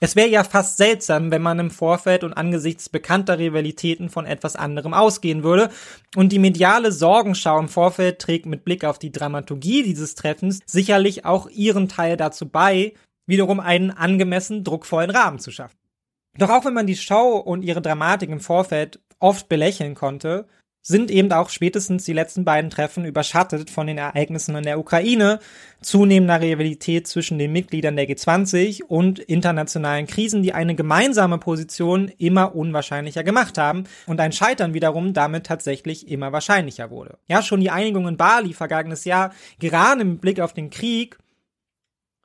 Es 0.00 0.14
wäre 0.14 0.28
ja 0.28 0.44
fast 0.44 0.76
seltsam, 0.76 1.32
wenn 1.32 1.42
man 1.42 1.58
im 1.58 1.70
Vorfeld 1.70 2.22
und 2.22 2.32
angesichts 2.32 2.88
bekannter 2.88 3.38
Rivalitäten 3.38 4.10
von 4.10 4.26
etwas 4.26 4.54
anderem 4.54 4.94
ausgehen 4.94 5.42
würde. 5.42 5.70
Und 6.14 6.30
die 6.30 6.38
mediale 6.38 6.92
Sorgenschau 6.92 7.58
im 7.58 7.68
Vorfeld 7.68 8.20
trägt 8.20 8.46
mit 8.46 8.64
Blick 8.64 8.84
auf 8.84 9.00
die 9.00 9.10
Dramaturgie 9.10 9.82
dieses 9.82 10.14
Treffens 10.14 10.60
sicherlich 10.66 11.24
auch 11.24 11.48
ihren 11.50 11.88
Teil 11.88 12.16
dazu 12.16 12.48
bei, 12.48 12.94
wiederum 13.26 13.58
einen 13.58 13.90
angemessen 13.90 14.62
druckvollen 14.62 15.10
Rahmen 15.10 15.40
zu 15.40 15.50
schaffen. 15.50 15.76
Doch 16.38 16.50
auch 16.50 16.64
wenn 16.64 16.74
man 16.74 16.86
die 16.86 16.96
Show 16.96 17.36
und 17.36 17.62
ihre 17.62 17.82
Dramatik 17.82 18.30
im 18.30 18.40
Vorfeld 18.40 19.00
oft 19.18 19.48
belächeln 19.48 19.96
konnte, 19.96 20.46
sind 20.88 21.10
eben 21.10 21.30
auch 21.32 21.50
spätestens 21.50 22.04
die 22.04 22.14
letzten 22.14 22.46
beiden 22.46 22.70
Treffen 22.70 23.04
überschattet 23.04 23.68
von 23.68 23.86
den 23.86 23.98
Ereignissen 23.98 24.56
in 24.56 24.64
der 24.64 24.78
Ukraine, 24.78 25.38
zunehmender 25.82 26.40
Rivalität 26.40 27.06
zwischen 27.06 27.38
den 27.38 27.52
Mitgliedern 27.52 27.94
der 27.94 28.08
G20 28.08 28.84
und 28.84 29.18
internationalen 29.18 30.06
Krisen, 30.06 30.42
die 30.42 30.54
eine 30.54 30.74
gemeinsame 30.74 31.36
Position 31.36 32.10
immer 32.16 32.54
unwahrscheinlicher 32.54 33.22
gemacht 33.22 33.58
haben 33.58 33.84
und 34.06 34.18
ein 34.18 34.32
Scheitern 34.32 34.72
wiederum 34.72 35.12
damit 35.12 35.44
tatsächlich 35.44 36.08
immer 36.08 36.32
wahrscheinlicher 36.32 36.90
wurde. 36.90 37.18
Ja, 37.28 37.42
schon 37.42 37.60
die 37.60 37.70
Einigung 37.70 38.08
in 38.08 38.16
Bali 38.16 38.54
vergangenes 38.54 39.04
Jahr, 39.04 39.34
gerade 39.58 40.06
mit 40.06 40.22
Blick 40.22 40.40
auf 40.40 40.54
den 40.54 40.70
Krieg, 40.70 41.18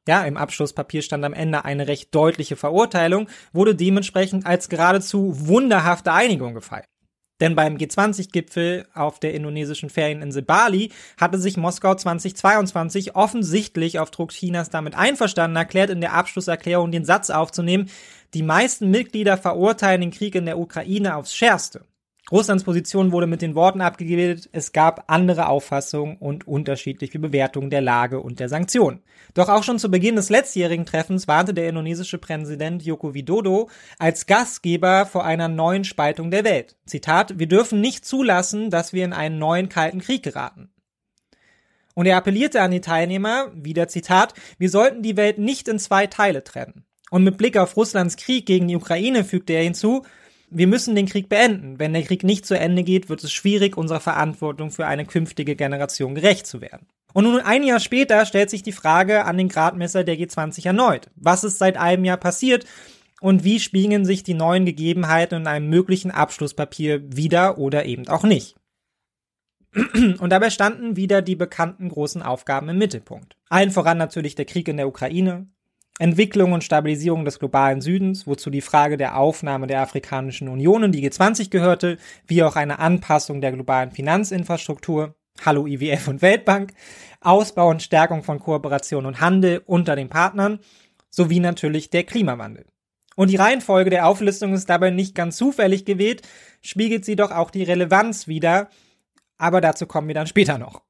ja, 0.08 0.24
im 0.24 0.38
Abschlusspapier 0.38 1.02
stand 1.02 1.26
am 1.26 1.34
Ende 1.34 1.66
eine 1.66 1.88
recht 1.88 2.16
deutliche 2.16 2.56
Verurteilung, 2.56 3.28
wurde 3.52 3.76
dementsprechend 3.76 4.46
als 4.46 4.70
geradezu 4.70 5.48
wunderhafte 5.48 6.14
Einigung 6.14 6.54
gefeiert. 6.54 6.93
Denn 7.42 7.56
beim 7.56 7.78
G20-Gipfel 7.78 8.88
auf 8.94 9.20
der 9.20 9.34
indonesischen 9.34 9.90
Ferieninsel 9.90 10.44
Bali 10.44 10.92
hatte 11.20 11.40
sich 11.40 11.58
Moskau 11.58 11.96
2022 11.96 13.16
offensichtlich 13.16 14.00
auf 14.00 14.12
Druck 14.12 14.32
Chinas 14.32 14.70
damit 14.70 14.96
einverstanden 14.96 15.58
erklärt, 15.58 15.90
in 15.90 16.02
der 16.02 16.14
Abschlusserklärung 16.14 16.92
den 16.92 17.06
Satz 17.06 17.30
aufzunehmen, 17.30 17.90
die 18.34 18.44
meisten 18.44 18.90
Mitglieder 18.90 19.38
verurteilen 19.38 20.02
den 20.02 20.12
Krieg 20.12 20.36
in 20.36 20.46
der 20.46 20.58
Ukraine 20.58 21.16
aufs 21.16 21.36
Schärfste. 21.36 21.86
Russlands 22.34 22.64
Position 22.64 23.12
wurde 23.12 23.28
mit 23.28 23.44
den 23.44 23.54
Worten 23.54 23.80
abgebildet, 23.80 24.50
es 24.54 24.72
gab 24.72 25.04
andere 25.06 25.50
Auffassungen 25.50 26.18
und 26.18 26.48
unterschiedliche 26.48 27.20
Bewertungen 27.20 27.70
der 27.70 27.82
Lage 27.82 28.22
und 28.22 28.40
der 28.40 28.50
Sanktionen. 28.50 29.04
Doch 29.36 29.50
auch 29.50 29.62
schon 29.62 29.78
zu 29.78 29.92
Beginn 29.92 30.16
des 30.16 30.32
letztjährigen 30.32 30.88
Treffens 30.88 31.28
warnte 31.28 31.54
der 31.54 31.70
indonesische 31.70 32.18
Präsident 32.18 32.82
Joko 32.82 33.14
Widodo 33.14 33.70
als 34.00 34.26
Gastgeber 34.26 35.06
vor 35.06 35.24
einer 35.24 35.48
neuen 35.48 35.84
Spaltung 35.84 36.32
der 36.32 36.44
Welt. 36.44 36.76
Zitat, 36.88 37.38
wir 37.38 37.46
dürfen 37.46 37.82
nicht 37.82 38.04
zulassen, 38.04 38.72
dass 38.72 38.94
wir 38.94 39.06
in 39.06 39.14
einen 39.14 39.38
neuen 39.38 39.70
kalten 39.70 40.00
Krieg 40.00 40.24
geraten. 40.24 40.72
Und 41.94 42.08
er 42.08 42.18
appellierte 42.18 42.62
an 42.62 42.72
die 42.72 42.82
Teilnehmer, 42.82 43.52
wieder 43.54 43.88
Zitat, 43.90 44.34
wir 44.58 44.72
sollten 44.72 45.04
die 45.04 45.18
Welt 45.18 45.38
nicht 45.38 45.68
in 45.68 45.78
zwei 45.78 46.08
Teile 46.08 46.44
trennen. 46.44 46.84
Und 47.12 47.24
mit 47.24 47.38
Blick 47.38 47.58
auf 47.58 47.78
Russlands 47.78 48.18
Krieg 48.18 48.48
gegen 48.48 48.68
die 48.68 48.76
Ukraine 48.76 49.24
fügte 49.24 49.54
er 49.54 49.62
hinzu, 49.62 50.02
wir 50.54 50.68
müssen 50.68 50.96
den 50.96 51.08
Krieg 51.08 51.30
beenden. 51.30 51.80
Wenn 51.80 51.94
der 51.94 52.04
Krieg 52.04 52.24
nicht 52.24 52.46
zu 52.46 52.58
Ende 52.58 52.84
geht, 52.84 53.10
wird 53.10 53.24
es 53.24 53.32
schwierig, 53.32 53.78
unserer 53.78 54.00
Verantwortung 54.00 54.72
für 54.72 54.86
eine 54.86 55.06
künftige 55.06 55.56
Generation 55.56 56.16
gerecht 56.16 56.48
zu 56.48 56.62
werden. 56.62 56.88
Und 57.14 57.26
nun 57.26 57.40
ein 57.40 57.64
Jahr 57.64 57.80
später 57.80 58.26
stellt 58.26 58.50
sich 58.50 58.64
die 58.64 58.72
Frage 58.72 59.26
an 59.26 59.38
den 59.38 59.50
Gradmesser 59.50 60.04
der 60.04 60.16
G20 60.16 60.66
erneut. 60.66 61.10
Was 61.16 61.44
ist 61.44 61.60
seit 61.60 61.78
einem 61.78 62.06
Jahr 62.06 62.18
passiert 62.18 62.66
und 63.22 63.44
wie 63.44 63.60
spiegeln 63.60 64.06
sich 64.06 64.24
die 64.24 64.34
neuen 64.34 64.66
Gegebenheiten 64.66 65.42
in 65.42 65.48
einem 65.48 65.70
möglichen 65.70 66.12
Abschlusspapier 66.12 67.02
wieder 67.16 67.58
oder 67.58 67.86
eben 67.86 68.08
auch 68.08 68.24
nicht? 68.24 68.56
Und 69.76 70.30
dabei 70.30 70.50
standen 70.50 70.96
wieder 70.96 71.22
die 71.22 71.36
bekannten 71.36 71.90
großen 71.90 72.22
Aufgaben 72.22 72.70
im 72.70 72.78
Mittelpunkt. 72.78 73.38
Allen 73.50 73.72
voran 73.72 73.98
natürlich 73.98 74.36
der 74.36 74.46
Krieg 74.46 74.68
in 74.68 74.78
der 74.78 74.88
Ukraine, 74.88 75.48
Entwicklung 76.00 76.54
und 76.54 76.64
Stabilisierung 76.64 77.24
des 77.24 77.38
globalen 77.38 77.80
Südens, 77.80 78.26
wozu 78.26 78.50
die 78.50 78.62
Frage 78.62 78.98
der 78.98 79.18
Aufnahme 79.18 79.68
der 79.68 79.82
Afrikanischen 79.82 80.48
Union 80.48 80.84
in 80.84 80.92
die 80.92 81.08
G20 81.08 81.52
gehörte, 81.52 81.98
wie 82.26 82.44
auch 82.44 82.56
eine 82.56 82.80
Anpassung 82.80 83.42
der 83.42 83.52
globalen 83.52 83.92
Finanzinfrastruktur, 83.92 85.16
Hallo 85.46 85.68
IWF 85.68 86.08
und 86.08 86.22
Weltbank, 86.22 86.74
Ausbau 87.22 87.70
und 87.70 87.84
Stärkung 87.84 88.24
von 88.24 88.40
Kooperation 88.40 89.06
und 89.06 89.22
Handel 89.22 89.62
unter 89.66 89.96
den 89.96 90.10
Partnern, 90.10 90.60
sowie 91.10 91.40
natürlich 91.40 91.90
der 91.92 92.04
Klimawandel. 92.04 92.66
Und 93.16 93.30
die 93.30 93.36
Reihenfolge 93.36 93.92
der 93.92 94.08
Auflistung 94.08 94.54
ist 94.54 94.70
dabei 94.70 94.90
nicht 94.90 95.14
ganz 95.14 95.38
zufällig 95.38 95.86
gewählt, 95.86 96.24
spiegelt 96.62 97.06
sie 97.06 97.16
doch 97.16 97.32
auch 97.32 97.52
die 97.52 97.64
Relevanz 97.64 98.28
wider, 98.28 98.70
aber 99.38 99.62
dazu 99.62 99.86
kommen 99.86 100.08
wir 100.08 100.16
dann 100.16 100.28
später 100.28 100.58
noch. 100.58 100.82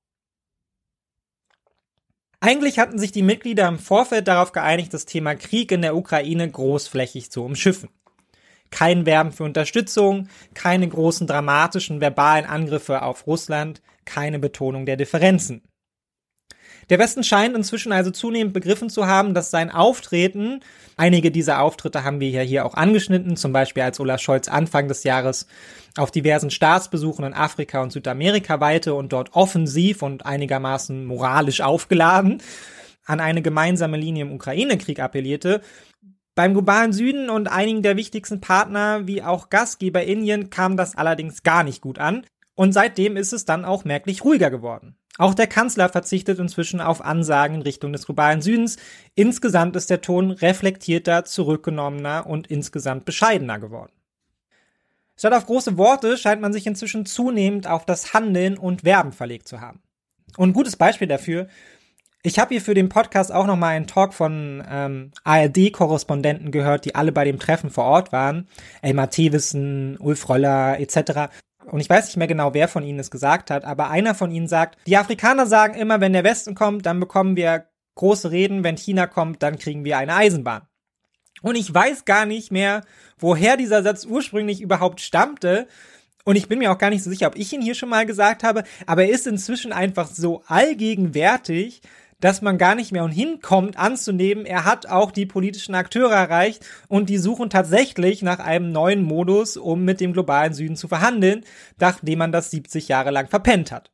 Eigentlich 2.46 2.78
hatten 2.78 3.00
sich 3.00 3.14
die 3.14 3.22
Mitglieder 3.22 3.70
im 3.70 3.80
Vorfeld 3.80 4.28
darauf 4.28 4.52
geeinigt, 4.52 4.94
das 4.94 5.06
Thema 5.06 5.34
Krieg 5.34 5.72
in 5.72 5.82
der 5.82 5.96
Ukraine 5.96 6.52
großflächig 6.52 7.32
zu 7.32 7.42
umschiffen. 7.42 7.88
Kein 8.70 9.06
Werben 9.06 9.32
für 9.32 9.46
Unterstützung, 9.46 10.28
keine 10.54 10.90
großen 10.90 11.26
dramatischen 11.26 12.02
verbalen 12.02 12.44
Angriffe 12.44 13.02
auf 13.02 13.28
Russland, 13.28 13.82
keine 14.04 14.40
Betonung 14.40 14.86
der 14.86 14.98
Differenzen. 14.98 15.62
Der 16.90 17.00
Westen 17.00 17.24
scheint 17.24 17.56
inzwischen 17.56 17.92
also 17.92 18.12
zunehmend 18.12 18.54
begriffen 18.54 18.90
zu 18.90 19.08
haben, 19.08 19.34
dass 19.34 19.52
sein 19.52 19.72
Auftreten, 19.72 20.62
einige 20.98 21.32
dieser 21.32 21.62
Auftritte 21.62 22.04
haben 22.04 22.20
wir 22.20 22.30
ja 22.30 22.42
hier 22.42 22.66
auch 22.66 22.74
angeschnitten, 22.74 23.38
zum 23.38 23.54
Beispiel 23.54 23.84
als 23.84 24.00
Olaf 24.00 24.22
Scholz 24.22 24.48
Anfang 24.48 24.88
des 24.88 25.04
Jahres 25.04 25.48
auf 25.98 26.12
diversen 26.12 26.52
Staatsbesuchen 26.52 27.26
in 27.26 27.34
Afrika 27.34 27.82
und 27.82 27.92
Südamerika 27.92 28.60
weilte 28.60 28.94
und 28.94 29.14
dort 29.14 29.34
offensiv 29.34 30.02
und 30.02 30.26
einigermaßen 30.26 31.06
moralisch 31.06 31.62
aufgeladen 31.62 32.42
an 33.06 33.20
eine 33.20 33.42
gemeinsame 33.42 33.98
Linie 33.98 34.24
im 34.24 34.32
Ukraine-Krieg 34.32 35.00
appellierte, 35.00 35.62
beim 36.36 36.54
globalen 36.54 36.94
Süden 36.94 37.30
und 37.30 37.48
einigen 37.48 37.84
der 37.84 37.96
wichtigsten 37.96 38.42
Partner 38.42 39.06
wie 39.08 39.22
auch 39.22 39.50
Gastgeber 39.50 40.04
Indien 40.04 40.50
kam 40.50 40.78
das 40.78 40.96
allerdings 40.96 41.44
gar 41.44 41.64
nicht 41.64 41.82
gut 41.82 42.00
an. 42.00 42.26
Und 42.56 42.72
seitdem 42.72 43.18
ist 43.18 43.34
es 43.34 43.46
dann 43.46 43.66
auch 43.66 43.84
merklich 43.84 44.24
ruhiger 44.24 44.50
geworden. 44.50 44.96
Auch 45.20 45.36
der 45.36 45.48
Kanzler 45.48 45.90
verzichtet 45.90 46.40
inzwischen 46.40 46.82
auf 46.82 47.04
Ansagen 47.04 47.58
in 47.58 47.62
Richtung 47.62 47.94
des 47.94 48.06
globalen 48.06 48.42
Südens. 48.42 48.78
Insgesamt 49.14 49.76
ist 49.76 49.90
der 49.90 50.02
Ton 50.02 50.32
reflektierter, 50.32 51.24
zurückgenommener 51.24 52.26
und 52.26 52.48
insgesamt 52.48 53.06
bescheidener 53.06 53.60
geworden. 53.60 53.92
Statt 55.16 55.34
auf 55.34 55.46
große 55.46 55.78
Worte 55.78 56.18
scheint 56.18 56.42
man 56.42 56.52
sich 56.52 56.66
inzwischen 56.66 57.06
zunehmend 57.06 57.68
auf 57.68 57.86
das 57.86 58.16
Handeln 58.16 58.58
und 58.58 58.84
Werben 58.84 59.12
verlegt 59.12 59.48
zu 59.48 59.62
haben. 59.62 59.82
Und 60.36 60.50
ein 60.50 60.54
gutes 60.54 60.76
Beispiel 60.76 61.08
dafür, 61.08 61.48
ich 62.24 62.40
habe 62.40 62.56
hier 62.56 62.62
für 62.62 62.74
den 62.74 62.90
Podcast 62.90 63.32
auch 63.32 63.46
nochmal 63.46 63.76
einen 63.76 63.86
Talk 63.86 64.16
von 64.16 64.64
ähm, 64.68 65.12
ARD-Korrespondenten 65.26 66.52
gehört, 66.52 66.86
die 66.86 66.96
alle 66.96 67.12
bei 67.12 67.26
dem 67.26 67.38
Treffen 67.38 67.70
vor 67.70 67.84
Ort 67.84 68.12
waren. 68.12 68.48
Elmar 68.82 69.12
Thewissen, 69.12 69.98
Ulf 70.00 70.28
Röller 70.30 70.80
etc 70.80 71.30
und 71.66 71.80
ich 71.80 71.90
weiß 71.90 72.08
nicht 72.08 72.18
mehr 72.18 72.28
genau, 72.28 72.54
wer 72.54 72.68
von 72.68 72.84
ihnen 72.84 73.00
es 73.00 73.12
gesagt 73.12 73.50
hat, 73.52 73.66
aber 73.66 73.90
einer 73.90 74.16
von 74.16 74.32
ihnen 74.32 74.48
sagt, 74.48 74.78
die 74.88 74.98
Afrikaner 74.98 75.46
sagen 75.48 75.76
immer, 75.76 76.02
wenn 76.02 76.14
der 76.14 76.24
Westen 76.24 76.56
kommt, 76.56 76.86
dann 76.86 77.00
bekommen 77.00 77.36
wir 77.36 77.68
große 77.96 78.32
Reden, 78.32 78.64
wenn 78.64 78.78
China 78.78 79.08
kommt, 79.08 79.44
dann 79.44 79.58
kriegen 79.58 79.84
wir 79.84 79.98
eine 79.98 80.16
Eisenbahn. 80.16 80.68
Und 81.42 81.56
ich 81.56 81.74
weiß 81.74 82.06
gar 82.06 82.26
nicht 82.26 82.52
mehr, 82.52 82.84
woher 83.20 83.58
dieser 83.58 83.84
Satz 83.84 84.06
ursprünglich 84.06 84.62
überhaupt 84.62 85.02
stammte. 85.02 85.68
Und 86.24 86.38
ich 86.38 86.48
bin 86.48 86.60
mir 86.60 86.72
auch 86.72 86.78
gar 86.78 86.90
nicht 86.90 87.04
so 87.04 87.10
sicher, 87.10 87.28
ob 87.28 87.36
ich 87.36 87.52
ihn 87.52 87.62
hier 87.62 87.76
schon 87.76 87.90
mal 87.90 88.06
gesagt 88.06 88.44
habe, 88.44 88.64
aber 88.88 89.04
er 89.04 89.10
ist 89.10 89.28
inzwischen 89.28 89.74
einfach 89.74 90.08
so 90.08 90.42
allgegenwärtig, 90.48 91.82
dass 92.24 92.42
man 92.42 92.58
gar 92.58 92.74
nicht 92.74 92.94
mehr 92.94 93.06
hinkommt 93.06 93.78
anzunehmen, 93.78 94.46
er 94.46 94.64
hat 94.64 94.86
auch 94.86 95.12
die 95.12 95.26
politischen 95.26 95.76
Akteure 95.76 96.14
erreicht 96.14 96.66
und 96.88 97.10
die 97.10 97.18
suchen 97.18 97.50
tatsächlich 97.50 98.22
nach 98.22 98.40
einem 98.40 98.72
neuen 98.72 99.04
Modus, 99.04 99.58
um 99.58 99.84
mit 99.84 100.00
dem 100.00 100.14
globalen 100.14 100.54
Süden 100.54 100.78
zu 100.78 100.88
verhandeln, 100.88 101.44
nachdem 101.80 102.20
man 102.20 102.32
das 102.32 102.50
70 102.50 102.88
Jahre 102.88 103.12
lang 103.12 103.28
verpennt 103.28 103.74
hat. 103.74 103.92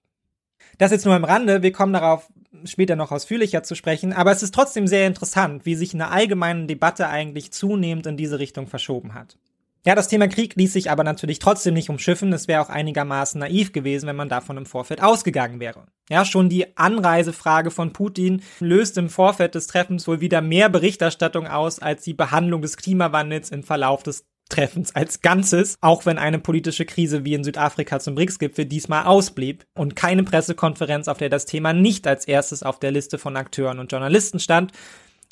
Das 0.77 0.91
jetzt 0.91 1.05
nur 1.05 1.15
am 1.15 1.23
Rande, 1.23 1.63
wir 1.63 1.71
kommen 1.71 1.93
darauf 1.93 2.29
später 2.65 2.95
noch 2.95 3.11
ausführlicher 3.11 3.63
zu 3.63 3.73
sprechen, 3.73 4.13
aber 4.13 4.31
es 4.31 4.43
ist 4.43 4.53
trotzdem 4.53 4.85
sehr 4.85 5.07
interessant, 5.07 5.65
wie 5.65 5.73
sich 5.73 5.95
eine 5.95 6.11
allgemeine 6.11 6.67
Debatte 6.67 7.09
eigentlich 7.09 7.51
zunehmend 7.51 8.05
in 8.05 8.15
diese 8.15 8.37
Richtung 8.37 8.67
verschoben 8.67 9.15
hat. 9.15 9.39
Ja, 9.85 9.95
das 9.95 10.09
Thema 10.09 10.27
Krieg 10.27 10.55
ließ 10.55 10.73
sich 10.73 10.91
aber 10.91 11.03
natürlich 11.05 11.39
trotzdem 11.39 11.73
nicht 11.73 11.89
umschiffen. 11.89 12.33
Es 12.33 12.47
wäre 12.49 12.61
auch 12.61 12.69
einigermaßen 12.69 13.39
naiv 13.39 13.71
gewesen, 13.71 14.07
wenn 14.07 14.15
man 14.15 14.27
davon 14.27 14.57
im 14.57 14.65
Vorfeld 14.65 15.01
ausgegangen 15.01 15.59
wäre. 15.59 15.85
Ja, 16.09 16.25
schon 16.25 16.49
die 16.49 16.75
Anreisefrage 16.77 17.71
von 17.71 17.93
Putin 17.93 18.41
löst 18.59 18.97
im 18.97 19.09
Vorfeld 19.09 19.55
des 19.55 19.67
Treffens 19.67 20.07
wohl 20.07 20.19
wieder 20.19 20.41
mehr 20.41 20.69
Berichterstattung 20.69 21.47
aus 21.47 21.79
als 21.79 22.03
die 22.03 22.13
Behandlung 22.13 22.61
des 22.61 22.75
Klimawandels 22.75 23.51
im 23.51 23.63
Verlauf 23.63 24.03
des 24.03 24.25
Treffens 24.49 24.95
als 24.95 25.21
Ganzes, 25.21 25.77
auch 25.79 26.05
wenn 26.05 26.17
eine 26.17 26.39
politische 26.39 26.85
Krise 26.85 27.23
wie 27.23 27.35
in 27.35 27.43
Südafrika 27.43 27.99
zum 27.99 28.15
BRICS-Gipfel 28.15 28.65
diesmal 28.65 29.05
ausblieb 29.05 29.63
und 29.75 29.95
keine 29.95 30.23
Pressekonferenz, 30.23 31.07
auf 31.07 31.19
der 31.19 31.29
das 31.29 31.45
Thema 31.45 31.71
nicht 31.71 32.07
als 32.07 32.27
erstes 32.27 32.63
auf 32.63 32.79
der 32.79 32.91
Liste 32.91 33.17
von 33.19 33.37
Akteuren 33.37 33.79
und 33.79 33.91
Journalisten 33.91 34.39
stand 34.39 34.73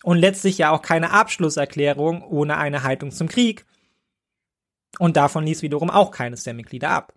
und 0.04 0.18
letztlich 0.18 0.60
ja 0.60 0.72
auch 0.72 0.84
keine 0.84 1.12
Abschlusserklärung 1.12 2.22
ohne 2.22 2.58
eine 2.58 2.84
Haltung 2.84 3.12
zum 3.12 3.28
Krieg. 3.28 3.66
Und 5.00 5.18
davon 5.18 5.46
ließ 5.46 5.62
wiederum 5.62 5.90
auch 5.90 6.12
keines 6.12 6.44
der 6.44 6.54
Mitglieder 6.54 6.90
ab. 6.90 7.14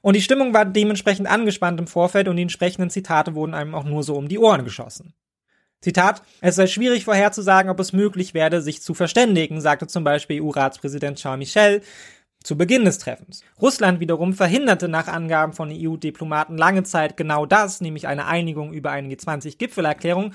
Und 0.00 0.14
die 0.14 0.22
Stimmung 0.22 0.54
war 0.54 0.64
dementsprechend 0.64 1.28
angespannt 1.28 1.80
im 1.80 1.86
Vorfeld 1.86 2.28
und 2.28 2.36
die 2.36 2.42
entsprechenden 2.42 2.90
Zitate 2.90 3.34
wurden 3.34 3.54
einem 3.54 3.74
auch 3.74 3.84
nur 3.84 4.02
so 4.02 4.16
um 4.16 4.28
die 4.28 4.38
Ohren 4.38 4.64
geschossen. 4.64 5.14
Zitat, 5.80 6.22
es 6.40 6.56
sei 6.56 6.66
schwierig 6.66 7.04
vorherzusagen, 7.04 7.70
ob 7.70 7.78
es 7.78 7.92
möglich 7.92 8.34
werde, 8.34 8.60
sich 8.60 8.82
zu 8.82 8.94
verständigen, 8.94 9.60
sagte 9.60 9.86
zum 9.86 10.02
Beispiel 10.02 10.42
EU-Ratspräsident 10.42 11.18
Charles 11.18 11.38
Michel 11.38 11.82
zu 12.42 12.56
Beginn 12.56 12.84
des 12.84 12.98
Treffens. 12.98 13.42
Russland 13.60 14.00
wiederum 14.00 14.32
verhinderte 14.32 14.88
nach 14.88 15.08
Angaben 15.08 15.52
von 15.52 15.70
EU-Diplomaten 15.72 16.56
lange 16.56 16.82
Zeit 16.84 17.16
genau 17.16 17.46
das, 17.46 17.80
nämlich 17.80 18.06
eine 18.06 18.26
Einigung 18.26 18.72
über 18.72 18.90
eine 18.90 19.12
G20-Gipfelerklärung 19.14 20.32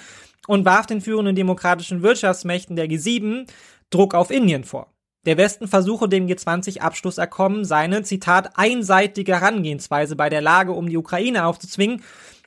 und 0.48 0.66
warf 0.66 0.86
den 0.86 1.02
führenden 1.02 1.36
demokratischen 1.36 2.04
Wirtschaftsmächten 2.04 2.76
der 2.76 2.88
G7 2.88 3.48
Druck 3.90 4.16
auf 4.16 4.32
Indien 4.32 4.64
vor. 4.64 4.93
Der 5.26 5.38
Westen 5.38 5.68
versuche 5.68 6.10
dem 6.10 6.28
G20-Abschlusserkommen 6.28 7.64
seine, 7.64 8.04
Zitat, 8.04 8.58
einseitige 8.58 9.34
Herangehensweise 9.34 10.16
bei 10.16 10.30
der 10.30 10.42
Lage 10.42 10.74
um 10.74 10.90
die 10.90 10.98
Ukraine 10.98 11.46
aufzuzwingen 11.46 12.02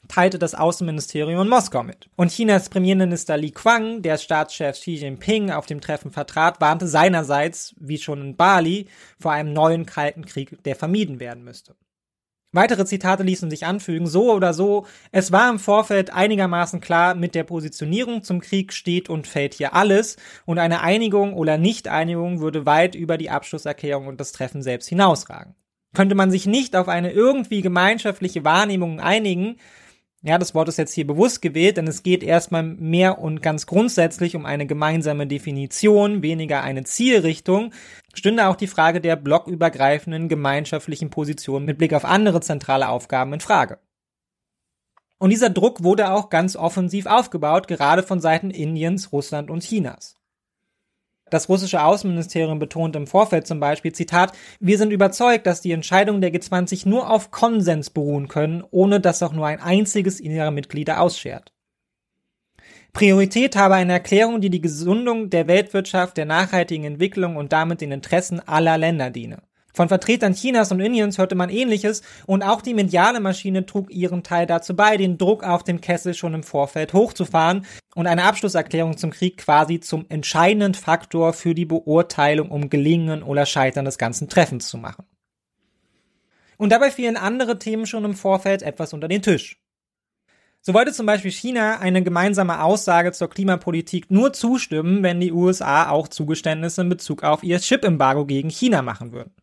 teilte 0.09 0.39
das 0.39 0.55
Außenministerium 0.55 1.43
in 1.43 1.49
Moskau 1.49 1.83
mit. 1.83 2.09
Und 2.16 2.31
Chinas 2.31 2.68
Premierminister 2.68 3.37
Li 3.37 3.51
Qiang, 3.51 4.03
der 4.03 4.18
Staatschef 4.18 4.79
Xi 4.79 4.95
Jinping 4.95 5.51
auf 5.51 5.66
dem 5.66 5.81
Treffen 5.81 6.11
vertrat, 6.11 6.61
warnte 6.61 6.87
seinerseits, 6.87 7.74
wie 7.79 7.99
schon 7.99 8.20
in 8.20 8.37
Bali, 8.37 8.87
vor 9.18 9.33
einem 9.33 9.53
neuen 9.53 9.87
Kalten 9.87 10.24
Krieg, 10.24 10.62
der 10.64 10.77
vermieden 10.77 11.20
werden 11.20 11.45
müsste. 11.45 11.74
Weitere 12.57 12.86
Zitate 12.86 13.22
ließen 13.22 13.50
sich 13.50 13.66
anfügen, 13.66 14.07
so 14.07 14.32
oder 14.32 14.54
so, 14.54 14.86
es 15.12 15.30
war 15.30 15.50
im 15.50 15.59
Vorfeld 15.59 16.14
einigermaßen 16.14 16.80
klar, 16.80 17.14
mit 17.14 17.34
der 17.34 17.44
Positionierung 17.44 18.22
zum 18.22 18.40
Krieg 18.40 18.72
steht 18.72 19.11
und 19.11 19.26
fällt 19.26 19.52
hier 19.52 19.74
alles 19.74 20.16
und 20.46 20.59
eine 20.59 20.80
Einigung 20.80 21.34
oder 21.34 21.59
Nicht-Einigung 21.59 22.40
würde 22.40 22.64
weit 22.64 22.94
über 22.94 23.18
die 23.18 23.28
Abschlusserklärung 23.28 24.07
und 24.07 24.20
das 24.20 24.32
Treffen 24.32 24.62
selbst 24.62 24.88
hinausragen. 24.88 25.54
Könnte 25.94 26.14
man 26.14 26.30
sich 26.30 26.46
nicht 26.46 26.76
auf 26.76 26.88
eine 26.88 27.12
irgendwie 27.12 27.61
gemeinschaftliche 27.61 28.42
Wahrnehmung 28.42 29.00
einigen, 29.00 29.57
ja, 30.27 30.39
das 30.39 30.57
Wort 30.57 30.68
ist 30.68 30.77
jetzt 30.77 30.93
hier 30.93 31.07
bewusst 31.07 31.41
gewählt, 31.41 31.77
denn 31.77 31.87
es 31.87 32.03
geht 32.03 32.24
erstmal 32.24 32.64
mehr 32.64 33.20
und 33.20 33.43
ganz 33.43 33.66
grundsätzlich 33.66 34.35
um 34.35 34.45
eine 34.45 34.66
gemeinsame 34.66 35.29
Definition, 35.29 36.20
weniger 36.20 36.62
eine 36.62 36.83
Zielrichtung. 36.83 37.72
Stünde 38.12 38.49
auch 38.49 38.57
die 38.57 38.66
Frage 38.66 39.01
der 39.01 39.14
blockübergreifenden 39.14 40.29
gemeinschaftlichen 40.29 41.11
Position 41.11 41.64
mit 41.64 41.79
Blick 41.79 41.95
auf 41.95 42.05
andere 42.05 42.41
zentrale 42.41 42.89
Aufgaben 42.89 43.35
in 43.35 43.41
Frage. 43.41 43.79
Und 45.18 45.31
dieser 45.31 45.49
Druck 45.49 45.85
wurde 45.85 46.11
auch 46.11 46.29
ganz 46.29 46.57
offensiv 46.57 47.07
aufgebaut, 47.07 47.68
gerade 47.68 48.03
von 48.03 48.20
Seiten 48.20 48.51
Indiens, 48.51 49.12
Russland 49.12 49.49
und 49.49 49.62
Chinas. 49.62 50.16
Das 51.29 51.49
russische 51.49 51.83
Außenministerium 51.83 52.61
betont 52.61 52.95
im 52.95 53.09
Vorfeld 53.09 53.49
zum 53.49 53.59
Beispiel, 53.59 53.93
Zitat, 53.93 54.33
wir 54.61 54.79
sind 54.79 54.93
überzeugt, 54.93 55.47
dass 55.47 55.61
die 55.61 55.72
Entscheidungen 55.72 56.20
der 56.20 56.33
G20 56.33 56.89
nur 56.89 57.11
auf 57.11 57.33
Konsens 57.33 57.91
beruhen 57.91 58.29
können, 58.29 58.62
ohne 58.70 59.01
dass 59.01 59.24
auch 59.24 59.33
nur 59.33 59.47
ein 59.47 59.61
einziges 59.61 60.20
ihrer 60.20 60.53
Mitglieder 60.53 61.01
ausschert. 61.01 61.53
Priorität 62.93 63.57
habe 63.57 63.74
eine 63.74 63.95
Erklärung, 63.95 64.41
die 64.41 64.51
die 64.51 64.61
Gesundung 64.61 65.29
der 65.29 65.49
Weltwirtschaft, 65.49 66.16
der 66.16 66.27
nachhaltigen 66.27 66.85
Entwicklung 66.85 67.37
und 67.37 67.53
damit 67.53 67.81
den 67.81 67.93
Interessen 67.93 68.41
aller 68.41 68.79
Länder 68.79 69.11
diene. 69.11 69.43
Von 69.77 69.89
Vertretern 69.89 70.33
Chinas 70.33 70.72
und 70.72 70.81
Indiens 70.81 71.18
hörte 71.18 71.35
man 71.35 71.51
ähnliches 71.51 72.01
und 72.24 72.43
auch 72.43 72.62
die 72.62 72.72
mediale 72.72 73.20
Maschine 73.20 73.66
trug 73.66 73.91
ihren 73.91 74.22
Teil 74.22 74.47
dazu 74.47 74.74
bei, 74.74 74.97
den 74.97 75.18
Druck 75.18 75.45
auf 75.45 75.64
dem 75.64 75.83
Kessel 75.83 76.14
schon 76.14 76.33
im 76.33 76.43
Vorfeld 76.43 76.95
hochzufahren 76.95 77.66
und 77.95 78.07
eine 78.07 78.24
Abschlusserklärung 78.24 78.97
zum 78.97 79.11
Krieg 79.11 79.37
quasi 79.37 79.79
zum 79.79 80.07
entscheidenden 80.09 80.72
Faktor 80.72 81.35
für 81.35 81.55
die 81.55 81.66
Beurteilung 81.66 82.51
um 82.51 82.70
Gelingen 82.70 83.22
oder 83.22 83.45
Scheitern 83.45 83.85
des 83.85 83.99
ganzen 83.99 84.31
Treffens 84.31 84.66
zu 84.68 84.79
machen. 84.79 85.05
Und 86.57 86.72
dabei 86.72 86.91
fielen 86.91 87.18
andere 87.18 87.59
Themen 87.59 87.85
schon 87.85 88.07
im 88.07 88.14
Vorfeld 88.14 88.62
etwas 88.62 88.95
unter 88.95 89.09
den 89.09 89.20
Tisch. 89.20 89.61
So 90.62 90.72
wollte 90.72 90.95
zum 90.95 91.05
Beispiel 91.05 91.31
China 91.31 91.81
eine 91.81 92.03
gemeinsame 92.03 92.62
Aussage 92.62 93.12
zur 93.12 93.29
Klimapolitik 93.29 94.11
nur 94.11 94.33
zustimmen, 94.33 95.03
wenn 95.03 95.20
die 95.20 95.33
USA 95.33 95.91
auch 95.91 96.09
Zugeständnisse 96.09 96.81
in 96.81 96.89
Bezug 96.89 97.24
auf 97.24 97.43
ihr 97.43 97.59
Chip-Embargo 97.59 98.24
gegen 98.24 98.49
China 98.49 98.81
machen 98.81 99.12
würden 99.12 99.35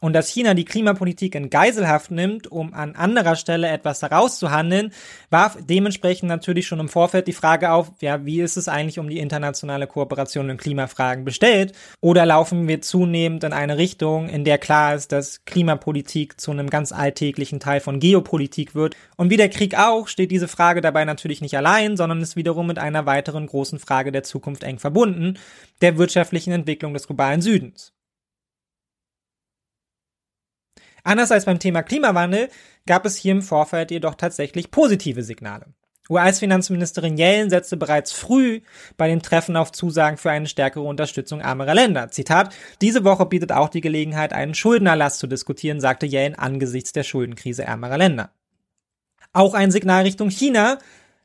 und 0.00 0.12
dass 0.12 0.28
China 0.28 0.54
die 0.54 0.64
Klimapolitik 0.64 1.34
in 1.34 1.50
Geiselhaft 1.50 2.10
nimmt, 2.10 2.50
um 2.50 2.74
an 2.74 2.94
anderer 2.94 3.36
Stelle 3.36 3.68
etwas 3.68 4.02
herauszuhandeln, 4.02 4.92
warf 5.30 5.56
dementsprechend 5.60 6.28
natürlich 6.28 6.66
schon 6.66 6.80
im 6.80 6.88
Vorfeld 6.88 7.26
die 7.26 7.32
Frage 7.32 7.70
auf, 7.70 7.92
ja, 8.00 8.26
wie 8.26 8.40
ist 8.40 8.56
es 8.56 8.68
eigentlich 8.68 8.98
um 8.98 9.08
die 9.08 9.18
internationale 9.18 9.86
Kooperation 9.86 10.50
in 10.50 10.56
Klimafragen 10.56 11.24
bestellt? 11.24 11.72
Oder 12.00 12.26
laufen 12.26 12.68
wir 12.68 12.82
zunehmend 12.82 13.44
in 13.44 13.52
eine 13.52 13.78
Richtung, 13.78 14.28
in 14.28 14.44
der 14.44 14.58
klar 14.58 14.94
ist, 14.94 15.12
dass 15.12 15.44
Klimapolitik 15.46 16.38
zu 16.38 16.50
einem 16.50 16.68
ganz 16.68 16.92
alltäglichen 16.92 17.60
Teil 17.60 17.80
von 17.80 17.98
Geopolitik 17.98 18.74
wird? 18.74 18.96
Und 19.16 19.30
wie 19.30 19.38
der 19.38 19.48
Krieg 19.48 19.78
auch, 19.78 20.08
steht 20.08 20.32
diese 20.32 20.48
Frage 20.48 20.82
dabei 20.82 21.06
natürlich 21.06 21.40
nicht 21.40 21.56
allein, 21.56 21.96
sondern 21.96 22.20
ist 22.20 22.36
wiederum 22.36 22.66
mit 22.66 22.78
einer 22.78 23.06
weiteren 23.06 23.46
großen 23.46 23.78
Frage 23.78 24.12
der 24.12 24.24
Zukunft 24.24 24.64
eng 24.64 24.78
verbunden, 24.78 25.38
der 25.80 25.96
wirtschaftlichen 25.96 26.52
Entwicklung 26.52 26.92
des 26.92 27.06
globalen 27.06 27.40
Südens. 27.40 27.93
Anders 31.04 31.30
als 31.30 31.44
beim 31.44 31.58
Thema 31.58 31.82
Klimawandel 31.82 32.48
gab 32.86 33.06
es 33.06 33.16
hier 33.16 33.32
im 33.32 33.42
Vorfeld 33.42 33.90
jedoch 33.90 34.14
tatsächlich 34.14 34.70
positive 34.70 35.22
Signale. 35.22 35.66
US-Finanzministerin 36.10 37.16
Yellen 37.16 37.48
setzte 37.48 37.78
bereits 37.78 38.12
früh 38.12 38.60
bei 38.98 39.08
dem 39.08 39.22
Treffen 39.22 39.56
auf 39.56 39.72
Zusagen 39.72 40.18
für 40.18 40.30
eine 40.30 40.46
stärkere 40.46 40.82
Unterstützung 40.82 41.40
armerer 41.40 41.74
Länder. 41.74 42.10
Zitat, 42.10 42.54
diese 42.82 43.04
Woche 43.04 43.24
bietet 43.24 43.52
auch 43.52 43.70
die 43.70 43.80
Gelegenheit, 43.80 44.32
einen 44.34 44.54
Schuldenerlass 44.54 45.18
zu 45.18 45.26
diskutieren, 45.26 45.80
sagte 45.80 46.06
Yellen 46.06 46.34
angesichts 46.34 46.92
der 46.92 47.04
Schuldenkrise 47.04 47.64
ärmerer 47.64 47.96
Länder. 47.96 48.30
Auch 49.32 49.54
ein 49.54 49.70
Signal 49.70 50.02
Richtung 50.02 50.30
China. 50.30 50.78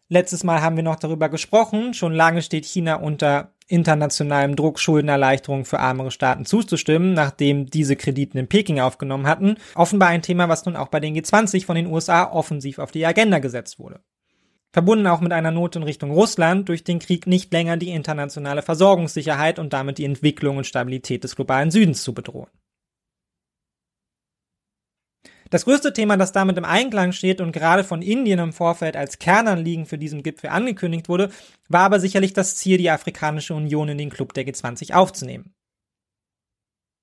Letztes 0.08 0.44
Mal 0.44 0.62
haben 0.62 0.78
wir 0.78 0.84
noch 0.84 0.96
darüber 0.96 1.30
gesprochen. 1.30 1.94
Schon 1.94 2.14
lange 2.14 2.42
steht 2.42 2.66
China 2.66 2.96
unter 2.96 3.54
internationalem 3.70 4.56
Druck 4.56 4.80
Schuldenerleichterungen 4.80 5.64
für 5.64 5.78
ärmere 5.78 6.12
Staaten 6.12 6.46
zuzustimmen, 6.46 7.14
nachdem 7.14 7.68
diese 7.68 7.96
Krediten 7.96 8.38
in 8.38 8.48
Peking 8.48 8.80
aufgenommen 8.80 9.28
hatten. 9.28 9.56
Offenbar 9.76 10.10
ein 10.10 10.24
Thema, 10.24 10.50
was 10.50 10.66
nun 10.66 10.76
auch 10.76 10.90
bei 10.90 11.00
den 11.00 11.16
G20 11.16 11.66
von 11.66 11.76
den 11.76 11.88
USA 11.88 12.30
offensiv 12.32 12.80
auf 12.80 12.92
die 12.92 13.06
Agenda 13.06 13.40
gesetzt 13.40 13.80
wurde. 13.80 14.02
Verbunden 14.72 15.08
auch 15.08 15.22
mit 15.22 15.32
einer 15.32 15.52
Not 15.52 15.76
in 15.76 15.84
Richtung 15.84 16.12
Russland, 16.12 16.70
durch 16.70 16.84
den 16.84 17.00
Krieg 17.00 17.26
nicht 17.26 17.52
länger 17.52 17.78
die 17.78 17.90
internationale 17.90 18.62
Versorgungssicherheit 18.62 19.58
und 19.58 19.74
damit 19.74 19.98
die 19.98 20.06
Entwicklung 20.06 20.58
und 20.58 20.68
Stabilität 20.68 21.24
des 21.24 21.36
globalen 21.36 21.72
Südens 21.72 22.04
zu 22.04 22.14
bedrohen. 22.14 22.50
Das 25.50 25.66
größte 25.66 25.94
Thema, 25.94 26.16
das 26.18 26.32
damit 26.32 26.58
im 26.58 26.66
Einklang 26.66 27.12
steht 27.12 27.42
und 27.42 27.52
gerade 27.52 27.84
von 27.84 28.02
Indien 28.02 28.40
im 28.40 28.54
Vorfeld 28.54 28.96
als 28.96 29.18
Kernanliegen 29.18 29.86
für 29.86 29.98
diesen 29.98 30.22
Gipfel 30.22 30.50
angekündigt 30.50 31.10
wurde, 31.10 31.30
war 31.68 31.82
aber 31.82 32.00
sicherlich 32.00 32.34
das 32.34 32.56
Ziel, 32.56 32.78
die 32.78 32.92
Afrikanische 32.92 33.56
Union 33.56 33.90
in 33.90 33.98
den 33.98 34.12
Club 34.12 34.34
der 34.34 34.46
G20 34.46 34.94
aufzunehmen. 34.94 35.54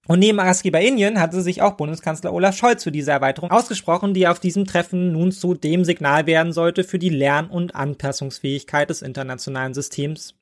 Und 0.07 0.21
neben 0.21 0.39
Gastgeber 0.39 0.81
Indien 0.81 1.21
hatte 1.21 1.41
sich 1.41 1.63
auch 1.63 1.73
Bundeskanzler 1.73 2.33
Olaf 2.33 2.57
Scholz 2.57 2.85
für 2.85 2.93
diese 2.93 3.11
Erweiterung 3.11 3.51
ausgesprochen, 3.51 4.15
die 4.15 4.29
auf 4.29 4.39
diesem 4.39 4.65
Treffen 4.65 5.11
nun 5.11 5.33
zu 5.33 5.55
dem 5.55 5.85
Signal 5.85 6.27
werden 6.27 6.53
sollte 6.53 6.85
für 6.85 7.01
die 7.01 7.09
Lern- 7.09 7.51
und 7.51 7.75
Anpassungsfähigkeit 7.75 8.89
des 8.89 9.03
internationalen 9.03 9.75
Systems 9.75 10.37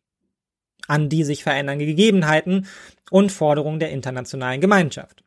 an 0.87 1.09
die 1.09 1.25
sich 1.25 1.43
verändernden 1.43 1.87
Gegebenheiten 1.87 2.67
und 3.11 3.33
Forderungen 3.33 3.81
der 3.81 3.91
internationalen 3.91 4.61
Gemeinschaft. 4.61 5.24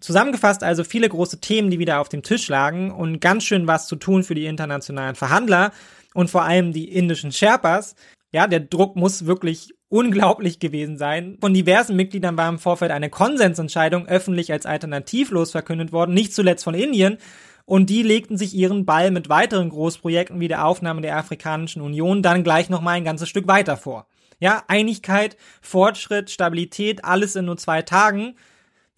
Zusammengefasst 0.00 0.62
also 0.62 0.84
viele 0.84 1.08
große 1.08 1.40
Themen, 1.40 1.70
die 1.70 1.78
wieder 1.78 2.00
auf 2.00 2.08
dem 2.08 2.22
Tisch 2.22 2.48
lagen 2.48 2.90
und 2.90 3.20
ganz 3.20 3.44
schön 3.44 3.66
was 3.66 3.86
zu 3.86 3.96
tun 3.96 4.22
für 4.22 4.34
die 4.34 4.46
internationalen 4.46 5.14
Verhandler 5.14 5.72
und 6.14 6.30
vor 6.30 6.42
allem 6.42 6.72
die 6.72 6.92
indischen 6.92 7.32
Sherpas. 7.32 7.94
Ja, 8.32 8.46
der 8.46 8.60
Druck 8.60 8.96
muss 8.96 9.26
wirklich 9.26 9.74
unglaublich 9.88 10.58
gewesen 10.58 10.98
sein. 10.98 11.38
Von 11.40 11.54
diversen 11.54 11.96
Mitgliedern 11.96 12.36
war 12.36 12.48
im 12.48 12.58
Vorfeld 12.58 12.90
eine 12.90 13.10
Konsensentscheidung 13.10 14.06
öffentlich 14.06 14.52
als 14.52 14.66
alternativlos 14.66 15.50
verkündet 15.50 15.92
worden, 15.92 16.14
nicht 16.14 16.34
zuletzt 16.34 16.64
von 16.64 16.74
Indien. 16.74 17.18
Und 17.64 17.90
die 17.90 18.02
legten 18.02 18.38
sich 18.38 18.54
ihren 18.54 18.86
Ball 18.86 19.10
mit 19.10 19.28
weiteren 19.28 19.68
Großprojekten 19.68 20.40
wie 20.40 20.48
der 20.48 20.64
Aufnahme 20.64 21.02
der 21.02 21.16
Afrikanischen 21.16 21.82
Union 21.82 22.22
dann 22.22 22.44
gleich 22.44 22.70
nochmal 22.70 22.96
ein 22.96 23.04
ganzes 23.04 23.28
Stück 23.28 23.46
weiter 23.46 23.76
vor. 23.76 24.06
Ja, 24.40 24.62
Einigkeit, 24.68 25.36
Fortschritt, 25.60 26.30
Stabilität, 26.30 27.04
alles 27.04 27.36
in 27.36 27.46
nur 27.46 27.56
zwei 27.56 27.82
Tagen. 27.82 28.36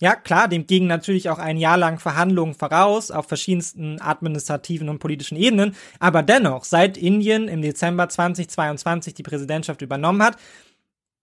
Ja, 0.01 0.17
klar, 0.17 0.49
dem 0.49 0.67
gingen 0.67 0.89
natürlich 0.89 1.29
auch 1.29 1.39
ein 1.39 1.59
Jahr 1.59 1.77
lang 1.77 1.99
Verhandlungen 1.99 2.55
voraus 2.55 3.11
auf 3.11 3.29
verschiedensten 3.29 4.01
administrativen 4.01 4.89
und 4.89 4.99
politischen 4.99 5.37
Ebenen. 5.37 5.77
Aber 5.99 6.23
dennoch, 6.23 6.65
seit 6.65 6.97
Indien 6.97 7.49
im 7.49 7.61
Dezember 7.61 8.09
2022 8.09 9.13
die 9.13 9.23
Präsidentschaft 9.23 9.83
übernommen 9.83 10.23
hat, 10.23 10.39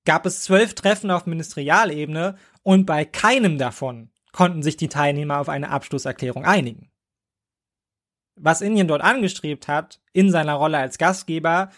gab 0.05 0.27
es 0.27 0.43
zwölf 0.43 0.75
Treffen 0.75 1.09
auf 1.09 1.25
Ministerialebene 1.25 2.35
und 2.61 2.85
bei 2.85 3.03
keinem 3.03 3.57
davon 3.57 4.11
konnten 4.31 4.61
sich 4.61 4.77
die 4.77 4.89
Teilnehmer 4.89 5.39
auf 5.39 5.49
eine 5.49 5.71
Abschlusserklärung 5.71 6.45
einigen. 6.45 6.91
Was 8.35 8.61
Indien 8.61 8.87
dort 8.87 9.01
angestrebt 9.01 9.67
hat, 9.67 9.99
in 10.13 10.29
seiner 10.29 10.53
Rolle 10.53 10.77
als 10.77 10.99
Gastgeber, 10.99 11.71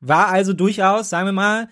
war 0.00 0.28
also 0.28 0.52
durchaus, 0.52 1.08
sagen 1.08 1.28
wir 1.28 1.32
mal, 1.32 1.68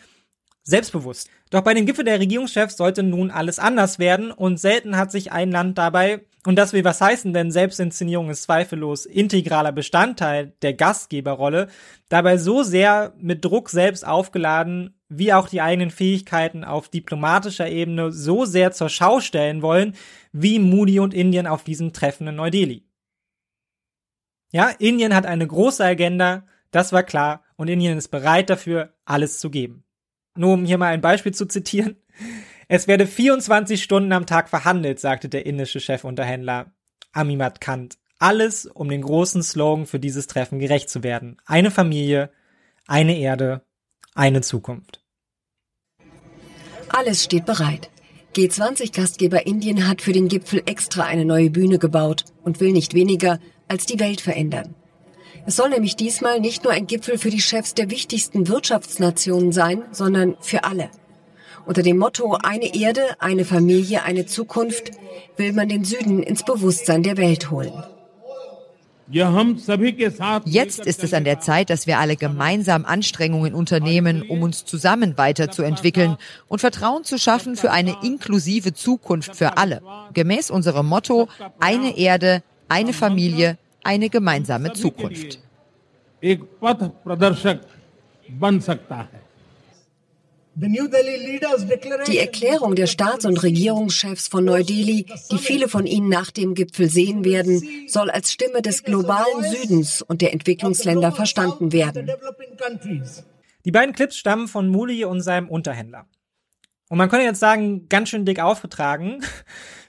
selbstbewusst. 0.63 1.29
Doch 1.55 1.63
bei 1.63 1.73
dem 1.73 1.87
Gipfel 1.87 2.05
der 2.05 2.19
Regierungschefs 2.19 2.77
sollte 2.77 3.05
nun 3.05 3.31
alles 3.31 3.61
anders 3.61 4.01
werden 4.01 4.33
und 4.33 4.59
selten 4.59 4.97
hat 4.97 5.13
sich 5.13 5.31
ein 5.31 5.53
Land 5.53 5.79
dabei, 5.79 6.23
und 6.45 6.57
das 6.57 6.73
will 6.73 6.83
was 6.83 7.01
heißen, 7.01 7.33
denn 7.33 7.53
Selbstinszenierung 7.53 8.29
ist 8.29 8.43
zweifellos 8.43 9.07
integraler 9.07 9.71
Bestandteil 9.71 10.57
der 10.63 10.75
Gastgeberrolle, 10.75 11.69
dabei 12.09 12.39
so 12.39 12.65
sehr 12.65 13.15
mit 13.19 13.45
Druck 13.45 13.71
selbst 13.71 14.05
aufgeladen, 14.05 14.99
wie 15.09 15.33
auch 15.33 15.49
die 15.49 15.61
eigenen 15.61 15.93
Fähigkeiten 15.93 16.65
auf 16.65 16.89
diplomatischer 16.89 17.69
Ebene 17.69 18.11
so 18.11 18.47
sehr 18.47 18.73
zur 18.73 18.89
Schau 18.89 19.21
stellen 19.21 19.63
wollen, 19.63 19.95
wie 20.33 20.59
Moody 20.59 20.99
und 20.99 21.15
Indien 21.15 21.47
auf 21.47 21.63
diesem 21.63 21.93
Treffen 21.93 22.27
in 22.27 22.35
Neu-Delhi. 22.35 22.85
Ja, 24.51 24.71
Indien 24.81 25.15
hat 25.15 25.25
eine 25.25 25.47
große 25.47 25.85
Agenda, 25.85 26.49
das 26.73 26.93
war 26.93 27.05
klar, 27.05 27.45
und 27.55 27.69
Indien 27.69 27.97
ist 27.97 28.09
bereit 28.09 28.51
dafür, 28.51 28.93
alles 29.05 29.39
zu 29.39 29.51
geben. 29.51 29.84
Nur 30.37 30.55
um 30.55 30.65
hier 30.65 30.79
mal 30.79 30.93
ein 30.93 31.01
Beispiel 31.01 31.33
zu 31.33 31.47
zitieren. 31.47 31.97
Es 32.69 32.89
werde 32.89 33.07
24 33.07 33.83
Stunden 33.83 34.13
am 34.13 34.27
Tag 34.27 34.49
verhandelt, 34.49 34.99
sagte 34.99 35.29
der 35.29 35.47
indische 35.47 35.81
Chefunterhändler 35.81 36.73
Amimat 37.13 37.61
Kant. 37.61 37.99
Alles, 38.19 38.67
um 38.67 38.89
den 38.89 39.03
großen 39.03 39.43
Slogan 39.43 39.87
für 39.87 40.01
dieses 40.01 40.27
Treffen 40.27 40.59
gerecht 40.59 40.89
zu 40.89 41.03
werden. 41.03 41.37
Eine 41.47 41.71
Familie, 41.71 42.31
eine 42.87 43.19
Erde, 43.19 43.63
eine 44.15 44.41
Zukunft. 44.41 45.03
Alles 46.89 47.25
steht 47.25 47.45
bereit. 47.45 47.91
G20-Gastgeber 48.35 49.47
Indien 49.47 49.87
hat 49.87 50.03
für 50.03 50.13
den 50.13 50.29
Gipfel 50.29 50.63
extra 50.67 51.05
eine 51.05 51.25
neue 51.25 51.51
Bühne 51.51 51.79
gebaut 51.79 52.25
und 52.43 52.61
will 52.61 52.73
nicht 52.73 52.95
weniger 52.95 53.39
als 53.69 53.87
die 53.87 54.01
Welt 54.01 54.21
verändern. 54.21 54.75
Es 55.47 55.57
soll 55.57 55.69
nämlich 55.69 55.97
diesmal 55.97 56.41
nicht 56.41 56.65
nur 56.65 56.73
ein 56.73 56.87
Gipfel 56.87 57.19
für 57.19 57.31
die 57.31 57.41
Chefs 57.41 57.75
der 57.75 57.91
wichtigsten 57.91 58.49
Wirtschaftsnationen 58.49 59.53
sein, 59.53 59.83
sondern 59.93 60.37
für 60.41 60.65
alle. 60.65 60.89
Unter 61.67 61.83
dem 61.83 61.99
Motto 61.99 62.39
Eine 62.43 62.75
Erde, 62.75 63.03
eine 63.19 63.45
Familie, 63.45 64.05
eine 64.05 64.27
Zukunft 64.27 64.93
will 65.37 65.53
man 65.53 65.69
den 65.69 65.85
Süden 65.85 66.23
ins 66.23 66.45
Bewusstsein 66.45 67.03
der 67.03 67.17
Welt 67.17 67.51
holen. 67.51 67.73
Jetzt 69.07 70.87
ist 70.87 71.05
es 71.05 71.13
an 71.13 71.25
der 71.25 71.41
Zeit, 71.41 71.69
dass 71.69 71.87
wir 71.87 71.99
alle 71.99 72.17
gemeinsam 72.17 72.87
Anstrengungen 72.87 73.55
unternehmen, 73.55 74.23
um 74.23 74.43
uns 74.43 74.65
zusammen 74.65 75.19
weiterzuentwickeln 75.19 76.17
und 76.49 76.61
Vertrauen 76.61 77.05
zu 77.05 77.19
schaffen 77.19 77.57
für 77.57 77.71
eine 77.71 77.97
inklusive 78.03 78.73
Zukunft 78.73 79.37
für 79.37 79.59
alle. 79.59 79.83
Gemäß 80.15 80.51
unserem 80.51 80.87
Motto 80.87 81.29
Eine 81.61 81.99
Erde, 81.99 82.43
eine 82.69 82.95
Familie, 82.95 83.59
eine 83.85 84.11
gemeinsame 84.11 84.73
Zukunft. 84.73 85.39
Die 92.07 92.19
Erklärung 92.19 92.75
der 92.77 92.87
Staats- 92.87 93.25
und 93.25 93.43
Regierungschefs 93.43 94.29
von 94.29 94.45
Neu-Delhi, 94.45 95.07
die 95.31 95.39
viele 95.39 95.69
von 95.69 95.87
ihnen 95.87 96.09
nach 96.09 96.31
dem 96.31 96.55
Gipfel 96.55 96.89
sehen 96.89 97.25
werden, 97.25 97.63
soll 97.89 98.09
als 98.11 98.33
Stimme 98.33 98.63
des 98.63 98.85
globalen 98.85 99.43
Südens 99.43 100.01
und 100.01 100.23
der 100.23 100.33
Entwicklungsländer 100.33 101.11
verstanden 101.13 101.73
werden. 101.73 102.09
Die 103.65 103.73
beiden 103.73 103.95
Clips 103.95 104.17
stammen 104.17 104.47
von 104.47 104.69
Muli 104.69 105.05
und 105.05 105.23
seinem 105.23 105.49
Unterhändler. 105.49 106.07
Und 106.89 106.99
man 106.99 107.09
könnte 107.09 107.25
jetzt 107.25 107.41
sagen, 107.41 107.89
ganz 107.89 108.11
schön 108.11 108.25
dick 108.25 108.39
aufgetragen, 108.41 109.25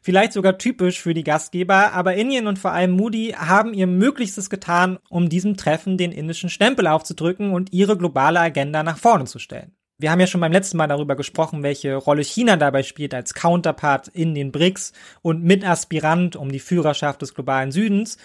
vielleicht 0.05 0.33
sogar 0.33 0.59
typisch 0.59 1.01
für 1.01 1.15
die 1.15 1.23
Gastgeber, 1.23 1.93
aber 1.93 2.13
Indien 2.13 2.45
und 2.45 2.59
vor 2.59 2.71
allem 2.71 2.91
Moody 2.91 3.33
haben 3.35 3.73
ihr 3.73 3.87
Möglichstes 3.87 4.51
getan, 4.51 4.99
um 5.09 5.29
diesem 5.29 5.57
Treffen 5.57 5.97
den 5.97 6.11
indischen 6.11 6.51
Stempel 6.51 6.85
aufzudrücken 6.85 7.51
und 7.51 7.73
ihre 7.73 7.97
globale 7.97 8.39
Agenda 8.39 8.83
nach 8.83 8.99
vorne 8.99 9.25
zu 9.25 9.39
stellen. 9.39 9.75
Wir 9.97 10.11
haben 10.11 10.19
ja 10.19 10.27
schon 10.27 10.41
beim 10.41 10.51
letzten 10.51 10.77
Mal 10.77 10.87
darüber 10.87 11.15
gesprochen, 11.15 11.63
welche 11.63 11.95
Rolle 11.95 12.23
China 12.23 12.55
dabei 12.55 12.83
spielt 12.83 13.15
als 13.15 13.33
Counterpart 13.33 14.07
in 14.09 14.35
den 14.35 14.51
BRICS 14.51 14.93
und 15.23 15.43
Mitaspirant 15.43 16.35
um 16.35 16.51
die 16.51 16.59
Führerschaft 16.59 17.23
des 17.23 17.33
globalen 17.33 17.71
Südens 17.71 18.17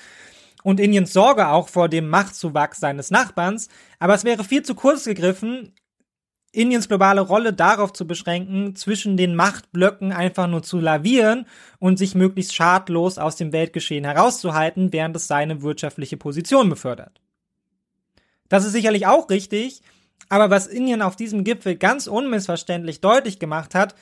und 0.63 0.81
Indiens 0.81 1.15
Sorge 1.15 1.49
auch 1.49 1.69
vor 1.69 1.89
dem 1.89 2.11
Machtzuwachs 2.11 2.81
seines 2.81 3.11
Nachbarns. 3.11 3.69
Aber 3.99 4.15
es 4.15 4.25
wäre 4.25 4.45
viel 4.45 4.63
zu 4.63 4.75
kurz 4.75 5.05
gegriffen, 5.05 5.73
Indiens 6.53 6.89
globale 6.89 7.21
Rolle 7.21 7.53
darauf 7.53 7.93
zu 7.93 8.07
beschränken, 8.07 8.75
zwischen 8.75 9.17
den 9.17 9.37
Machtblöcken 9.37 10.13
einfach 10.13 10.49
nur 10.49 10.63
zu 10.63 10.81
lavieren 10.81 11.47
und 11.79 11.97
sich 11.97 12.15
möglichst 12.15 12.55
schadlos 12.55 13.19
aus 13.19 13.37
dem 13.37 13.53
Weltgeschehen 13.53 14.05
herauszuhalten, 14.05 14.93
während 14.93 15.15
es 15.15 15.29
seine 15.29 15.63
wirtschaftliche 15.63 16.17
Position 16.17 16.69
befördert. 16.69 17.21
Das 18.49 18.65
ist 18.65 18.73
sicherlich 18.73 19.07
auch 19.07 19.31
richtig, 19.31 19.83
aber 20.29 20.51
was 20.51 20.67
Indien 20.67 21.03
auf 21.03 21.15
diesem 21.15 21.45
Gipfel 21.45 21.77
ganz 21.77 22.09
unmissverständlich 22.09 23.01
deutlich 23.01 23.39
gemacht 23.39 23.77
hat, 23.77 23.95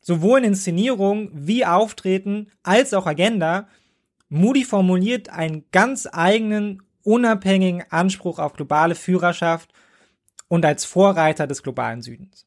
sowohl 0.00 0.38
in 0.38 0.44
Inszenierung 0.44 1.30
wie 1.32 1.66
Auftreten 1.66 2.46
als 2.62 2.94
auch 2.94 3.06
Agenda, 3.06 3.66
Moody 4.28 4.64
formuliert 4.64 5.30
einen 5.30 5.64
ganz 5.72 6.06
eigenen, 6.10 6.82
unabhängigen 7.02 7.84
Anspruch 7.90 8.38
auf 8.38 8.52
globale 8.52 8.94
Führerschaft 8.94 9.72
und 10.48 10.64
als 10.64 10.84
Vorreiter 10.84 11.46
des 11.46 11.62
globalen 11.62 12.02
Südens. 12.02 12.46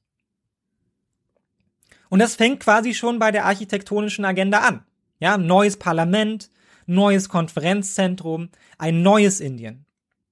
Und 2.10 2.20
das 2.20 2.36
fängt 2.36 2.60
quasi 2.60 2.93
schon 2.93 3.20
bei 3.20 3.32
der 3.32 3.45
architektonischen 3.45 4.26
Agenda 4.26 4.60
an. 4.60 4.84
Ja, 5.20 5.38
neues 5.38 5.78
Parlament, 5.78 6.49
neues 6.86 7.30
Konferenzzentrum, 7.30 8.49
ein 8.78 9.02
neues 9.02 9.39
Indien. 9.39 9.86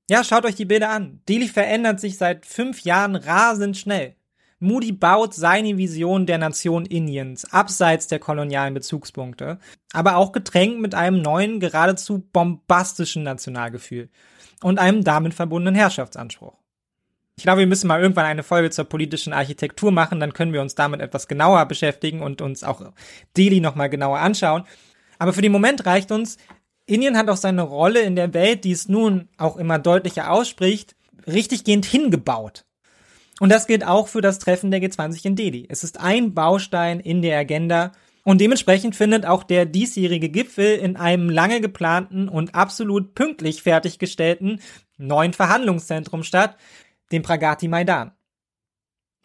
Ja, 0.09 0.23
schaut 0.23 0.45
euch 0.45 0.55
die 0.55 0.65
Bilder 0.65 0.89
an. 0.89 1.21
Delhi 1.29 1.47
verändert 1.47 1.99
sich 1.99 2.17
seit 2.17 2.45
fünf 2.45 2.81
Jahren 2.81 3.15
rasend 3.15 3.77
schnell. 3.77 4.15
Moody 4.59 4.91
baut 4.91 5.33
seine 5.33 5.77
Vision 5.77 6.25
der 6.25 6.37
Nation 6.37 6.85
Indiens 6.85 7.45
abseits 7.53 8.07
der 8.07 8.19
kolonialen 8.19 8.73
Bezugspunkte, 8.73 9.57
aber 9.93 10.17
auch 10.17 10.33
getränkt 10.33 10.81
mit 10.81 10.95
einem 10.95 11.21
neuen, 11.21 11.61
geradezu 11.61 12.27
bombastischen 12.33 13.23
Nationalgefühl 13.23 14.09
und 14.61 14.79
einem 14.79 15.05
damit 15.05 15.33
verbundenen 15.33 15.75
Herrschaftsanspruch. 15.75 16.58
Ich 17.39 17.43
glaube, 17.43 17.59
wir 17.59 17.67
müssen 17.67 17.87
mal 17.87 18.01
irgendwann 18.01 18.25
eine 18.25 18.43
Folge 18.43 18.69
zur 18.69 18.83
politischen 18.83 19.31
Architektur 19.31 19.93
machen, 19.93 20.19
dann 20.19 20.33
können 20.33 20.51
wir 20.51 20.59
uns 20.59 20.75
damit 20.75 20.99
etwas 20.99 21.29
genauer 21.29 21.65
beschäftigen 21.67 22.21
und 22.21 22.41
uns 22.41 22.65
auch 22.65 22.91
Delhi 23.37 23.61
nochmal 23.61 23.89
genauer 23.89 24.19
anschauen. 24.19 24.65
Aber 25.19 25.31
für 25.31 25.41
den 25.41 25.53
Moment 25.53 25.85
reicht 25.85 26.11
uns, 26.11 26.35
Indien 26.85 27.17
hat 27.17 27.29
auch 27.29 27.37
seine 27.37 27.61
Rolle 27.61 28.01
in 28.01 28.17
der 28.17 28.33
Welt, 28.33 28.65
die 28.65 28.73
es 28.73 28.89
nun 28.89 29.29
auch 29.37 29.55
immer 29.55 29.79
deutlicher 29.79 30.29
ausspricht, 30.29 30.97
richtiggehend 31.27 31.85
hingebaut. 31.85 32.65
Und 33.39 33.53
das 33.53 33.67
gilt 33.67 33.87
auch 33.87 34.09
für 34.09 34.19
das 34.19 34.39
Treffen 34.39 34.69
der 34.69 34.81
G20 34.81 35.25
in 35.25 35.37
Delhi. 35.37 35.65
Es 35.69 35.85
ist 35.85 35.97
ein 35.97 36.33
Baustein 36.33 36.99
in 36.99 37.21
der 37.21 37.39
Agenda 37.39 37.93
und 38.25 38.41
dementsprechend 38.41 38.97
findet 38.97 39.25
auch 39.25 39.43
der 39.43 39.65
diesjährige 39.65 40.27
Gipfel 40.27 40.75
in 40.75 40.97
einem 40.97 41.29
lange 41.29 41.61
geplanten 41.61 42.27
und 42.27 42.53
absolut 42.53 43.15
pünktlich 43.15 43.61
fertiggestellten 43.63 44.59
neuen 44.99 45.33
Verhandlungszentrum 45.33 46.23
statt, 46.23 46.57
dem 47.11 47.21
Pragati 47.21 47.67
Maidan. 47.67 48.11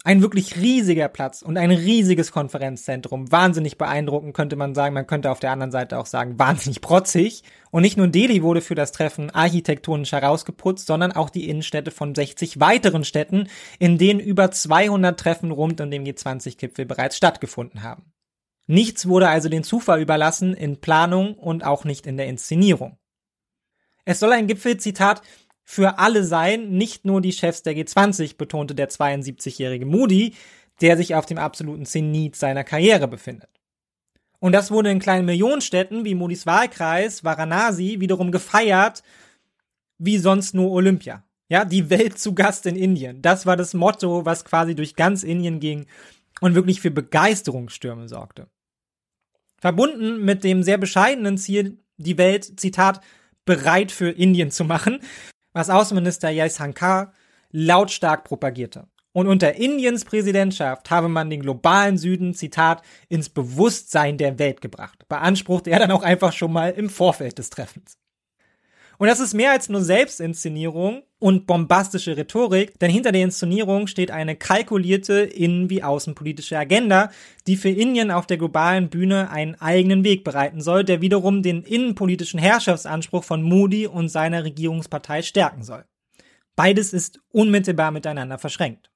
Ein 0.07 0.21
wirklich 0.21 0.57
riesiger 0.57 1.09
Platz 1.09 1.41
und 1.41 1.57
ein 1.57 1.71
riesiges 1.71 2.31
Konferenzzentrum. 2.31 3.33
Wahnsinnig 3.33 3.79
beeindruckend 3.79 4.35
könnte 4.35 4.55
man 4.55 4.75
sagen. 4.75 4.93
Man 4.93 5.07
könnte 5.07 5.31
auf 5.31 5.41
der 5.41 5.51
anderen 5.51 5.73
Seite 5.73 5.99
auch 5.99 6.05
sagen, 6.05 6.39
wahnsinnig 6.39 6.83
protzig. 6.83 7.43
Und 7.71 7.81
nicht 7.83 7.97
nur 7.97 8.09
Delhi 8.09 8.43
wurde 8.43 8.61
für 8.61 8.75
das 8.75 8.93
Treffen 8.93 9.31
architektonisch 9.31 10.13
herausgeputzt, 10.13 10.87
sondern 10.87 11.13
auch 11.13 11.31
die 11.31 11.49
Innenstädte 11.49 11.91
von 11.91 12.15
60 12.15 12.61
weiteren 12.61 13.05
Städten, 13.05 13.49
in 13.79 13.97
denen 13.97 14.21
über 14.21 14.51
200 14.51 15.19
Treffen 15.19 15.51
rund 15.51 15.81
um 15.81 15.91
den 15.91 16.05
G20-Gipfel 16.05 16.85
bereits 16.85 17.17
stattgefunden 17.17 17.83
haben. 17.83 18.13
Nichts 18.67 19.09
wurde 19.09 19.29
also 19.29 19.49
den 19.49 19.65
Zufall 19.65 20.03
überlassen 20.03 20.53
in 20.53 20.83
Planung 20.83 21.35
und 21.35 21.65
auch 21.65 21.85
nicht 21.85 22.07
in 22.07 22.19
der 22.19 22.27
Inszenierung. 22.27 22.99
Es 24.05 24.21
soll 24.21 24.33
ein 24.33 24.47
Gipfel, 24.47 24.77
Zitat, 24.77 25.23
für 25.65 25.99
alle 25.99 26.25
sein, 26.25 26.71
nicht 26.71 27.05
nur 27.05 27.21
die 27.21 27.33
Chefs 27.33 27.63
der 27.63 27.75
G20, 27.75 28.37
betonte 28.37 28.75
der 28.75 28.91
72-jährige 28.91 29.87
Moody, 29.87 30.35
der 30.81 30.97
sich 30.97 31.15
auf 31.15 31.27
dem 31.27 31.39
absoluten 31.39 31.87
Zenit 31.87 32.37
seiner 32.37 32.65
Karriere 32.65 33.09
befindet. 33.09 33.49
Und 34.41 34.53
das 34.53 34.71
wurde 34.71 34.91
in 34.91 34.99
kleinen 34.99 35.25
Millionenstädten 35.25 36.05
wie 36.05 36.15
Modis 36.15 36.45
Wahlkreis, 36.45 37.25
Varanasi, 37.25 38.01
wiederum 38.01 38.31
gefeiert, 38.31 39.03
wie 39.99 40.19
sonst 40.19 40.55
nur 40.55 40.71
Olympia. 40.71 41.25
Ja, 41.49 41.65
die 41.65 41.89
Welt 41.89 42.19
zu 42.19 42.35
Gast 42.35 42.67
in 42.67 42.77
Indien. 42.77 43.23
Das 43.23 43.47
war 43.47 43.57
das 43.57 43.73
Motto, 43.75 44.27
was 44.27 44.45
quasi 44.45 44.75
durch 44.75 44.97
ganz 44.97 45.23
Indien 45.23 45.61
ging 45.61 45.87
und 46.41 46.55
wirklich 46.55 46.81
für 46.81 46.91
Begeisterungsstürme 46.91 48.09
sorgte. 48.09 48.49
Verbunden 49.59 50.23
mit 50.25 50.45
dem 50.45 50.63
sehr 50.63 50.79
bescheidenen 50.79 51.39
Ziel, 51.39 51.79
die 51.97 52.19
Welt, 52.19 52.61
Zitat, 52.61 53.01
bereit 53.47 53.93
für 53.93 54.11
Indien 54.11 54.51
zu 54.51 54.65
machen, 54.65 55.01
was 55.55 55.71
Außenminister 55.71 56.29
Jaisankar 56.29 57.15
lautstark 57.51 58.25
propagierte. 58.25 58.87
Und 59.13 59.29
unter 59.29 59.55
Indiens 59.55 60.05
Präsidentschaft 60.05 60.91
habe 60.91 61.09
man 61.09 61.31
den 61.31 61.41
globalen 61.41 61.97
Süden, 61.97 62.35
Zitat, 62.35 62.83
ins 63.09 63.29
Bewusstsein 63.29 64.19
der 64.19 64.41
Welt 64.41 64.61
gebracht, 64.61 65.09
beanspruchte 65.09 65.71
er 65.71 65.79
dann 65.79 65.93
auch 65.93 66.03
einfach 66.03 66.33
schon 66.33 66.53
mal 66.53 66.73
im 66.73 66.91
Vorfeld 66.91 67.39
des 67.39 67.49
Treffens. 67.49 67.97
Und 68.99 69.07
das 69.07 69.21
ist 69.21 69.33
mehr 69.33 69.53
als 69.53 69.69
nur 69.69 69.83
Selbstinszenierung 69.83 71.05
und 71.25 71.47
bombastische 71.47 72.19
Rhetorik, 72.19 72.79
denn 72.81 72.91
hinter 72.91 73.11
der 73.11 73.23
Inszenierung 73.23 73.87
steht 73.87 74.11
eine 74.11 74.37
kalkulierte 74.37 75.23
innen- 75.23 75.71
wie 75.71 75.83
außenpolitische 75.83 76.59
Agenda, 76.59 77.11
die 77.47 77.57
für 77.57 77.71
Indien 77.71 78.11
auf 78.11 78.27
der 78.27 78.37
globalen 78.37 78.91
Bühne 78.91 79.31
einen 79.31 79.55
eigenen 79.55 80.05
Weg 80.05 80.23
bereiten 80.23 80.61
soll, 80.61 80.85
der 80.85 81.01
wiederum 81.01 81.43
den 81.43 81.63
innenpolitischen 81.63 82.39
Herrschaftsanspruch 82.39 83.25
von 83.25 83.43
Modi 83.43 83.87
und 83.87 84.11
seiner 84.11 84.45
Regierungspartei 84.45 85.23
stärken 85.23 85.63
soll. 85.63 85.87
Beides 86.57 86.93
ist 86.93 87.21
unmittelbar 87.31 87.91
miteinander 87.91 88.37
verschränkt. 88.37 88.91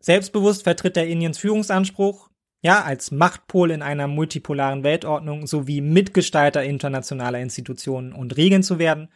Selbstbewusst 0.00 0.64
vertritt 0.64 0.96
er 0.96 1.06
Indiens 1.06 1.38
Führungsanspruch, 1.38 2.28
ja, 2.60 2.82
als 2.82 3.12
Machtpol 3.12 3.70
in 3.70 3.82
einer 3.82 4.08
multipolaren 4.08 4.82
Weltordnung 4.82 5.46
sowie 5.46 5.80
Mitgestalter 5.80 6.64
internationaler 6.64 7.38
Institutionen 7.38 8.12
und 8.12 8.36
Regeln 8.36 8.64
zu 8.64 8.80
werden. 8.80 9.10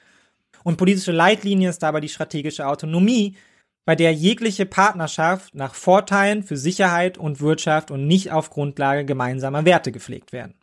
Und 0.64 0.76
politische 0.76 1.12
Leitlinie 1.12 1.70
ist 1.70 1.82
dabei 1.82 2.00
die 2.00 2.08
strategische 2.08 2.66
Autonomie, 2.66 3.36
bei 3.84 3.96
der 3.96 4.12
jegliche 4.12 4.66
Partnerschaft 4.66 5.54
nach 5.54 5.74
Vorteilen 5.74 6.42
für 6.42 6.56
Sicherheit 6.56 7.18
und 7.18 7.40
Wirtschaft 7.40 7.90
und 7.90 8.06
nicht 8.06 8.30
auf 8.30 8.50
Grundlage 8.50 9.04
gemeinsamer 9.04 9.64
Werte 9.64 9.90
gepflegt 9.90 10.32
werden. 10.32 10.54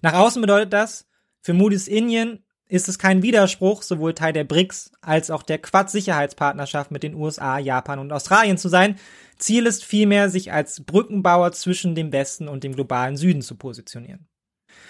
Nach 0.00 0.14
außen 0.14 0.40
bedeutet 0.40 0.72
das, 0.72 1.06
für 1.40 1.54
Moody's 1.54 1.88
Indien 1.88 2.44
ist 2.68 2.88
es 2.88 2.98
kein 2.98 3.22
Widerspruch, 3.22 3.82
sowohl 3.82 4.14
Teil 4.14 4.32
der 4.32 4.44
BRICS 4.44 4.92
als 5.00 5.30
auch 5.30 5.42
der 5.42 5.58
Quad-Sicherheitspartnerschaft 5.58 6.90
mit 6.90 7.02
den 7.02 7.14
USA, 7.14 7.58
Japan 7.58 7.98
und 7.98 8.12
Australien 8.12 8.58
zu 8.58 8.68
sein. 8.68 8.98
Ziel 9.38 9.66
ist 9.66 9.84
vielmehr, 9.84 10.28
sich 10.28 10.52
als 10.52 10.84
Brückenbauer 10.84 11.52
zwischen 11.52 11.94
dem 11.94 12.12
Westen 12.12 12.48
und 12.48 12.64
dem 12.64 12.74
globalen 12.74 13.16
Süden 13.16 13.40
zu 13.40 13.54
positionieren. 13.56 14.28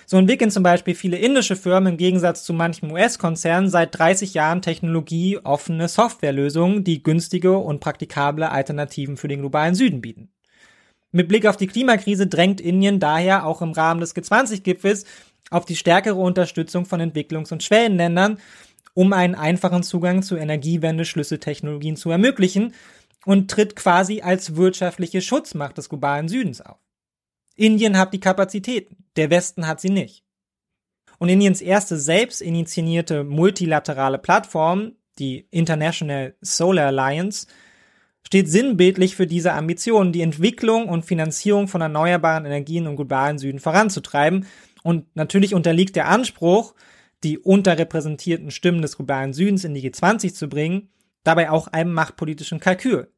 So 0.07 0.17
entwickeln 0.17 0.51
zum 0.51 0.63
Beispiel 0.63 0.95
viele 0.95 1.19
indische 1.19 1.57
Firmen 1.57 1.93
im 1.93 1.99
Gegensatz 1.99 2.45
zu 2.45 2.53
manchen 2.53 2.91
US-Konzernen 2.91 3.69
seit 3.69 3.99
30 3.99 4.35
Jahren 4.35 4.63
technologieoffene 4.63 5.89
Softwarelösungen, 5.89 6.85
die 6.85 7.03
günstige 7.03 7.59
und 7.59 7.81
praktikable 7.81 8.51
Alternativen 8.51 9.17
für 9.17 9.29
den 9.29 9.41
globalen 9.41 9.75
Süden 9.75 10.01
bieten. 10.01 10.31
Mit 11.11 11.29
Blick 11.29 11.47
auf 11.47 11.57
die 11.57 11.67
Klimakrise 11.67 12.27
drängt 12.27 12.61
Indien 12.61 13.01
daher 13.01 13.47
auch 13.47 13.63
im 13.63 13.73
Rahmen 13.73 14.01
des 14.01 14.15
G20-Gipfels 14.15 15.05
auf 15.51 15.65
die 15.65 15.77
stärkere 15.77 16.17
Unterstützung 16.17 16.85
von 16.85 17.01
Entwicklungs- 17.01 17.53
und 17.53 17.63
Schwellenländern, 17.63 18.39
um 18.95 19.13
einen 19.13 19.35
einfachen 19.35 19.83
Zugang 19.83 20.23
zu 20.23 20.37
Energiewende-Schlüsseltechnologien 20.37 21.97
zu 21.97 22.11
ermöglichen 22.11 22.75
und 23.25 23.51
tritt 23.51 23.77
quasi 23.77 24.21
als 24.21 24.57
wirtschaftliche 24.57 25.23
Schutzmacht 25.23 25.79
des 25.79 25.89
globalen 25.89 26.29
Südens 26.29 26.61
auf. 26.61 26.79
Indien 27.59 27.99
hat 27.99 28.13
die 28.13 28.21
Kapazitäten, 28.21 29.05
der 29.17 29.31
Westen 29.31 29.67
hat 29.67 29.81
sie 29.81 29.91
nicht. 29.91 30.25
Und 31.19 31.29
Indiens 31.29 31.61
erste 31.61 31.97
selbst 31.97 32.41
initiierte 32.41 33.25
multilaterale 33.25 34.19
Plattform, 34.19 34.93
die 35.19 35.49
International 35.51 36.37
Solar 36.41 36.87
Alliance, 36.87 37.49
steht 38.25 38.49
sinnbildlich 38.49 39.17
für 39.17 39.27
diese 39.27 39.53
Ambition, 39.55 40.13
die 40.13 40.21
Entwicklung 40.21 40.89
und 40.89 41.05
Finanzierung 41.05 41.67
von 41.67 41.81
erneuerbaren 41.81 42.45
Energien 42.45 42.87
im 42.87 42.95
globalen 42.95 43.39
Süden 43.39 43.59
voranzutreiben 43.59 44.47
und 44.85 45.07
natürlich 45.17 45.55
unterliegt 45.55 45.97
der 45.97 46.09
Anspruch, 46.09 46.75
die 47.25 47.39
unterrepräsentierten 47.39 48.53
Stimmen 48.53 48.83
des 48.83 48.97
globalen 48.97 49.33
Südens 49.33 49.65
in 49.65 49.75
die 49.75 49.91
G20 49.91 50.35
zu 50.35 50.49
bringen, 50.49 50.91
dabei 51.25 51.51
auch 51.51 51.67
einem 51.67 51.93
machtpolitischen 51.93 52.61
Kalkül. 52.61 53.13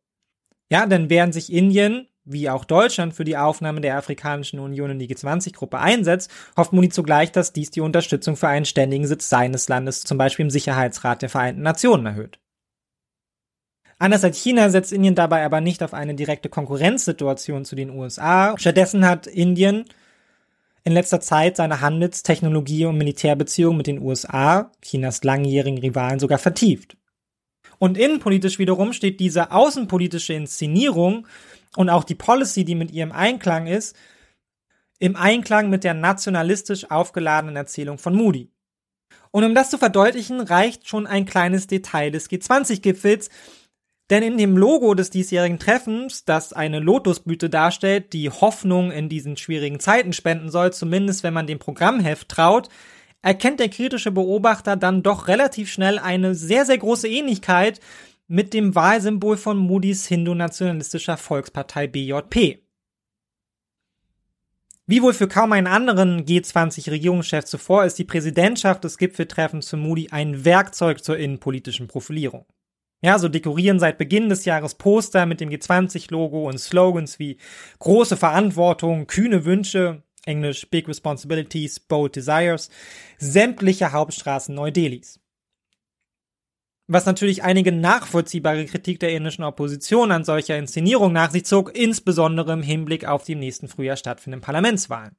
Ja, 0.70 0.86
denn 0.86 1.10
während 1.10 1.34
sich 1.34 1.52
Indien, 1.52 2.06
wie 2.24 2.50
auch 2.50 2.64
Deutschland, 2.64 3.14
für 3.14 3.24
die 3.24 3.36
Aufnahme 3.36 3.80
der 3.80 3.96
Afrikanischen 3.96 4.60
Union 4.60 4.90
in 4.90 4.98
die 4.98 5.08
G20-Gruppe 5.08 5.78
einsetzt, 5.78 6.30
hofft 6.56 6.72
Muni 6.72 6.88
zugleich, 6.90 7.32
dass 7.32 7.52
dies 7.52 7.70
die 7.70 7.80
Unterstützung 7.80 8.36
für 8.36 8.48
einen 8.48 8.66
ständigen 8.66 9.06
Sitz 9.06 9.28
seines 9.28 9.68
Landes, 9.68 10.02
zum 10.02 10.18
Beispiel 10.18 10.44
im 10.44 10.50
Sicherheitsrat 10.50 11.22
der 11.22 11.30
Vereinten 11.30 11.62
Nationen, 11.62 12.06
erhöht. 12.06 12.38
Anders 13.98 14.24
als 14.24 14.38
China 14.38 14.70
setzt 14.70 14.92
Indien 14.92 15.14
dabei 15.14 15.44
aber 15.44 15.60
nicht 15.60 15.82
auf 15.82 15.92
eine 15.92 16.14
direkte 16.14 16.48
Konkurrenzsituation 16.48 17.66
zu 17.66 17.76
den 17.76 17.90
USA. 17.90 18.54
Stattdessen 18.56 19.06
hat 19.06 19.26
Indien 19.26 19.84
in 20.84 20.92
letzter 20.92 21.20
Zeit 21.20 21.56
seine 21.56 21.82
Handels-, 21.82 22.22
Technologie- 22.22 22.86
und 22.86 22.96
Militärbeziehungen 22.96 23.76
mit 23.76 23.86
den 23.86 24.00
USA, 24.00 24.72
Chinas 24.82 25.22
langjährigen 25.22 25.78
Rivalen, 25.78 26.18
sogar 26.18 26.38
vertieft. 26.38 26.96
Und 27.78 27.98
innenpolitisch 27.98 28.58
wiederum 28.58 28.92
steht 28.92 29.20
diese 29.20 29.52
außenpolitische 29.52 30.32
Inszenierung 30.32 31.26
und 31.76 31.90
auch 31.90 32.04
die 32.04 32.14
Policy, 32.14 32.64
die 32.64 32.74
mit 32.74 32.90
ihrem 32.90 33.12
Einklang 33.12 33.66
ist, 33.66 33.96
im 34.98 35.16
Einklang 35.16 35.70
mit 35.70 35.84
der 35.84 35.94
nationalistisch 35.94 36.90
aufgeladenen 36.90 37.56
Erzählung 37.56 37.98
von 37.98 38.14
Moody. 38.14 38.50
Und 39.30 39.44
um 39.44 39.54
das 39.54 39.70
zu 39.70 39.78
verdeutlichen, 39.78 40.40
reicht 40.40 40.88
schon 40.88 41.06
ein 41.06 41.24
kleines 41.24 41.66
Detail 41.66 42.10
des 42.10 42.28
G20-Gipfels, 42.28 43.30
denn 44.10 44.24
in 44.24 44.38
dem 44.38 44.56
Logo 44.56 44.94
des 44.94 45.10
diesjährigen 45.10 45.60
Treffens, 45.60 46.24
das 46.24 46.52
eine 46.52 46.80
Lotusblüte 46.80 47.48
darstellt, 47.48 48.12
die 48.12 48.28
Hoffnung 48.28 48.90
in 48.90 49.08
diesen 49.08 49.36
schwierigen 49.36 49.78
Zeiten 49.78 50.12
spenden 50.12 50.50
soll, 50.50 50.72
zumindest 50.72 51.22
wenn 51.22 51.32
man 51.32 51.46
dem 51.46 51.60
Programmheft 51.60 52.28
traut, 52.28 52.68
erkennt 53.22 53.60
der 53.60 53.68
kritische 53.68 54.10
Beobachter 54.10 54.76
dann 54.76 55.04
doch 55.04 55.28
relativ 55.28 55.70
schnell 55.70 55.98
eine 56.00 56.34
sehr, 56.34 56.66
sehr 56.66 56.78
große 56.78 57.08
Ähnlichkeit 57.08 57.80
mit 58.30 58.54
dem 58.54 58.76
Wahlsymbol 58.76 59.36
von 59.36 59.58
Moody's 59.58 60.06
Hindu-nationalistischer 60.06 61.16
Volkspartei 61.16 61.88
BJP. 61.88 62.62
Wie 64.86 65.02
wohl 65.02 65.14
für 65.14 65.26
kaum 65.26 65.50
einen 65.50 65.66
anderen 65.66 66.24
G20-Regierungschef 66.24 67.44
zuvor 67.44 67.84
ist 67.84 67.98
die 67.98 68.04
Präsidentschaft 68.04 68.84
des 68.84 68.98
Gipfeltreffens 68.98 69.68
für 69.68 69.76
Moody 69.76 70.10
ein 70.12 70.44
Werkzeug 70.44 71.02
zur 71.02 71.18
innenpolitischen 71.18 71.88
Profilierung. 71.88 72.46
Ja, 73.02 73.18
so 73.18 73.28
dekorieren 73.28 73.80
seit 73.80 73.98
Beginn 73.98 74.28
des 74.28 74.44
Jahres 74.44 74.76
Poster 74.76 75.26
mit 75.26 75.40
dem 75.40 75.50
G20-Logo 75.50 76.48
und 76.48 76.58
Slogans 76.58 77.18
wie 77.18 77.36
große 77.80 78.16
Verantwortung, 78.16 79.08
kühne 79.08 79.44
Wünsche, 79.44 80.04
Englisch 80.24 80.70
Big 80.70 80.86
Responsibilities, 80.86 81.80
Bold 81.80 82.14
Desires, 82.14 82.70
sämtliche 83.18 83.90
Hauptstraßen 83.90 84.54
Neu-Delhis. 84.54 85.19
Was 86.92 87.06
natürlich 87.06 87.44
einige 87.44 87.70
nachvollziehbare 87.70 88.66
Kritik 88.66 88.98
der 88.98 89.12
indischen 89.12 89.44
Opposition 89.44 90.10
an 90.10 90.24
solcher 90.24 90.58
Inszenierung 90.58 91.12
nach 91.12 91.30
sich 91.30 91.44
zog, 91.44 91.72
insbesondere 91.78 92.52
im 92.52 92.62
Hinblick 92.62 93.04
auf 93.04 93.22
die 93.22 93.34
im 93.34 93.38
nächsten 93.38 93.68
Frühjahr 93.68 93.96
stattfindenden 93.96 94.44
Parlamentswahlen. 94.44 95.14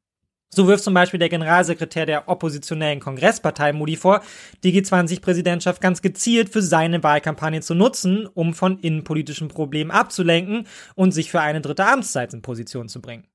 So 0.54 0.68
wirft 0.68 0.84
zum 0.84 0.94
Beispiel 0.94 1.22
der 1.22 1.30
Generalsekretär 1.30 2.06
der 2.06 2.28
oppositionellen 2.28 3.00
Kongresspartei 3.00 3.72
Modi 3.72 3.96
vor, 3.96 4.22
die 4.66 4.78
G20-Präsidentschaft 4.78 5.80
ganz 5.80 6.02
gezielt 6.02 6.50
für 6.50 6.62
seine 6.62 7.04
Wahlkampagne 7.04 7.62
zu 7.62 7.74
nutzen, 7.74 8.28
um 8.28 8.54
von 8.54 8.78
innenpolitischen 8.80 9.48
Problemen 9.48 9.92
abzulenken 9.92 10.68
und 10.96 11.14
sich 11.14 11.32
für 11.32 11.40
eine 11.40 11.62
dritte 11.62 11.86
Amtszeit 11.86 12.34
in 12.34 12.42
Position 12.42 12.90
zu 12.90 13.02
bringen. 13.02 13.31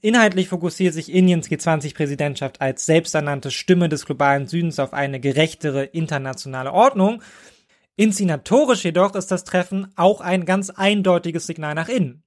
Inhaltlich 0.00 0.48
fokussiert 0.48 0.94
sich 0.94 1.12
Indiens 1.12 1.48
G20-Präsidentschaft 1.48 2.60
als 2.60 2.86
selbsternannte 2.86 3.50
Stimme 3.50 3.88
des 3.88 4.06
globalen 4.06 4.46
Südens 4.46 4.78
auf 4.78 4.92
eine 4.92 5.18
gerechtere 5.18 5.84
internationale 5.84 6.72
Ordnung. 6.72 7.22
Inszenatorisch 7.96 8.84
jedoch 8.84 9.14
ist 9.16 9.30
das 9.30 9.44
Treffen 9.44 9.88
auch 9.96 10.20
ein 10.20 10.44
ganz 10.44 10.70
eindeutiges 10.70 11.46
Signal 11.46 11.74
nach 11.74 11.88
innen. 11.88 12.22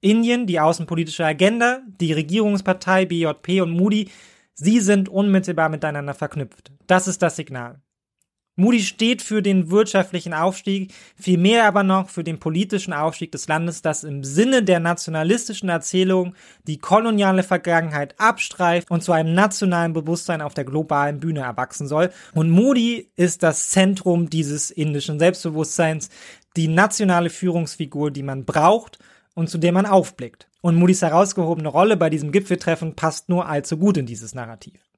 Indien, 0.00 0.46
die 0.46 0.60
außenpolitische 0.60 1.24
Agenda, 1.24 1.80
die 1.86 2.12
Regierungspartei 2.12 3.06
BJP 3.06 3.60
und 3.62 3.72
Moody, 3.72 4.10
sie 4.54 4.80
sind 4.80 5.08
unmittelbar 5.08 5.68
miteinander 5.68 6.14
verknüpft. 6.14 6.72
Das 6.86 7.08
ist 7.08 7.22
das 7.22 7.36
Signal. 7.36 7.82
Moody 8.56 8.80
steht 8.80 9.22
für 9.22 9.42
den 9.42 9.70
wirtschaftlichen 9.70 10.34
Aufstieg, 10.34 10.92
vielmehr 11.16 11.64
aber 11.64 11.82
noch 11.82 12.10
für 12.10 12.24
den 12.24 12.38
politischen 12.38 12.92
Aufstieg 12.92 13.32
des 13.32 13.48
Landes, 13.48 13.80
das 13.80 14.04
im 14.04 14.22
Sinne 14.22 14.62
der 14.62 14.80
nationalistischen 14.80 15.68
Erzählung 15.68 16.34
die 16.66 16.78
koloniale 16.78 17.42
Vergangenheit 17.42 18.14
abstreift 18.18 18.90
und 18.90 19.02
zu 19.02 19.12
einem 19.12 19.34
nationalen 19.34 19.92
Bewusstsein 19.92 20.42
auf 20.42 20.52
der 20.52 20.64
globalen 20.64 21.20
Bühne 21.20 21.40
erwachsen 21.40 21.86
soll. 21.86 22.10
Und 22.34 22.50
Moody 22.50 23.10
ist 23.16 23.42
das 23.42 23.70
Zentrum 23.70 24.28
dieses 24.28 24.70
indischen 24.70 25.18
Selbstbewusstseins, 25.18 26.10
die 26.56 26.68
nationale 26.68 27.30
Führungsfigur, 27.30 28.10
die 28.10 28.24
man 28.24 28.44
braucht 28.44 28.98
und 29.34 29.48
zu 29.48 29.58
der 29.58 29.72
man 29.72 29.86
aufblickt. 29.86 30.48
Und 30.60 30.76
Moody's 30.76 31.02
herausgehobene 31.02 31.68
Rolle 31.68 31.96
bei 31.96 32.10
diesem 32.10 32.32
Gipfeltreffen 32.32 32.94
passt 32.94 33.28
nur 33.28 33.46
allzu 33.48 33.78
gut 33.78 33.96
in 33.96 34.06
dieses 34.06 34.34
Narrativ. 34.34 34.89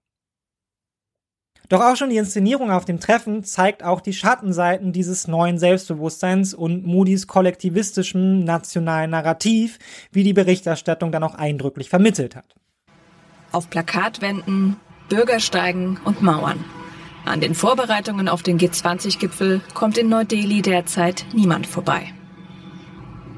Doch 1.68 1.80
auch 1.80 1.96
schon 1.96 2.10
die 2.10 2.16
Inszenierung 2.16 2.70
auf 2.70 2.84
dem 2.84 3.00
Treffen 3.00 3.44
zeigt 3.44 3.82
auch 3.82 4.00
die 4.00 4.12
Schattenseiten 4.12 4.92
dieses 4.92 5.26
neuen 5.26 5.58
Selbstbewusstseins 5.58 6.54
und 6.54 6.84
Moody's 6.84 7.26
kollektivistischem 7.26 8.44
nationalen 8.44 9.10
Narrativ, 9.10 9.78
wie 10.10 10.22
die 10.22 10.34
Berichterstattung 10.34 11.12
dann 11.12 11.22
auch 11.22 11.34
eindrücklich 11.34 11.88
vermittelt 11.88 12.36
hat. 12.36 12.54
Auf 13.52 13.70
Plakatwänden, 13.70 14.76
Bürgersteigen 15.08 15.98
und 16.04 16.22
Mauern. 16.22 16.64
An 17.24 17.40
den 17.40 17.54
Vorbereitungen 17.54 18.28
auf 18.28 18.42
den 18.42 18.58
G20-Gipfel 18.58 19.60
kommt 19.74 19.96
in 19.96 20.08
Neu-Delhi 20.08 20.60
derzeit 20.60 21.24
niemand 21.32 21.66
vorbei. 21.66 22.12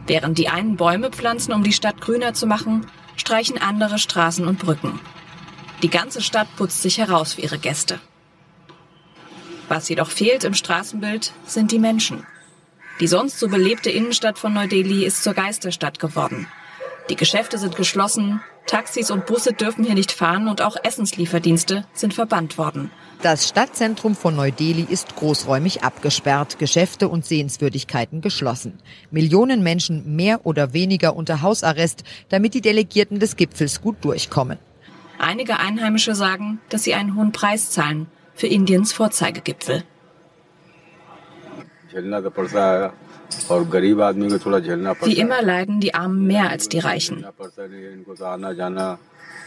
Während 0.07 0.39
die 0.39 0.49
einen 0.49 0.77
Bäume 0.77 1.11
pflanzen, 1.11 1.53
um 1.53 1.62
die 1.62 1.72
Stadt 1.72 2.01
grüner 2.01 2.35
zu 2.35 2.47
machen, 2.47 2.87
streichen 3.16 3.59
andere 3.59 3.99
Straßen 3.99 4.47
und 4.47 4.59
Brücken. 4.59 5.01
Die 5.83 5.91
ganze 5.91 6.22
Stadt 6.22 6.49
putzt 6.57 6.83
sich 6.83 6.99
heraus 6.99 7.35
für 7.35 7.43
ihre 7.43 7.59
Gäste. 7.59 8.01
Was 9.69 9.89
jedoch 9.89 10.11
fehlt 10.11 10.45
im 10.45 10.55
Straßenbild, 10.55 11.33
sind 11.47 11.73
die 11.73 11.79
Menschen. 11.79 12.27
Die 13.01 13.07
sonst 13.07 13.39
so 13.41 13.49
belebte 13.49 13.91
Innenstadt 13.91 14.39
von 14.39 14.53
Neu-Delhi 14.53 15.05
ist 15.05 15.25
zur 15.25 15.35
Geisterstadt 15.35 15.99
geworden. 15.99 16.47
Die 17.11 17.17
Geschäfte 17.17 17.59
sind 17.59 17.77
geschlossen, 17.77 18.41
Taxis 18.67 19.11
und 19.11 19.27
Busse 19.27 19.53
dürfen 19.53 19.85
hier 19.85 19.95
nicht 19.95 20.12
fahren 20.12 20.49
und 20.49 20.62
auch 20.62 20.77
Essenslieferdienste 20.83 21.85
sind 21.93 22.15
verbannt 22.15 22.57
worden. 22.57 22.91
Das 23.21 23.49
Stadtzentrum 23.49 24.15
von 24.15 24.37
Neu-Delhi 24.37 24.87
ist 24.89 25.17
großräumig 25.17 25.83
abgesperrt, 25.83 26.59
Geschäfte 26.59 27.09
und 27.09 27.27
Sehenswürdigkeiten 27.27 28.21
geschlossen. 28.21 28.79
Millionen 29.11 29.62
Menschen 29.62 30.17
mehr 30.17 30.47
oder 30.47 30.73
weniger 30.73 31.15
unter 31.15 31.43
Hausarrest, 31.43 32.05
damit 32.29 32.55
die 32.55 32.62
Delegierten 32.62 33.19
des 33.19 33.37
Gipfels 33.37 33.83
gut 33.83 33.97
durchkommen. 34.03 34.59
Einige 35.19 35.59
Einheimische 35.59 36.15
sagen, 36.15 36.61
dass 36.71 36.85
sie 36.85 36.95
einen 36.95 37.17
hohen 37.17 37.33
Preis 37.33 37.71
zahlen 37.71 38.07
für 38.35 38.47
Indiens 38.47 38.93
Vorzeigegipfel. 38.93 39.85
Wie 45.03 45.18
immer 45.18 45.43
leiden 45.43 45.80
die 45.80 45.95
Armen 45.95 46.26
mehr 46.26 46.51
als 46.51 46.68
die 46.68 46.78
Reichen. 46.78 47.24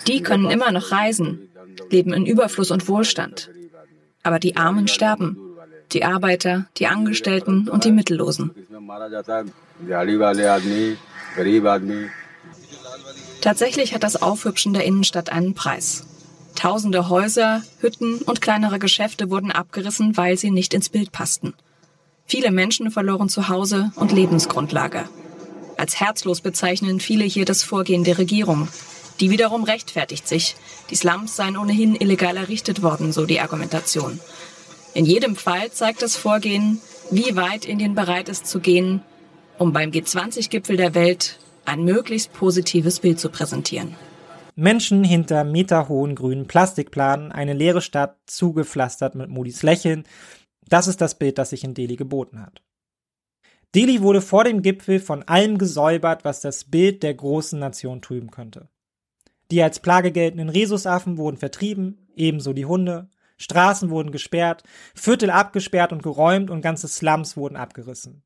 Die 0.07 0.21
können 0.21 0.49
immer 0.49 0.71
noch 0.71 0.91
reisen, 0.91 1.49
leben 1.89 2.13
in 2.13 2.25
Überfluss 2.25 2.71
und 2.71 2.87
Wohlstand. 2.87 3.51
Aber 4.23 4.39
die 4.39 4.55
Armen 4.55 4.87
sterben. 4.87 5.37
Die 5.93 6.03
Arbeiter, 6.03 6.67
die 6.77 6.87
Angestellten 6.87 7.69
und 7.69 7.85
die 7.85 7.93
Mittellosen. 7.93 8.51
Tatsächlich 13.41 13.93
hat 13.93 14.03
das 14.03 14.21
Aufhübschen 14.21 14.73
der 14.73 14.83
Innenstadt 14.83 15.31
einen 15.31 15.53
Preis. 15.53 16.05
Tausende 16.57 17.07
Häuser, 17.07 17.61
Hütten 17.81 18.17
und 18.17 18.41
kleinere 18.41 18.79
Geschäfte 18.79 19.29
wurden 19.29 19.51
abgerissen, 19.51 20.17
weil 20.17 20.39
sie 20.39 20.49
nicht 20.49 20.73
ins 20.73 20.89
Bild 20.89 21.11
passten. 21.11 21.53
Viele 22.25 22.49
Menschen 22.49 22.89
verloren 22.89 23.29
Zuhause 23.29 23.91
und 23.95 24.11
Lebensgrundlage. 24.11 25.07
Als 25.77 25.99
herzlos 25.99 26.41
bezeichnen 26.41 26.99
viele 26.99 27.25
hier 27.25 27.45
das 27.45 27.61
Vorgehen 27.61 28.03
der 28.03 28.17
Regierung. 28.17 28.67
Die 29.19 29.29
wiederum 29.29 29.65
rechtfertigt 29.65 30.27
sich. 30.27 30.55
Die 30.89 30.95
Slums 30.95 31.35
seien 31.35 31.57
ohnehin 31.57 31.95
illegal 31.95 32.35
errichtet 32.37 32.81
worden, 32.81 33.13
so 33.13 33.27
die 33.27 33.39
Argumentation. 33.39 34.19
In 34.95 35.05
jedem 35.05 35.35
Fall 35.35 35.71
zeigt 35.71 36.01
das 36.01 36.17
Vorgehen, 36.17 36.81
wie 37.11 37.35
weit 37.35 37.65
Indien 37.65 37.93
bereit 37.93 38.29
ist 38.29 38.47
zu 38.47 38.59
gehen, 38.59 39.03
um 39.59 39.73
beim 39.73 39.91
G20-Gipfel 39.91 40.75
der 40.75 40.95
Welt 40.95 41.37
ein 41.65 41.83
möglichst 41.83 42.33
positives 42.33 42.99
Bild 42.99 43.19
zu 43.19 43.29
präsentieren. 43.29 43.95
Menschen 44.59 45.03
hinter 45.03 45.43
meterhohen 45.43 46.15
grünen 46.15 46.47
Plastikplanen, 46.47 47.31
eine 47.31 47.53
leere 47.53 47.79
Stadt 47.79 48.17
zugepflastert 48.25 49.13
mit 49.13 49.29
Moody's 49.29 49.61
Lächeln. 49.61 50.03
Das 50.67 50.87
ist 50.87 50.99
das 50.99 51.19
Bild, 51.19 51.37
das 51.37 51.51
sich 51.51 51.63
in 51.63 51.75
Delhi 51.75 51.95
geboten 51.95 52.41
hat. 52.41 52.63
Delhi 53.75 54.01
wurde 54.01 54.19
vor 54.19 54.45
dem 54.45 54.63
Gipfel 54.63 54.99
von 54.99 55.21
allem 55.21 55.59
gesäubert, 55.59 56.25
was 56.25 56.41
das 56.41 56.63
Bild 56.63 57.03
der 57.03 57.13
großen 57.13 57.59
Nation 57.59 58.01
trüben 58.01 58.31
könnte. 58.31 58.67
Die 59.51 59.61
als 59.61 59.79
Plage 59.79 60.11
geltenden 60.11 60.49
Rhesusaffen 60.49 61.19
wurden 61.19 61.37
vertrieben, 61.37 62.07
ebenso 62.15 62.51
die 62.51 62.65
Hunde. 62.65 63.09
Straßen 63.37 63.91
wurden 63.91 64.11
gesperrt, 64.11 64.63
Viertel 64.95 65.29
abgesperrt 65.29 65.93
und 65.93 66.01
geräumt 66.01 66.49
und 66.49 66.61
ganze 66.61 66.87
Slums 66.87 67.37
wurden 67.37 67.57
abgerissen. 67.57 68.23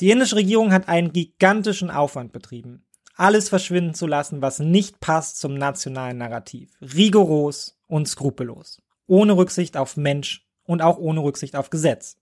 Die 0.00 0.10
indische 0.10 0.36
Regierung 0.36 0.72
hat 0.72 0.88
einen 0.88 1.12
gigantischen 1.12 1.90
Aufwand 1.90 2.32
betrieben 2.32 2.86
alles 3.14 3.48
verschwinden 3.48 3.94
zu 3.94 4.06
lassen, 4.06 4.42
was 4.42 4.58
nicht 4.58 5.00
passt 5.00 5.38
zum 5.38 5.54
nationalen 5.54 6.18
Narrativ. 6.18 6.70
Rigoros 6.80 7.78
und 7.86 8.08
skrupellos. 8.08 8.82
Ohne 9.06 9.36
Rücksicht 9.36 9.76
auf 9.76 9.96
Mensch 9.96 10.46
und 10.64 10.82
auch 10.82 10.98
ohne 10.98 11.22
Rücksicht 11.22 11.56
auf 11.56 11.70
Gesetz. 11.70 12.18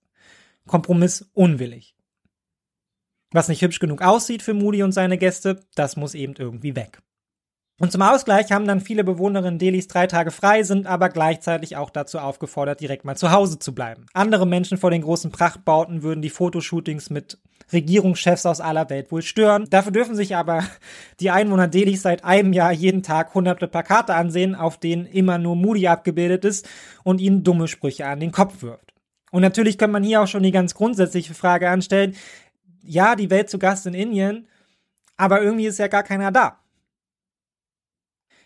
Kompromiss 0.66 1.30
unwillig. 1.32 1.94
Was 3.30 3.48
nicht 3.48 3.62
hübsch 3.62 3.78
genug 3.78 4.02
aussieht 4.02 4.42
für 4.42 4.54
Moody 4.54 4.82
und 4.82 4.92
seine 4.92 5.16
Gäste, 5.16 5.60
das 5.74 5.96
muss 5.96 6.14
eben 6.14 6.34
irgendwie 6.36 6.76
weg. 6.76 7.00
Und 7.80 7.90
zum 7.90 8.02
Ausgleich 8.02 8.52
haben 8.52 8.66
dann 8.66 8.80
viele 8.80 9.02
Bewohnerinnen 9.02 9.58
Delis 9.58 9.88
drei 9.88 10.06
Tage 10.06 10.30
frei, 10.30 10.62
sind 10.62 10.86
aber 10.86 11.08
gleichzeitig 11.08 11.76
auch 11.76 11.90
dazu 11.90 12.18
aufgefordert, 12.18 12.80
direkt 12.80 13.04
mal 13.04 13.16
zu 13.16 13.32
Hause 13.32 13.58
zu 13.58 13.74
bleiben. 13.74 14.06
Andere 14.12 14.46
Menschen 14.46 14.78
vor 14.78 14.90
den 14.90 15.02
großen 15.02 15.32
Prachtbauten 15.32 16.02
würden 16.02 16.22
die 16.22 16.30
Fotoshootings 16.30 17.10
mit 17.10 17.38
Regierungschefs 17.72 18.46
aus 18.46 18.60
aller 18.60 18.88
Welt 18.90 19.10
wohl 19.12 19.22
stören. 19.22 19.66
Dafür 19.70 19.92
dürfen 19.92 20.14
sich 20.14 20.36
aber 20.36 20.64
die 21.20 21.30
Einwohner 21.30 21.68
Delis 21.68 22.02
seit 22.02 22.24
einem 22.24 22.52
Jahr 22.52 22.72
jeden 22.72 23.02
Tag 23.02 23.34
hunderte 23.34 23.68
Plakate 23.68 24.14
ansehen, 24.14 24.54
auf 24.54 24.78
denen 24.78 25.06
immer 25.06 25.38
nur 25.38 25.56
Moody 25.56 25.88
abgebildet 25.88 26.44
ist 26.44 26.68
und 27.04 27.20
ihnen 27.20 27.44
dumme 27.44 27.68
Sprüche 27.68 28.06
an 28.06 28.20
den 28.20 28.32
Kopf 28.32 28.62
wirft. 28.62 28.92
Und 29.30 29.42
natürlich 29.42 29.78
kann 29.78 29.90
man 29.90 30.04
hier 30.04 30.22
auch 30.22 30.26
schon 30.26 30.42
die 30.42 30.50
ganz 30.50 30.74
grundsätzliche 30.74 31.34
Frage 31.34 31.70
anstellen, 31.70 32.14
ja, 32.82 33.16
die 33.16 33.30
Welt 33.30 33.48
zu 33.48 33.58
Gast 33.58 33.86
in 33.86 33.94
Indien, 33.94 34.46
aber 35.16 35.40
irgendwie 35.40 35.66
ist 35.66 35.78
ja 35.78 35.88
gar 35.88 36.02
keiner 36.02 36.32
da. 36.32 36.58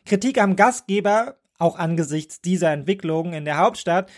Kritik 0.05 0.41
am 0.41 0.55
Gastgeber, 0.55 1.37
auch 1.59 1.77
angesichts 1.77 2.41
dieser 2.41 2.70
Entwicklungen 2.72 3.33
in 3.33 3.45
der 3.45 3.59
Hauptstadt, 3.59 4.11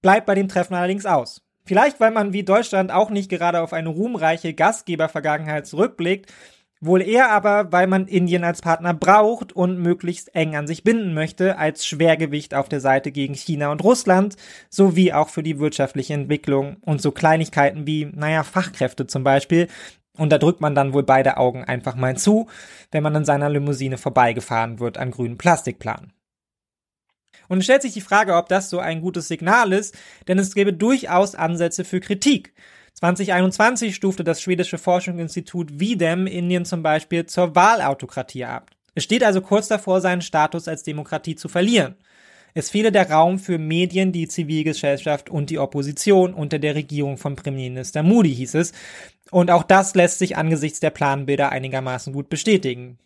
bleibt 0.00 0.26
bei 0.26 0.34
dem 0.34 0.48
Treffen 0.48 0.74
allerdings 0.74 1.06
aus. 1.06 1.42
Vielleicht, 1.64 2.00
weil 2.00 2.10
man 2.10 2.32
wie 2.32 2.42
Deutschland 2.42 2.90
auch 2.90 3.10
nicht 3.10 3.28
gerade 3.28 3.60
auf 3.60 3.72
eine 3.72 3.88
ruhmreiche 3.88 4.52
Gastgebervergangenheit 4.54 5.66
zurückblickt, 5.66 6.32
wohl 6.80 7.00
eher 7.00 7.30
aber, 7.30 7.70
weil 7.70 7.86
man 7.86 8.08
Indien 8.08 8.42
als 8.42 8.60
Partner 8.60 8.92
braucht 8.92 9.52
und 9.52 9.78
möglichst 9.78 10.34
eng 10.34 10.56
an 10.56 10.66
sich 10.66 10.82
binden 10.82 11.14
möchte, 11.14 11.56
als 11.56 11.86
Schwergewicht 11.86 12.54
auf 12.54 12.68
der 12.68 12.80
Seite 12.80 13.12
gegen 13.12 13.34
China 13.34 13.70
und 13.70 13.84
Russland, 13.84 14.36
sowie 14.68 15.12
auch 15.12 15.28
für 15.28 15.44
die 15.44 15.60
wirtschaftliche 15.60 16.14
Entwicklung 16.14 16.78
und 16.84 17.00
so 17.00 17.12
Kleinigkeiten 17.12 17.86
wie, 17.86 18.06
naja, 18.06 18.42
Fachkräfte 18.42 19.06
zum 19.06 19.22
Beispiel, 19.22 19.68
und 20.18 20.30
da 20.30 20.38
drückt 20.38 20.60
man 20.60 20.74
dann 20.74 20.92
wohl 20.92 21.04
beide 21.04 21.38
Augen 21.38 21.64
einfach 21.64 21.94
mal 21.94 22.16
zu, 22.16 22.48
wenn 22.90 23.02
man 23.02 23.14
in 23.14 23.24
seiner 23.24 23.48
Limousine 23.48 23.96
vorbeigefahren 23.96 24.78
wird 24.78 24.98
an 24.98 25.10
grünen 25.10 25.38
Plastikplanen. 25.38 26.12
Und 27.48 27.58
es 27.58 27.64
stellt 27.64 27.82
sich 27.82 27.92
die 27.92 28.00
Frage, 28.00 28.36
ob 28.36 28.48
das 28.48 28.70
so 28.70 28.78
ein 28.78 29.00
gutes 29.00 29.28
Signal 29.28 29.72
ist, 29.72 29.96
denn 30.28 30.38
es 30.38 30.54
gäbe 30.54 30.72
durchaus 30.72 31.34
Ansätze 31.34 31.84
für 31.84 32.00
Kritik. 32.00 32.54
2021 32.94 33.94
stufte 33.94 34.24
das 34.24 34.40
schwedische 34.40 34.78
Forschungsinstitut 34.78 35.80
Videm 35.80 36.26
Indien 36.26 36.64
zum 36.64 36.82
Beispiel 36.82 37.26
zur 37.26 37.54
Wahlautokratie 37.54 38.44
ab. 38.44 38.70
Es 38.94 39.04
steht 39.04 39.24
also 39.24 39.40
kurz 39.40 39.68
davor, 39.68 40.00
seinen 40.00 40.22
Status 40.22 40.68
als 40.68 40.82
Demokratie 40.82 41.34
zu 41.34 41.48
verlieren. 41.48 41.96
Es 42.54 42.68
fehle 42.68 42.92
der 42.92 43.10
Raum 43.10 43.38
für 43.38 43.56
Medien, 43.56 44.12
die 44.12 44.28
Zivilgesellschaft 44.28 45.30
und 45.30 45.48
die 45.48 45.58
Opposition 45.58 46.34
unter 46.34 46.58
der 46.58 46.74
Regierung 46.74 47.16
von 47.16 47.34
Premierminister 47.34 48.02
Moody, 48.02 48.34
hieß 48.34 48.54
es. 48.56 48.72
Und 49.30 49.50
auch 49.50 49.62
das 49.62 49.94
lässt 49.94 50.18
sich 50.18 50.36
angesichts 50.36 50.78
der 50.80 50.90
Planbilder 50.90 51.50
einigermaßen 51.50 52.12
gut 52.12 52.28
bestätigen. 52.28 52.98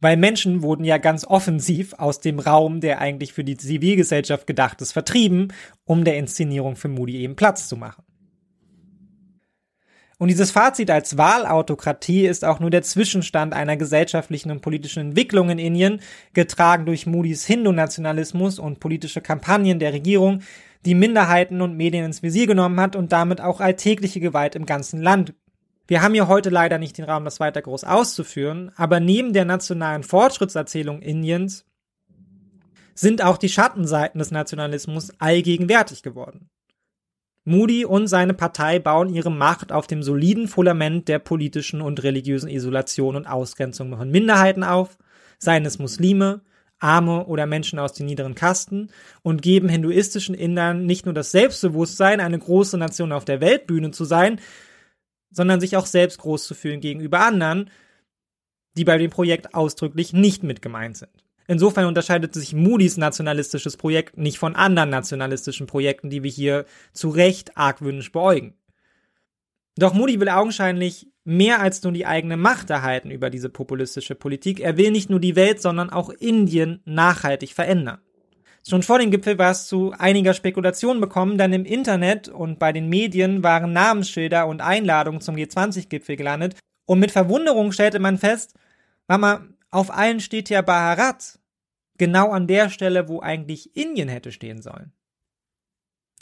Weil 0.00 0.16
Menschen 0.16 0.62
wurden 0.62 0.84
ja 0.84 0.98
ganz 0.98 1.24
offensiv 1.24 1.94
aus 1.94 2.20
dem 2.20 2.38
Raum, 2.38 2.80
der 2.80 3.00
eigentlich 3.00 3.32
für 3.32 3.44
die 3.44 3.56
Zivilgesellschaft 3.56 4.46
gedacht 4.46 4.82
ist, 4.82 4.92
vertrieben, 4.92 5.52
um 5.84 6.04
der 6.04 6.18
Inszenierung 6.18 6.76
für 6.76 6.88
Moody 6.88 7.16
eben 7.18 7.34
Platz 7.34 7.68
zu 7.68 7.76
machen. 7.76 8.04
Und 10.18 10.28
dieses 10.28 10.50
Fazit 10.50 10.90
als 10.90 11.18
Wahlautokratie 11.18 12.26
ist 12.26 12.44
auch 12.44 12.58
nur 12.58 12.70
der 12.70 12.82
Zwischenstand 12.82 13.52
einer 13.52 13.76
gesellschaftlichen 13.76 14.50
und 14.50 14.62
politischen 14.62 15.00
Entwicklung 15.00 15.50
in 15.50 15.58
Indien, 15.58 16.00
getragen 16.32 16.86
durch 16.86 17.06
Moody's 17.06 17.44
Hindu-Nationalismus 17.44 18.58
und 18.58 18.80
politische 18.80 19.20
Kampagnen 19.20 19.78
der 19.78 19.92
Regierung, 19.92 20.40
die 20.86 20.94
Minderheiten 20.94 21.60
und 21.60 21.76
Medien 21.76 22.06
ins 22.06 22.22
Visier 22.22 22.46
genommen 22.46 22.80
hat 22.80 22.96
und 22.96 23.12
damit 23.12 23.42
auch 23.42 23.60
alltägliche 23.60 24.20
Gewalt 24.20 24.54
im 24.54 24.64
ganzen 24.64 25.02
Land. 25.02 25.34
Wir 25.88 26.02
haben 26.02 26.14
hier 26.14 26.26
heute 26.26 26.50
leider 26.50 26.78
nicht 26.78 26.98
den 26.98 27.04
Raum, 27.04 27.24
das 27.24 27.38
weiter 27.38 27.62
groß 27.62 27.84
auszuführen, 27.84 28.72
aber 28.76 28.98
neben 28.98 29.32
der 29.32 29.44
nationalen 29.44 30.02
Fortschrittserzählung 30.02 31.00
Indiens 31.00 31.64
sind 32.94 33.22
auch 33.22 33.38
die 33.38 33.48
Schattenseiten 33.48 34.18
des 34.18 34.30
Nationalismus 34.30 35.12
allgegenwärtig 35.18 36.02
geworden. 36.02 36.48
Moody 37.44 37.84
und 37.84 38.08
seine 38.08 38.34
Partei 38.34 38.80
bauen 38.80 39.14
ihre 39.14 39.30
Macht 39.30 39.70
auf 39.70 39.86
dem 39.86 40.02
soliden 40.02 40.48
Fundament 40.48 41.06
der 41.06 41.20
politischen 41.20 41.80
und 41.80 42.02
religiösen 42.02 42.50
Isolation 42.50 43.14
und 43.14 43.26
Ausgrenzung 43.26 43.96
von 43.96 44.10
Minderheiten 44.10 44.64
auf, 44.64 44.98
seien 45.38 45.64
es 45.64 45.78
Muslime, 45.78 46.40
Arme 46.80 47.26
oder 47.26 47.46
Menschen 47.46 47.78
aus 47.78 47.92
den 47.92 48.06
niederen 48.06 48.34
Kasten 48.34 48.88
und 49.22 49.42
geben 49.42 49.68
hinduistischen 49.68 50.34
Indern 50.34 50.86
nicht 50.86 51.06
nur 51.06 51.14
das 51.14 51.30
Selbstbewusstsein, 51.30 52.18
eine 52.18 52.38
große 52.38 52.76
Nation 52.76 53.12
auf 53.12 53.24
der 53.24 53.40
Weltbühne 53.40 53.92
zu 53.92 54.04
sein, 54.04 54.40
sondern 55.36 55.60
sich 55.60 55.76
auch 55.76 55.86
selbst 55.86 56.18
groß 56.18 56.44
zu 56.44 56.54
fühlen 56.54 56.80
gegenüber 56.80 57.20
anderen, 57.20 57.70
die 58.76 58.84
bei 58.84 58.98
dem 58.98 59.10
Projekt 59.10 59.54
ausdrücklich 59.54 60.12
nicht 60.12 60.42
mit 60.42 60.62
gemeint 60.62 60.96
sind. 60.96 61.10
Insofern 61.48 61.86
unterscheidet 61.86 62.34
sich 62.34 62.54
Moody's 62.54 62.96
nationalistisches 62.96 63.76
Projekt 63.76 64.16
nicht 64.16 64.38
von 64.38 64.56
anderen 64.56 64.90
nationalistischen 64.90 65.66
Projekten, 65.66 66.10
die 66.10 66.22
wir 66.22 66.30
hier 66.30 66.64
zu 66.92 67.08
Recht 67.08 67.56
argwöhnisch 67.56 68.10
beäugen. 68.10 68.54
Doch 69.76 69.94
Moody 69.94 70.18
will 70.18 70.30
augenscheinlich 70.30 71.06
mehr 71.24 71.60
als 71.60 71.82
nur 71.82 71.92
die 71.92 72.06
eigene 72.06 72.36
Macht 72.36 72.70
erhalten 72.70 73.10
über 73.10 73.30
diese 73.30 73.50
populistische 73.50 74.14
Politik. 74.14 74.60
Er 74.60 74.76
will 74.76 74.90
nicht 74.90 75.10
nur 75.10 75.20
die 75.20 75.36
Welt, 75.36 75.60
sondern 75.60 75.90
auch 75.90 76.08
Indien 76.08 76.80
nachhaltig 76.84 77.52
verändern. 77.52 78.00
Schon 78.68 78.82
vor 78.82 78.98
dem 78.98 79.12
Gipfel 79.12 79.38
war 79.38 79.52
es 79.52 79.68
zu 79.68 79.92
einiger 79.96 80.34
Spekulation 80.34 81.00
bekommen, 81.00 81.38
denn 81.38 81.52
im 81.52 81.64
Internet 81.64 82.28
und 82.28 82.58
bei 82.58 82.72
den 82.72 82.88
Medien 82.88 83.44
waren 83.44 83.72
Namensschilder 83.72 84.48
und 84.48 84.60
Einladungen 84.60 85.20
zum 85.20 85.36
G20-Gipfel 85.36 86.16
gelandet 86.16 86.56
und 86.84 86.98
mit 86.98 87.12
Verwunderung 87.12 87.70
stellte 87.70 88.00
man 88.00 88.18
fest, 88.18 88.54
Mama, 89.06 89.46
auf 89.70 89.92
allen 89.92 90.18
steht 90.18 90.50
ja 90.50 90.62
Bharat. 90.62 91.38
Genau 91.98 92.32
an 92.32 92.48
der 92.48 92.68
Stelle, 92.68 93.08
wo 93.08 93.20
eigentlich 93.20 93.76
Indien 93.76 94.08
hätte 94.08 94.32
stehen 94.32 94.60
sollen. 94.60 94.92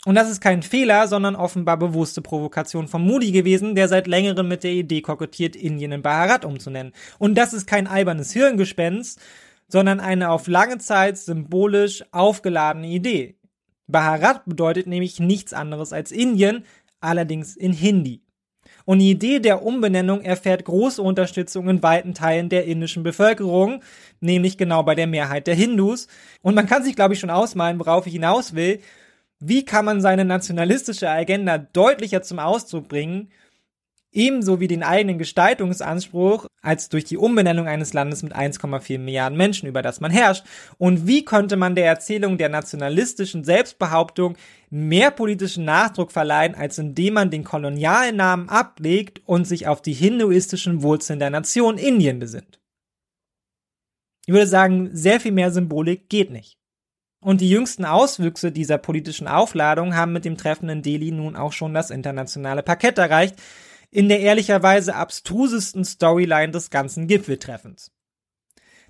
Und 0.05 0.13
das 0.13 0.29
ist 0.29 0.39
kein 0.39 0.61
Fehler, 0.61 1.07
sondern 1.07 1.35
offenbar 1.35 1.77
bewusste 1.77 2.21
Provokation 2.21 2.87
von 2.87 3.01
Moody 3.01 3.31
gewesen, 3.31 3.73
der 3.73 3.87
seit 3.87 4.05
längerem 4.05 4.47
mit 4.47 4.63
der 4.63 4.71
Idee 4.71 5.01
kokettiert, 5.01 5.55
Indien 5.55 5.91
in 5.91 6.03
Bharat 6.03 6.45
umzunennen. 6.45 6.93
Und 7.17 7.35
das 7.35 7.53
ist 7.53 7.65
kein 7.65 7.87
albernes 7.87 8.31
Hirngespenst, 8.31 9.19
sondern 9.67 9.99
eine 9.99 10.29
auf 10.29 10.47
lange 10.47 10.77
Zeit 10.77 11.17
symbolisch 11.17 12.03
aufgeladene 12.11 12.87
Idee. 12.87 13.37
Bharat 13.87 14.45
bedeutet 14.45 14.87
nämlich 14.87 15.19
nichts 15.19 15.53
anderes 15.53 15.93
als 15.93 16.11
Indien, 16.11 16.65
allerdings 16.99 17.55
in 17.55 17.73
Hindi. 17.73 18.21
Und 18.85 18.99
die 18.99 19.09
Idee 19.09 19.39
der 19.39 19.63
Umbenennung 19.63 20.21
erfährt 20.21 20.65
große 20.65 21.01
Unterstützung 21.01 21.69
in 21.69 21.81
weiten 21.81 22.13
Teilen 22.13 22.49
der 22.49 22.65
indischen 22.65 23.03
Bevölkerung, 23.03 23.81
nämlich 24.19 24.57
genau 24.57 24.83
bei 24.83 24.93
der 24.93 25.07
Mehrheit 25.07 25.47
der 25.47 25.55
Hindus. 25.55 26.07
Und 26.41 26.55
man 26.55 26.67
kann 26.67 26.83
sich, 26.83 26.95
glaube 26.95 27.15
ich, 27.15 27.19
schon 27.19 27.31
ausmalen, 27.31 27.79
worauf 27.79 28.05
ich 28.05 28.13
hinaus 28.13 28.53
will. 28.53 28.79
Wie 29.39 29.65
kann 29.65 29.85
man 29.85 30.01
seine 30.01 30.23
nationalistische 30.23 31.09
Agenda 31.09 31.57
deutlicher 31.57 32.21
zum 32.21 32.39
Ausdruck 32.39 32.87
bringen, 32.87 33.29
ebenso 34.15 34.59
wie 34.59 34.67
den 34.67 34.83
eigenen 34.83 35.17
Gestaltungsanspruch 35.17 36.47
als 36.61 36.89
durch 36.89 37.03
die 37.03 37.17
Umbenennung 37.17 37.67
eines 37.67 37.93
Landes 37.93 38.23
mit 38.23 38.35
1,4 38.35 38.97
Milliarden 38.97 39.37
Menschen, 39.37 39.67
über 39.67 39.81
das 39.81 39.99
man 39.99 40.11
herrscht. 40.11 40.45
Und 40.77 41.05
wie 41.07 41.25
könnte 41.25 41.57
man 41.57 41.75
der 41.75 41.85
Erzählung 41.85 42.37
der 42.37 42.49
nationalistischen 42.49 43.43
Selbstbehauptung 43.43 44.35
mehr 44.69 45.11
politischen 45.11 45.65
Nachdruck 45.65 46.11
verleihen, 46.11 46.55
als 46.55 46.77
indem 46.77 47.15
man 47.15 47.29
den 47.29 47.43
kolonialen 47.43 48.15
Namen 48.15 48.49
ablegt 48.49 49.21
und 49.25 49.45
sich 49.45 49.67
auf 49.67 49.81
die 49.81 49.93
hinduistischen 49.93 50.81
Wurzeln 50.81 51.19
der 51.19 51.29
Nation 51.29 51.77
Indien 51.77 52.19
besinnt? 52.19 52.59
Ich 54.25 54.33
würde 54.33 54.47
sagen, 54.47 54.89
sehr 54.93 55.19
viel 55.19 55.31
mehr 55.31 55.51
Symbolik 55.51 56.09
geht 56.09 56.31
nicht. 56.31 56.57
Und 57.25 57.41
die 57.41 57.49
jüngsten 57.49 57.85
Auswüchse 57.85 58.51
dieser 58.51 58.77
politischen 58.77 59.27
Aufladung 59.27 59.95
haben 59.95 60.13
mit 60.13 60.25
dem 60.25 60.37
Treffen 60.37 60.69
in 60.69 60.83
Delhi 60.83 61.11
nun 61.11 61.35
auch 61.35 61.53
schon 61.53 61.73
das 61.73 61.89
internationale 61.89 62.61
Parkett 62.61 62.97
erreicht, 62.99 63.35
in 63.95 64.09
der 64.09 64.19
ehrlicherweise 64.19 64.93
abstrusesten 64.93 65.85
Storyline 65.85 66.51
des 66.51 66.69
ganzen 66.69 67.07
Gipfeltreffens. 67.07 67.93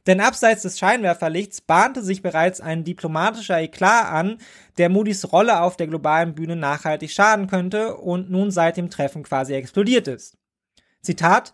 Denn 0.07 0.19
abseits 0.19 0.63
des 0.63 0.79
Scheinwerferlichts 0.79 1.61
bahnte 1.61 2.01
sich 2.01 2.23
bereits 2.23 2.59
ein 2.59 2.83
diplomatischer 2.83 3.61
Eklat 3.61 4.07
an, 4.07 4.39
der 4.79 4.89
Moody's 4.89 5.31
Rolle 5.31 5.61
auf 5.61 5.77
der 5.77 5.85
globalen 5.85 6.33
Bühne 6.33 6.55
nachhaltig 6.55 7.11
schaden 7.11 7.45
könnte 7.45 7.97
und 7.97 8.31
nun 8.31 8.49
seit 8.49 8.77
dem 8.77 8.89
Treffen 8.89 9.21
quasi 9.21 9.53
explodiert 9.53 10.07
ist. 10.07 10.39
Zitat 11.03 11.53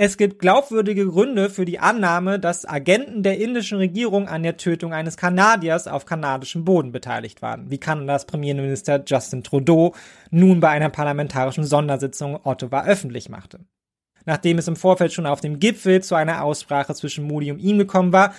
es 0.00 0.16
gibt 0.16 0.38
glaubwürdige 0.38 1.08
Gründe 1.08 1.50
für 1.50 1.64
die 1.64 1.80
Annahme, 1.80 2.38
dass 2.38 2.64
Agenten 2.64 3.24
der 3.24 3.40
indischen 3.40 3.78
Regierung 3.78 4.28
an 4.28 4.44
der 4.44 4.56
Tötung 4.56 4.94
eines 4.94 5.16
Kanadiers 5.16 5.88
auf 5.88 6.06
kanadischem 6.06 6.64
Boden 6.64 6.92
beteiligt 6.92 7.42
waren, 7.42 7.68
wie 7.68 7.78
Kanadas 7.78 8.24
Premierminister 8.24 9.02
Justin 9.04 9.42
Trudeau 9.42 9.96
nun 10.30 10.60
bei 10.60 10.68
einer 10.68 10.88
parlamentarischen 10.88 11.64
Sondersitzung 11.64 12.38
Ottawa 12.44 12.84
öffentlich 12.84 13.28
machte. 13.28 13.58
Nachdem 14.24 14.58
es 14.58 14.68
im 14.68 14.76
Vorfeld 14.76 15.12
schon 15.12 15.26
auf 15.26 15.40
dem 15.40 15.58
Gipfel 15.58 16.00
zu 16.00 16.14
einer 16.14 16.44
Aussprache 16.44 16.94
zwischen 16.94 17.24
Moody 17.24 17.50
und 17.50 17.58
ihm 17.58 17.78
gekommen 17.78 18.12
war, 18.12 18.32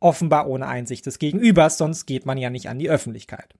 offenbar 0.00 0.48
ohne 0.48 0.68
Einsicht 0.68 1.04
des 1.04 1.18
Gegenübers, 1.18 1.76
sonst 1.76 2.06
geht 2.06 2.24
man 2.24 2.38
ja 2.38 2.48
nicht 2.48 2.70
an 2.70 2.78
die 2.78 2.88
Öffentlichkeit. 2.88 3.52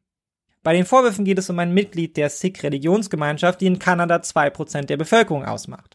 Bei 0.62 0.72
den 0.72 0.86
Vorwürfen 0.86 1.26
geht 1.26 1.38
es 1.38 1.50
um 1.50 1.58
ein 1.58 1.74
Mitglied 1.74 2.16
der 2.16 2.30
Sikh-Religionsgemeinschaft, 2.30 3.60
die 3.60 3.66
in 3.66 3.78
Kanada 3.78 4.22
zwei 4.22 4.48
Prozent 4.48 4.88
der 4.88 4.96
Bevölkerung 4.96 5.44
ausmacht. 5.44 5.87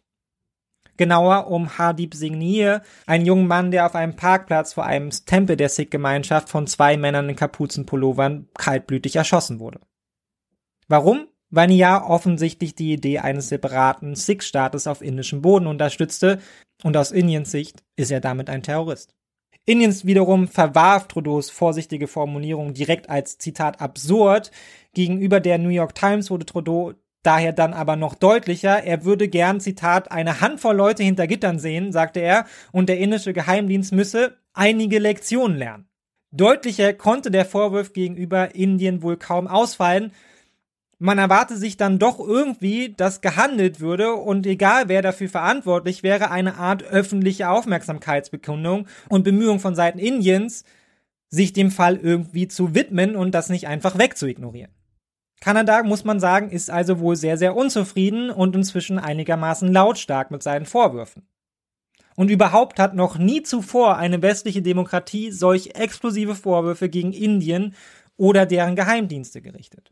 Genauer 0.98 1.48
um 1.48 1.78
Hardip 1.78 2.14
Singh 2.14 2.38
Nir, 2.38 2.82
einen 3.08 3.26
jungen 3.26 3.48
Mann, 3.48 3.72
der 3.72 3.86
auf 3.86 3.96
einem 3.96 4.16
Parkplatz 4.16 4.74
vor 4.74 4.86
einem 4.86 5.10
Tempel 5.10 5.58
der 5.58 5.70
Sikh-Gemeinschaft 5.70 6.50
von 6.50 6.68
zwei 6.68 6.98
Männern 6.98 7.30
in 7.30 7.36
Kapuzenpullovern 7.36 8.48
kaltblütig 8.56 9.16
erschossen 9.16 9.60
wurde. 9.60 9.80
Warum? 10.88 11.28
Weil 11.50 11.68
Niyar 11.68 12.10
offensichtlich 12.10 12.76
die 12.76 12.94
Idee 12.94 13.20
eines 13.20 13.50
separaten 13.50 14.16
Sikh-Staates 14.16 14.88
auf 14.88 15.02
indischem 15.02 15.42
Boden 15.42 15.68
unterstützte 15.68 16.40
und 16.84 16.98
aus 16.98 17.12
Indiens 17.12 17.52
Sicht 17.52 17.84
ist 17.96 18.12
er 18.12 18.22
damit 18.22 18.50
ein 18.50 18.64
Terrorist. 18.64 19.14
Indiens 19.66 20.06
wiederum 20.06 20.48
verwarf 20.48 21.08
Trudeaus 21.08 21.50
vorsichtige 21.50 22.08
Formulierung 22.08 22.74
direkt 22.74 23.10
als 23.10 23.38
Zitat 23.38 23.80
absurd. 23.80 24.52
Gegenüber 24.94 25.40
der 25.40 25.58
New 25.58 25.70
York 25.70 25.96
Times 25.96 26.30
wurde 26.30 26.46
Trudeau 26.46 26.94
Daher 27.24 27.54
dann 27.54 27.74
aber 27.74 27.96
noch 27.96 28.16
deutlicher, 28.16 28.84
er 28.84 29.06
würde 29.06 29.30
gern, 29.30 29.62
Zitat, 29.62 30.12
eine 30.12 30.42
Handvoll 30.42 30.76
Leute 30.76 31.04
hinter 31.04 31.26
Gittern 31.26 31.58
sehen, 31.58 31.94
sagte 31.94 32.20
er, 32.20 32.46
und 32.74 32.90
der 32.90 33.00
indische 33.00 33.32
Geheimdienst 33.32 33.94
müsse 33.94 34.38
einige 34.54 35.00
Lektionen 35.00 35.58
lernen. 35.58 35.88
Deutlicher 36.32 36.94
konnte 36.94 37.32
der 37.32 37.46
Vorwurf 37.46 37.94
gegenüber 37.94 38.56
Indien 38.56 39.02
wohl 39.04 39.16
kaum 39.18 39.48
ausfallen. 39.48 40.12
Man 41.00 41.18
erwarte 41.18 41.56
sich 41.56 41.78
dann 41.78 41.98
doch 41.98 42.20
irgendwie, 42.20 42.94
dass 42.94 43.22
gehandelt 43.22 43.80
würde 43.80 44.14
und 44.14 44.46
egal 44.46 44.90
wer 44.90 45.02
dafür 45.02 45.30
verantwortlich 45.30 46.04
wäre, 46.04 46.30
eine 46.30 46.58
Art 46.58 46.84
öffentliche 46.84 47.50
Aufmerksamkeitsbekundung 47.50 48.88
und 49.10 49.24
Bemühung 49.24 49.60
von 49.60 49.76
Seiten 49.76 50.00
Indiens, 50.00 50.66
sich 51.30 51.54
dem 51.54 51.72
Fall 51.72 51.98
irgendwie 51.98 52.48
zu 52.48 52.76
widmen 52.76 53.16
und 53.16 53.32
das 53.32 53.50
nicht 53.50 53.68
einfach 53.68 53.98
wegzuignorieren. 53.98 54.72
Kanada, 55.44 55.84
muss 55.84 56.06
man 56.06 56.22
sagen, 56.22 56.52
ist 56.52 56.70
also 56.70 57.02
wohl 57.02 57.18
sehr, 57.18 57.38
sehr 57.38 57.58
unzufrieden 57.58 58.30
und 58.30 58.56
inzwischen 58.56 58.98
einigermaßen 58.98 59.74
lautstark 59.74 60.32
mit 60.32 60.42
seinen 60.42 60.66
Vorwürfen. 60.66 61.28
Und 62.16 62.32
überhaupt 62.32 62.80
hat 62.80 62.96
noch 62.96 63.18
nie 63.18 63.44
zuvor 63.44 63.98
eine 63.98 64.22
westliche 64.22 64.62
Demokratie 64.62 65.32
solch 65.32 65.72
explosive 65.76 66.36
Vorwürfe 66.36 66.88
gegen 66.88 67.12
Indien 67.12 67.76
oder 68.16 68.46
deren 68.46 68.78
Geheimdienste 68.78 69.42
gerichtet 69.42 69.92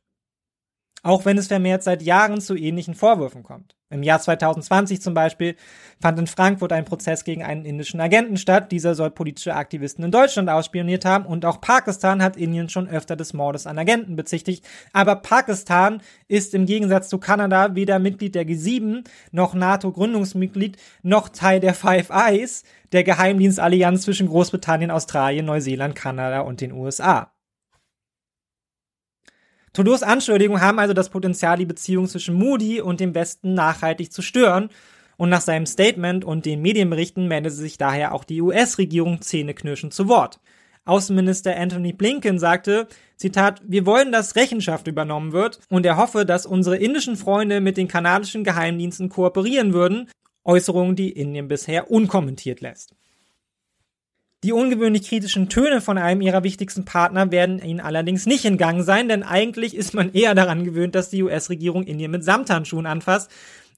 auch 1.04 1.26
wenn 1.26 1.38
es 1.38 1.48
vermehrt 1.48 1.84
seit 1.84 2.04
Jahren 2.04 2.42
zu 2.42 2.56
ähnlichen 2.56 2.94
Vorwürfen 2.94 3.44
kommt. 3.44 3.76
Im 3.92 4.04
Jahr 4.04 4.22
2020 4.22 5.02
zum 5.02 5.14
Beispiel 5.14 5.56
fand 6.00 6.18
in 6.18 6.28
Frankfurt 6.28 6.72
ein 6.72 6.86
Prozess 6.86 7.26
gegen 7.26 7.44
einen 7.44 7.66
indischen 7.66 8.00
Agenten 8.00 8.38
statt. 8.38 8.72
Dieser 8.72 8.96
soll 8.96 9.12
politische 9.12 9.54
Aktivisten 9.54 10.06
in 10.06 10.12
Deutschland 10.12 10.50
ausspioniert 10.50 11.04
haben 11.04 11.26
und 11.26 11.46
auch 11.46 11.60
Pakistan 11.60 12.24
hat 12.24 12.38
Indien 12.38 12.70
schon 12.70 12.88
öfter 12.88 13.18
des 13.18 13.34
Mordes 13.34 13.68
an 13.68 13.78
Agenten 13.78 14.16
bezichtigt. 14.16 14.66
Aber 14.94 15.18
Pakistan 15.18 16.02
ist 16.30 16.54
im 16.54 16.66
Gegensatz 16.66 17.10
zu 17.10 17.18
Kanada 17.18 17.76
weder 17.76 18.00
Mitglied 18.00 18.34
der 18.34 18.48
G7 18.48 19.04
noch 19.32 19.54
NATO-Gründungsmitglied 19.54 20.78
noch 21.04 21.28
Teil 21.28 21.60
der 21.60 21.74
Five 21.74 22.12
Eyes, 22.12 22.64
der 22.94 23.04
Geheimdienstallianz 23.04 24.04
zwischen 24.04 24.28
Großbritannien, 24.28 24.92
Australien, 24.92 25.46
Neuseeland, 25.46 25.96
Kanada 25.96 26.42
und 26.42 26.62
den 26.62 26.72
USA. 26.72 27.34
Trudeaus 29.74 30.04
Anschuldigungen 30.04 30.62
haben 30.62 30.80
also 30.80 30.94
das 30.94 31.10
Potenzial, 31.10 31.58
die 31.58 31.66
Beziehung 31.66 32.08
zwischen 32.08 32.36
Moody 32.36 32.82
und 32.82 33.00
dem 33.00 33.16
Westen 33.16 33.54
nachhaltig 33.54 34.12
zu 34.12 34.22
stören. 34.22 34.70
Und 35.18 35.30
nach 35.30 35.42
seinem 35.42 35.66
Statement 35.66 36.26
und 36.26 36.46
den 36.46 36.62
Medienberichten 36.62 37.28
meldete 37.28 37.56
sich 37.56 37.78
daher 37.78 38.14
auch 38.14 38.24
die 38.24 38.42
US-Regierung 38.42 39.22
zähneknirschend 39.22 39.94
zu 39.94 40.08
Wort. 40.08 40.40
Außenminister 40.84 41.56
Anthony 41.56 41.94
Blinken 41.94 42.40
sagte, 42.40 42.88
Zitat, 43.16 43.62
wir 43.64 43.86
wollen, 43.86 44.12
dass 44.12 44.36
Rechenschaft 44.36 44.88
übernommen 44.88 45.32
wird 45.32 45.60
und 45.70 45.86
er 45.86 45.96
hoffe, 45.96 46.26
dass 46.26 46.48
unsere 46.48 46.78
indischen 46.78 47.16
Freunde 47.16 47.62
mit 47.62 47.78
den 47.78 47.88
kanadischen 47.88 48.44
Geheimdiensten 48.44 49.10
kooperieren 49.10 49.74
würden, 49.74 50.10
Äußerungen, 50.44 50.96
die 50.96 51.12
Indien 51.12 51.48
bisher 51.48 51.92
unkommentiert 51.92 52.62
lässt. 52.62 52.96
Die 54.44 54.54
ungewöhnlich 54.54 55.08
kritischen 55.08 55.50
Töne 55.50 55.82
von 55.82 56.00
einem 56.00 56.22
ihrer 56.22 56.44
wichtigsten 56.44 56.84
Partner 56.84 57.32
werden 57.32 57.64
ihnen 57.64 57.80
allerdings 57.80 58.26
nicht 58.26 58.44
entgangen 58.44 58.84
sein, 58.84 59.08
denn 59.08 59.22
eigentlich 59.22 59.76
ist 59.76 59.94
man 59.94 60.12
eher 60.14 60.34
daran 60.34 60.64
gewöhnt, 60.64 60.96
dass 60.96 61.12
die 61.12 61.22
US-Regierung 61.22 61.84
Indien 61.84 62.10
mit 62.10 62.24
Samthandschuhen 62.24 62.88
anfasst 62.88 63.30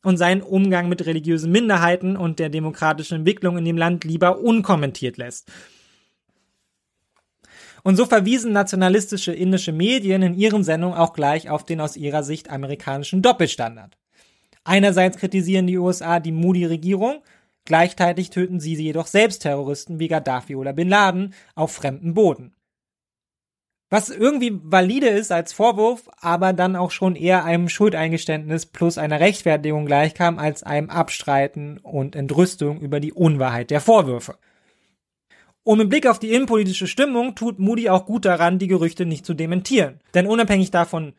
und 0.04 0.16
seinen 0.16 0.42
Umgang 0.42 0.88
mit 0.88 1.06
religiösen 1.06 1.52
Minderheiten 1.52 2.16
und 2.16 2.40
der 2.40 2.48
demokratischen 2.48 3.16
Entwicklung 3.18 3.58
in 3.58 3.66
dem 3.66 3.78
Land 3.78 4.06
lieber 4.06 4.40
unkommentiert 4.40 5.18
lässt. 5.18 5.52
Und 7.84 7.98
so 7.98 8.06
verwiesen 8.06 8.54
nationalistische 8.54 9.34
indische 9.34 9.74
Medien 9.74 10.22
in 10.22 10.34
ihren 10.34 10.64
Sendungen 10.64 10.98
auch 10.98 11.12
gleich 11.12 11.50
auf 11.50 11.66
den 11.66 11.82
aus 11.82 11.98
ihrer 11.98 12.24
Sicht 12.24 12.50
amerikanischen 12.50 13.22
Doppelstandard. 13.22 13.98
Einerseits 14.64 15.18
kritisieren 15.18 15.68
die 15.68 15.78
USA 15.78 16.22
die 16.22 16.32
Moody-Regierung, 16.32 17.22
gleichzeitig 17.66 18.30
töten 18.30 18.60
sie 18.60 18.76
jedoch 18.76 19.08
selbst 19.08 19.44
Terroristen 19.44 20.00
wie 20.00 20.08
Gaddafi 20.08 20.56
oder 20.56 20.74
Bin 20.74 20.90
Laden 20.90 21.34
auf 21.56 21.72
fremdem 21.72 22.14
Boden. 22.14 22.54
Was 23.94 24.10
irgendwie 24.10 24.60
valide 24.64 25.08
ist 25.08 25.32
als 25.32 25.54
Vorwurf, 25.54 26.10
aber 26.20 26.52
dann 26.52 26.76
auch 26.76 26.90
schon 26.90 27.16
eher 27.16 27.46
einem 27.46 27.70
Schuldeingeständnis 27.70 28.66
plus 28.66 28.98
einer 28.98 29.20
Rechtfertigung 29.20 29.86
gleichkam 29.86 30.40
als 30.40 30.64
einem 30.64 30.90
Abstreiten 30.90 31.78
und 31.78 32.16
Entrüstung 32.16 32.82
über 32.82 33.00
die 33.00 33.14
Unwahrheit 33.14 33.70
der 33.70 33.82
Vorwürfe. 33.82 34.40
Und 35.62 35.78
mit 35.78 35.90
Blick 35.90 36.08
auf 36.08 36.18
die 36.18 36.32
innenpolitische 36.32 36.88
Stimmung 36.88 37.36
tut 37.36 37.60
Moody 37.60 37.90
auch 37.90 38.08
gut 38.08 38.26
daran, 38.26 38.58
die 38.58 38.68
Gerüchte 38.68 39.06
nicht 39.06 39.28
zu 39.28 39.36
dementieren. 39.36 40.00
Denn 40.16 40.26
unabhängig 40.26 40.72
davon, 40.72 41.14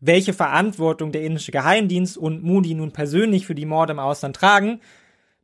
welche 0.00 0.32
Verantwortung 0.32 1.12
der 1.12 1.22
indische 1.22 1.52
Geheimdienst 1.52 2.18
und 2.18 2.42
Moody 2.42 2.74
nun 2.74 2.90
persönlich 2.90 3.46
für 3.46 3.54
die 3.54 3.66
Morde 3.66 3.92
im 3.92 3.98
Ausland 3.98 4.34
tragen, 4.34 4.80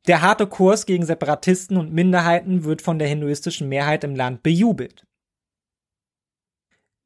der 0.06 0.22
harte 0.22 0.46
Kurs 0.46 0.86
gegen 0.86 1.04
Separatisten 1.04 1.76
und 1.76 1.92
Minderheiten 1.92 2.64
wird 2.64 2.82
von 2.82 2.98
der 2.98 3.08
hinduistischen 3.08 3.68
Mehrheit 3.68 4.04
im 4.04 4.14
Land 4.14 4.42
bejubelt. 4.42 5.06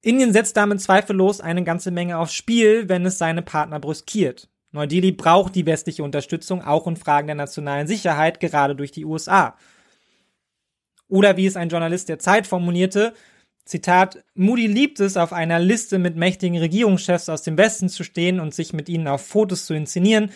Indien 0.02 0.32
setzt 0.32 0.56
damit 0.56 0.80
zweifellos 0.80 1.40
eine 1.40 1.62
ganze 1.64 1.90
Menge 1.90 2.18
aufs 2.18 2.34
Spiel, 2.34 2.88
wenn 2.88 3.04
es 3.04 3.18
seine 3.18 3.42
Partner 3.42 3.80
brüskiert. 3.80 4.48
Neu-Delhi 4.72 5.12
braucht 5.12 5.54
die 5.54 5.66
westliche 5.66 6.04
Unterstützung 6.04 6.62
auch 6.62 6.86
in 6.86 6.96
Fragen 6.96 7.26
der 7.26 7.36
nationalen 7.36 7.86
Sicherheit, 7.86 8.40
gerade 8.40 8.76
durch 8.76 8.92
die 8.92 9.04
USA. 9.04 9.56
Oder 11.08 11.36
wie 11.36 11.46
es 11.46 11.56
ein 11.56 11.68
Journalist 11.68 12.08
der 12.08 12.18
Zeit 12.18 12.46
formulierte, 12.46 13.14
Zitat, 13.64 14.24
Moody 14.34 14.66
liebt 14.66 15.00
es, 15.00 15.16
auf 15.16 15.32
einer 15.32 15.58
Liste 15.58 15.98
mit 15.98 16.16
mächtigen 16.16 16.58
Regierungschefs 16.58 17.28
aus 17.28 17.42
dem 17.42 17.58
Westen 17.58 17.88
zu 17.88 18.04
stehen 18.04 18.40
und 18.40 18.54
sich 18.54 18.72
mit 18.72 18.88
ihnen 18.88 19.06
auf 19.06 19.26
Fotos 19.26 19.66
zu 19.66 19.74
inszenieren, 19.74 20.30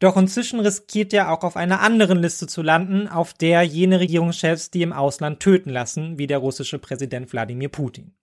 doch 0.00 0.16
inzwischen 0.16 0.60
riskiert 0.60 1.12
er 1.12 1.30
auch 1.30 1.44
auf 1.44 1.56
einer 1.56 1.80
anderen 1.80 2.18
Liste 2.18 2.46
zu 2.46 2.62
landen, 2.62 3.06
auf 3.06 3.34
der 3.34 3.62
jene 3.62 4.00
Regierungschefs, 4.00 4.70
die 4.70 4.82
im 4.82 4.94
Ausland 4.94 5.40
töten 5.40 5.70
lassen, 5.70 6.18
wie 6.18 6.26
der 6.26 6.38
russische 6.38 6.78
Präsident 6.78 7.32
Wladimir 7.32 7.68
Putin. 7.68 8.14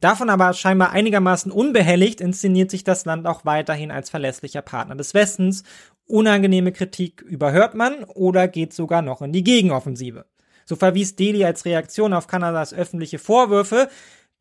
Davon 0.00 0.30
aber 0.30 0.52
scheinbar 0.52 0.90
einigermaßen 0.90 1.52
unbehelligt 1.52 2.20
inszeniert 2.20 2.72
sich 2.72 2.82
das 2.82 3.04
Land 3.04 3.24
auch 3.28 3.44
weiterhin 3.44 3.92
als 3.92 4.10
verlässlicher 4.10 4.62
Partner 4.62 4.96
des 4.96 5.14
Westens. 5.14 5.62
Unangenehme 6.06 6.72
Kritik 6.72 7.22
überhört 7.22 7.76
man 7.76 8.02
oder 8.02 8.48
geht 8.48 8.72
sogar 8.72 9.00
noch 9.00 9.22
in 9.22 9.32
die 9.32 9.44
Gegenoffensive. 9.44 10.26
So 10.64 10.74
verwies 10.74 11.14
Delhi 11.14 11.44
als 11.44 11.64
Reaktion 11.64 12.14
auf 12.14 12.26
Kanadas 12.26 12.74
öffentliche 12.74 13.20
Vorwürfe 13.20 13.88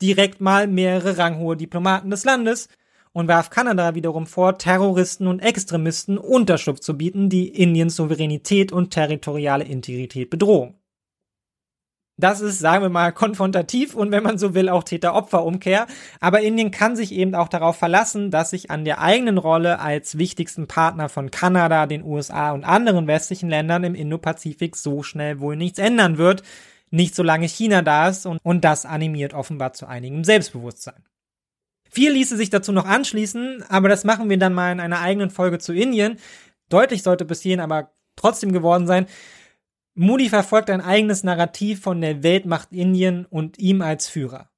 direkt 0.01 0.41
mal 0.41 0.65
mehrere 0.65 1.19
ranghohe 1.19 1.55
Diplomaten 1.55 2.09
des 2.09 2.25
Landes 2.25 2.67
und 3.13 3.27
warf 3.27 3.49
Kanada 3.49 3.95
wiederum 3.95 4.25
vor, 4.25 4.57
Terroristen 4.57 5.27
und 5.27 5.39
Extremisten 5.39 6.17
Unterschlupf 6.17 6.79
zu 6.79 6.97
bieten, 6.97 7.29
die 7.29 7.49
Indiens 7.49 7.95
Souveränität 7.95 8.71
und 8.71 8.91
territoriale 8.91 9.63
Integrität 9.63 10.29
bedrohen. 10.29 10.75
Das 12.17 12.39
ist, 12.39 12.59
sagen 12.59 12.83
wir 12.83 12.89
mal, 12.89 13.11
konfrontativ 13.11 13.95
und 13.95 14.11
wenn 14.11 14.21
man 14.21 14.37
so 14.37 14.53
will, 14.53 14.69
auch 14.69 14.83
Täter-Opfer-Umkehr. 14.83 15.87
Aber 16.19 16.41
Indien 16.41 16.69
kann 16.69 16.95
sich 16.95 17.13
eben 17.13 17.33
auch 17.33 17.47
darauf 17.47 17.77
verlassen, 17.77 18.29
dass 18.29 18.51
sich 18.51 18.69
an 18.69 18.85
der 18.85 19.01
eigenen 19.01 19.39
Rolle 19.39 19.79
als 19.79 20.19
wichtigsten 20.19 20.67
Partner 20.67 21.09
von 21.09 21.31
Kanada, 21.31 21.87
den 21.87 22.03
USA 22.03 22.51
und 22.51 22.63
anderen 22.63 23.07
westlichen 23.07 23.49
Ländern 23.49 23.83
im 23.83 23.95
Indo-Pazifik 23.95 24.75
so 24.75 25.01
schnell 25.01 25.39
wohl 25.39 25.55
nichts 25.55 25.79
ändern 25.79 26.19
wird. 26.19 26.43
Nicht 26.91 27.15
solange 27.15 27.47
China 27.47 27.81
da 27.81 28.09
ist 28.09 28.27
und, 28.27 28.39
und 28.43 28.63
das 28.63 28.85
animiert 28.85 29.33
offenbar 29.33 29.73
zu 29.73 29.87
einigem 29.87 30.23
Selbstbewusstsein. 30.23 31.03
Viel 31.91 32.13
ließe 32.13 32.37
sich 32.37 32.49
dazu 32.49 32.71
noch 32.71 32.85
anschließen, 32.85 33.65
aber 33.67 33.89
das 33.89 34.05
machen 34.05 34.29
wir 34.29 34.37
dann 34.37 34.53
mal 34.53 34.71
in 34.71 34.79
einer 34.79 35.01
eigenen 35.01 35.29
Folge 35.29 35.59
zu 35.59 35.73
Indien. 35.73 36.17
Deutlich 36.69 37.03
sollte 37.03 37.25
bis 37.25 37.41
hierhin 37.41 37.59
aber 37.59 37.91
trotzdem 38.15 38.53
geworden 38.53 38.87
sein, 38.87 39.07
Moody 39.93 40.29
verfolgt 40.29 40.69
ein 40.69 40.79
eigenes 40.79 41.23
Narrativ 41.23 41.81
von 41.81 41.99
der 41.99 42.23
Weltmacht 42.23 42.71
Indien 42.71 43.25
und 43.25 43.59
ihm 43.59 43.81
als 43.81 44.07
Führer. 44.07 44.49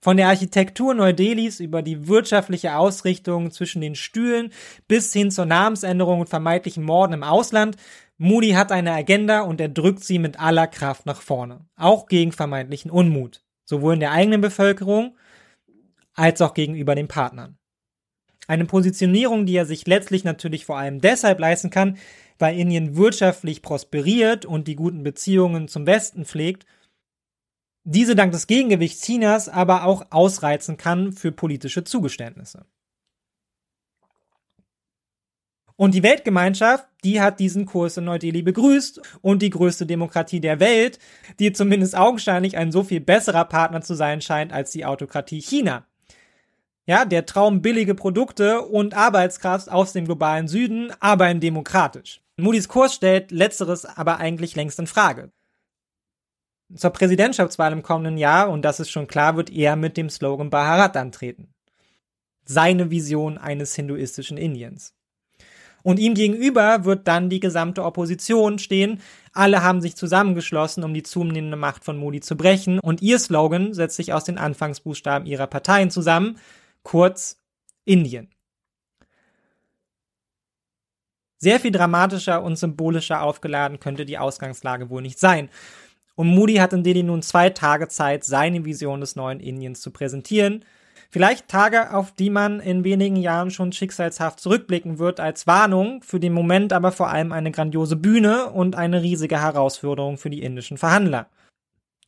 Von 0.00 0.16
der 0.16 0.28
Architektur 0.28 0.94
Neu-Delhis 0.94 1.60
über 1.60 1.82
die 1.82 2.08
wirtschaftliche 2.08 2.76
Ausrichtung 2.76 3.50
zwischen 3.50 3.82
den 3.82 3.94
Stühlen 3.94 4.50
bis 4.88 5.12
hin 5.12 5.30
zur 5.30 5.44
Namensänderung 5.44 6.20
und 6.20 6.30
vermeintlichen 6.30 6.84
Morden 6.84 7.12
im 7.12 7.22
Ausland, 7.22 7.76
Moody 8.16 8.52
hat 8.52 8.72
eine 8.72 8.92
Agenda 8.92 9.42
und 9.42 9.60
er 9.60 9.68
drückt 9.68 10.04
sie 10.04 10.18
mit 10.18 10.40
aller 10.40 10.68
Kraft 10.68 11.04
nach 11.04 11.20
vorne, 11.20 11.66
auch 11.76 12.06
gegen 12.06 12.32
vermeintlichen 12.32 12.90
Unmut, 12.90 13.42
sowohl 13.64 13.94
in 13.94 14.00
der 14.00 14.12
eigenen 14.12 14.40
Bevölkerung 14.40 15.16
als 16.14 16.40
auch 16.40 16.54
gegenüber 16.54 16.94
den 16.94 17.08
Partnern. 17.08 17.58
Eine 18.46 18.66
Positionierung, 18.66 19.46
die 19.46 19.56
er 19.56 19.66
sich 19.66 19.86
letztlich 19.86 20.24
natürlich 20.24 20.66
vor 20.66 20.76
allem 20.76 21.00
deshalb 21.00 21.40
leisten 21.40 21.70
kann, 21.70 21.96
weil 22.38 22.58
Indien 22.58 22.96
wirtschaftlich 22.96 23.62
prosperiert 23.62 24.44
und 24.44 24.68
die 24.68 24.76
guten 24.76 25.02
Beziehungen 25.02 25.68
zum 25.68 25.86
Westen 25.86 26.24
pflegt, 26.24 26.66
diese 27.84 28.14
dank 28.14 28.32
des 28.32 28.46
Gegengewichts 28.46 29.02
Chinas 29.02 29.48
aber 29.48 29.84
auch 29.84 30.06
ausreizen 30.10 30.76
kann 30.76 31.12
für 31.12 31.32
politische 31.32 31.84
Zugeständnisse. 31.84 32.66
Und 35.76 35.94
die 35.94 36.02
Weltgemeinschaft, 36.02 36.86
die 37.02 37.20
hat 37.20 37.40
diesen 37.40 37.66
Kurs 37.66 37.96
in 37.96 38.04
Neu-Delhi 38.04 38.42
begrüßt 38.42 39.00
und 39.22 39.42
die 39.42 39.50
größte 39.50 39.86
Demokratie 39.86 40.40
der 40.40 40.60
Welt, 40.60 40.98
die 41.40 41.52
zumindest 41.52 41.96
augenscheinlich 41.96 42.56
ein 42.56 42.70
so 42.70 42.84
viel 42.84 43.00
besserer 43.00 43.44
Partner 43.44 43.80
zu 43.82 43.94
sein 43.94 44.20
scheint 44.20 44.52
als 44.52 44.70
die 44.70 44.84
Autokratie 44.84 45.40
China. 45.40 45.84
Ja, 46.86 47.06
der 47.06 47.24
Traum 47.24 47.62
billige 47.62 47.94
Produkte 47.94 48.60
und 48.60 48.94
Arbeitskraft 48.94 49.70
aus 49.70 49.92
dem 49.94 50.04
globalen 50.04 50.48
Süden, 50.48 50.92
aber 51.00 51.30
in 51.30 51.40
demokratisch. 51.40 52.20
Moody's 52.36 52.68
Kurs 52.68 52.94
stellt 52.94 53.30
letzteres 53.30 53.86
aber 53.86 54.18
eigentlich 54.18 54.54
längst 54.54 54.78
in 54.78 54.86
Frage. 54.86 55.30
Zur 56.74 56.90
Präsidentschaftswahl 56.90 57.72
im 57.72 57.82
kommenden 57.82 58.18
Jahr, 58.18 58.50
und 58.50 58.62
das 58.62 58.80
ist 58.80 58.90
schon 58.90 59.06
klar, 59.06 59.36
wird 59.36 59.50
er 59.50 59.76
mit 59.76 59.96
dem 59.96 60.10
Slogan 60.10 60.50
Bharat 60.50 60.96
antreten. 60.96 61.54
Seine 62.44 62.90
Vision 62.90 63.38
eines 63.38 63.74
hinduistischen 63.74 64.36
Indiens. 64.36 64.94
Und 65.82 65.98
ihm 65.98 66.14
gegenüber 66.14 66.84
wird 66.84 67.06
dann 67.06 67.30
die 67.30 67.40
gesamte 67.40 67.84
Opposition 67.84 68.58
stehen. 68.58 69.00
Alle 69.32 69.62
haben 69.62 69.82
sich 69.82 69.96
zusammengeschlossen, 69.96 70.82
um 70.82 70.94
die 70.94 71.02
zunehmende 71.02 71.58
Macht 71.58 71.84
von 71.84 71.98
Modi 71.98 72.20
zu 72.20 72.36
brechen. 72.36 72.78
Und 72.80 73.02
ihr 73.02 73.18
Slogan 73.18 73.74
setzt 73.74 73.96
sich 73.96 74.12
aus 74.12 74.24
den 74.24 74.38
Anfangsbuchstaben 74.38 75.26
ihrer 75.26 75.46
Parteien 75.46 75.90
zusammen. 75.90 76.38
Kurz 76.84 77.40
Indien. 77.84 78.30
Sehr 81.38 81.58
viel 81.58 81.72
dramatischer 81.72 82.42
und 82.42 82.56
symbolischer 82.56 83.22
aufgeladen 83.22 83.80
könnte 83.80 84.04
die 84.04 84.18
Ausgangslage 84.18 84.90
wohl 84.90 85.02
nicht 85.02 85.18
sein. 85.18 85.50
Und 86.14 86.28
Moody 86.28 86.54
hat 86.56 86.72
in 86.72 86.84
Delhi 86.84 87.02
nun 87.02 87.22
zwei 87.22 87.50
Tage 87.50 87.88
Zeit, 87.88 88.22
seine 88.22 88.64
Vision 88.64 89.00
des 89.00 89.16
neuen 89.16 89.40
Indiens 89.40 89.80
zu 89.80 89.90
präsentieren. 89.90 90.64
Vielleicht 91.10 91.48
Tage, 91.48 91.92
auf 91.92 92.12
die 92.12 92.30
man 92.30 92.60
in 92.60 92.84
wenigen 92.84 93.16
Jahren 93.16 93.50
schon 93.50 93.72
schicksalshaft 93.72 94.40
zurückblicken 94.40 94.98
wird, 94.98 95.20
als 95.20 95.46
Warnung, 95.46 96.02
für 96.02 96.20
den 96.20 96.32
Moment 96.32 96.72
aber 96.72 96.92
vor 96.92 97.08
allem 97.08 97.32
eine 97.32 97.50
grandiose 97.50 97.96
Bühne 97.96 98.50
und 98.50 98.76
eine 98.76 99.02
riesige 99.02 99.40
Herausforderung 99.40 100.18
für 100.18 100.30
die 100.30 100.42
indischen 100.42 100.78
Verhandler. 100.78 101.28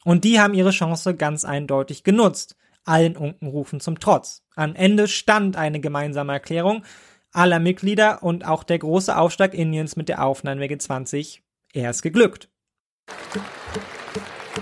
Und 0.04 0.24
die 0.24 0.38
haben 0.38 0.54
ihre 0.54 0.70
Chance 0.70 1.14
ganz 1.14 1.44
eindeutig 1.44 2.04
genutzt, 2.04 2.56
allen 2.86 3.16
Unkenrufen 3.16 3.80
zum 3.80 4.00
Trotz. 4.00 4.42
Am 4.54 4.74
Ende 4.74 5.08
stand 5.08 5.56
eine 5.56 5.80
gemeinsame 5.80 6.32
Erklärung, 6.32 6.84
aller 7.32 7.58
Mitglieder 7.58 8.22
und 8.22 8.46
auch 8.46 8.64
der 8.64 8.78
große 8.78 9.16
Aufschlag 9.16 9.52
Indiens 9.52 9.96
mit 9.96 10.08
der 10.08 10.24
Aufnahme 10.24 10.66
der 10.66 10.76
G20. 10.76 11.40
Er 11.72 11.90
ist 11.90 12.02
geglückt. 12.02 12.48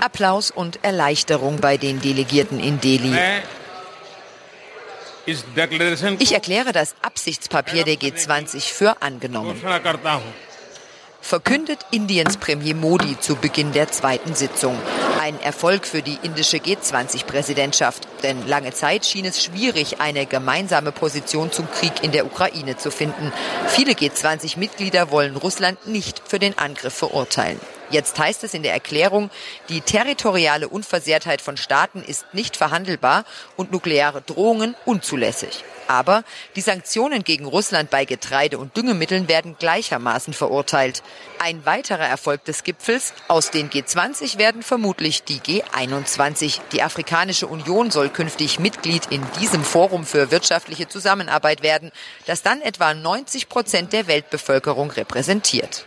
Applaus 0.00 0.50
und 0.50 0.82
Erleichterung 0.82 1.60
bei 1.60 1.76
den 1.76 2.00
Delegierten 2.00 2.58
in 2.58 2.80
Delhi. 2.80 3.14
Ich 5.26 6.32
erkläre 6.32 6.72
das 6.72 6.96
Absichtspapier 7.00 7.84
der 7.84 7.94
G20 7.94 8.72
für 8.72 9.00
angenommen 9.00 9.56
verkündet 11.24 11.78
Indiens 11.90 12.36
Premier 12.36 12.74
Modi 12.74 13.18
zu 13.18 13.36
Beginn 13.36 13.72
der 13.72 13.90
zweiten 13.90 14.34
Sitzung. 14.34 14.78
Ein 15.20 15.40
Erfolg 15.40 15.86
für 15.86 16.02
die 16.02 16.18
indische 16.22 16.58
G20-Präsidentschaft. 16.58 18.06
Denn 18.22 18.46
lange 18.46 18.72
Zeit 18.72 19.06
schien 19.06 19.24
es 19.24 19.42
schwierig, 19.42 20.00
eine 20.02 20.26
gemeinsame 20.26 20.92
Position 20.92 21.50
zum 21.50 21.66
Krieg 21.70 22.02
in 22.02 22.12
der 22.12 22.26
Ukraine 22.26 22.76
zu 22.76 22.90
finden. 22.90 23.32
Viele 23.68 23.92
G20-Mitglieder 23.92 25.10
wollen 25.10 25.36
Russland 25.36 25.86
nicht 25.86 26.20
für 26.26 26.38
den 26.38 26.58
Angriff 26.58 26.94
verurteilen. 26.94 27.58
Jetzt 27.94 28.18
heißt 28.18 28.42
es 28.42 28.54
in 28.54 28.64
der 28.64 28.72
Erklärung, 28.72 29.30
die 29.68 29.80
territoriale 29.80 30.66
Unversehrtheit 30.66 31.40
von 31.40 31.56
Staaten 31.56 32.02
ist 32.02 32.26
nicht 32.32 32.56
verhandelbar 32.56 33.24
und 33.56 33.70
nukleare 33.70 34.20
Drohungen 34.20 34.74
unzulässig. 34.84 35.62
Aber 35.86 36.24
die 36.56 36.60
Sanktionen 36.60 37.22
gegen 37.22 37.44
Russland 37.44 37.90
bei 37.90 38.04
Getreide 38.04 38.58
und 38.58 38.76
Düngemitteln 38.76 39.28
werden 39.28 39.54
gleichermaßen 39.60 40.34
verurteilt. 40.34 41.04
Ein 41.38 41.64
weiterer 41.66 42.08
Erfolg 42.08 42.44
des 42.44 42.64
Gipfels, 42.64 43.14
aus 43.28 43.52
den 43.52 43.70
G20 43.70 44.38
werden 44.38 44.64
vermutlich 44.64 45.22
die 45.22 45.38
G21. 45.38 46.62
Die 46.72 46.82
Afrikanische 46.82 47.46
Union 47.46 47.92
soll 47.92 48.08
künftig 48.08 48.58
Mitglied 48.58 49.06
in 49.10 49.22
diesem 49.40 49.62
Forum 49.62 50.04
für 50.04 50.32
wirtschaftliche 50.32 50.88
Zusammenarbeit 50.88 51.62
werden, 51.62 51.92
das 52.26 52.42
dann 52.42 52.60
etwa 52.60 52.92
90 52.92 53.48
Prozent 53.48 53.92
der 53.92 54.08
Weltbevölkerung 54.08 54.90
repräsentiert. 54.90 55.86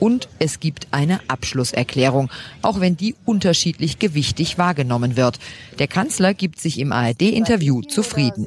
Und 0.00 0.28
es 0.38 0.58
gibt 0.58 0.88
eine 0.90 1.20
Abschlusserklärung, 1.28 2.30
auch 2.62 2.80
wenn 2.80 2.96
die 2.96 3.14
unterschiedlich 3.26 3.98
gewichtig 3.98 4.58
wahrgenommen 4.58 5.16
wird. 5.16 5.38
Der 5.78 5.86
Kanzler 5.86 6.34
gibt 6.34 6.58
sich 6.58 6.78
im 6.78 6.90
ARD-Interview 6.90 7.82
zufrieden. 7.82 8.46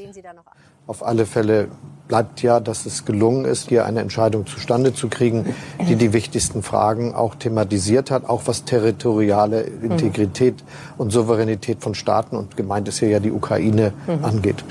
Auf 0.88 1.04
alle 1.04 1.26
Fälle 1.26 1.70
bleibt 2.14 2.44
ja, 2.44 2.60
dass 2.60 2.86
es 2.86 3.06
gelungen 3.06 3.44
ist, 3.44 3.70
hier 3.70 3.88
eine 3.88 4.00
Entscheidung 4.00 4.46
zustande 4.46 4.94
zu 4.94 5.08
kriegen, 5.08 5.56
die 5.90 5.96
die 5.96 6.14
wichtigsten 6.14 6.62
Fragen 6.62 7.16
auch 7.16 7.34
thematisiert 7.34 8.12
hat, 8.12 8.30
auch 8.30 8.44
was 8.46 8.66
territoriale 8.66 9.62
Integrität 9.62 10.64
und 11.00 11.10
Souveränität 11.10 11.82
von 11.82 11.96
Staaten 11.96 12.36
und 12.36 12.56
gemeint 12.56 12.88
ist 12.88 13.00
hier 13.00 13.10
ja 13.10 13.20
die 13.20 13.32
Ukraine 13.32 13.94
angeht. 14.22 14.64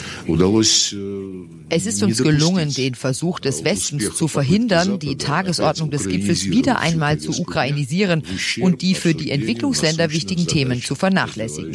Es 1.68 1.86
ist 1.86 2.04
uns 2.04 2.22
gelungen, 2.22 2.72
den 2.72 2.94
Versuch 2.94 3.40
des 3.40 3.64
Westens 3.64 4.14
zu 4.14 4.28
verhindern, 4.28 5.00
die 5.00 5.16
Tagesordnung 5.16 5.90
des 5.90 6.06
Gipfels 6.06 6.44
wieder 6.44 6.78
einmal 6.78 7.18
zu 7.18 7.32
ukrainisieren 7.40 8.22
und 8.60 8.82
die 8.82 8.94
für 8.94 9.14
die 9.14 9.32
Entwicklungsländer 9.32 10.12
wichtigen 10.12 10.46
Themen 10.46 10.80
zu 10.80 10.94
vernachlässigen. 10.94 11.74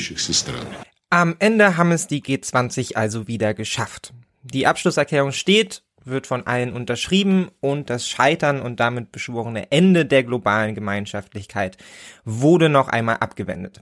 Am 1.09 1.35
Ende 1.39 1.75
haben 1.75 1.91
es 1.91 2.07
die 2.07 2.21
G20 2.21 2.95
also 2.95 3.27
wieder 3.27 3.53
geschafft. 3.53 4.13
Die 4.53 4.65
Abschlusserklärung 4.65 5.33
steht, 5.33 5.83
wird 6.05 6.25
von 6.25 6.47
allen 6.47 6.71
unterschrieben 6.71 7.49
und 7.59 7.89
das 7.89 8.07
Scheitern 8.07 8.61
und 8.61 8.79
damit 8.79 9.11
beschworene 9.11 9.71
Ende 9.71 10.05
der 10.05 10.23
globalen 10.23 10.73
Gemeinschaftlichkeit 10.73 11.77
wurde 12.23 12.69
noch 12.69 12.87
einmal 12.87 13.17
abgewendet. 13.17 13.81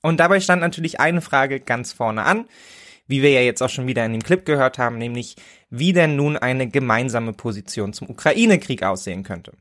Und 0.00 0.20
dabei 0.20 0.38
stand 0.38 0.62
natürlich 0.62 1.00
eine 1.00 1.20
Frage 1.20 1.58
ganz 1.58 1.92
vorne 1.92 2.22
an, 2.22 2.46
wie 3.08 3.22
wir 3.22 3.30
ja 3.30 3.40
jetzt 3.40 3.60
auch 3.60 3.70
schon 3.70 3.88
wieder 3.88 4.06
in 4.06 4.12
dem 4.12 4.22
Clip 4.22 4.44
gehört 4.44 4.78
haben, 4.78 4.98
nämlich 4.98 5.34
wie 5.68 5.92
denn 5.92 6.14
nun 6.14 6.36
eine 6.36 6.68
gemeinsame 6.68 7.32
Position 7.32 7.92
zum 7.92 8.08
Ukraine-Krieg 8.08 8.84
aussehen 8.84 9.24
könnte. 9.24 9.52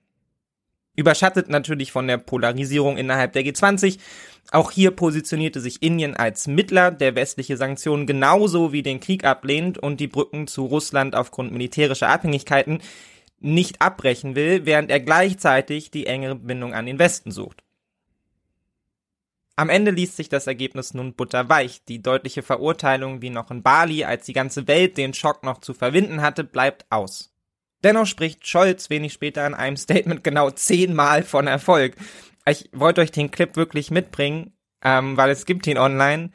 Überschattet 0.98 1.48
natürlich 1.48 1.94
von 1.94 2.08
der 2.08 2.18
Polarisierung 2.18 2.98
innerhalb 2.98 3.32
der 3.32 3.44
G20 3.44 4.00
auch 4.52 4.72
hier 4.72 4.92
positionierte 4.92 5.60
sich 5.60 5.84
Indien 5.84 6.16
als 6.16 6.48
Mittler, 6.48 6.92
der 6.92 7.16
westliche 7.16 7.58
Sanktionen 7.58 8.08
genauso 8.08 8.72
wie 8.72 8.82
den 8.82 9.02
Krieg 9.02 9.26
ablehnt 9.26 9.78
und 9.78 10.00
die 10.00 10.08
Brücken 10.08 10.48
zu 10.48 10.66
Russland 10.66 11.16
aufgrund 11.16 11.52
militärischer 11.52 12.08
Abhängigkeiten 12.08 12.80
nicht 13.40 13.82
abbrechen 13.82 14.36
will, 14.36 14.66
während 14.66 14.90
er 14.90 15.02
gleichzeitig 15.02 15.92
die 15.92 16.08
engere 16.08 16.36
Bindung 16.36 16.74
an 16.74 16.86
den 16.86 16.98
Westen 16.98 17.32
sucht. 17.32 17.62
Am 19.58 19.70
Ende 19.70 19.92
liest 19.92 20.16
sich 20.16 20.30
das 20.30 20.48
Ergebnis 20.48 20.94
nun 20.94 21.14
butterweich. 21.14 21.84
Die 21.86 22.02
deutliche 22.02 22.44
Verurteilung 22.44 23.22
wie 23.22 23.32
noch 23.32 23.52
in 23.52 23.64
Bali, 23.64 24.06
als 24.06 24.26
die 24.26 24.34
ganze 24.34 24.68
Welt 24.68 24.98
den 24.98 25.14
Schock 25.14 25.44
noch 25.44 25.60
zu 25.60 25.74
verwinden 25.74 26.22
hatte, 26.22 26.44
bleibt 26.44 26.86
aus. 26.90 27.34
Dennoch 27.84 28.08
spricht 28.08 28.48
Scholz 28.48 28.90
wenig 28.90 29.14
später 29.14 29.46
in 29.46 29.54
einem 29.54 29.78
Statement 29.78 30.24
genau 30.24 30.52
zehnmal 30.52 31.24
von 31.24 31.48
Erfolg 31.48 31.96
ich 32.50 32.70
wollte 32.74 33.02
euch 33.02 33.12
den 33.12 33.32
Clip 33.32 33.56
wirklich 33.56 33.92
mitbringen, 33.92 34.54
ähm, 34.84 35.18
weil 35.18 35.30
es 35.30 35.46
gibt 35.46 35.68
ihn 35.68 35.78
online. 35.78 36.32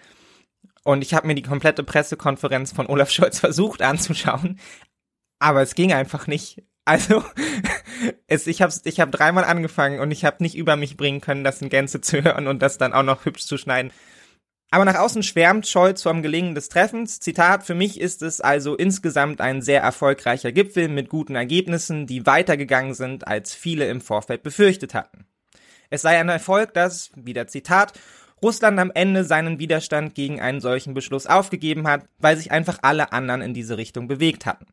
Und 0.85 1.03
ich 1.03 1.15
habe 1.15 1.27
mir 1.27 1.35
die 1.35 1.43
komplette 1.43 1.85
Pressekonferenz 1.85 2.73
von 2.73 2.87
Olaf 2.87 3.11
Scholz 3.13 3.39
versucht 3.39 3.83
anzuschauen, 3.83 4.59
aber 5.39 5.63
es 5.63 5.75
ging 5.75 5.93
einfach 5.93 6.27
nicht. 6.27 6.63
Also 6.85 7.25
es, 8.27 8.47
ich 8.47 8.61
habe 8.61 8.75
ich 8.85 9.01
hab 9.01 9.13
dreimal 9.13 9.45
angefangen 9.45 10.01
und 10.01 10.11
ich 10.11 10.25
habe 10.25 10.43
nicht 10.43 10.57
über 10.57 10.77
mich 10.77 10.97
bringen 10.97 11.21
können, 11.21 11.45
das 11.45 11.63
in 11.63 11.69
Gänze 11.69 12.01
zu 12.01 12.23
hören 12.23 12.49
und 12.49 12.61
das 12.61 12.79
dann 12.79 12.93
auch 12.93 13.05
noch 13.05 13.25
hübsch 13.25 13.45
zu 13.45 13.57
schneiden. 13.57 13.93
Aber 14.73 14.87
nach 14.87 14.99
außen 14.99 15.23
schwärmt 15.23 15.67
Scholz 15.67 16.03
vom 16.03 16.23
Gelingen 16.23 16.55
des 16.55 16.71
Treffens. 16.71 17.21
Zitat, 17.21 17.63
für 17.63 17.75
mich 17.75 18.01
ist 18.01 18.23
es 18.23 18.41
also 18.41 18.75
insgesamt 18.75 19.43
ein 19.43 19.61
sehr 19.61 19.83
erfolgreicher 19.83 20.51
Gipfel 20.51 20.89
mit 20.89 21.11
guten 21.11 21.35
Ergebnissen, 21.35 22.07
die 22.07 22.25
weitergegangen 22.25 22.95
sind, 22.95 23.29
als 23.29 23.55
viele 23.55 23.87
im 23.89 24.01
Vorfeld 24.01 24.43
befürchtet 24.43 24.95
hatten. 24.95 25.27
Es 25.91 26.01
sei 26.01 26.19
ein 26.19 26.31
Erfolg, 26.31 26.73
dass, 26.73 27.11
wieder 27.15 27.49
Zitat, 27.49 27.93
Russland 28.43 28.79
am 28.79 28.91
Ende 28.95 29.25
seinen 29.25 29.59
Widerstand 29.59 30.15
gegen 30.15 30.41
einen 30.41 30.63
solchen 30.63 30.95
Beschluss 30.95 31.27
aufgegeben 31.27 31.87
hat, 31.87 32.07
weil 32.19 32.39
sich 32.39 32.51
einfach 32.51 32.79
alle 32.81 33.13
anderen 33.13 33.43
in 33.43 33.53
diese 33.53 33.77
Richtung 33.77 34.09
bewegt 34.09 34.47
hatten. 34.47 34.65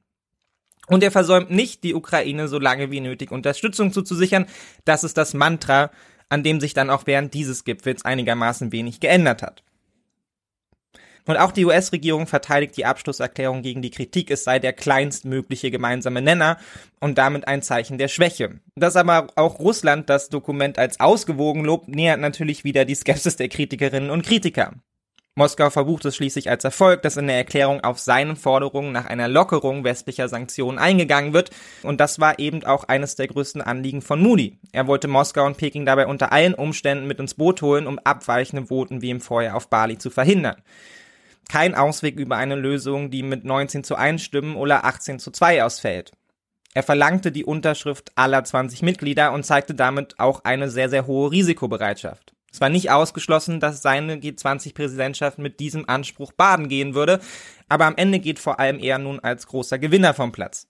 Und 0.88 1.04
er 1.04 1.12
versäumt 1.12 1.52
nicht, 1.52 1.84
die 1.84 1.94
Ukraine 1.94 2.48
so 2.48 2.58
lange 2.58 2.90
wie 2.90 3.02
nötig 3.02 3.32
Unterstützung 3.32 3.92
zuzusichern. 3.92 4.46
Das 4.86 5.04
ist 5.04 5.18
das 5.18 5.34
Mantra, 5.34 5.92
an 6.30 6.42
dem 6.42 6.62
sich 6.62 6.74
dann 6.74 6.90
auch 6.90 7.06
während 7.06 7.34
dieses 7.34 7.66
Gipfels 7.66 8.06
einigermaßen 8.06 8.72
wenig 8.72 9.02
geändert 9.02 9.44
hat. 9.44 9.62
Und 11.26 11.38
auch 11.38 11.52
die 11.52 11.66
US-Regierung 11.66 12.28
verteidigt 12.28 12.78
die 12.78 12.86
Abschlusserklärung 12.86 13.62
gegen 13.62 13.82
die 13.82 13.92
Kritik, 13.92 14.32
es 14.32 14.44
sei 14.44 14.60
der 14.60 14.74
kleinstmögliche 14.74 15.72
gemeinsame 15.72 16.22
Nenner 16.22 16.58
und 17.00 17.18
damit 17.18 17.48
ein 17.48 17.62
Zeichen 17.62 17.98
der 17.98 18.08
Schwäche. 18.08 18.60
Dass 18.76 18.96
aber 18.96 19.28
auch 19.36 19.60
Russland 19.60 20.10
das 20.10 20.30
Dokument 20.30 20.80
als 20.80 21.00
ausgewogen 21.00 21.64
lobt, 21.64 21.88
nähert 21.88 22.20
natürlich 22.20 22.64
wieder 22.64 22.86
die 22.86 22.96
Skepsis 22.96 23.36
der 23.36 23.50
Kritikerinnen 23.50 24.10
und 24.10 24.26
Kritiker. 24.26 24.74
Moskau 25.40 25.70
verbucht 25.70 26.04
es 26.04 26.18
schließlich 26.18 26.50
als 26.50 26.66
Erfolg, 26.66 27.02
dass 27.02 27.16
in 27.16 27.28
der 27.28 27.38
Erklärung 27.38 27.82
auf 27.82 27.98
seine 27.98 28.36
Forderungen 28.36 28.92
nach 28.92 29.06
einer 29.06 29.30
Lockerung 29.30 29.86
westlicher 29.86 30.28
Sanktionen 30.28 30.78
eingegangen 30.78 31.32
wird. 31.32 31.52
Und 31.82 32.02
das 32.02 32.20
war 32.20 32.40
eben 32.40 32.66
auch 32.66 32.84
eines 32.84 33.16
der 33.16 33.28
größten 33.28 33.62
Anliegen 33.62 34.02
von 34.02 34.22
Moody. 34.22 34.58
Er 34.74 34.88
wollte 34.88 35.08
Moskau 35.08 35.46
und 35.46 35.56
Peking 35.56 35.86
dabei 35.86 36.08
unter 36.08 36.34
allen 36.34 36.56
Umständen 36.56 37.08
mit 37.08 37.20
ins 37.20 37.36
Boot 37.36 37.62
holen, 37.62 37.88
um 37.88 38.00
abweichende 38.00 38.66
Voten 38.66 39.02
wie 39.02 39.12
im 39.12 39.22
Vorjahr 39.22 39.56
auf 39.56 39.70
Bali 39.70 39.98
zu 39.98 40.10
verhindern 40.10 40.58
kein 41.50 41.76
Ausweg 41.76 42.18
über 42.18 42.38
eine 42.38 42.56
Lösung, 42.56 43.12
die 43.12 43.24
mit 43.24 43.44
19 43.44 43.84
zu 43.84 43.96
1 43.96 44.22
Stimmen 44.22 44.56
oder 44.56 44.86
18 44.86 45.20
zu 45.20 45.32
2 45.32 45.64
ausfällt. 45.64 46.14
Er 46.74 46.84
verlangte 46.84 47.32
die 47.32 47.44
Unterschrift 47.44 48.12
aller 48.16 48.44
20 48.44 48.84
Mitglieder 48.84 49.34
und 49.34 49.44
zeigte 49.44 49.74
damit 49.74 50.20
auch 50.20 50.46
eine 50.46 50.70
sehr, 50.70 50.90
sehr 50.90 51.08
hohe 51.08 51.32
Risikobereitschaft. 51.32 52.34
Es 52.52 52.62
war 52.62 52.70
nicht 52.70 52.92
ausgeschlossen, 52.92 53.60
dass 53.60 53.82
seine 53.82 54.16
G20-Präsidentschaft 54.16 55.40
mit 55.40 55.60
diesem 55.60 55.90
Anspruch 55.90 56.32
baden 56.32 56.68
gehen 56.68 56.94
würde, 56.94 57.20
aber 57.68 57.86
am 57.86 57.98
Ende 57.98 58.20
geht 58.20 58.40
vor 58.40 58.60
allem 58.60 58.80
er 58.80 58.98
nun 58.98 59.20
als 59.20 59.48
großer 59.48 59.78
Gewinner 59.78 60.14
vom 60.14 60.32
Platz. 60.32 60.69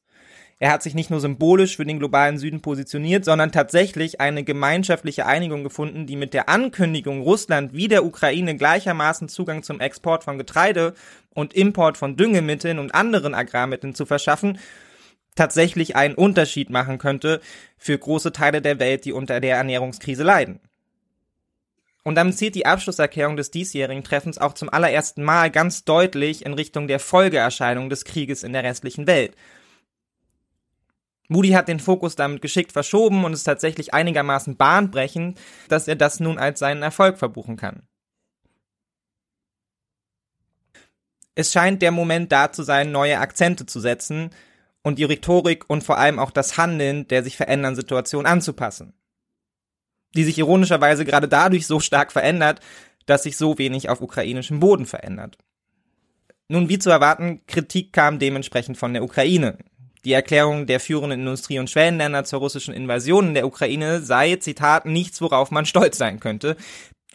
Er 0.62 0.72
hat 0.74 0.84
sich 0.84 0.94
nicht 0.94 1.10
nur 1.10 1.22
symbolisch 1.22 1.78
für 1.78 1.86
den 1.86 2.00
globalen 2.00 2.38
Süden 2.38 2.62
positioniert, 2.62 3.24
sondern 3.24 3.54
tatsächlich 3.54 4.20
eine 4.20 4.44
gemeinschaftliche 4.44 5.26
Einigung 5.26 5.64
gefunden, 5.64 6.06
die 6.06 6.18
mit 6.18 6.34
der 6.34 6.50
Ankündigung, 6.50 7.22
Russland 7.22 7.74
wie 7.74 7.88
der 7.88 8.04
Ukraine 8.04 8.58
gleichermaßen 8.58 9.30
Zugang 9.30 9.64
zum 9.64 9.80
Export 9.80 10.26
von 10.26 10.38
Getreide 10.38 10.96
und 11.34 11.54
Import 11.54 11.98
von 11.98 12.18
Düngemitteln 12.18 12.78
und 12.78 12.94
anderen 12.94 13.34
Agrarmitteln 13.34 13.96
zu 13.96 14.06
verschaffen, 14.06 14.60
tatsächlich 15.34 15.96
einen 15.96 16.16
Unterschied 16.16 16.70
machen 16.70 16.98
könnte 16.98 17.40
für 17.78 17.98
große 17.98 18.34
Teile 18.34 18.62
der 18.62 18.80
Welt, 18.80 19.06
die 19.06 19.14
unter 19.14 19.40
der 19.40 19.56
Ernährungskrise 19.56 20.24
leiden. 20.24 20.60
Und 22.04 22.16
damit 22.16 22.38
zielt 22.38 22.56
die 22.56 22.66
Abschlusserklärung 22.66 23.38
des 23.38 23.52
diesjährigen 23.52 24.04
Treffens 24.04 24.38
auch 24.38 24.54
zum 24.54 24.70
allerersten 24.70 25.24
Mal 25.24 25.52
ganz 25.52 25.86
deutlich 25.86 26.46
in 26.46 26.54
Richtung 26.54 26.88
der 26.90 27.00
Folgeerscheinung 27.00 27.90
des 27.90 28.04
Krieges 28.04 28.44
in 28.44 28.52
der 28.52 28.64
restlichen 28.64 29.08
Welt. 29.08 29.36
Moody 31.30 31.50
hat 31.50 31.68
den 31.68 31.80
Fokus 31.80 32.16
damit 32.16 32.42
geschickt 32.42 32.72
verschoben 32.72 33.24
und 33.24 33.34
ist 33.34 33.44
tatsächlich 33.44 33.94
einigermaßen 33.94 34.58
bahnbrechend, 34.58 35.40
dass 35.70 35.88
er 35.88 35.96
das 35.96 36.20
nun 36.20 36.40
als 36.40 36.60
seinen 36.60 36.82
Erfolg 36.82 37.18
verbuchen 37.18 37.56
kann. 37.56 37.84
Es 41.36 41.54
scheint 41.54 41.82
der 41.82 41.92
Moment 41.92 42.32
da 42.32 42.52
zu 42.52 42.64
sein, 42.64 42.92
neue 42.92 43.20
Akzente 43.20 43.66
zu 43.66 43.80
setzen 43.80 44.32
und 44.82 44.98
die 44.98 45.04
Rhetorik 45.04 45.70
und 45.70 45.84
vor 45.84 45.98
allem 45.98 46.20
auch 46.20 46.32
das 46.32 46.58
Handeln 46.58 47.08
der 47.08 47.24
sich 47.24 47.38
verändernden 47.38 47.80
Situation 47.80 48.26
anzupassen. 48.26 48.94
Die 50.16 50.24
sich 50.24 50.40
ironischerweise 50.40 51.06
gerade 51.06 51.28
dadurch 51.28 51.68
so 51.68 51.80
stark 51.80 52.12
verändert, 52.12 52.60
dass 53.06 53.24
sich 53.24 53.38
so 53.38 53.58
wenig 53.60 53.88
auf 53.88 54.02
ukrainischem 54.02 54.60
Boden 54.60 54.88
verändert. 54.88 55.38
Nun, 56.48 56.70
wie 56.70 56.80
zu 56.80 56.90
erwarten, 56.90 57.46
Kritik 57.46 57.94
kam 57.94 58.18
dementsprechend 58.18 58.78
von 58.78 58.94
der 58.94 59.04
Ukraine. 59.04 59.60
Die 60.06 60.14
Erklärung 60.14 60.66
der 60.66 60.80
führenden 60.80 61.20
Industrie- 61.20 61.60
und 61.60 61.70
Schwellenländer 61.70 62.24
zur 62.24 62.40
russischen 62.40 62.74
Invasion 62.74 63.30
in 63.30 63.34
der 63.34 63.46
Ukraine 63.46 64.02
sei, 64.02 64.38
Zitat, 64.38 64.86
nichts, 64.86 65.22
worauf 65.22 65.52
man 65.52 65.66
stolz 65.66 65.98
sein 65.98 66.20
könnte. 66.20 66.56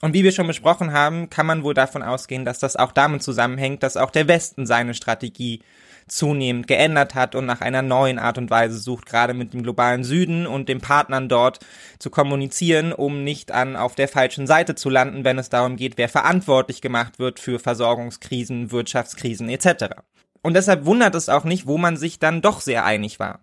Und 0.00 0.12
wie 0.12 0.22
wir 0.22 0.32
schon 0.32 0.46
besprochen 0.46 0.92
haben, 0.92 1.30
kann 1.30 1.46
man 1.46 1.62
wohl 1.64 1.72
davon 1.72 2.02
ausgehen, 2.02 2.44
dass 2.44 2.58
das 2.58 2.76
auch 2.76 2.92
damit 2.92 3.22
zusammenhängt, 3.22 3.82
dass 3.82 3.96
auch 3.96 4.10
der 4.10 4.28
Westen 4.28 4.66
seine 4.66 4.92
Strategie 4.92 5.62
zunehmend 6.08 6.66
geändert 6.66 7.14
hat 7.14 7.34
und 7.34 7.46
nach 7.46 7.62
einer 7.62 7.80
neuen 7.80 8.18
Art 8.18 8.36
und 8.36 8.50
Weise 8.50 8.78
sucht, 8.78 9.06
gerade 9.06 9.32
mit 9.32 9.54
dem 9.54 9.62
globalen 9.62 10.04
Süden 10.04 10.46
und 10.46 10.68
den 10.68 10.82
Partnern 10.82 11.30
dort 11.30 11.60
zu 11.98 12.10
kommunizieren, 12.10 12.92
um 12.92 13.24
nicht 13.24 13.52
an 13.52 13.76
auf 13.76 13.94
der 13.94 14.08
falschen 14.08 14.46
Seite 14.46 14.74
zu 14.74 14.90
landen, 14.90 15.24
wenn 15.24 15.38
es 15.38 15.48
darum 15.48 15.76
geht, 15.76 15.96
wer 15.96 16.10
verantwortlich 16.10 16.82
gemacht 16.82 17.18
wird 17.18 17.40
für 17.40 17.58
Versorgungskrisen, 17.58 18.70
Wirtschaftskrisen 18.70 19.48
etc. 19.48 20.02
Und 20.44 20.52
deshalb 20.52 20.84
wundert 20.84 21.14
es 21.14 21.30
auch 21.30 21.44
nicht, 21.44 21.66
wo 21.66 21.78
man 21.78 21.96
sich 21.96 22.18
dann 22.18 22.42
doch 22.42 22.60
sehr 22.60 22.84
einig 22.84 23.18
war. 23.18 23.42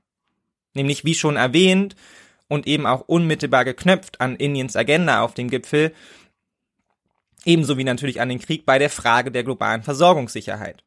Nämlich 0.75 1.03
wie 1.03 1.15
schon 1.15 1.35
erwähnt 1.35 1.95
und 2.47 2.67
eben 2.67 2.85
auch 2.85 3.01
unmittelbar 3.01 3.65
geknöpft 3.65 4.21
an 4.21 4.35
Indiens 4.35 4.75
Agenda 4.75 5.23
auf 5.23 5.33
dem 5.33 5.49
Gipfel, 5.49 5.95
ebenso 7.43 7.79
wie 7.79 7.83
natürlich 7.85 8.21
an 8.21 8.29
den 8.29 8.37
Krieg 8.37 8.67
bei 8.67 8.77
der 8.77 8.91
Frage 8.91 9.31
der 9.31 9.43
globalen 9.43 9.81
Versorgungssicherheit. 9.81 10.83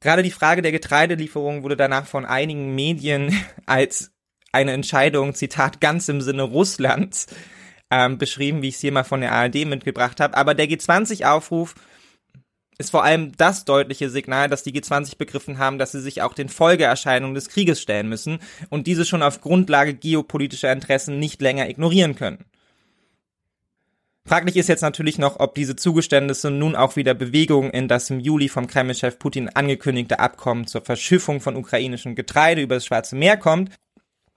Gerade 0.00 0.22
die 0.22 0.30
Frage 0.30 0.62
der 0.62 0.72
Getreidelieferung 0.72 1.62
wurde 1.62 1.76
danach 1.76 2.06
von 2.06 2.24
einigen 2.24 2.74
Medien 2.74 3.38
als 3.66 4.12
eine 4.50 4.72
Entscheidung, 4.72 5.34
Zitat, 5.34 5.78
ganz 5.82 6.08
im 6.08 6.22
Sinne 6.22 6.44
Russlands 6.44 7.26
ähm, 7.90 8.16
beschrieben, 8.16 8.62
wie 8.62 8.68
ich 8.68 8.76
es 8.76 8.80
hier 8.80 8.92
mal 8.92 9.04
von 9.04 9.20
der 9.20 9.32
ARD 9.32 9.66
mitgebracht 9.66 10.20
habe. 10.20 10.38
Aber 10.38 10.54
der 10.54 10.70
G20-Aufruf 10.70 11.74
ist 12.78 12.90
vor 12.90 13.02
allem 13.02 13.36
das 13.36 13.64
deutliche 13.64 14.08
Signal, 14.08 14.48
dass 14.48 14.62
die 14.62 14.72
G20 14.72 15.18
begriffen 15.18 15.58
haben, 15.58 15.78
dass 15.78 15.92
sie 15.92 16.00
sich 16.00 16.22
auch 16.22 16.32
den 16.32 16.48
Folgeerscheinungen 16.48 17.34
des 17.34 17.48
Krieges 17.48 17.82
stellen 17.82 18.08
müssen 18.08 18.38
und 18.70 18.86
diese 18.86 19.04
schon 19.04 19.22
auf 19.22 19.40
Grundlage 19.40 19.94
geopolitischer 19.94 20.72
Interessen 20.72 21.18
nicht 21.18 21.42
länger 21.42 21.68
ignorieren 21.68 22.14
können. 22.14 22.44
Fraglich 24.28 24.56
ist 24.56 24.68
jetzt 24.68 24.82
natürlich 24.82 25.18
noch, 25.18 25.40
ob 25.40 25.54
diese 25.54 25.74
Zugeständnisse 25.74 26.50
nun 26.50 26.76
auch 26.76 26.96
wieder 26.96 27.14
Bewegung 27.14 27.70
in 27.70 27.88
das 27.88 28.10
im 28.10 28.20
Juli 28.20 28.50
vom 28.50 28.66
Kremlchef 28.66 29.18
Putin 29.18 29.48
angekündigte 29.48 30.20
Abkommen 30.20 30.66
zur 30.66 30.82
Verschiffung 30.82 31.40
von 31.40 31.56
ukrainischem 31.56 32.14
Getreide 32.14 32.60
über 32.60 32.74
das 32.74 32.84
Schwarze 32.84 33.16
Meer 33.16 33.38
kommt. 33.38 33.72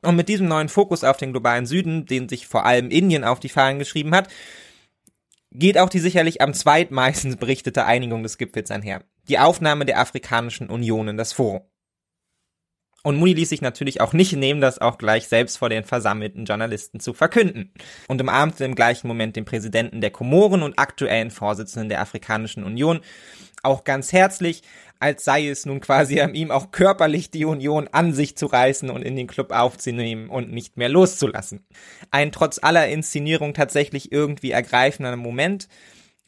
Und 0.01 0.15
mit 0.15 0.30
diesem 0.30 0.47
neuen 0.47 0.69
Fokus 0.69 1.03
auf 1.03 1.18
den 1.18 1.34
globalen 1.34 1.65
Süden, 1.65 2.05
den 2.05 2.30
sich 2.30 2.47
vor 2.47 2.65
allem 2.65 2.89
Indien 2.89 3.26
auf 3.26 3.41
die 3.41 3.49
Fahnen 3.49 3.80
geschrieben 3.80 4.15
hat, 4.15 4.30
geht 5.51 5.77
auch 5.77 5.89
die 5.89 5.99
sicherlich 5.99 6.41
am 6.41 6.53
zweitmeistens 6.53 7.35
berichtete 7.35 7.85
Einigung 7.85 8.23
des 8.23 8.37
Gipfels 8.37 8.71
einher. 8.71 9.03
Die 9.27 9.39
Aufnahme 9.39 9.85
der 9.85 9.99
Afrikanischen 9.99 10.69
Union 10.69 11.07
in 11.09 11.17
das 11.17 11.33
Forum. 11.33 11.61
Und 13.03 13.17
Muni 13.17 13.33
ließ 13.33 13.49
sich 13.49 13.61
natürlich 13.61 13.99
auch 13.99 14.13
nicht 14.13 14.33
nehmen, 14.33 14.61
das 14.61 14.79
auch 14.79 14.99
gleich 14.99 15.27
selbst 15.27 15.57
vor 15.57 15.69
den 15.69 15.83
versammelten 15.83 16.45
Journalisten 16.45 16.99
zu 16.99 17.13
verkünden. 17.13 17.73
Und 18.07 18.21
umarmte 18.21 18.63
im 18.63 18.75
gleichen 18.75 19.07
Moment 19.07 19.35
den 19.35 19.45
Präsidenten 19.45 20.01
der 20.01 20.11
Komoren 20.11 20.61
und 20.61 20.77
aktuellen 20.77 21.31
Vorsitzenden 21.31 21.89
der 21.89 22.01
Afrikanischen 22.01 22.63
Union 22.63 22.99
auch 23.63 23.83
ganz 23.83 24.11
herzlich, 24.13 24.61
als 25.01 25.23
sei 25.23 25.47
es 25.47 25.65
nun 25.65 25.81
quasi 25.81 26.21
an 26.21 26.35
ihm 26.35 26.51
auch 26.51 26.71
körperlich 26.71 27.31
die 27.31 27.45
Union 27.45 27.89
an 27.91 28.13
sich 28.13 28.37
zu 28.37 28.45
reißen 28.45 28.89
und 28.89 29.01
in 29.01 29.15
den 29.15 29.27
Club 29.27 29.51
aufzunehmen 29.51 30.29
und 30.29 30.51
nicht 30.51 30.77
mehr 30.77 30.89
loszulassen. 30.89 31.65
Ein 32.11 32.31
trotz 32.31 32.59
aller 32.61 32.87
Inszenierung 32.87 33.53
tatsächlich 33.53 34.11
irgendwie 34.11 34.51
ergreifender 34.51 35.15
Moment, 35.15 35.67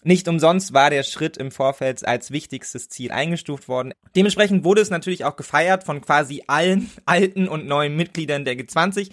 nicht 0.06 0.28
umsonst 0.28 0.74
war 0.74 0.90
der 0.90 1.04
Schritt 1.04 1.38
im 1.38 1.50
Vorfeld 1.50 2.06
als 2.06 2.32
wichtigstes 2.32 2.90
Ziel 2.90 3.12
eingestuft 3.12 3.70
worden. 3.70 3.94
Dementsprechend 4.16 4.66
wurde 4.66 4.82
es 4.82 4.90
natürlich 4.90 5.24
auch 5.24 5.38
gefeiert 5.38 5.86
von 5.86 6.02
quasi 6.02 6.44
allen 6.48 6.90
alten 7.06 7.48
und 7.48 7.66
neuen 7.66 7.96
Mitgliedern 7.96 8.44
der 8.44 8.56
G20. 8.56 9.12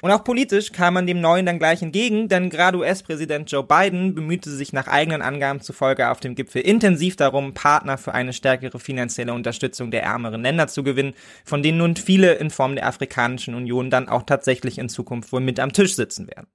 Und 0.00 0.10
auch 0.10 0.24
politisch 0.24 0.72
kam 0.72 0.94
man 0.94 1.06
dem 1.06 1.20
Neuen 1.20 1.46
dann 1.46 1.60
gleich 1.60 1.80
entgegen, 1.82 2.28
denn 2.28 2.50
gerade 2.50 2.78
US-Präsident 2.78 3.50
Joe 3.50 3.62
Biden 3.62 4.14
bemühte 4.14 4.50
sich 4.50 4.72
nach 4.72 4.88
eigenen 4.88 5.22
Angaben 5.22 5.60
zufolge 5.60 6.10
auf 6.10 6.18
dem 6.18 6.34
Gipfel 6.34 6.62
intensiv 6.62 7.14
darum, 7.14 7.54
Partner 7.54 7.98
für 7.98 8.12
eine 8.12 8.32
stärkere 8.32 8.80
finanzielle 8.80 9.32
Unterstützung 9.32 9.92
der 9.92 10.02
ärmeren 10.02 10.42
Länder 10.42 10.66
zu 10.66 10.82
gewinnen, 10.82 11.14
von 11.44 11.62
denen 11.62 11.78
nun 11.78 11.94
viele 11.94 12.32
in 12.34 12.50
Form 12.50 12.74
der 12.74 12.86
Afrikanischen 12.86 13.54
Union 13.54 13.90
dann 13.90 14.08
auch 14.08 14.24
tatsächlich 14.24 14.78
in 14.78 14.88
Zukunft 14.88 15.32
wohl 15.32 15.40
mit 15.40 15.60
am 15.60 15.72
Tisch 15.72 15.94
sitzen 15.94 16.26
werden. 16.26 16.48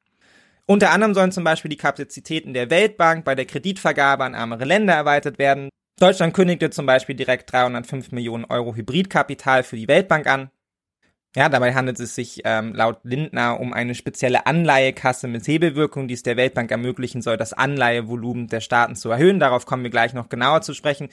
Unter 0.65 0.91
anderem 0.91 1.13
sollen 1.13 1.31
zum 1.31 1.45
Beispiel 1.45 1.69
die 1.69 1.77
Kapazitäten 1.77 2.53
der 2.53 2.69
Weltbank 2.69 3.23
bei 3.23 3.35
der 3.35 3.45
Kreditvergabe 3.45 4.25
an 4.25 4.33
ärmere 4.33 4.65
Länder 4.65 4.93
erweitert 4.93 5.39
werden. 5.39 5.69
Deutschland 5.97 6.33
kündigte 6.33 6.69
zum 6.69 6.85
Beispiel 6.85 7.15
direkt 7.15 7.51
305 7.53 8.11
Millionen 8.11 8.43
Euro 8.43 8.75
Hybridkapital 8.75 9.63
für 9.63 9.77
die 9.77 9.87
Weltbank 9.87 10.27
an. 10.27 10.51
Ja, 11.37 11.49
dabei 11.49 11.75
handelt 11.75 11.99
es 11.99 12.15
sich 12.15 12.41
ähm, 12.45 12.73
laut 12.73 12.97
Lindner 13.03 13.59
um 13.59 13.71
eine 13.71 13.93
spezielle 13.93 14.47
Anleihekasse 14.47 15.27
mit 15.27 15.47
Hebelwirkung, 15.47 16.07
die 16.07 16.15
es 16.15 16.23
der 16.23 16.35
Weltbank 16.35 16.71
ermöglichen 16.71 17.21
soll, 17.21 17.37
das 17.37 17.53
Anleihevolumen 17.53 18.47
der 18.47 18.59
Staaten 18.59 18.95
zu 18.95 19.11
erhöhen. 19.11 19.39
Darauf 19.39 19.67
kommen 19.67 19.83
wir 19.83 19.91
gleich 19.91 20.15
noch 20.15 20.29
genauer 20.29 20.63
zu 20.63 20.73
sprechen. 20.73 21.09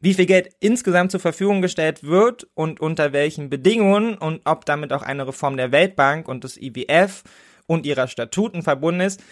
Wie 0.00 0.14
viel 0.14 0.26
Geld 0.26 0.48
insgesamt 0.58 1.12
zur 1.12 1.20
Verfügung 1.20 1.62
gestellt 1.62 2.02
wird 2.02 2.48
und 2.54 2.80
unter 2.80 3.12
welchen 3.12 3.50
Bedingungen 3.50 4.18
und 4.18 4.40
ob 4.46 4.64
damit 4.64 4.92
auch 4.92 5.02
eine 5.02 5.28
Reform 5.28 5.56
der 5.56 5.70
Weltbank 5.70 6.26
und 6.26 6.42
des 6.42 6.60
IWF 6.60 7.22
und 7.68 7.86
ihrer 7.86 8.08
Statuten 8.08 8.64
verbunden 8.64 9.02
ist, 9.02 9.22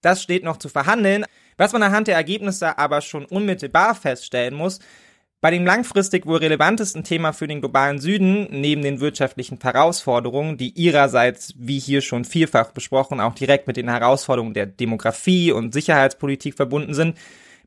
das 0.00 0.24
steht 0.24 0.42
noch 0.42 0.56
zu 0.56 0.68
verhandeln. 0.68 1.24
Was 1.56 1.72
man 1.72 1.84
anhand 1.84 2.08
der 2.08 2.16
Ergebnisse 2.16 2.78
aber 2.78 3.00
schon 3.00 3.26
unmittelbar 3.26 3.94
feststellen 3.94 4.54
muss, 4.54 4.80
bei 5.44 5.50
dem 5.50 5.66
langfristig 5.66 6.24
wohl 6.24 6.38
relevantesten 6.38 7.04
Thema 7.04 7.34
für 7.34 7.46
den 7.46 7.60
globalen 7.60 7.98
Süden, 7.98 8.48
neben 8.50 8.80
den 8.80 9.00
wirtschaftlichen 9.00 9.58
Herausforderungen, 9.60 10.56
die 10.56 10.70
ihrerseits, 10.70 11.52
wie 11.58 11.78
hier 11.78 12.00
schon 12.00 12.24
vielfach 12.24 12.70
besprochen, 12.70 13.20
auch 13.20 13.34
direkt 13.34 13.66
mit 13.66 13.76
den 13.76 13.90
Herausforderungen 13.90 14.54
der 14.54 14.64
Demografie 14.64 15.52
und 15.52 15.74
Sicherheitspolitik 15.74 16.54
verbunden 16.54 16.94
sind, 16.94 17.18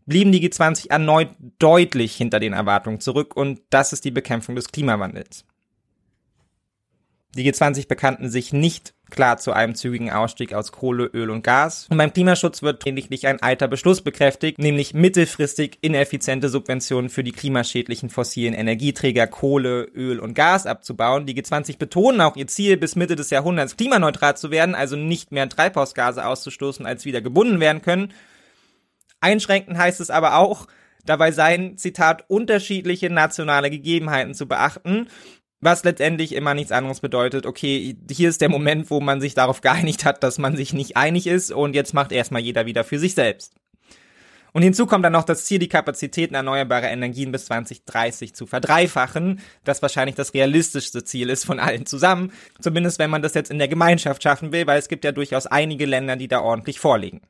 blieben 0.08 0.32
die 0.32 0.42
G20 0.42 0.90
erneut 0.90 1.30
deutlich 1.60 2.16
hinter 2.16 2.40
den 2.40 2.54
Erwartungen 2.54 3.00
zurück 3.00 3.36
und 3.36 3.62
das 3.70 3.94
ist 3.94 4.06
die 4.06 4.10
Bekämpfung 4.10 4.56
des 4.56 4.70
Klimawandels. 4.70 5.46
Die 7.36 7.48
G20 7.48 7.88
bekannten 7.88 8.32
sich 8.32 8.54
nicht 8.54 8.96
klar 9.10 9.38
zu 9.38 9.54
einem 9.54 9.76
zügigen 9.76 10.12
Ausstieg 10.12 10.54
aus 10.54 10.72
Kohle, 10.72 11.06
Öl 11.14 11.30
und 11.30 11.44
Gas. 11.44 11.88
Und 11.90 11.98
beim 11.98 12.14
Klimaschutz 12.14 12.62
wird 12.62 12.86
lediglich 12.86 13.28
ein 13.28 13.42
alter 13.42 13.68
Beschluss 13.68 14.02
bekräftigt, 14.02 14.60
nämlich 14.60 14.94
mittelfristig 14.94 15.78
ineffiziente 15.82 16.50
Subventionen 16.50 17.10
für 17.10 17.24
die 17.24 17.32
klimaschädlichen 17.32 18.10
fossilen 18.10 18.54
Energieträger 18.54 19.28
Kohle, 19.28 19.84
Öl 19.96 20.20
und 20.20 20.34
Gas 20.34 20.66
abzubauen. 20.66 21.26
Die 21.26 21.36
G20 21.36 21.78
betonen 21.78 22.22
auch 22.22 22.36
ihr 22.36 22.48
Ziel, 22.48 22.78
bis 22.78 22.96
Mitte 22.96 23.16
des 23.16 23.30
Jahrhunderts 23.30 23.78
klimaneutral 23.78 24.38
zu 24.38 24.52
werden, 24.52 24.76
also 24.76 24.96
nicht 24.96 25.32
mehr 25.32 25.48
Treibhausgase 25.50 26.26
auszustoßen, 26.26 26.86
als 26.86 27.06
wieder 27.06 27.22
gebunden 27.22 27.60
werden 27.60 27.82
können. 27.82 28.14
Einschränken 29.20 29.78
heißt 29.78 30.00
es 30.00 30.10
aber 30.10 30.36
auch, 30.36 30.68
dabei 31.06 31.32
seien, 31.32 31.78
Zitat, 31.78 32.26
unterschiedliche 32.28 33.10
nationale 33.10 33.70
Gegebenheiten 33.70 34.34
zu 34.34 34.48
beachten 34.48 35.08
was 35.60 35.84
letztendlich 35.84 36.34
immer 36.34 36.54
nichts 36.54 36.72
anderes 36.72 37.00
bedeutet, 37.00 37.46
okay, 37.46 37.98
hier 38.12 38.30
ist 38.30 38.42
der 38.42 38.50
Moment, 38.50 38.90
wo 38.92 39.00
man 39.00 39.22
sich 39.22 39.34
darauf 39.34 39.62
geeinigt 39.62 40.06
hat, 40.06 40.24
dass 40.24 40.38
man 40.38 40.56
sich 40.56 40.74
nicht 40.74 40.98
einig 40.98 41.28
ist 41.28 41.52
und 41.52 41.74
jetzt 41.74 41.94
macht 41.94 42.12
erstmal 42.12 42.42
jeder 42.42 42.66
wieder 42.66 42.84
für 42.84 43.00
sich 43.00 43.16
selbst. 43.16 43.54
Und 44.54 44.64
hinzu 44.64 44.88
kommt 44.88 45.06
dann 45.06 45.14
noch 45.14 45.24
das 45.24 45.46
Ziel, 45.46 45.60
die 45.60 45.70
Kapazitäten 45.70 46.34
erneuerbarer 46.34 46.90
Energien 46.90 47.32
bis 47.32 47.46
2030 47.46 48.34
zu 48.34 48.48
verdreifachen, 48.48 49.40
das 49.64 49.82
wahrscheinlich 49.82 50.16
das 50.16 50.34
realistischste 50.34 51.04
Ziel 51.04 51.30
ist 51.30 51.46
von 51.46 51.60
allen 51.60 51.86
zusammen, 51.86 52.32
zumindest 52.60 52.98
wenn 52.98 53.10
man 53.10 53.22
das 53.22 53.34
jetzt 53.34 53.52
in 53.52 53.60
der 53.60 53.68
Gemeinschaft 53.68 54.24
schaffen 54.24 54.52
will, 54.52 54.66
weil 54.66 54.80
es 54.80 54.88
gibt 54.88 55.04
ja 55.04 55.12
durchaus 55.12 55.46
einige 55.46 55.86
Länder, 55.86 56.16
die 56.16 56.28
da 56.28 56.42
ordentlich 56.42 56.80
vorliegen. 56.80 57.22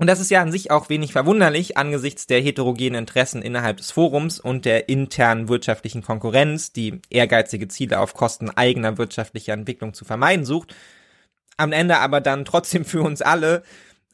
Und 0.00 0.06
das 0.06 0.20
ist 0.20 0.30
ja 0.30 0.40
an 0.40 0.52
sich 0.52 0.70
auch 0.70 0.88
wenig 0.88 1.12
verwunderlich 1.12 1.76
angesichts 1.76 2.28
der 2.28 2.40
heterogenen 2.40 2.94
Interessen 2.94 3.42
innerhalb 3.42 3.78
des 3.78 3.90
Forums 3.90 4.38
und 4.38 4.64
der 4.64 4.88
internen 4.88 5.48
wirtschaftlichen 5.48 6.02
Konkurrenz, 6.02 6.72
die 6.72 7.02
ehrgeizige 7.10 7.66
Ziele 7.66 7.98
auf 7.98 8.14
Kosten 8.14 8.48
eigener 8.48 8.96
wirtschaftlicher 8.96 9.54
Entwicklung 9.54 9.94
zu 9.94 10.04
vermeiden 10.04 10.44
sucht, 10.44 10.74
am 11.56 11.72
Ende 11.72 11.98
aber 11.98 12.20
dann 12.20 12.44
trotzdem 12.44 12.84
für 12.84 13.02
uns 13.02 13.22
alle 13.22 13.64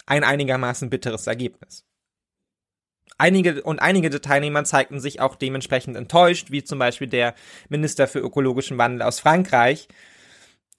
ein 0.07 0.25
einigermaßen 0.25 0.89
bitteres 0.89 1.27
Ergebnis. 1.27 1.85
Einige 3.19 3.63
und 3.63 3.81
einige 3.81 4.09
der 4.09 4.23
Teilnehmer 4.23 4.65
zeigten 4.65 5.01
sich 5.01 5.21
auch 5.21 5.37
dementsprechend 5.37 5.97
enttäuscht, 5.97 6.51
wie 6.51 6.65
zum 6.65 6.79
Beispiel 6.79 7.07
der 7.09 7.35
Minister 7.69 8.09
für 8.09 8.19
ökologischen 8.21 8.79
Wandel 8.79 9.03
aus 9.03 9.21
Frankreich, 9.21 9.87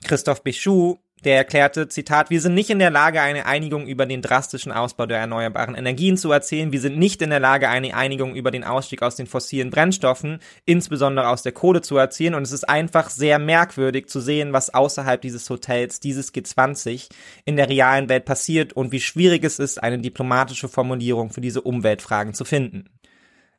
Christophe 0.04 0.42
Béchou, 0.42 0.98
der 1.26 1.38
erklärte, 1.38 1.88
Zitat, 1.88 2.30
wir 2.30 2.40
sind 2.40 2.54
nicht 2.54 2.70
in 2.70 2.80
der 2.80 2.92
Lage, 2.92 3.20
eine 3.20 3.48
Einigung 3.48 3.88
über 3.88 4.06
den 4.06 4.22
drastischen 4.22 4.72
Ausbau 4.72 5.08
der 5.08 5.18
erneuerbaren 5.18 5.76
Energien 5.76 6.18
zu 6.18 6.32
erzielen. 6.32 6.72
Wir 6.72 6.80
sind 6.80 6.98
nicht 6.98 7.22
in 7.22 7.32
der 7.32 7.40
Lage, 7.40 7.68
eine 7.68 7.96
Einigung 7.96 8.36
über 8.36 8.52
den 8.52 8.64
Ausstieg 8.64 9.02
aus 9.02 9.16
den 9.16 9.26
fossilen 9.26 9.72
Brennstoffen, 9.72 10.40
insbesondere 10.66 11.30
aus 11.30 11.42
der 11.42 11.52
Kohle 11.52 11.82
zu 11.82 11.98
erzielen. 11.98 12.36
Und 12.36 12.44
es 12.44 12.52
ist 12.52 12.70
einfach 12.70 13.10
sehr 13.10 13.40
merkwürdig 13.40 14.08
zu 14.08 14.22
sehen, 14.22 14.54
was 14.54 14.74
außerhalb 14.74 15.20
dieses 15.20 15.50
Hotels, 15.50 16.00
dieses 16.00 16.34
G20 16.34 17.10
in 17.44 17.56
der 17.56 17.70
realen 17.70 18.08
Welt 18.08 18.26
passiert 18.26 18.74
und 18.74 18.92
wie 18.92 19.02
schwierig 19.02 19.44
es 19.44 19.58
ist, 19.58 19.82
eine 19.82 20.00
diplomatische 20.00 20.70
Formulierung 20.70 21.32
für 21.32 21.42
diese 21.42 21.62
Umweltfragen 21.62 22.36
zu 22.36 22.46
finden. 22.46 22.86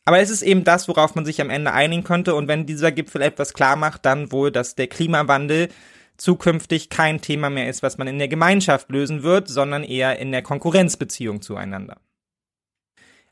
Aber 0.05 0.21
es 0.21 0.31
ist 0.31 0.43
eben 0.43 0.63
das, 0.63 0.87
worauf 0.87 1.17
man 1.17 1.25
sich 1.25 1.41
am 1.41 1.51
Ende 1.51 1.73
einigen 1.73 2.05
könnte. 2.05 2.37
Und 2.37 2.47
wenn 2.47 2.65
dieser 2.65 2.93
Gipfel 2.93 3.23
etwas 3.23 3.55
klar 3.55 3.75
macht, 3.75 4.07
dann 4.07 4.31
wohl, 4.31 4.53
dass 4.53 4.77
der 4.77 4.87
Klimawandel 4.87 5.69
zukünftig 6.17 6.91
kein 6.91 7.21
Thema 7.21 7.51
mehr 7.51 7.69
ist, 7.69 7.83
was 7.83 7.99
man 7.99 8.09
in 8.09 8.19
der 8.19 8.29
Gemeinschaft 8.29 8.91
lösen 8.91 9.23
wird, 9.23 9.49
sondern 9.49 9.85
eher 9.85 10.19
in 10.19 10.33
der 10.33 10.43
Konkurrenzbeziehung 10.43 11.43
zueinander. 11.43 11.99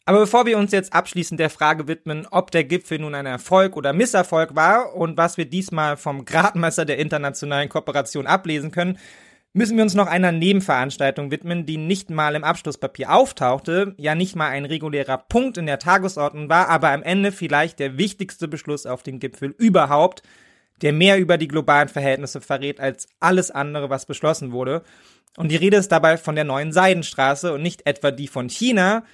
Aber 0.06 0.20
bevor 0.20 0.44
wir 0.44 0.59
uns 0.59 0.73
jetzt 0.73 0.93
abschließend 0.93 1.40
der 1.40 1.48
Frage 1.48 1.89
widmen, 1.89 2.27
ob 2.31 2.51
der 2.51 2.65
Gipfel 2.65 2.98
nun 2.98 3.15
ein 3.15 3.24
Erfolg 3.24 3.74
oder 3.74 3.94
Misserfolg 3.94 4.55
war 4.55 4.94
und 4.94 5.16
was 5.16 5.39
wir 5.39 5.47
diesmal 5.47 5.97
vom 5.97 6.27
Gradmesser 6.27 6.85
der 6.85 6.98
internationalen 6.98 7.70
Kooperation 7.70 8.27
ablesen 8.27 8.70
können, 8.70 8.98
müssen 9.55 9.77
wir 9.77 9.85
uns 9.85 9.94
noch 9.94 10.09
einer 10.09 10.32
Nebenveranstaltung 10.32 11.31
widmen, 11.31 11.65
die 11.65 11.78
nicht 11.78 12.11
mal 12.11 12.35
im 12.35 12.44
Abschlusspapier 12.44 13.12
auftauchte, 13.12 13.94
ja 13.97 14.15
nicht 14.15 14.36
mal 14.36 14.48
ein 14.48 14.66
regulärer 14.66 15.16
Punkt 15.16 15.56
in 15.56 15.66
der 15.66 15.78
Tagesordnung 15.78 16.51
war, 16.51 16.69
aber 16.69 16.90
am 16.90 17.02
Ende 17.02 17.32
vielleicht 17.32 17.78
der 17.78 17.97
wichtigste 17.97 18.47
Beschluss 18.47 18.85
auf 18.85 19.05
dem 19.05 19.20
Gipfel 19.20 19.55
überhaupt, 19.56 20.23
der 20.83 20.93
mehr 20.93 21.19
über 21.19 21.39
die 21.39 21.49
globalen 21.49 21.89
Verhältnisse 21.89 22.41
verrät 22.41 22.81
als 22.81 23.09
alles 23.21 23.51
andere, 23.51 23.91
was 23.91 24.07
beschlossen 24.07 24.53
wurde. 24.53 24.83
Und 25.37 25.51
die 25.51 25.57
Rede 25.57 25.77
ist 25.77 25.91
dabei 25.91 26.17
von 26.17 26.35
der 26.35 26.45
neuen 26.45 26.73
Seidenstraße 26.73 27.53
und 27.53 27.63
nicht 27.63 27.87
etwa 27.87 28.11
die 28.11 28.29
von 28.29 28.49
China, 28.49 29.05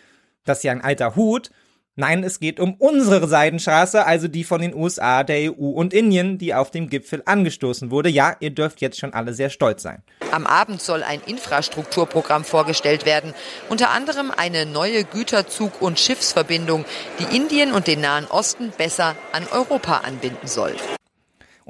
das 0.44 0.58
ist 0.58 0.64
ja 0.64 0.72
ein 0.72 0.82
alter 0.82 1.16
Hut. 1.16 1.50
Nein, 1.96 2.24
es 2.24 2.40
geht 2.40 2.60
um 2.60 2.74
unsere 2.74 3.28
Seidenstraße, 3.28 4.06
also 4.06 4.26
die 4.26 4.44
von 4.44 4.62
den 4.62 4.74
USA, 4.74 5.22
der 5.22 5.52
EU 5.52 5.70
und 5.70 5.92
Indien, 5.92 6.38
die 6.38 6.54
auf 6.54 6.70
dem 6.70 6.88
Gipfel 6.88 7.22
angestoßen 7.26 7.90
wurde. 7.90 8.08
Ja, 8.08 8.36
ihr 8.40 8.50
dürft 8.50 8.80
jetzt 8.80 8.98
schon 8.98 9.12
alle 9.12 9.34
sehr 9.34 9.50
stolz 9.50 9.82
sein. 9.82 10.02
Am 10.30 10.46
Abend 10.46 10.80
soll 10.80 11.02
ein 11.02 11.20
Infrastrukturprogramm 11.26 12.44
vorgestellt 12.44 13.04
werden, 13.04 13.34
unter 13.68 13.90
anderem 13.90 14.30
eine 14.30 14.64
neue 14.64 15.02
Güterzug- 15.02 15.80
und 15.80 15.98
Schiffsverbindung, 15.98 16.84
die 17.18 17.36
Indien 17.36 17.72
und 17.72 17.86
den 17.86 18.00
Nahen 18.00 18.26
Osten 18.26 18.72
besser 18.78 19.16
an 19.32 19.46
Europa 19.52 19.98
anbinden 19.98 20.46
soll. 20.46 20.76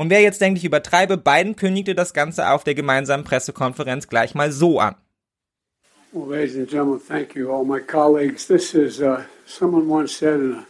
Und 0.00 0.08
wer 0.08 0.22
jetzt 0.22 0.40
denkt, 0.40 0.56
ich 0.56 0.64
übertreibe, 0.64 1.18
Biden 1.18 1.56
kündigte 1.56 1.94
das 1.94 2.14
Ganze 2.14 2.48
auf 2.48 2.64
der 2.64 2.74
gemeinsamen 2.74 3.22
Pressekonferenz 3.22 4.08
gleich 4.08 4.34
mal 4.34 4.50
so 4.50 4.80
an. 4.80 4.94
Well, 6.12 6.38
ladies 6.38 6.56
and 6.56 6.70
gentlemen, 6.70 7.02
thank 7.06 7.36
you, 7.36 7.52
all 7.52 7.66
my 7.66 7.80
colleagues. 7.80 8.46
This 8.46 8.72
is, 8.72 8.98
uh, 9.02 9.24
someone 9.44 9.90
once 9.90 10.16
said 10.16 10.40
in 10.40 10.54
a 10.54 10.64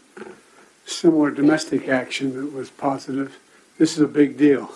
similar 0.85 1.31
domestic 1.31 1.89
action 1.89 2.35
that 2.35 2.52
was 2.52 2.70
positive, 2.70 3.31
this 3.78 3.93
is 3.93 4.01
a 4.02 4.09
big 4.09 4.36
deal. 4.36 4.69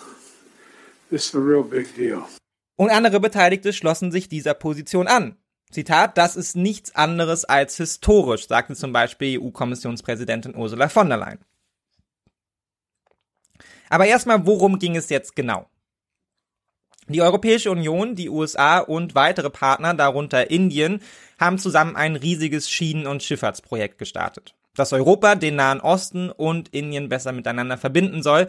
This 1.09 1.27
is 1.27 1.35
a 1.35 1.39
real 1.39 1.63
big 1.63 1.93
deal. 1.93 2.23
Und 2.77 2.91
andere 2.91 3.19
Beteiligte 3.19 3.73
schlossen 3.73 4.13
sich 4.13 4.29
dieser 4.29 4.53
Position 4.53 5.07
an. 5.07 5.35
Zitat, 5.69 6.17
das 6.17 6.37
ist 6.37 6.55
nichts 6.55 6.95
anderes 6.95 7.43
als 7.43 7.75
historisch, 7.75 8.47
sagte 8.47 8.75
zum 8.75 8.93
Beispiel 8.93 9.37
EU-Kommissionspräsidentin 9.41 10.55
Ursula 10.55 10.87
von 10.87 11.09
der 11.09 11.17
Leyen. 11.17 11.39
Aber 13.89 14.05
erstmal, 14.05 14.45
worum 14.45 14.79
ging 14.79 14.95
es 14.95 15.09
jetzt 15.09 15.35
genau? 15.35 15.67
Die 17.07 17.21
Europäische 17.21 17.69
Union, 17.69 18.15
die 18.15 18.29
USA 18.29 18.79
und 18.79 19.13
weitere 19.13 19.51
Partner, 19.51 19.93
darunter 19.93 20.49
Indien, 20.49 21.01
haben 21.39 21.59
zusammen 21.59 21.95
ein 21.95 22.15
riesiges 22.15 22.69
Schienen- 22.69 23.05
und 23.05 23.21
Schifffahrtsprojekt 23.21 23.99
gestartet, 23.99 24.55
das 24.75 24.91
Europa, 24.91 25.35
den 25.35 25.55
Nahen 25.55 25.81
Osten 25.81 26.31
und 26.31 26.69
Indien 26.69 27.07
besser 27.07 27.31
miteinander 27.31 27.77
verbinden 27.77 28.23
soll. 28.23 28.47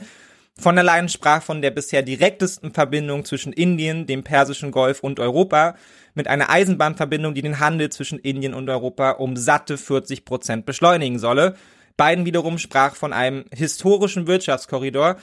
Von 0.58 0.74
der 0.74 0.84
Leyen 0.84 1.10
sprach 1.10 1.42
von 1.42 1.60
der 1.60 1.70
bisher 1.70 2.00
direktesten 2.00 2.72
Verbindung 2.72 3.26
zwischen 3.26 3.52
Indien, 3.52 4.06
dem 4.06 4.24
Persischen 4.24 4.70
Golf 4.70 5.00
und 5.00 5.20
Europa 5.20 5.74
mit 6.14 6.28
einer 6.28 6.48
Eisenbahnverbindung, 6.48 7.34
die 7.34 7.42
den 7.42 7.60
Handel 7.60 7.90
zwischen 7.90 8.18
Indien 8.18 8.54
und 8.54 8.70
Europa 8.70 9.10
um 9.10 9.36
satte 9.36 9.76
40 9.76 10.24
Prozent 10.24 10.64
beschleunigen 10.64 11.18
solle. 11.18 11.56
Biden 11.96 12.26
wiederum 12.26 12.58
sprach 12.58 12.94
von 12.94 13.12
einem 13.12 13.44
historischen 13.52 14.26
Wirtschaftskorridor, 14.26 15.16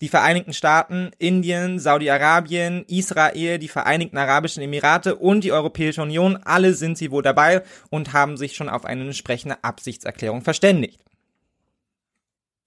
die 0.00 0.08
Vereinigten 0.08 0.54
Staaten, 0.54 1.10
Indien, 1.18 1.78
Saudi-Arabien, 1.78 2.84
Israel, 2.88 3.58
die 3.58 3.68
Vereinigten 3.68 4.16
Arabischen 4.16 4.62
Emirate 4.62 5.16
und 5.16 5.44
die 5.44 5.52
Europäische 5.52 6.00
Union, 6.00 6.38
alle 6.44 6.72
sind 6.72 6.96
sie 6.96 7.10
wohl 7.10 7.22
dabei 7.22 7.62
und 7.90 8.14
haben 8.14 8.38
sich 8.38 8.56
schon 8.56 8.70
auf 8.70 8.86
eine 8.86 9.02
entsprechende 9.02 9.62
Absichtserklärung 9.62 10.40
verständigt. 10.40 11.00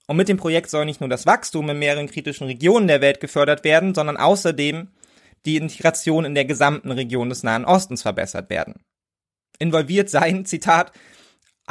Und 0.05 0.17
mit 0.17 0.29
dem 0.29 0.37
Projekt 0.37 0.69
soll 0.69 0.85
nicht 0.85 0.99
nur 0.99 1.09
das 1.09 1.25
Wachstum 1.25 1.69
in 1.69 1.79
mehreren 1.79 2.07
kritischen 2.07 2.45
Regionen 2.45 2.87
der 2.87 3.01
Welt 3.01 3.19
gefördert 3.19 3.63
werden, 3.63 3.95
sondern 3.95 4.17
außerdem 4.17 4.89
die 5.45 5.57
Integration 5.57 6.25
in 6.25 6.35
der 6.35 6.45
gesamten 6.45 6.91
Region 6.91 7.29
des 7.29 7.41
Nahen 7.41 7.65
Ostens 7.65 8.03
verbessert 8.03 8.49
werden. 8.49 8.75
Involviert 9.59 10.09
seien, 10.09 10.45
Zitat, 10.45 10.91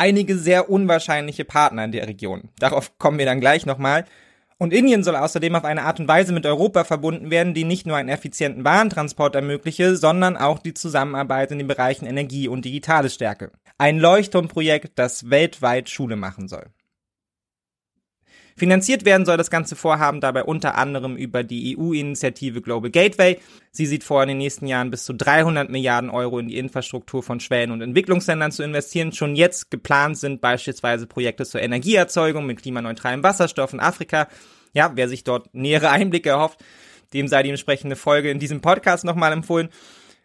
einige 0.03 0.37
sehr 0.37 0.69
unwahrscheinliche 0.69 1.45
Partner 1.45 1.85
in 1.85 1.93
der 1.93 2.09
Region. 2.09 2.49
Darauf 2.59 2.99
kommen 2.99 3.19
wir 3.19 3.25
dann 3.25 3.41
gleich 3.41 3.67
nochmal. 3.67 4.05
Und 4.59 4.73
Indien 4.73 5.05
soll 5.05 5.15
außerdem 5.15 5.55
auf 5.55 5.65
eine 5.65 5.83
Art 5.83 6.01
und 6.01 6.09
Weise 6.09 6.33
mit 6.33 6.45
Europa 6.45 6.83
verbunden 6.83 7.31
werden, 7.31 7.55
die 7.55 7.63
nicht 7.63 7.87
nur 7.87 7.97
einen 7.97 8.09
effizienten 8.09 8.65
Warentransport 8.65 9.37
ermögliche, 9.37 9.95
sondern 9.95 10.37
auch 10.37 10.59
die 10.59 10.75
Zusammenarbeit 10.75 11.53
in 11.53 11.59
den 11.59 11.69
Bereichen 11.69 12.07
Energie 12.07 12.49
und 12.49 12.65
digitale 12.65 13.11
Stärke. 13.11 13.53
Ein 13.79 14.01
Leuchtturmprojekt, 14.01 14.99
das 14.99 15.31
weltweit 15.31 15.89
Schule 15.89 16.17
machen 16.17 16.49
soll. 16.49 16.67
Finanziert 18.57 19.05
werden 19.05 19.27
soll 19.27 19.37
das 19.37 19.51
ganze 19.51 19.77
Vorhaben 19.77 20.21
dabei 20.21 20.45
unter 20.45 20.77
anderem 20.77 21.17
über 21.17 21.43
die 21.43 21.77
EU-Initiative 21.77 22.61
Global 22.61 22.91
Gateway. 22.91 23.39
Sie 23.71 23.87
sieht 23.87 24.05
vor, 24.05 24.23
in 24.23 24.29
den 24.29 24.39
nächsten 24.39 24.67
Jahren 24.67 24.91
bis 24.91 25.05
zu 25.05 25.15
300 25.15 25.71
Milliarden 25.71 26.11
Euro 26.11 26.39
in 26.39 26.49
die 26.49 26.59
Infrastruktur 26.59 27.23
von 27.23 27.41
Schwellen- 27.41 27.71
und 27.71 27.81
Entwicklungsländern 27.81 28.53
zu 28.53 28.63
investieren. 28.63 29.13
Schon 29.13 29.37
jetzt 29.37 29.71
geplant 29.71 30.19
sind 30.19 30.41
beispielsweise 30.41 31.07
Projekte 31.07 31.45
zur 31.45 31.63
Energieerzeugung 31.63 32.47
mit 32.47 32.63
klimaneutralem 32.63 33.23
Wasserstoff 33.23 33.73
in 33.73 33.81
Afrika. 33.81 34.29
Ja, 34.73 34.93
wer 34.95 35.09
sich 35.09 35.25
dort 35.25 35.55
nähere 35.55 35.91
Einblicke 35.91 36.31
erhofft, 36.31 36.61
dem 37.13 37.29
sei 37.29 37.43
die 37.43 37.51
entsprechende 37.51 37.97
Folge 37.97 38.31
in 38.31 38.39
diesem 38.39 38.61
Podcast 38.61 39.05
nochmal 39.05 39.33
empfohlen. 39.33 39.69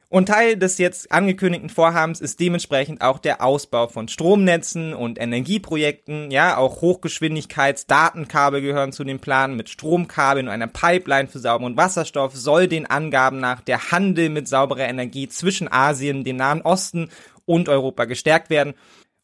Und 0.09 0.27
Teil 0.27 0.55
des 0.55 0.77
jetzt 0.77 1.11
angekündigten 1.11 1.69
Vorhabens 1.69 2.21
ist 2.21 2.39
dementsprechend 2.39 3.01
auch 3.01 3.19
der 3.19 3.43
Ausbau 3.43 3.89
von 3.89 4.07
Stromnetzen 4.07 4.93
und 4.93 5.19
Energieprojekten. 5.19 6.31
Ja, 6.31 6.55
auch 6.55 6.79
Hochgeschwindigkeitsdatenkabel 6.79 8.61
gehören 8.61 8.93
zu 8.93 9.03
dem 9.03 9.19
Plan. 9.19 9.57
Mit 9.57 9.67
Stromkabeln 9.67 10.47
und 10.47 10.53
einer 10.53 10.67
Pipeline 10.67 11.27
für 11.27 11.39
sauberen 11.39 11.75
Wasserstoff 11.75 12.33
soll 12.37 12.69
den 12.69 12.85
Angaben 12.85 13.41
nach 13.41 13.59
der 13.59 13.91
Handel 13.91 14.29
mit 14.29 14.47
sauberer 14.47 14.87
Energie 14.87 15.27
zwischen 15.27 15.69
Asien, 15.69 16.23
dem 16.23 16.37
Nahen 16.37 16.61
Osten 16.61 17.09
und 17.43 17.67
Europa 17.67 18.05
gestärkt 18.05 18.49
werden. 18.49 18.75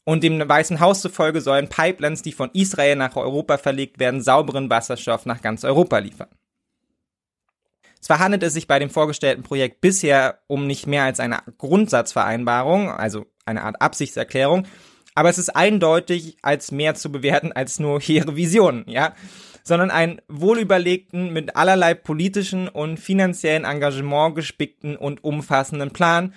Und 0.03 0.22
dem 0.22 0.38
Weißen 0.38 0.81
Haus 0.81 1.01
zufolge 1.01 1.39
sollen 1.39 1.69
Pipelines, 1.69 2.23
die 2.23 2.34
von 2.34 2.49
Israel 2.51 2.97
nach 2.97 3.15
Europa 3.15 3.57
verlegt 3.57 3.99
werden, 3.99 4.19
sauberen 4.19 4.69
Wasserstoff 4.69 5.26
nach 5.26 5.41
ganz 5.41 5.64
Europa 5.64 5.99
liefern. 5.99 6.27
Zwar 8.03 8.19
handelt 8.19 8.43
es 8.43 8.53
sich 8.53 8.67
bei 8.67 8.80
dem 8.80 8.89
vorgestellten 8.89 9.43
Projekt 9.43 9.80
bisher 9.80 10.39
um 10.47 10.67
nicht 10.67 10.88
mehr 10.88 11.03
als 11.03 11.21
eine 11.21 11.39
Grundsatzvereinbarung, 11.57 12.91
also 12.91 13.25
eine 13.45 13.63
Art 13.63 13.81
Absichtserklärung, 13.81 14.67
aber 15.15 15.30
es 15.30 15.38
ist 15.38 15.55
eindeutig 15.55 16.35
als 16.41 16.73
mehr 16.73 16.95
zu 16.95 17.13
bewerten 17.13 17.53
als 17.53 17.80
nur 17.80 18.01
hehre 18.01 18.35
Visionen, 18.35 18.84
ja, 18.88 19.13
sondern 19.63 19.89
einen 19.89 20.21
wohlüberlegten, 20.27 21.31
mit 21.31 21.55
allerlei 21.55 21.93
politischen 21.93 22.67
und 22.67 22.99
finanziellen 22.99 23.63
Engagement 23.63 24.35
gespickten 24.35 24.97
und 24.97 25.23
umfassenden 25.23 25.91
Plan, 25.91 26.34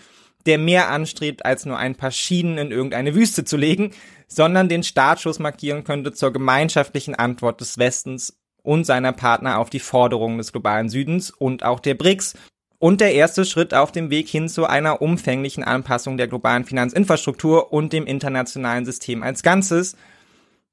der 0.47 0.59
mehr 0.59 0.89
anstrebt, 0.89 1.45
als 1.45 1.67
nur 1.67 1.79
ein 1.79 1.97
paar 1.97 2.13
Schienen 2.13 2.59
in 2.59 2.71
irgendeine 2.71 3.17
Wüste 3.17 3.45
zu 3.45 3.57
legen, 3.57 3.91
sondern 4.29 4.69
den 4.69 4.85
Startschuss 4.85 5.41
markieren 5.41 5.83
könnte 5.83 6.13
zur 6.13 6.33
gemeinschaftlichen 6.33 7.17
Antwort 7.17 7.61
des 7.61 7.77
Westens 7.77 8.39
und 8.67 8.85
seiner 8.85 9.13
Partner 9.13 9.59
auf 9.59 9.71
die 9.71 9.81
Forderungen 9.81 10.39
des 10.39 10.53
globalen 10.53 10.89
Südens 10.89 11.31
und 11.31 11.63
auch 11.63 11.81
der 11.81 11.95
BRICS 11.95 12.35
und 12.79 13.01
der 13.01 13.15
erste 13.15 13.45
Schritt 13.45 13.73
auf 13.73 13.93
dem 13.93 14.11
Weg 14.11 14.29
hin 14.29 14.49
zu 14.49 14.67
einer 14.67 15.01
umfänglichen 15.01 15.65
Anpassung 15.65 16.17
der 16.17 16.29
globalen 16.29 16.65
Finanzinfrastruktur 16.65 17.73
und 17.73 17.93
dem 17.93 18.07
internationalen 18.07 18.85
System 18.85 19.23
als 19.23 19.43
Ganzes, 19.43 19.97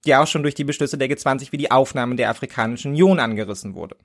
die 0.05 0.15
auch 0.15 0.27
schon 0.27 0.43
durch 0.43 0.55
die 0.55 0.63
Beschlüsse 0.63 0.97
der 0.97 1.09
G20 1.09 1.51
wie 1.51 1.57
die 1.57 1.71
Aufnahme 1.71 2.15
der 2.15 2.29
Afrikanischen 2.29 2.91
Union 2.91 3.19
angerissen 3.19 3.75
wurde. 3.75 3.95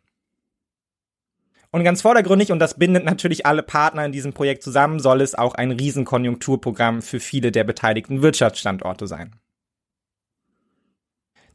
Und 1.70 1.84
ganz 1.84 2.00
vordergründig, 2.00 2.52
und 2.52 2.60
das 2.60 2.78
bindet 2.78 3.04
natürlich 3.04 3.44
alle 3.44 3.62
Partner 3.62 4.04
in 4.04 4.12
diesem 4.12 4.32
Projekt 4.32 4.62
zusammen, 4.62 5.00
soll 5.00 5.20
es 5.20 5.34
auch 5.34 5.54
ein 5.54 5.70
Riesenkonjunkturprogramm 5.70 7.02
für 7.02 7.20
viele 7.20 7.52
der 7.52 7.64
beteiligten 7.64 8.22
Wirtschaftsstandorte 8.22 9.06
sein. 9.06 9.34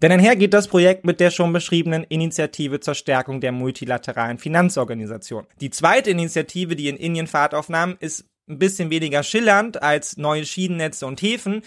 Denn 0.04 0.12
einher 0.12 0.36
geht 0.36 0.54
das 0.54 0.68
Projekt 0.68 1.06
mit 1.06 1.22
der 1.22 1.32
schon 1.32 1.54
beschriebenen 1.54 2.04
Initiative 2.04 2.82
zur 2.82 2.94
Stärkung 2.94 3.40
der 3.40 3.54
multilateralen 3.54 4.38
Finanzorganisation. 4.38 5.48
Die 5.62 5.70
zweite 5.70 6.10
Initiative, 6.10 6.76
die 6.76 6.90
in 6.90 6.98
Indien 6.98 7.26
Fahrt 7.26 7.54
aufnahm, 7.54 7.96
ist 8.02 8.26
ein 8.50 8.60
bisschen 8.60 8.90
weniger 8.90 9.24
schillernd 9.24 9.82
als 9.82 10.18
neue 10.18 10.46
Schienennetze 10.46 11.06
und 11.08 11.22
Häfen, 11.22 11.62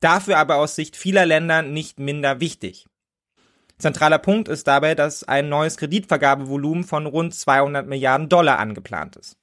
dafür 0.00 0.38
aber 0.38 0.56
aus 0.56 0.74
Sicht 0.74 0.96
vieler 0.96 1.26
Länder 1.26 1.62
nicht 1.62 2.00
minder 2.00 2.40
wichtig. 2.40 2.86
Zentraler 3.78 4.18
Punkt 4.18 4.48
ist 4.48 4.66
dabei, 4.66 4.96
dass 4.96 5.22
ein 5.22 5.48
neues 5.48 5.76
Kreditvergabevolumen 5.76 6.82
von 6.82 7.06
rund 7.06 7.36
200 7.36 7.86
Milliarden 7.86 8.28
Dollar 8.28 8.58
angeplant 8.58 9.14
ist. 9.14 9.36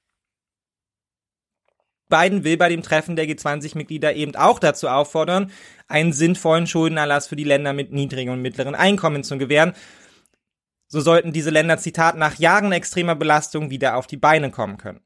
Biden 2.14 2.44
will 2.44 2.58
bei 2.58 2.70
dem 2.70 2.84
Treffen 2.84 3.16
der 3.16 3.26
G20-Mitglieder 3.26 4.14
eben 4.14 4.36
auch 4.36 4.60
dazu 4.60 4.88
auffordern, 4.88 5.52
einen 5.88 6.14
sinnvollen 6.14 6.68
Schuldenerlass 6.68 7.26
für 7.26 7.36
die 7.36 7.44
Länder 7.44 7.74
mit 7.74 7.92
niedrigen 7.92 8.30
und 8.30 8.40
mittleren 8.40 8.76
Einkommen 8.76 9.24
zu 9.24 9.40
gewähren. 9.40 9.74
So 10.88 11.02
sollten 11.02 11.34
diese 11.34 11.50
Länder, 11.50 11.80
Zitat, 11.80 12.16
nach 12.16 12.38
Jahren 12.38 12.72
extremer 12.72 13.16
Belastung 13.16 13.72
wieder 13.72 13.98
auf 13.98 14.06
die 14.06 14.18
Beine 14.18 14.52
kommen 14.52 14.78
können. 14.78 15.00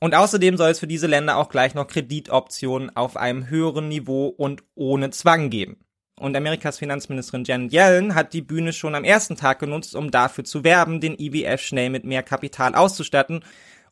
Und 0.00 0.16
außerdem 0.16 0.56
soll 0.56 0.70
es 0.70 0.80
für 0.80 0.88
diese 0.88 1.06
Länder 1.06 1.36
auch 1.36 1.48
gleich 1.48 1.74
noch 1.74 1.86
Kreditoptionen 1.86 2.96
auf 2.96 3.16
einem 3.16 3.48
höheren 3.48 3.86
Niveau 3.86 4.26
und 4.26 4.64
ohne 4.74 5.10
Zwang 5.10 5.50
geben. 5.50 5.76
Und 6.18 6.36
Amerikas 6.36 6.78
Finanzministerin 6.78 7.44
Janet 7.44 7.72
Yellen 7.72 8.14
hat 8.16 8.32
die 8.32 8.42
Bühne 8.42 8.72
schon 8.72 8.96
am 8.96 9.04
ersten 9.04 9.36
Tag 9.36 9.60
genutzt, 9.60 9.94
um 9.94 10.10
dafür 10.10 10.42
zu 10.42 10.64
werben, 10.64 11.00
den 11.00 11.16
IWF 11.16 11.60
schnell 11.60 11.90
mit 11.90 12.04
mehr 12.04 12.24
Kapital 12.24 12.74
auszustatten. 12.74 13.44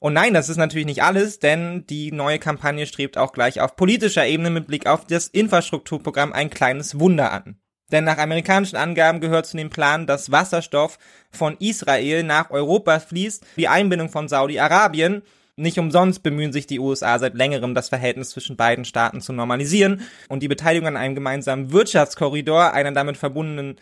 Und 0.04 0.12
nein, 0.12 0.34
das 0.34 0.50
ist 0.50 0.58
natürlich 0.58 0.84
nicht 0.84 1.02
alles, 1.02 1.38
denn 1.38 1.86
die 1.86 2.12
neue 2.12 2.38
Kampagne 2.38 2.84
strebt 2.84 3.16
auch 3.16 3.32
gleich 3.32 3.62
auf 3.62 3.74
politischer 3.74 4.26
Ebene 4.26 4.50
mit 4.50 4.66
Blick 4.66 4.86
auf 4.86 5.06
das 5.06 5.28
Infrastrukturprogramm 5.28 6.34
ein 6.34 6.50
kleines 6.50 7.00
Wunder 7.00 7.32
an. 7.32 7.56
Denn 7.90 8.04
nach 8.04 8.18
amerikanischen 8.18 8.76
Angaben 8.76 9.20
gehört 9.20 9.46
zu 9.46 9.56
dem 9.56 9.70
Plan, 9.70 10.06
dass 10.06 10.30
Wasserstoff 10.30 10.98
von 11.30 11.56
Israel 11.58 12.22
nach 12.22 12.50
Europa 12.50 13.00
fließt, 13.00 13.46
die 13.56 13.66
Einbindung 13.66 14.10
von 14.10 14.28
Saudi-Arabien 14.28 15.22
nicht 15.56 15.78
umsonst 15.78 16.22
bemühen 16.22 16.52
sich 16.52 16.66
die 16.66 16.80
USA 16.80 17.18
seit 17.18 17.32
längerem, 17.32 17.74
das 17.74 17.88
Verhältnis 17.88 18.28
zwischen 18.28 18.58
beiden 18.58 18.84
Staaten 18.84 19.22
zu 19.22 19.32
normalisieren 19.32 20.02
und 20.28 20.42
die 20.42 20.48
Beteiligung 20.48 20.88
an 20.88 20.98
einem 20.98 21.14
gemeinsamen 21.14 21.72
Wirtschaftskorridor, 21.72 22.74
einer 22.74 22.92
damit 22.92 23.16
verbundenen 23.16 23.76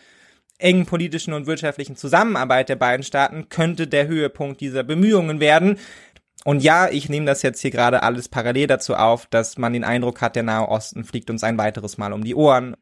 engen 0.57 0.85
politischen 0.85 1.33
und 1.33 1.47
wirtschaftlichen 1.47 1.95
Zusammenarbeit 1.95 2.69
der 2.69 2.75
beiden 2.77 3.03
Staaten 3.03 3.49
könnte 3.49 3.87
der 3.87 4.07
Höhepunkt 4.07 4.61
dieser 4.61 4.83
Bemühungen 4.83 5.39
werden. 5.39 5.77
Und 6.45 6.61
ja, 6.61 6.89
ich 6.89 7.09
nehme 7.09 7.25
das 7.25 7.41
jetzt 7.41 7.61
hier 7.61 7.71
gerade 7.71 8.03
alles 8.03 8.27
parallel 8.27 8.67
dazu 8.67 8.95
auf, 8.95 9.27
dass 9.27 9.57
man 9.57 9.73
den 9.73 9.83
Eindruck 9.83 10.21
hat, 10.21 10.35
der 10.35 10.43
Nahe 10.43 10.67
Osten 10.67 11.03
fliegt 11.05 11.29
uns 11.29 11.43
ein 11.43 11.57
weiteres 11.57 11.97
Mal 11.97 12.11
um 12.13 12.23
die 12.23 12.35
Ohren. 12.35 12.75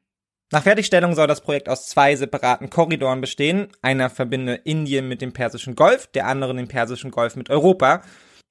Nach 0.52 0.64
Fertigstellung 0.64 1.16
soll 1.16 1.28
das 1.28 1.42
Projekt 1.42 1.70
aus 1.70 1.88
zwei 1.88 2.16
separaten 2.16 2.70
Korridoren 2.70 3.22
bestehen. 3.22 3.70
Einer 3.82 4.10
verbinde 4.10 4.56
Indien 4.56 5.08
mit 5.08 5.22
dem 5.22 5.32
Persischen 5.32 5.76
Golf, 5.76 6.08
der 6.08 6.28
andere 6.28 6.56
den 6.56 6.68
Persischen 6.68 7.12
Golf 7.12 7.36
mit 7.36 7.50
Europa 7.50 8.02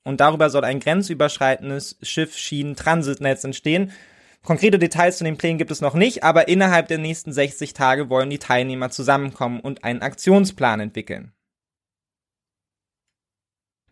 und 0.04 0.20
darüber 0.20 0.50
soll 0.50 0.64
ein 0.64 0.80
grenzüberschreitendes 0.80 1.98
Schiff-Schienen-Transitnetz 2.02 3.44
entstehen. 3.44 3.92
Konkrete 4.42 4.78
Details 4.78 5.18
zu 5.18 5.24
den 5.24 5.36
Plänen 5.36 5.58
gibt 5.58 5.70
es 5.70 5.82
noch 5.82 5.94
nicht, 5.94 6.24
aber 6.24 6.48
innerhalb 6.48 6.88
der 6.88 6.98
nächsten 6.98 7.32
60 7.32 7.74
Tage 7.74 8.08
wollen 8.08 8.30
die 8.30 8.38
Teilnehmer 8.38 8.90
zusammenkommen 8.90 9.60
und 9.60 9.84
einen 9.84 10.00
Aktionsplan 10.00 10.80
entwickeln. 10.80 11.32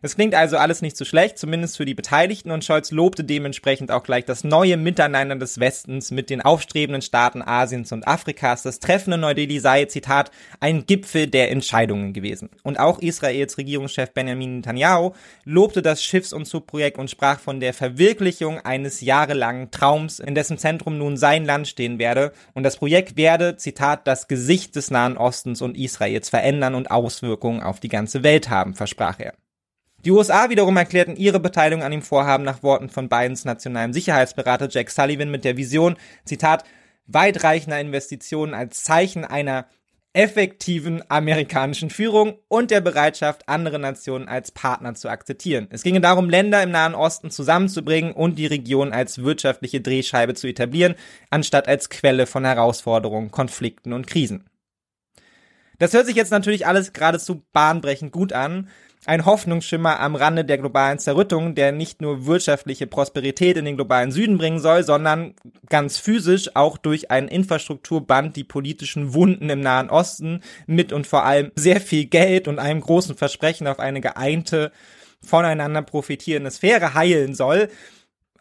Es 0.01 0.15
klingt 0.15 0.33
also 0.33 0.55
alles 0.55 0.81
nicht 0.81 0.95
so 0.95 1.03
schlecht, 1.03 1.37
zumindest 1.37 1.75
für 1.75 1.83
die 1.83 1.93
Beteiligten, 1.93 2.51
und 2.51 2.63
Scholz 2.63 2.91
lobte 2.91 3.25
dementsprechend 3.25 3.91
auch 3.91 4.03
gleich 4.03 4.23
das 4.23 4.45
neue 4.45 4.77
Miteinander 4.77 5.35
des 5.35 5.59
Westens 5.59 6.09
mit 6.09 6.29
den 6.29 6.41
aufstrebenden 6.41 7.01
Staaten 7.01 7.41
Asiens 7.41 7.91
und 7.91 8.07
Afrikas. 8.07 8.63
Das 8.63 8.79
Treffen 8.79 9.11
in 9.11 9.19
Neu-Delhi 9.19 9.59
sei, 9.59 9.83
Zitat, 9.85 10.31
ein 10.61 10.85
Gipfel 10.85 11.27
der 11.27 11.51
Entscheidungen 11.51 12.13
gewesen. 12.13 12.49
Und 12.63 12.79
auch 12.79 12.99
Israels 12.99 13.57
Regierungschef 13.57 14.13
Benjamin 14.13 14.57
Netanyahu 14.57 15.11
lobte 15.43 15.81
das 15.81 16.01
Schiffs- 16.01 16.31
und 16.31 16.45
Zugprojekt 16.45 16.97
und 16.97 17.11
sprach 17.11 17.41
von 17.41 17.59
der 17.59 17.73
Verwirklichung 17.73 18.61
eines 18.61 19.01
jahrelangen 19.01 19.69
Traums, 19.69 20.21
in 20.21 20.33
dessen 20.33 20.57
Zentrum 20.57 20.97
nun 20.97 21.17
sein 21.17 21.43
Land 21.43 21.67
stehen 21.67 21.99
werde. 21.99 22.31
Und 22.53 22.63
das 22.63 22.77
Projekt 22.77 23.17
werde, 23.17 23.57
Zitat, 23.57 24.07
das 24.07 24.29
Gesicht 24.29 24.77
des 24.77 24.91
Nahen 24.91 25.17
Ostens 25.17 25.61
und 25.61 25.75
Israels 25.75 26.29
verändern 26.29 26.75
und 26.75 26.89
Auswirkungen 26.89 27.61
auf 27.61 27.81
die 27.81 27.89
ganze 27.89 28.23
Welt 28.23 28.49
haben, 28.49 28.75
versprach 28.75 29.19
er. 29.19 29.33
Die 30.05 30.11
USA 30.11 30.49
wiederum 30.49 30.77
erklärten 30.77 31.17
ihre 31.17 31.41
Beteiligung 31.41 31.83
an 31.83 31.91
dem 31.91 32.01
Vorhaben 32.01 32.45
nach 32.45 32.63
Worten 32.63 32.89
von 32.89 33.09
Bidens 33.09 33.43
nationalem 33.43 33.91
Sicherheitsberater 33.91 34.69
Jack 34.69 34.91
Sullivan 34.91 35.29
mit 35.29 35.43
der 35.43 35.57
Vision, 35.57 35.97
Zitat, 36.23 36.63
weitreichender 37.05 37.79
Investitionen 37.79 38.53
als 38.53 38.83
Zeichen 38.83 39.25
einer 39.25 39.67
effektiven 40.13 41.03
amerikanischen 41.09 41.89
Führung 41.89 42.39
und 42.47 42.71
der 42.71 42.81
Bereitschaft, 42.81 43.47
andere 43.47 43.77
Nationen 43.77 44.27
als 44.27 44.51
Partner 44.51 44.95
zu 44.95 45.09
akzeptieren. 45.09 45.67
Es 45.69 45.83
ginge 45.83 46.01
darum, 46.01 46.29
Länder 46.29 46.63
im 46.63 46.71
Nahen 46.71 46.95
Osten 46.95 47.29
zusammenzubringen 47.29 48.13
und 48.13 48.39
die 48.39 48.47
Region 48.47 48.91
als 48.91 49.21
wirtschaftliche 49.21 49.81
Drehscheibe 49.81 50.33
zu 50.33 50.47
etablieren, 50.47 50.95
anstatt 51.29 51.67
als 51.67 51.89
Quelle 51.89 52.25
von 52.25 52.45
Herausforderungen, 52.45 53.31
Konflikten 53.31 53.93
und 53.93 54.07
Krisen. 54.07 54.45
Das 55.77 55.93
hört 55.93 56.07
sich 56.07 56.15
jetzt 56.15 56.31
natürlich 56.31 56.65
alles 56.65 56.91
geradezu 56.91 57.43
bahnbrechend 57.53 58.11
gut 58.11 58.33
an, 58.33 58.69
ein 59.05 59.25
Hoffnungsschimmer 59.25 59.99
am 59.99 60.15
Rande 60.15 60.43
der 60.43 60.57
globalen 60.57 60.99
Zerrüttung, 60.99 61.55
der 61.55 61.71
nicht 61.71 62.01
nur 62.01 62.25
wirtschaftliche 62.25 62.85
Prosperität 62.85 63.55
in 63.55 63.65
den 63.65 63.77
globalen 63.77 64.11
Süden 64.11 64.37
bringen 64.37 64.59
soll, 64.59 64.83
sondern 64.83 65.35
ganz 65.69 65.97
physisch 65.97 66.55
auch 66.55 66.77
durch 66.77 67.09
einen 67.09 67.29
Infrastrukturband 67.29 68.35
die 68.35 68.43
politischen 68.43 69.13
Wunden 69.13 69.49
im 69.49 69.61
Nahen 69.61 69.89
Osten 69.89 70.41
mit 70.67 70.91
und 70.91 71.07
vor 71.07 71.23
allem 71.23 71.51
sehr 71.55 71.79
viel 71.79 72.05
Geld 72.05 72.47
und 72.47 72.59
einem 72.59 72.81
großen 72.81 73.15
Versprechen 73.15 73.67
auf 73.67 73.79
eine 73.79 74.01
geeinte, 74.01 74.71
voneinander 75.21 75.81
profitierende 75.81 76.51
Sphäre 76.51 76.93
heilen 76.93 77.35
soll. 77.35 77.69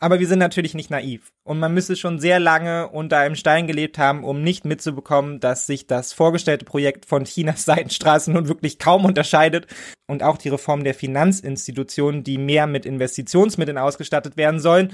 Aber 0.00 0.20
wir 0.20 0.26
sind 0.28 0.38
natürlich 0.38 0.74
nicht 0.74 0.90
naiv. 0.90 1.32
Und 1.42 1.58
man 1.58 1.74
müsste 1.74 1.96
schon 1.96 2.20
sehr 2.20 2.38
lange 2.38 2.88
unter 2.88 3.18
einem 3.18 3.34
Stein 3.34 3.66
gelebt 3.66 3.98
haben, 3.98 4.24
um 4.24 4.42
nicht 4.42 4.64
mitzubekommen, 4.64 5.40
dass 5.40 5.66
sich 5.66 5.86
das 5.86 6.12
vorgestellte 6.12 6.64
Projekt 6.64 7.06
von 7.06 7.24
Chinas 7.24 7.64
Seitenstraße 7.66 8.30
nun 8.30 8.48
wirklich 8.48 8.78
kaum 8.78 9.04
unterscheidet. 9.04 9.66
Und 10.06 10.22
auch 10.22 10.38
die 10.38 10.48
Reform 10.48 10.84
der 10.84 10.94
Finanzinstitutionen, 10.94 12.24
die 12.24 12.38
mehr 12.38 12.66
mit 12.66 12.86
Investitionsmitteln 12.86 13.78
ausgestattet 13.78 14.36
werden 14.36 14.60
sollen, 14.60 14.92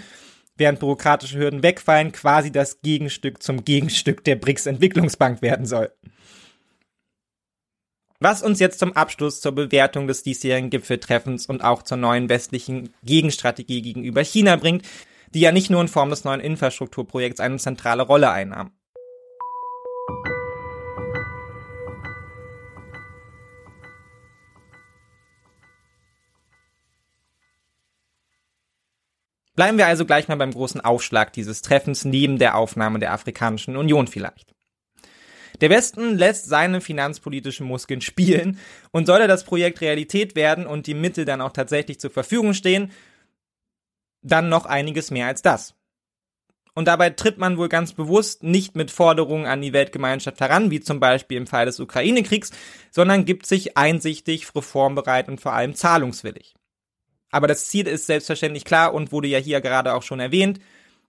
während 0.56 0.81
bürokratische 0.81 1.39
Hürden 1.39 1.62
wegfallen, 1.62 2.12
quasi 2.12 2.51
das 2.51 2.81
Gegenstück 2.81 3.43
zum 3.43 3.64
Gegenstück 3.64 4.24
der 4.24 4.36
BRICS-Entwicklungsbank 4.36 5.43
werden 5.43 5.66
soll. 5.66 5.90
Was 8.20 8.43
uns 8.43 8.61
jetzt 8.61 8.78
zum 8.78 8.93
Abschluss 8.93 9.41
zur 9.41 9.53
Bewertung 9.53 10.07
des 10.07 10.23
diesjährigen 10.23 10.70
Gipfeltreffens 10.70 11.47
und 11.47 11.65
auch 11.65 11.82
zur 11.82 11.97
neuen 11.97 12.28
westlichen 12.28 12.95
Gegenstrategie 13.03 13.82
gegenüber 13.82 14.23
China 14.23 14.57
bringt, 14.57 14.86
die 15.35 15.41
ja 15.41 15.51
nicht 15.51 15.69
nur 15.69 15.81
in 15.81 15.89
Form 15.89 16.11
des 16.11 16.23
neuen 16.24 16.41
Infrastrukturprojekts 16.41 17.41
eine 17.41 17.59
zentrale 17.59 18.05
Rolle 18.05 18.31
einnahm. 18.31 18.70
Bleiben 29.57 29.78
wir 29.78 29.86
also 29.86 30.05
gleich 30.05 30.28
mal 30.28 30.36
beim 30.36 30.53
großen 30.53 30.81
Aufschlag 30.81 31.32
dieses 31.32 31.62
Treffens 31.62 32.05
neben 32.05 32.39
der 32.39 32.57
Aufnahme 32.57 32.99
der 32.99 33.12
Afrikanischen 33.12 33.77
Union 33.77 34.07
vielleicht. 34.07 34.53
Der 35.60 35.70
Westen 35.70 36.16
lässt 36.16 36.47
seine 36.47 36.81
finanzpolitischen 36.81 37.66
Muskeln 37.66 38.01
spielen 38.02 38.59
und 38.90 39.06
sollte 39.06 39.26
das 39.26 39.44
Projekt 39.44 39.81
Realität 39.81 40.36
werden 40.36 40.66
und 40.66 40.86
die 40.86 40.94
Mittel 40.94 41.24
dann 41.24 41.40
auch 41.40 41.52
tatsächlich 41.52 42.01
zur 42.01 42.10
Verfügung 42.10 42.55
stehen, 42.55 42.93
dann 44.22 44.48
noch 44.48 44.66
einiges 44.66 45.10
mehr 45.10 45.26
als 45.26 45.43
das. 45.43 45.74
Und 46.74 46.89
dabei 46.89 47.10
tritt 47.10 47.39
man 47.39 47.56
wohl 47.56 47.68
ganz 47.68 47.93
bewusst 47.93 48.43
nicht 48.43 48.74
mit 48.74 48.90
Forderungen 48.90 49.47
an 49.47 49.62
die 49.62 49.72
Weltgemeinschaft 49.72 50.40
heran, 50.40 50.72
wie 50.72 50.81
zum 50.81 50.98
Beispiel 50.98 51.36
im 51.36 51.47
Fall 51.47 51.66
des 51.66 51.78
Ukraine-Kriegs, 51.78 52.51
sondern 52.90 53.24
gibt 53.24 53.47
sich 53.47 53.76
einsichtig, 53.76 54.52
reformbereit 54.55 55.28
und 55.28 55.40
vor 55.40 55.52
allem 55.52 55.76
zahlungswillig. 55.76 56.55
Aber 57.31 57.47
das 57.47 57.68
Ziel 57.68 57.86
ist 57.86 58.06
selbstverständlich 58.06 58.64
klar 58.64 58.93
und 58.93 59.12
wurde 59.12 59.28
ja 59.28 59.39
hier 59.39 59.60
gerade 59.60 59.94
auch 59.94 60.02
schon 60.02 60.20
erwähnt. 60.20 60.59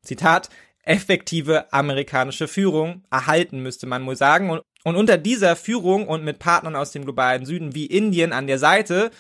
Zitat, 0.04 0.50
effektive 0.86 1.72
amerikanische 1.74 2.48
Führung 2.48 3.04
erhalten, 3.12 3.62
müsste 3.62 3.88
man 3.88 4.06
wohl 4.06 4.16
sagen. 4.16 4.50
Und, 4.50 4.62
und 4.84 4.96
unter 4.96 5.18
dieser 5.18 5.56
Führung 5.56 6.08
und 6.08 6.24
mit 6.24 6.40
Partnern 6.40 6.76
aus 6.76 6.92
dem 6.92 7.04
globalen 7.04 7.46
Süden 7.46 7.76
wie 7.76 7.88
Indien 7.88 8.32
an 8.32 8.48
der 8.48 8.60
Seite, 8.60 9.12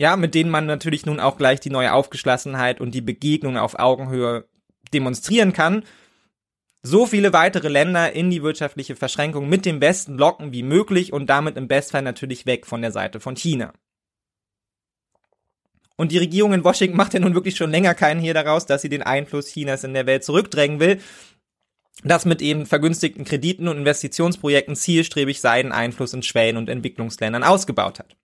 ja, 0.00 0.16
mit 0.16 0.34
denen 0.34 0.50
man 0.50 0.66
natürlich 0.66 1.06
nun 1.06 1.20
auch 1.20 1.36
gleich 1.36 1.60
die 1.60 1.70
neue 1.70 1.92
Aufgeschlossenheit 1.92 2.80
und 2.80 2.92
die 2.92 3.02
Begegnung 3.02 3.56
auf 3.56 3.78
Augenhöhe 3.78 4.48
demonstrieren 4.92 5.52
kann, 5.52 5.84
so 6.82 7.06
viele 7.06 7.32
weitere 7.32 7.68
Länder 7.68 8.12
in 8.12 8.30
die 8.30 8.42
wirtschaftliche 8.42 8.96
Verschränkung 8.96 9.48
mit 9.48 9.64
dem 9.64 9.80
Westen 9.80 10.18
locken 10.18 10.52
wie 10.52 10.64
möglich 10.64 11.12
und 11.12 11.28
damit 11.28 11.56
im 11.56 11.68
Bestfall 11.68 12.02
natürlich 12.02 12.46
weg 12.46 12.66
von 12.66 12.82
der 12.82 12.90
Seite 12.90 13.20
von 13.20 13.36
China. 13.36 13.72
Und 16.02 16.10
die 16.10 16.18
Regierung 16.18 16.52
in 16.52 16.64
Washington 16.64 16.96
macht 16.96 17.14
ja 17.14 17.20
nun 17.20 17.36
wirklich 17.36 17.54
schon 17.54 17.70
länger 17.70 17.94
keinen 17.94 18.20
hier 18.20 18.34
daraus, 18.34 18.66
dass 18.66 18.82
sie 18.82 18.88
den 18.88 19.04
Einfluss 19.04 19.46
Chinas 19.46 19.84
in 19.84 19.94
der 19.94 20.04
Welt 20.04 20.24
zurückdrängen 20.24 20.80
will. 20.80 21.00
Das 22.02 22.24
mit 22.24 22.42
eben 22.42 22.66
vergünstigten 22.66 23.24
Krediten 23.24 23.68
und 23.68 23.76
Investitionsprojekten 23.76 24.74
zielstrebig 24.74 25.40
seinen 25.40 25.70
Einfluss 25.70 26.12
in 26.12 26.24
Schwellen- 26.24 26.56
und 26.56 26.68
Entwicklungsländern 26.68 27.44
ausgebaut 27.44 28.00
hat. 28.00 28.16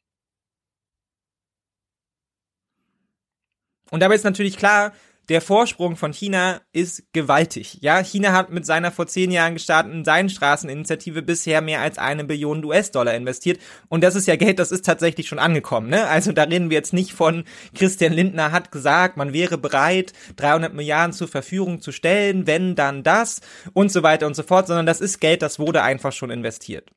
Und 3.92 4.00
dabei 4.00 4.16
ist 4.16 4.24
natürlich 4.24 4.56
klar, 4.56 4.92
der 5.28 5.42
Vorsprung 5.42 5.96
von 5.96 6.12
China 6.12 6.62
ist 6.72 7.12
gewaltig. 7.12 7.78
Ja, 7.82 7.98
China 8.02 8.32
hat 8.32 8.50
mit 8.50 8.64
seiner 8.64 8.90
vor 8.90 9.06
zehn 9.06 9.30
Jahren 9.30 9.54
gestarteten 9.54 10.04
Seidenstraßeninitiative 10.04 11.22
bisher 11.22 11.60
mehr 11.60 11.80
als 11.82 11.98
eine 11.98 12.24
Billion 12.24 12.64
US-Dollar 12.64 13.14
investiert. 13.14 13.60
Und 13.88 14.02
das 14.02 14.14
ist 14.14 14.26
ja 14.26 14.36
Geld, 14.36 14.58
das 14.58 14.72
ist 14.72 14.86
tatsächlich 14.86 15.28
schon 15.28 15.38
angekommen. 15.38 15.90
Ne? 15.90 16.06
Also 16.06 16.32
da 16.32 16.44
reden 16.44 16.70
wir 16.70 16.76
jetzt 16.76 16.94
nicht 16.94 17.12
von 17.12 17.44
Christian 17.74 18.12
Lindner 18.12 18.52
hat 18.52 18.72
gesagt, 18.72 19.16
man 19.18 19.34
wäre 19.34 19.58
bereit, 19.58 20.14
300 20.36 20.72
Milliarden 20.72 21.12
zur 21.12 21.28
Verfügung 21.28 21.82
zu 21.82 21.92
stellen, 21.92 22.46
wenn 22.46 22.74
dann 22.74 23.02
das 23.02 23.40
und 23.74 23.92
so 23.92 24.02
weiter 24.02 24.26
und 24.26 24.34
so 24.34 24.42
fort, 24.42 24.66
sondern 24.66 24.86
das 24.86 25.00
ist 25.00 25.20
Geld, 25.20 25.42
das 25.42 25.58
wurde 25.58 25.82
einfach 25.82 26.12
schon 26.12 26.30
investiert. 26.30 26.90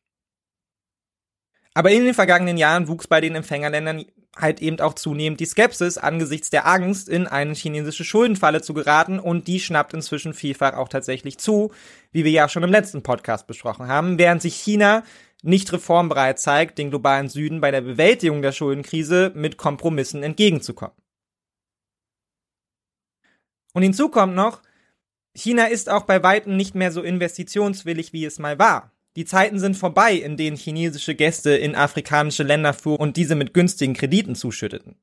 Aber 1.73 1.91
in 1.91 2.03
den 2.03 2.13
vergangenen 2.13 2.57
Jahren 2.57 2.87
wuchs 2.87 3.07
bei 3.07 3.21
den 3.21 3.35
Empfängerländern 3.35 4.05
halt 4.37 4.61
eben 4.61 4.79
auch 4.79 4.93
zunehmend 4.93 5.39
die 5.39 5.45
Skepsis 5.45 5.97
angesichts 5.97 6.49
der 6.49 6.65
Angst, 6.65 7.09
in 7.09 7.27
eine 7.27 7.53
chinesische 7.53 8.05
Schuldenfalle 8.05 8.61
zu 8.61 8.73
geraten 8.73 9.19
und 9.19 9.47
die 9.47 9.59
schnappt 9.59 9.93
inzwischen 9.93 10.33
vielfach 10.33 10.73
auch 10.73 10.87
tatsächlich 10.87 11.37
zu, 11.37 11.71
wie 12.11 12.23
wir 12.23 12.31
ja 12.31 12.47
schon 12.47 12.63
im 12.63 12.71
letzten 12.71 13.03
Podcast 13.03 13.47
besprochen 13.47 13.87
haben, 13.87 14.17
während 14.17 14.41
sich 14.41 14.55
China 14.55 15.03
nicht 15.43 15.73
reformbereit 15.73 16.39
zeigt, 16.39 16.77
den 16.77 16.91
globalen 16.91 17.27
Süden 17.27 17.61
bei 17.61 17.71
der 17.71 17.81
Bewältigung 17.81 18.41
der 18.41 18.51
Schuldenkrise 18.51 19.31
mit 19.35 19.57
Kompromissen 19.57 20.23
entgegenzukommen. 20.23 20.95
Und 23.73 23.83
hinzu 23.83 24.09
kommt 24.09 24.35
noch, 24.35 24.61
China 25.33 25.65
ist 25.65 25.89
auch 25.89 26.03
bei 26.03 26.23
weitem 26.23 26.57
nicht 26.57 26.75
mehr 26.75 26.91
so 26.91 27.01
investitionswillig, 27.01 28.13
wie 28.13 28.25
es 28.25 28.37
mal 28.37 28.59
war. 28.59 28.91
Die 29.17 29.25
Zeiten 29.25 29.59
sind 29.59 29.75
vorbei, 29.75 30.13
in 30.13 30.37
denen 30.37 30.55
chinesische 30.55 31.15
Gäste 31.15 31.51
in 31.51 31.75
afrikanische 31.75 32.43
Länder 32.43 32.73
fuhren 32.73 32.99
und 32.99 33.17
diese 33.17 33.35
mit 33.35 33.53
günstigen 33.53 33.93
Krediten 33.93 34.35
zuschütteten. 34.35 34.95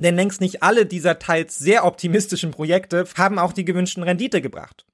Denn 0.00 0.16
längst 0.16 0.40
nicht 0.40 0.62
alle 0.62 0.84
dieser 0.84 1.18
teils 1.18 1.58
sehr 1.58 1.84
optimistischen 1.84 2.50
Projekte 2.50 3.06
haben 3.16 3.38
auch 3.38 3.52
die 3.52 3.64
gewünschten 3.64 4.02
Rendite 4.02 4.42
gebracht. 4.42 4.84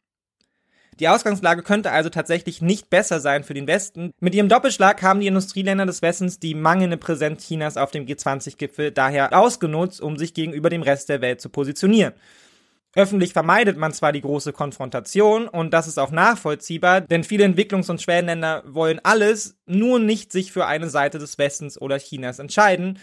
Die 1.00 1.08
Ausgangslage 1.08 1.62
könnte 1.62 1.90
also 1.90 2.10
tatsächlich 2.10 2.60
nicht 2.60 2.90
besser 2.90 3.18
sein 3.18 3.44
für 3.44 3.54
den 3.54 3.66
Westen. 3.66 4.12
Mit 4.20 4.34
ihrem 4.34 4.50
Doppelschlag 4.50 5.02
haben 5.02 5.20
die 5.20 5.26
Industrieländer 5.26 5.86
des 5.86 6.02
Westens 6.02 6.38
die 6.38 6.54
mangelnde 6.54 6.98
Präsenz 6.98 7.46
Chinas 7.46 7.78
auf 7.78 7.90
dem 7.90 8.04
G20-Gipfel 8.04 8.92
daher 8.92 9.36
ausgenutzt, 9.36 10.02
um 10.02 10.18
sich 10.18 10.34
gegenüber 10.34 10.68
dem 10.68 10.82
Rest 10.82 11.08
der 11.08 11.22
Welt 11.22 11.40
zu 11.40 11.48
positionieren. 11.48 12.12
Öffentlich 12.94 13.32
vermeidet 13.32 13.78
man 13.78 13.94
zwar 13.94 14.12
die 14.12 14.20
große 14.20 14.52
Konfrontation 14.52 15.48
und 15.48 15.72
das 15.72 15.86
ist 15.86 15.98
auch 15.98 16.10
nachvollziehbar, 16.10 17.00
denn 17.00 17.24
viele 17.24 17.44
Entwicklungs- 17.44 17.90
und 17.90 18.02
Schwellenländer 18.02 18.64
wollen 18.66 19.00
alles, 19.02 19.56
nur 19.64 19.98
nicht 19.98 20.30
sich 20.30 20.52
für 20.52 20.66
eine 20.66 20.90
Seite 20.90 21.18
des 21.18 21.38
Westens 21.38 21.80
oder 21.80 21.98
Chinas 21.98 22.38
entscheiden. 22.38 22.98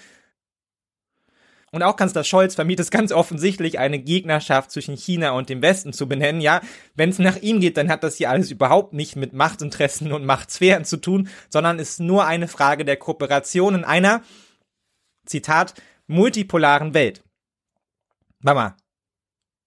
Und 1.71 1.83
auch 1.83 1.95
Kanzler 1.95 2.23
Scholz 2.23 2.55
vermied 2.55 2.79
es 2.79 2.91
ganz 2.91 3.11
offensichtlich, 3.11 3.79
eine 3.79 3.99
Gegnerschaft 3.99 4.71
zwischen 4.71 4.95
China 4.95 5.31
und 5.31 5.49
dem 5.49 5.61
Westen 5.61 5.93
zu 5.93 6.07
benennen. 6.07 6.41
Ja, 6.41 6.61
wenn 6.95 7.09
es 7.09 7.19
nach 7.19 7.37
ihm 7.37 7.59
geht, 7.59 7.77
dann 7.77 7.89
hat 7.89 8.03
das 8.03 8.17
hier 8.17 8.29
alles 8.29 8.51
überhaupt 8.51 8.93
nicht 8.93 9.15
mit 9.15 9.33
Machtinteressen 9.33 10.11
und 10.11 10.25
Machtsphären 10.25 10.85
zu 10.85 10.97
tun, 10.97 11.29
sondern 11.49 11.79
ist 11.79 11.99
nur 11.99 12.25
eine 12.25 12.47
Frage 12.47 12.85
der 12.85 12.97
Kooperation 12.97 13.75
in 13.75 13.83
einer, 13.83 14.23
Zitat, 15.25 15.75
multipolaren 16.07 16.95
Welt. 16.95 17.23
Mama, 18.39 18.75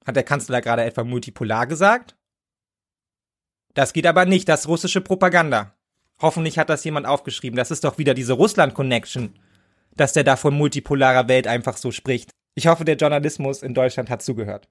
hat 0.06 0.16
der 0.16 0.22
Kanzler 0.22 0.60
gerade 0.60 0.84
etwa 0.84 1.04
multipolar 1.04 1.66
gesagt? 1.66 2.16
Das 3.74 3.92
geht 3.92 4.06
aber 4.06 4.26
nicht, 4.26 4.48
das 4.48 4.60
ist 4.60 4.68
russische 4.68 5.00
Propaganda. 5.00 5.74
Hoffentlich 6.20 6.58
hat 6.58 6.70
das 6.70 6.84
jemand 6.84 7.06
aufgeschrieben. 7.06 7.56
Das 7.56 7.70
ist 7.70 7.84
doch 7.84 7.98
wieder 7.98 8.14
diese 8.14 8.34
Russland-Connection, 8.34 9.34
dass 9.96 10.12
der 10.12 10.24
da 10.24 10.36
von 10.36 10.54
multipolarer 10.54 11.28
Welt 11.28 11.46
einfach 11.46 11.76
so 11.76 11.90
spricht. 11.90 12.30
Ich 12.54 12.66
hoffe, 12.66 12.84
der 12.84 12.96
Journalismus 12.96 13.62
in 13.62 13.74
Deutschland 13.74 14.10
hat 14.10 14.22
zugehört. 14.22 14.68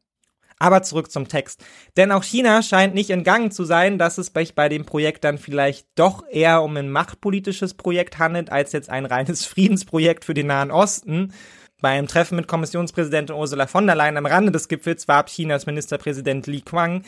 Aber 0.59 0.83
zurück 0.83 1.11
zum 1.11 1.27
Text. 1.27 1.65
Denn 1.97 2.11
auch 2.11 2.23
China 2.23 2.61
scheint 2.61 2.93
nicht 2.93 3.09
entgangen 3.09 3.49
zu 3.49 3.63
sein, 3.63 3.97
dass 3.97 4.19
es 4.19 4.29
bei 4.29 4.69
dem 4.69 4.85
Projekt 4.85 5.23
dann 5.23 5.39
vielleicht 5.39 5.87
doch 5.95 6.23
eher 6.29 6.61
um 6.61 6.77
ein 6.77 6.91
machtpolitisches 6.91 7.73
Projekt 7.73 8.19
handelt, 8.19 8.51
als 8.51 8.71
jetzt 8.71 8.89
ein 8.89 9.07
reines 9.07 9.45
Friedensprojekt 9.47 10.23
für 10.23 10.35
den 10.35 10.47
Nahen 10.47 10.69
Osten. 10.69 11.33
Beim 11.81 12.07
Treffen 12.07 12.35
mit 12.35 12.47
Kommissionspräsidentin 12.47 13.35
Ursula 13.35 13.65
von 13.65 13.87
der 13.87 13.95
Leyen 13.95 14.17
am 14.17 14.27
Rande 14.27 14.51
des 14.51 14.67
Gipfels 14.67 15.07
warb 15.07 15.27
Chinas 15.27 15.65
Ministerpräsident 15.65 16.45
Li 16.45 16.61
Qiang 16.61 17.03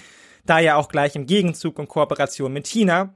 da 0.45 0.59
ja 0.59 0.75
auch 0.75 0.89
gleich 0.89 1.15
im 1.15 1.25
Gegenzug 1.25 1.79
und 1.79 1.87
Kooperation 1.87 2.51
mit 2.51 2.67
China 2.67 3.13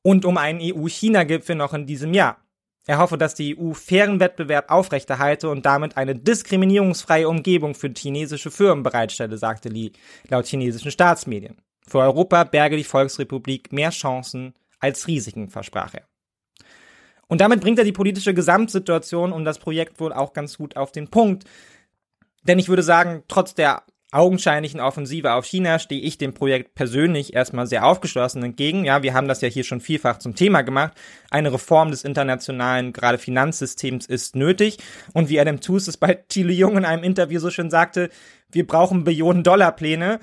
und 0.00 0.24
um 0.24 0.38
einen 0.38 0.60
EU-China-Gipfel 0.60 1.54
noch 1.54 1.74
in 1.74 1.86
diesem 1.86 2.14
Jahr. 2.14 2.38
Er 2.86 2.98
hoffe, 2.98 3.16
dass 3.16 3.34
die 3.34 3.56
EU 3.56 3.74
fairen 3.74 4.18
Wettbewerb 4.18 4.70
aufrechterhalte 4.70 5.48
und 5.48 5.64
damit 5.66 5.96
eine 5.96 6.16
diskriminierungsfreie 6.16 7.28
Umgebung 7.28 7.74
für 7.74 7.92
chinesische 7.96 8.50
Firmen 8.50 8.82
bereitstelle, 8.82 9.36
sagte 9.36 9.68
Li 9.68 9.92
laut 10.28 10.46
chinesischen 10.46 10.90
Staatsmedien. 10.90 11.58
Für 11.86 11.98
Europa 11.98 12.44
berge 12.44 12.76
die 12.76 12.84
Volksrepublik 12.84 13.72
mehr 13.72 13.90
Chancen 13.90 14.54
als 14.80 15.06
Risiken, 15.06 15.48
versprach 15.48 15.94
er. 15.94 16.11
Und 17.32 17.40
damit 17.40 17.62
bringt 17.62 17.78
er 17.78 17.86
die 17.86 17.92
politische 17.92 18.34
Gesamtsituation 18.34 19.32
und 19.32 19.46
das 19.46 19.58
Projekt 19.58 20.00
wohl 20.00 20.12
auch 20.12 20.34
ganz 20.34 20.58
gut 20.58 20.76
auf 20.76 20.92
den 20.92 21.08
Punkt. 21.08 21.44
Denn 22.42 22.58
ich 22.58 22.68
würde 22.68 22.82
sagen, 22.82 23.22
trotz 23.26 23.54
der 23.54 23.84
augenscheinlichen 24.10 24.80
Offensive 24.80 25.32
auf 25.32 25.46
China 25.46 25.78
stehe 25.78 26.02
ich 26.02 26.18
dem 26.18 26.34
Projekt 26.34 26.74
persönlich 26.74 27.32
erstmal 27.32 27.66
sehr 27.66 27.86
aufgeschlossen 27.86 28.42
entgegen. 28.42 28.84
Ja, 28.84 29.02
wir 29.02 29.14
haben 29.14 29.28
das 29.28 29.40
ja 29.40 29.48
hier 29.48 29.64
schon 29.64 29.80
vielfach 29.80 30.18
zum 30.18 30.34
Thema 30.34 30.60
gemacht. 30.60 30.92
Eine 31.30 31.54
Reform 31.54 31.90
des 31.90 32.04
internationalen, 32.04 32.92
gerade 32.92 33.16
Finanzsystems 33.16 34.04
ist 34.04 34.36
nötig. 34.36 34.76
Und 35.14 35.30
wie 35.30 35.40
Adam 35.40 35.62
Tooze 35.62 35.88
es 35.88 35.96
bei 35.96 36.12
Thiele 36.28 36.52
Jung 36.52 36.76
in 36.76 36.84
einem 36.84 37.02
Interview 37.02 37.40
so 37.40 37.48
schön 37.48 37.70
sagte, 37.70 38.10
wir 38.50 38.66
brauchen 38.66 39.04
Billionen 39.04 39.42
Dollar 39.42 39.72
Pläne. 39.72 40.20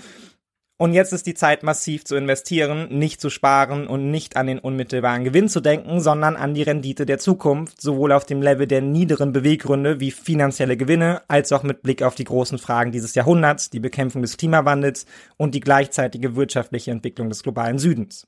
Und 0.82 0.94
jetzt 0.94 1.12
ist 1.12 1.28
die 1.28 1.34
Zeit, 1.34 1.62
massiv 1.62 2.06
zu 2.06 2.16
investieren, 2.16 2.88
nicht 2.88 3.20
zu 3.20 3.30
sparen 3.30 3.86
und 3.86 4.12
nicht 4.12 4.38
an 4.38 4.48
den 4.48 4.60
unmittelbaren 4.60 5.26
Gewinn 5.26 5.50
zu 5.50 5.60
denken, 5.60 6.00
sondern 6.00 6.38
an 6.38 6.54
die 6.54 6.64
Rendite 6.64 7.06
der 7.06 7.20
Zukunft, 7.20 7.82
sowohl 7.82 8.14
auf 8.14 8.26
dem 8.26 8.42
Level 8.42 8.66
der 8.66 8.80
niederen 8.80 9.34
Beweggründe 9.34 10.00
wie 10.00 10.12
finanzielle 10.12 10.78
Gewinne, 10.78 11.22
als 11.28 11.52
auch 11.52 11.64
mit 11.64 11.82
Blick 11.82 12.02
auf 12.02 12.16
die 12.16 12.24
großen 12.24 12.60
Fragen 12.60 12.94
dieses 12.94 13.14
Jahrhunderts, 13.14 13.70
die 13.70 13.82
Bekämpfung 13.82 14.22
des 14.22 14.38
Klimawandels 14.38 15.06
und 15.36 15.54
die 15.54 15.60
gleichzeitige 15.60 16.38
wirtschaftliche 16.38 16.92
Entwicklung 16.92 17.28
des 17.28 17.44
globalen 17.44 17.78
Südens. 17.78 18.26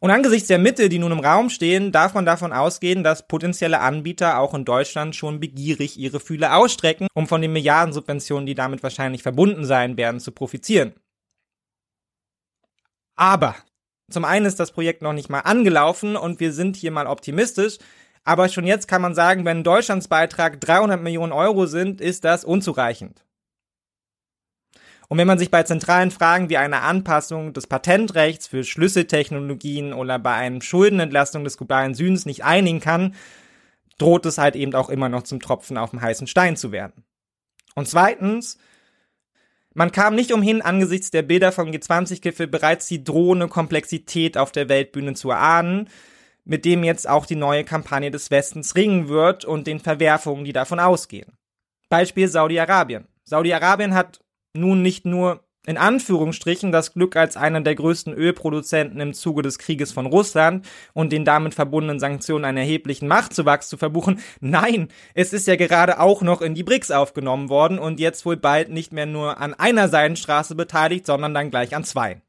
Und 0.00 0.10
angesichts 0.10 0.48
der 0.48 0.58
Mittel, 0.58 0.88
die 0.88 0.98
nun 0.98 1.12
im 1.12 1.20
Raum 1.20 1.50
stehen, 1.50 1.92
darf 1.92 2.14
man 2.14 2.26
davon 2.26 2.52
ausgehen, 2.52 3.04
dass 3.04 3.28
potenzielle 3.28 3.78
Anbieter 3.78 4.40
auch 4.40 4.54
in 4.54 4.64
Deutschland 4.64 5.14
schon 5.14 5.38
begierig 5.38 5.96
ihre 5.96 6.18
Fühle 6.18 6.52
ausstrecken, 6.52 7.06
um 7.14 7.28
von 7.28 7.42
den 7.42 7.52
Milliardensubventionen, 7.52 8.44
die 8.44 8.56
damit 8.56 8.82
wahrscheinlich 8.82 9.22
verbunden 9.22 9.64
sein 9.64 9.96
werden, 9.96 10.18
zu 10.18 10.32
profitieren. 10.32 10.94
Aber 13.16 13.54
zum 14.10 14.24
einen 14.24 14.46
ist 14.46 14.60
das 14.60 14.72
Projekt 14.72 15.02
noch 15.02 15.12
nicht 15.12 15.30
mal 15.30 15.40
angelaufen 15.40 16.16
und 16.16 16.40
wir 16.40 16.52
sind 16.52 16.76
hier 16.76 16.90
mal 16.90 17.06
optimistisch. 17.06 17.78
Aber 18.24 18.48
schon 18.48 18.66
jetzt 18.66 18.86
kann 18.86 19.02
man 19.02 19.14
sagen, 19.14 19.44
wenn 19.44 19.64
Deutschlands 19.64 20.08
Beitrag 20.08 20.60
300 20.60 21.00
Millionen 21.00 21.32
Euro 21.32 21.66
sind, 21.66 22.00
ist 22.00 22.24
das 22.24 22.44
unzureichend. 22.44 23.24
Und 25.08 25.18
wenn 25.18 25.26
man 25.26 25.38
sich 25.38 25.50
bei 25.50 25.62
zentralen 25.62 26.10
Fragen 26.10 26.48
wie 26.48 26.56
einer 26.56 26.82
Anpassung 26.82 27.52
des 27.52 27.66
Patentrechts 27.66 28.46
für 28.46 28.64
Schlüsseltechnologien 28.64 29.92
oder 29.92 30.18
bei 30.18 30.32
einer 30.32 30.62
Schuldenentlastung 30.62 31.44
des 31.44 31.58
globalen 31.58 31.94
Südens 31.94 32.24
nicht 32.24 32.44
einigen 32.44 32.80
kann, 32.80 33.14
droht 33.98 34.24
es 34.24 34.38
halt 34.38 34.56
eben 34.56 34.74
auch 34.74 34.88
immer 34.88 35.08
noch 35.08 35.24
zum 35.24 35.40
Tropfen 35.40 35.76
auf 35.76 35.90
dem 35.90 36.00
heißen 36.00 36.26
Stein 36.26 36.56
zu 36.56 36.72
werden. 36.72 37.04
Und 37.74 37.88
zweitens, 37.88 38.58
man 39.74 39.92
kam 39.92 40.14
nicht 40.14 40.32
umhin, 40.32 40.62
angesichts 40.62 41.10
der 41.10 41.22
Bilder 41.22 41.52
vom 41.52 41.70
G20-Gipfel 41.70 42.46
bereits 42.46 42.86
die 42.86 43.04
drohende 43.04 43.48
Komplexität 43.48 44.36
auf 44.36 44.52
der 44.52 44.68
Weltbühne 44.68 45.14
zu 45.14 45.30
erahnen, 45.30 45.88
mit 46.44 46.64
dem 46.64 46.84
jetzt 46.84 47.08
auch 47.08 47.26
die 47.26 47.36
neue 47.36 47.64
Kampagne 47.64 48.10
des 48.10 48.30
Westens 48.30 48.74
ringen 48.74 49.08
wird 49.08 49.44
und 49.44 49.66
den 49.66 49.80
Verwerfungen, 49.80 50.44
die 50.44 50.52
davon 50.52 50.80
ausgehen. 50.80 51.32
Beispiel 51.88 52.28
Saudi-Arabien. 52.28 53.06
Saudi-Arabien 53.24 53.94
hat 53.94 54.20
nun 54.54 54.82
nicht 54.82 55.06
nur 55.06 55.44
in 55.66 55.76
Anführungsstrichen 55.76 56.72
das 56.72 56.92
Glück 56.92 57.16
als 57.16 57.36
einer 57.36 57.60
der 57.60 57.74
größten 57.74 58.12
Ölproduzenten 58.14 59.00
im 59.00 59.14
Zuge 59.14 59.42
des 59.42 59.58
Krieges 59.58 59.92
von 59.92 60.06
Russland 60.06 60.66
und 60.92 61.12
den 61.12 61.24
damit 61.24 61.54
verbundenen 61.54 62.00
Sanktionen 62.00 62.44
einen 62.44 62.58
erheblichen 62.58 63.06
Machtzuwachs 63.06 63.68
zu 63.68 63.76
verbuchen. 63.76 64.20
Nein, 64.40 64.88
es 65.14 65.32
ist 65.32 65.46
ja 65.46 65.56
gerade 65.56 66.00
auch 66.00 66.22
noch 66.22 66.42
in 66.42 66.54
die 66.54 66.64
BRICS 66.64 66.90
aufgenommen 66.90 67.48
worden 67.48 67.78
und 67.78 68.00
jetzt 68.00 68.26
wohl 68.26 68.36
bald 68.36 68.70
nicht 68.70 68.92
mehr 68.92 69.06
nur 69.06 69.38
an 69.38 69.54
einer 69.54 69.88
Seidenstraße 69.88 70.54
beteiligt, 70.56 71.06
sondern 71.06 71.34
dann 71.34 71.50
gleich 71.50 71.76
an 71.76 71.84
zwei. 71.84 72.20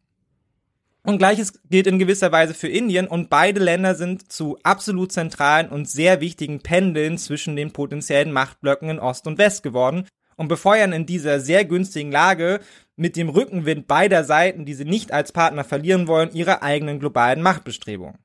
Und 1.06 1.18
gleiches 1.18 1.60
gilt 1.70 1.88
in 1.88 2.00
gewisser 2.00 2.32
Weise 2.32 2.54
für 2.54 2.70
Indien 2.70 3.08
und 3.08 3.30
beide 3.30 3.60
Länder 3.60 3.94
sind 3.94 4.32
zu 4.32 4.58
absolut 4.64 5.12
zentralen 5.12 5.68
und 5.68 5.90
sehr 5.90 6.22
wichtigen 6.22 6.62
Pendeln 6.62 7.18
zwischen 7.18 7.58
den 7.58 7.74
potenziellen 7.74 8.32
Machtblöcken 8.32 8.90
in 8.90 9.00
Ost 9.00 9.28
und 9.28 9.38
West 9.38 9.64
geworden 9.64 10.08
und 10.38 10.48
befeuern 10.48 10.94
in 10.94 11.06
dieser 11.06 11.40
sehr 11.40 11.66
günstigen 11.66 12.12
Lage 12.12 12.62
mit 12.96 13.16
dem 13.16 13.30
Rückenwind 13.30 13.88
beider 13.88 14.24
Seiten, 14.24 14.66
die 14.66 14.74
sie 14.74 14.86
nicht 14.86 15.12
als 15.12 15.32
Partner 15.32 15.64
verlieren 15.64 16.08
wollen, 16.08 16.34
ihre 16.34 16.62
eigenen 16.62 17.00
globalen 17.00 17.42
Machtbestrebungen. 17.42 18.20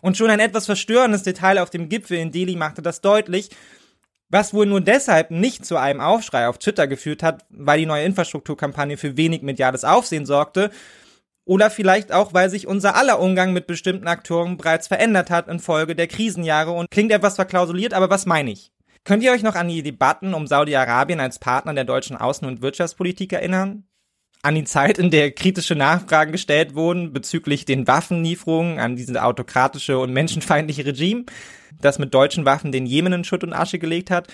Und 0.00 0.16
schon 0.16 0.30
ein 0.30 0.40
etwas 0.40 0.66
verstörendes 0.66 1.22
Detail 1.22 1.58
auf 1.58 1.70
dem 1.70 1.88
Gipfel 1.88 2.18
in 2.18 2.32
Delhi 2.32 2.56
machte 2.56 2.82
das 2.82 3.00
deutlich. 3.00 3.50
Was 4.28 4.52
wohl 4.54 4.66
nur 4.66 4.80
deshalb 4.80 5.30
nicht 5.30 5.64
zu 5.64 5.76
einem 5.76 6.00
Aufschrei 6.00 6.48
auf 6.48 6.58
Twitter 6.58 6.86
geführt 6.86 7.22
hat, 7.22 7.44
weil 7.48 7.78
die 7.78 7.86
neue 7.86 8.04
Infrastrukturkampagne 8.04 8.96
für 8.96 9.16
wenig 9.16 9.42
mediales 9.42 9.84
Aufsehen 9.84 10.26
sorgte, 10.26 10.70
oder 11.44 11.70
vielleicht 11.70 12.10
auch, 12.12 12.34
weil 12.34 12.50
sich 12.50 12.66
unser 12.66 12.96
aller 12.96 13.20
Umgang 13.20 13.52
mit 13.52 13.68
bestimmten 13.68 14.08
Akteuren 14.08 14.56
bereits 14.56 14.88
verändert 14.88 15.30
hat 15.30 15.46
infolge 15.46 15.94
der 15.94 16.08
Krisenjahre 16.08 16.72
und 16.72 16.90
klingt 16.90 17.12
etwas 17.12 17.36
verklausuliert, 17.36 17.94
aber 17.94 18.10
was 18.10 18.26
meine 18.26 18.50
ich? 18.50 18.72
Könnt 19.06 19.22
ihr 19.22 19.30
euch 19.30 19.44
noch 19.44 19.54
an 19.54 19.68
die 19.68 19.84
Debatten 19.84 20.34
um 20.34 20.48
Saudi-Arabien 20.48 21.20
als 21.20 21.38
Partner 21.38 21.72
der 21.72 21.84
deutschen 21.84 22.16
Außen- 22.16 22.44
und 22.44 22.60
Wirtschaftspolitik 22.60 23.32
erinnern? 23.32 23.84
An 24.42 24.56
die 24.56 24.64
Zeit, 24.64 24.98
in 24.98 25.12
der 25.12 25.30
kritische 25.30 25.76
Nachfragen 25.76 26.32
gestellt 26.32 26.74
wurden 26.74 27.12
bezüglich 27.12 27.64
den 27.64 27.86
Waffenlieferungen 27.86 28.80
an 28.80 28.96
dieses 28.96 29.16
autokratische 29.16 30.00
und 30.00 30.12
menschenfeindliche 30.12 30.84
Regime, 30.84 31.24
das 31.80 32.00
mit 32.00 32.12
deutschen 32.14 32.46
Waffen 32.46 32.72
den 32.72 32.84
Jemen 32.84 33.12
in 33.12 33.22
Schutt 33.22 33.44
und 33.44 33.52
Asche 33.52 33.78
gelegt 33.78 34.10
hat? 34.10 34.26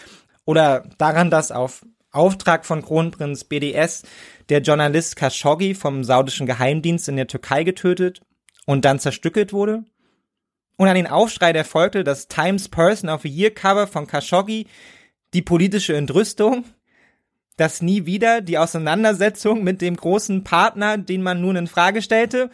Oder 0.46 0.84
daran, 0.96 1.30
dass 1.30 1.52
auf 1.52 1.84
Auftrag 2.10 2.64
von 2.64 2.80
Kronprinz 2.80 3.44
BDS 3.44 4.04
der 4.48 4.62
Journalist 4.62 5.16
Khashoggi 5.16 5.74
vom 5.74 6.02
saudischen 6.02 6.46
Geheimdienst 6.46 7.10
in 7.10 7.16
der 7.16 7.26
Türkei 7.26 7.62
getötet 7.64 8.22
und 8.64 8.86
dann 8.86 8.98
zerstückelt 8.98 9.52
wurde? 9.52 9.84
Und 10.82 10.88
an 10.88 10.96
den 10.96 11.06
Aufschrei, 11.06 11.52
der 11.52 11.64
folgte, 11.64 12.02
das 12.02 12.26
Times 12.26 12.68
Person 12.68 13.08
of 13.08 13.22
the 13.22 13.28
Year 13.28 13.52
Cover 13.52 13.86
von 13.86 14.08
Khashoggi, 14.08 14.66
die 15.32 15.40
politische 15.40 15.94
Entrüstung, 15.94 16.64
das 17.56 17.82
nie 17.82 18.04
wieder 18.04 18.40
die 18.40 18.58
Auseinandersetzung 18.58 19.62
mit 19.62 19.80
dem 19.80 19.94
großen 19.94 20.42
Partner, 20.42 20.98
den 20.98 21.22
man 21.22 21.40
nun 21.40 21.54
in 21.54 21.68
Frage 21.68 22.02
stellte? 22.02 22.50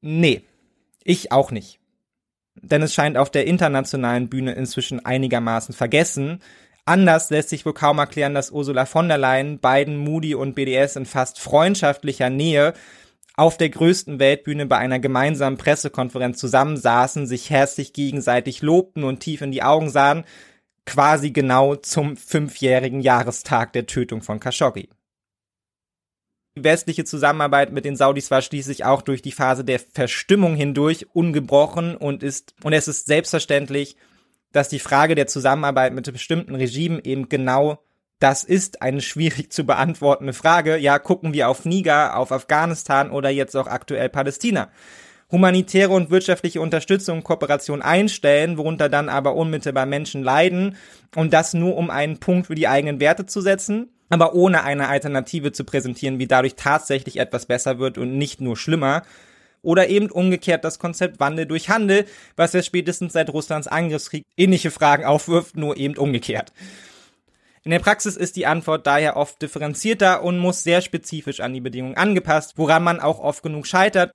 Nee, 0.00 0.42
ich 1.02 1.32
auch 1.32 1.50
nicht. 1.50 1.80
Denn 2.54 2.80
es 2.80 2.94
scheint 2.94 3.16
auf 3.16 3.28
der 3.28 3.48
internationalen 3.48 4.28
Bühne 4.28 4.52
inzwischen 4.52 5.04
einigermaßen 5.04 5.74
vergessen, 5.74 6.40
Anders 6.84 7.28
lässt 7.28 7.50
sich 7.50 7.66
wohl 7.66 7.74
kaum 7.74 7.98
erklären, 7.98 8.34
dass 8.34 8.52
Ursula 8.52 8.86
von 8.86 9.08
der 9.08 9.18
Leyen, 9.18 9.58
Biden, 9.58 9.96
Moody 9.96 10.34
und 10.34 10.54
BDS 10.54 10.96
in 10.96 11.06
fast 11.06 11.38
freundschaftlicher 11.38 12.30
Nähe 12.30 12.72
auf 13.38 13.56
der 13.56 13.68
größten 13.68 14.18
Weltbühne 14.18 14.66
bei 14.66 14.78
einer 14.78 14.98
gemeinsamen 14.98 15.58
Pressekonferenz 15.58 16.38
zusammensaßen, 16.38 17.24
sich 17.26 17.50
herzlich 17.50 17.92
gegenseitig 17.92 18.62
lobten 18.62 19.04
und 19.04 19.20
tief 19.20 19.42
in 19.42 19.52
die 19.52 19.62
Augen 19.62 19.90
sahen, 19.90 20.24
quasi 20.86 21.30
genau 21.30 21.76
zum 21.76 22.16
fünfjährigen 22.16 23.00
Jahrestag 23.00 23.72
der 23.74 23.86
Tötung 23.86 24.22
von 24.22 24.40
Khashoggi. 24.40 24.88
Die 26.56 26.64
westliche 26.64 27.04
Zusammenarbeit 27.04 27.70
mit 27.70 27.84
den 27.84 27.94
Saudis 27.94 28.32
war 28.32 28.42
schließlich 28.42 28.84
auch 28.84 29.02
durch 29.02 29.22
die 29.22 29.30
Phase 29.30 29.64
der 29.64 29.78
Verstimmung 29.78 30.56
hindurch 30.56 31.06
ungebrochen 31.12 31.96
und 31.96 32.24
ist, 32.24 32.56
und 32.64 32.72
es 32.72 32.88
ist 32.88 33.06
selbstverständlich, 33.06 33.96
dass 34.50 34.68
die 34.68 34.80
Frage 34.80 35.14
der 35.14 35.28
Zusammenarbeit 35.28 35.92
mit 35.92 36.12
bestimmten 36.12 36.56
Regimen 36.56 37.00
eben 37.04 37.28
genau 37.28 37.78
das 38.18 38.42
ist 38.42 38.82
eine 38.82 39.00
schwierig 39.00 39.52
zu 39.52 39.64
beantwortende 39.64 40.32
Frage. 40.32 40.76
Ja, 40.76 40.98
gucken 40.98 41.32
wir 41.32 41.48
auf 41.48 41.64
Niger, 41.64 42.16
auf 42.16 42.32
Afghanistan 42.32 43.10
oder 43.10 43.30
jetzt 43.30 43.56
auch 43.56 43.66
aktuell 43.66 44.08
Palästina. 44.08 44.70
Humanitäre 45.30 45.92
und 45.92 46.10
wirtschaftliche 46.10 46.60
Unterstützung 46.60 47.18
und 47.18 47.24
Kooperation 47.24 47.82
einstellen, 47.82 48.56
worunter 48.56 48.88
dann 48.88 49.08
aber 49.08 49.34
unmittelbar 49.34 49.84
Menschen 49.84 50.22
leiden 50.22 50.76
und 51.14 51.32
das 51.34 51.52
nur 51.52 51.76
um 51.76 51.90
einen 51.90 52.18
Punkt 52.18 52.46
für 52.46 52.54
die 52.54 52.66
eigenen 52.66 52.98
Werte 52.98 53.26
zu 53.26 53.42
setzen, 53.42 53.90
aber 54.08 54.34
ohne 54.34 54.64
eine 54.64 54.88
Alternative 54.88 55.52
zu 55.52 55.64
präsentieren, 55.64 56.18
wie 56.18 56.26
dadurch 56.26 56.54
tatsächlich 56.54 57.18
etwas 57.18 57.44
besser 57.44 57.78
wird 57.78 57.98
und 57.98 58.16
nicht 58.16 58.40
nur 58.40 58.56
schlimmer, 58.56 59.02
oder 59.60 59.88
eben 59.88 60.10
umgekehrt 60.10 60.64
das 60.64 60.78
Konzept 60.78 61.20
Wandel 61.20 61.44
durch 61.44 61.68
Handel, 61.68 62.06
was 62.36 62.52
ja 62.52 62.62
spätestens 62.62 63.12
seit 63.12 63.28
Russlands 63.30 63.66
Angriffskrieg 63.66 64.24
ähnliche 64.36 64.70
Fragen 64.70 65.04
aufwirft, 65.04 65.56
nur 65.56 65.76
eben 65.76 65.96
umgekehrt. 65.96 66.52
In 67.64 67.70
der 67.70 67.78
Praxis 67.78 68.16
ist 68.16 68.36
die 68.36 68.46
Antwort 68.46 68.86
daher 68.86 69.16
oft 69.16 69.40
differenzierter 69.42 70.22
und 70.22 70.38
muss 70.38 70.62
sehr 70.62 70.80
spezifisch 70.80 71.40
an 71.40 71.52
die 71.52 71.60
Bedingungen 71.60 71.96
angepasst, 71.96 72.54
woran 72.56 72.82
man 72.82 73.00
auch 73.00 73.18
oft 73.18 73.42
genug 73.42 73.66
scheitert. 73.66 74.12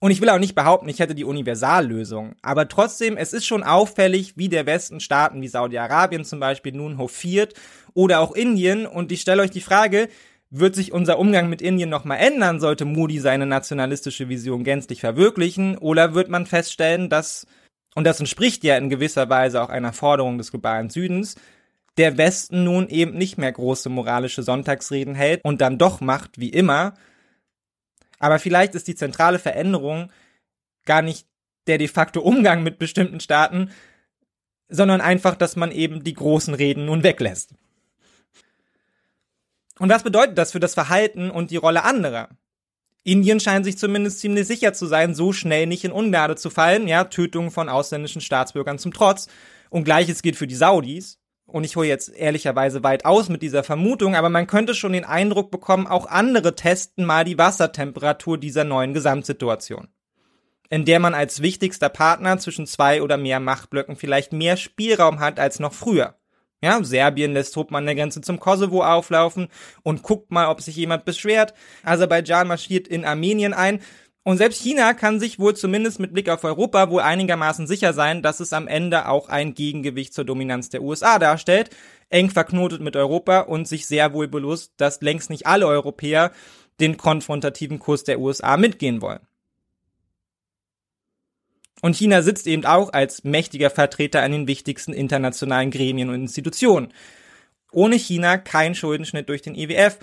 Und 0.00 0.10
ich 0.10 0.20
will 0.20 0.28
auch 0.28 0.38
nicht 0.38 0.54
behaupten, 0.54 0.88
ich 0.88 0.98
hätte 0.98 1.14
die 1.14 1.24
Universallösung. 1.24 2.34
Aber 2.42 2.68
trotzdem, 2.68 3.16
es 3.16 3.32
ist 3.32 3.46
schon 3.46 3.62
auffällig, 3.62 4.36
wie 4.36 4.50
der 4.50 4.66
Westen 4.66 5.00
Staaten 5.00 5.40
wie 5.40 5.48
Saudi-Arabien 5.48 6.24
zum 6.24 6.40
Beispiel 6.40 6.72
nun 6.72 6.98
hofiert 6.98 7.54
oder 7.94 8.20
auch 8.20 8.32
Indien. 8.32 8.86
Und 8.86 9.12
ich 9.12 9.22
stelle 9.22 9.40
euch 9.40 9.50
die 9.50 9.62
Frage, 9.62 10.08
wird 10.50 10.74
sich 10.74 10.92
unser 10.92 11.18
Umgang 11.18 11.48
mit 11.48 11.62
Indien 11.62 11.88
nochmal 11.88 12.18
ändern, 12.18 12.60
sollte 12.60 12.84
Moody 12.84 13.18
seine 13.18 13.46
nationalistische 13.46 14.28
Vision 14.28 14.62
gänzlich 14.62 15.00
verwirklichen? 15.00 15.78
Oder 15.78 16.14
wird 16.14 16.28
man 16.28 16.46
feststellen, 16.46 17.08
dass, 17.08 17.46
und 17.94 18.04
das 18.04 18.20
entspricht 18.20 18.62
ja 18.62 18.76
in 18.76 18.90
gewisser 18.90 19.30
Weise 19.30 19.62
auch 19.62 19.70
einer 19.70 19.92
Forderung 19.92 20.38
des 20.38 20.50
globalen 20.50 20.90
Südens, 20.90 21.36
der 21.96 22.18
Westen 22.18 22.64
nun 22.64 22.88
eben 22.88 23.16
nicht 23.16 23.38
mehr 23.38 23.52
große 23.52 23.88
moralische 23.88 24.42
Sonntagsreden 24.42 25.14
hält 25.14 25.44
und 25.44 25.60
dann 25.60 25.78
doch 25.78 26.00
macht 26.00 26.38
wie 26.38 26.48
immer. 26.48 26.94
Aber 28.18 28.38
vielleicht 28.38 28.74
ist 28.74 28.88
die 28.88 28.94
zentrale 28.94 29.38
Veränderung 29.38 30.10
gar 30.84 31.02
nicht 31.02 31.26
der 31.66 31.78
de 31.78 31.88
facto 31.88 32.20
Umgang 32.20 32.62
mit 32.62 32.78
bestimmten 32.78 33.20
Staaten, 33.20 33.70
sondern 34.68 35.00
einfach, 35.00 35.36
dass 35.36 35.56
man 35.56 35.70
eben 35.70 36.04
die 36.04 36.14
großen 36.14 36.54
Reden 36.54 36.86
nun 36.86 37.02
weglässt. 37.02 37.54
Und 39.78 39.88
was 39.88 40.02
bedeutet 40.02 40.38
das 40.38 40.52
für 40.52 40.60
das 40.60 40.74
Verhalten 40.74 41.30
und 41.30 41.50
die 41.50 41.56
Rolle 41.56 41.84
anderer? 41.84 42.28
Indien 43.02 43.40
scheint 43.40 43.66
sich 43.66 43.76
zumindest 43.76 44.20
ziemlich 44.20 44.46
sicher 44.46 44.72
zu 44.72 44.86
sein, 44.86 45.14
so 45.14 45.32
schnell 45.32 45.66
nicht 45.66 45.84
in 45.84 45.92
Ungnade 45.92 46.36
zu 46.36 46.48
fallen, 46.48 46.88
ja, 46.88 47.04
Tötungen 47.04 47.50
von 47.50 47.68
ausländischen 47.68 48.22
Staatsbürgern 48.22 48.78
zum 48.78 48.94
Trotz. 48.94 49.28
Und 49.68 49.84
gleiches 49.84 50.22
gilt 50.22 50.36
für 50.36 50.46
die 50.46 50.54
Saudis. 50.54 51.18
Und 51.46 51.64
ich 51.64 51.76
hole 51.76 51.86
jetzt 51.86 52.08
ehrlicherweise 52.08 52.82
weit 52.82 53.04
aus 53.04 53.28
mit 53.28 53.42
dieser 53.42 53.64
Vermutung, 53.64 54.16
aber 54.16 54.30
man 54.30 54.46
könnte 54.46 54.74
schon 54.74 54.92
den 54.92 55.04
Eindruck 55.04 55.50
bekommen, 55.50 55.86
auch 55.86 56.06
andere 56.06 56.54
testen 56.54 57.04
mal 57.04 57.24
die 57.24 57.38
Wassertemperatur 57.38 58.38
dieser 58.38 58.64
neuen 58.64 58.94
Gesamtsituation. 58.94 59.88
In 60.70 60.84
der 60.86 60.98
man 61.00 61.14
als 61.14 61.42
wichtigster 61.42 61.90
Partner 61.90 62.38
zwischen 62.38 62.66
zwei 62.66 63.02
oder 63.02 63.18
mehr 63.18 63.40
Machtblöcken 63.40 63.96
vielleicht 63.96 64.32
mehr 64.32 64.56
Spielraum 64.56 65.20
hat 65.20 65.38
als 65.38 65.60
noch 65.60 65.74
früher. 65.74 66.16
Ja, 66.64 66.82
Serbien 66.82 67.34
lässt 67.34 67.52
Truppen 67.52 67.76
an 67.76 67.84
der 67.84 67.94
Grenze 67.94 68.22
zum 68.22 68.40
Kosovo 68.40 68.82
auflaufen 68.82 69.48
und 69.82 70.02
guckt 70.02 70.30
mal, 70.30 70.48
ob 70.48 70.62
sich 70.62 70.74
jemand 70.74 71.04
beschwert. 71.04 71.52
Aserbaidschan 71.82 72.48
marschiert 72.48 72.88
in 72.88 73.04
Armenien 73.04 73.52
ein. 73.52 73.80
Und 74.26 74.38
selbst 74.38 74.62
China 74.62 74.94
kann 74.94 75.20
sich 75.20 75.38
wohl 75.38 75.54
zumindest 75.54 76.00
mit 76.00 76.14
Blick 76.14 76.30
auf 76.30 76.44
Europa 76.44 76.88
wohl 76.88 77.02
einigermaßen 77.02 77.66
sicher 77.66 77.92
sein, 77.92 78.22
dass 78.22 78.40
es 78.40 78.54
am 78.54 78.66
Ende 78.66 79.06
auch 79.06 79.28
ein 79.28 79.52
Gegengewicht 79.52 80.14
zur 80.14 80.24
Dominanz 80.24 80.70
der 80.70 80.82
USA 80.82 81.18
darstellt, 81.18 81.68
eng 82.08 82.30
verknotet 82.30 82.80
mit 82.80 82.96
Europa 82.96 83.40
und 83.40 83.68
sich 83.68 83.86
sehr 83.86 84.14
wohl 84.14 84.26
bewusst, 84.26 84.72
dass 84.78 85.02
längst 85.02 85.28
nicht 85.28 85.46
alle 85.46 85.66
Europäer 85.66 86.32
den 86.80 86.96
konfrontativen 86.96 87.78
Kurs 87.78 88.04
der 88.04 88.18
USA 88.18 88.56
mitgehen 88.56 89.02
wollen. 89.02 89.20
Und 91.82 91.94
China 91.94 92.22
sitzt 92.22 92.46
eben 92.46 92.64
auch 92.64 92.94
als 92.94 93.24
mächtiger 93.24 93.68
Vertreter 93.68 94.22
an 94.22 94.32
den 94.32 94.46
wichtigsten 94.46 94.94
internationalen 94.94 95.70
Gremien 95.70 96.08
und 96.08 96.14
Institutionen. 96.14 96.94
Ohne 97.72 97.96
China 97.96 98.38
kein 98.38 98.74
Schuldenschnitt 98.74 99.28
durch 99.28 99.42
den 99.42 99.54
IWF. 99.54 99.98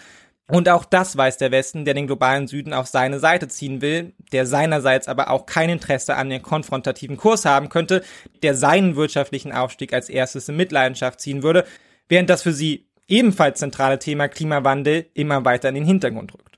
Und 0.47 0.67
auch 0.67 0.83
das 0.83 1.15
weiß 1.15 1.37
der 1.37 1.51
Westen, 1.51 1.85
der 1.85 1.93
den 1.93 2.07
globalen 2.07 2.47
Süden 2.47 2.73
auf 2.73 2.87
seine 2.87 3.19
Seite 3.19 3.47
ziehen 3.47 3.81
will, 3.81 4.13
der 4.33 4.45
seinerseits 4.45 5.07
aber 5.07 5.29
auch 5.29 5.45
kein 5.45 5.69
Interesse 5.69 6.15
an 6.15 6.29
den 6.29 6.41
konfrontativen 6.41 7.15
Kurs 7.15 7.45
haben 7.45 7.69
könnte, 7.69 8.03
der 8.43 8.53
seinen 8.53 8.97
wirtschaftlichen 8.97 9.53
Aufstieg 9.53 9.93
als 9.93 10.09
erstes 10.09 10.49
in 10.49 10.57
Mitleidenschaft 10.57 11.21
ziehen 11.21 11.41
würde, 11.41 11.65
während 12.09 12.29
das 12.29 12.43
für 12.43 12.51
sie 12.51 12.89
ebenfalls 13.07 13.59
zentrale 13.59 13.99
Thema 13.99 14.27
Klimawandel 14.27 15.05
immer 15.13 15.45
weiter 15.45 15.69
in 15.69 15.75
den 15.75 15.85
Hintergrund 15.85 16.33
rückt. 16.33 16.51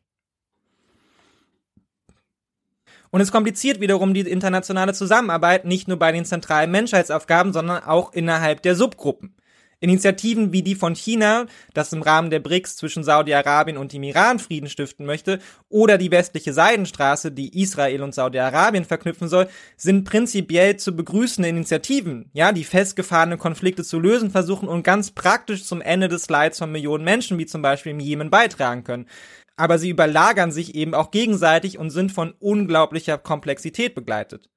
Und 3.14 3.22
es 3.22 3.32
kompliziert 3.32 3.80
wiederum 3.80 4.16
die 4.16 4.22
internationale 4.22 4.96
Zusammenarbeit 4.96 5.66
nicht 5.66 5.88
nur 5.88 6.00
bei 6.00 6.12
den 6.12 6.26
zentralen 6.26 6.72
Menschheitsaufgaben, 6.72 7.54
sondern 7.54 7.84
auch 7.84 8.12
innerhalb 8.12 8.64
der 8.64 8.76
Subgruppen. 8.76 9.36
Initiativen 9.84 10.54
wie 10.54 10.64
die 10.64 10.76
von 10.76 10.96
China, 10.96 11.46
das 11.74 11.92
im 11.92 12.02
Rahmen 12.02 12.30
der 12.30 12.40
BRICS 12.40 12.78
zwischen 12.78 13.04
Saudi-Arabien 13.04 13.78
und 13.78 13.92
dem 13.92 14.04
Iran 14.04 14.40
Frieden 14.40 14.70
stiften 14.70 15.06
möchte, 15.06 15.40
oder 15.70 15.98
die 15.98 16.10
westliche 16.10 16.54
Seidenstraße, 16.54 17.32
die 17.32 17.62
Israel 17.62 18.02
und 18.02 18.16
Saudi-Arabien 18.16 18.86
verknüpfen 18.86 19.28
soll, 19.28 19.50
sind 19.76 20.06
prinzipiell 20.06 20.78
zu 20.78 20.96
begrüßende 20.96 21.50
Initiativen, 21.50 22.30
ja, 22.34 22.54
die 22.54 22.64
festgefahrene 22.64 23.38
Konflikte 23.38 23.84
zu 23.84 24.00
lösen 24.00 24.32
versuchen 24.32 24.70
und 24.70 24.84
ganz 24.84 25.12
praktisch 25.12 25.66
zum 25.66 25.82
Ende 25.82 26.08
des 26.08 26.30
Leids 26.30 26.60
von 26.60 26.72
Millionen 26.72 27.04
Menschen, 27.04 27.38
wie 27.38 27.46
zum 27.46 27.62
Beispiel 27.62 27.92
im 27.92 28.00
Jemen, 28.00 28.30
beitragen 28.30 28.84
können 28.84 29.08
aber 29.56 29.78
sie 29.78 29.90
überlagern 29.90 30.52
sich 30.52 30.76
eben 30.76 30.96
auch 30.96 31.12
gegenseitig 31.12 31.78
und 31.78 31.92
sind 31.92 32.12
von 32.12 32.34
unglaublicher 32.40 33.18
Komplexität 33.18 33.94
begleitet. 33.94 34.50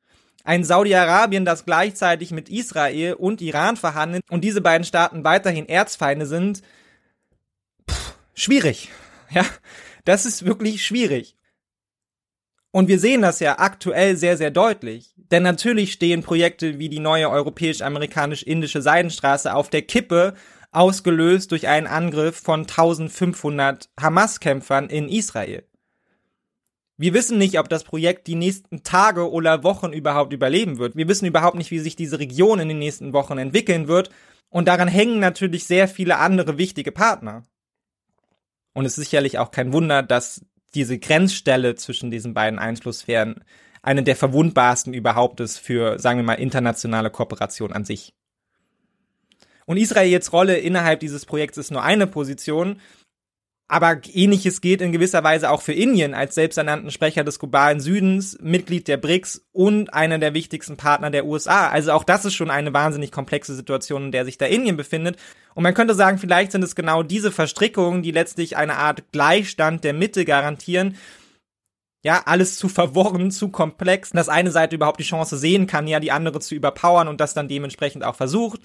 Ein 0.46 0.62
Saudi-Arabien, 0.62 1.44
das 1.44 1.64
gleichzeitig 1.64 2.30
mit 2.30 2.48
Israel 2.48 3.14
und 3.14 3.40
Iran 3.40 3.76
verhandelt 3.76 4.22
und 4.30 4.44
diese 4.44 4.60
beiden 4.60 4.84
Staaten 4.84 5.24
weiterhin 5.24 5.68
Erzfeinde 5.68 6.24
sind, 6.24 6.62
pff, 7.90 8.14
schwierig. 8.32 8.88
Ja, 9.28 9.44
das 10.04 10.24
ist 10.24 10.46
wirklich 10.46 10.86
schwierig. 10.86 11.36
Und 12.70 12.86
wir 12.86 13.00
sehen 13.00 13.22
das 13.22 13.40
ja 13.40 13.58
aktuell 13.58 14.16
sehr, 14.16 14.36
sehr 14.36 14.52
deutlich. 14.52 15.14
Denn 15.16 15.42
natürlich 15.42 15.92
stehen 15.92 16.22
Projekte 16.22 16.78
wie 16.78 16.88
die 16.88 17.00
neue 17.00 17.28
europäisch-amerikanisch-indische 17.28 18.82
Seidenstraße 18.82 19.52
auf 19.52 19.68
der 19.68 19.82
Kippe, 19.82 20.34
ausgelöst 20.70 21.50
durch 21.50 21.66
einen 21.66 21.88
Angriff 21.88 22.36
von 22.36 22.60
1500 22.60 23.88
Hamas-Kämpfern 24.00 24.90
in 24.90 25.08
Israel. 25.08 25.64
Wir 26.98 27.12
wissen 27.12 27.36
nicht, 27.36 27.58
ob 27.58 27.68
das 27.68 27.84
Projekt 27.84 28.26
die 28.26 28.34
nächsten 28.34 28.82
Tage 28.82 29.30
oder 29.30 29.62
Wochen 29.62 29.92
überhaupt 29.92 30.32
überleben 30.32 30.78
wird. 30.78 30.96
Wir 30.96 31.08
wissen 31.08 31.26
überhaupt 31.26 31.56
nicht, 31.56 31.70
wie 31.70 31.78
sich 31.78 31.94
diese 31.94 32.18
Region 32.18 32.58
in 32.58 32.68
den 32.68 32.78
nächsten 32.78 33.12
Wochen 33.12 33.36
entwickeln 33.36 33.86
wird. 33.86 34.10
Und 34.48 34.66
daran 34.68 34.88
hängen 34.88 35.20
natürlich 35.20 35.64
sehr 35.64 35.88
viele 35.88 36.18
andere 36.18 36.56
wichtige 36.56 36.92
Partner. 36.92 37.42
Und 38.72 38.86
es 38.86 38.96
ist 38.96 39.04
sicherlich 39.04 39.38
auch 39.38 39.50
kein 39.50 39.72
Wunder, 39.72 40.02
dass 40.02 40.44
diese 40.74 40.98
Grenzstelle 40.98 41.74
zwischen 41.74 42.10
diesen 42.10 42.34
beiden 42.34 42.58
Einflusssphären 42.58 43.44
eine 43.82 44.02
der 44.02 44.16
verwundbarsten 44.16 44.94
überhaupt 44.94 45.40
ist 45.40 45.58
für, 45.58 45.98
sagen 45.98 46.18
wir 46.18 46.24
mal, 46.24 46.34
internationale 46.34 47.10
Kooperation 47.10 47.72
an 47.72 47.84
sich. 47.84 48.14
Und 49.64 49.76
Israels 49.76 50.32
Rolle 50.32 50.58
innerhalb 50.58 51.00
dieses 51.00 51.26
Projekts 51.26 51.58
ist 51.58 51.70
nur 51.70 51.82
eine 51.82 52.06
Position, 52.06 52.80
aber 53.68 54.00
ähnliches 54.12 54.60
gilt 54.60 54.80
in 54.80 54.92
gewisser 54.92 55.24
Weise 55.24 55.50
auch 55.50 55.60
für 55.60 55.72
Indien 55.72 56.14
als 56.14 56.36
selbsternannten 56.36 56.92
Sprecher 56.92 57.24
des 57.24 57.40
globalen 57.40 57.80
Südens, 57.80 58.38
Mitglied 58.40 58.86
der 58.86 58.96
BRICS 58.96 59.44
und 59.50 59.92
einer 59.92 60.18
der 60.18 60.34
wichtigsten 60.34 60.76
Partner 60.76 61.10
der 61.10 61.26
USA. 61.26 61.68
Also 61.68 61.90
auch 61.90 62.04
das 62.04 62.24
ist 62.24 62.34
schon 62.34 62.50
eine 62.50 62.72
wahnsinnig 62.72 63.10
komplexe 63.10 63.56
Situation, 63.56 64.04
in 64.04 64.12
der 64.12 64.24
sich 64.24 64.38
da 64.38 64.46
Indien 64.46 64.76
befindet. 64.76 65.16
Und 65.54 65.64
man 65.64 65.74
könnte 65.74 65.94
sagen, 65.94 66.18
vielleicht 66.18 66.52
sind 66.52 66.62
es 66.62 66.76
genau 66.76 67.02
diese 67.02 67.32
Verstrickungen, 67.32 68.02
die 68.02 68.12
letztlich 68.12 68.56
eine 68.56 68.76
Art 68.76 69.10
Gleichstand 69.10 69.82
der 69.82 69.94
Mitte 69.94 70.24
garantieren. 70.24 70.96
Ja, 72.04 72.22
alles 72.24 72.56
zu 72.58 72.68
verworren, 72.68 73.32
zu 73.32 73.48
komplex, 73.48 74.10
dass 74.10 74.28
eine 74.28 74.52
Seite 74.52 74.76
überhaupt 74.76 75.00
die 75.00 75.04
Chance 75.04 75.36
sehen 75.36 75.66
kann, 75.66 75.88
ja, 75.88 75.98
die 75.98 76.12
andere 76.12 76.38
zu 76.38 76.54
überpowern 76.54 77.08
und 77.08 77.20
das 77.20 77.34
dann 77.34 77.48
dementsprechend 77.48 78.04
auch 78.04 78.14
versucht. 78.14 78.60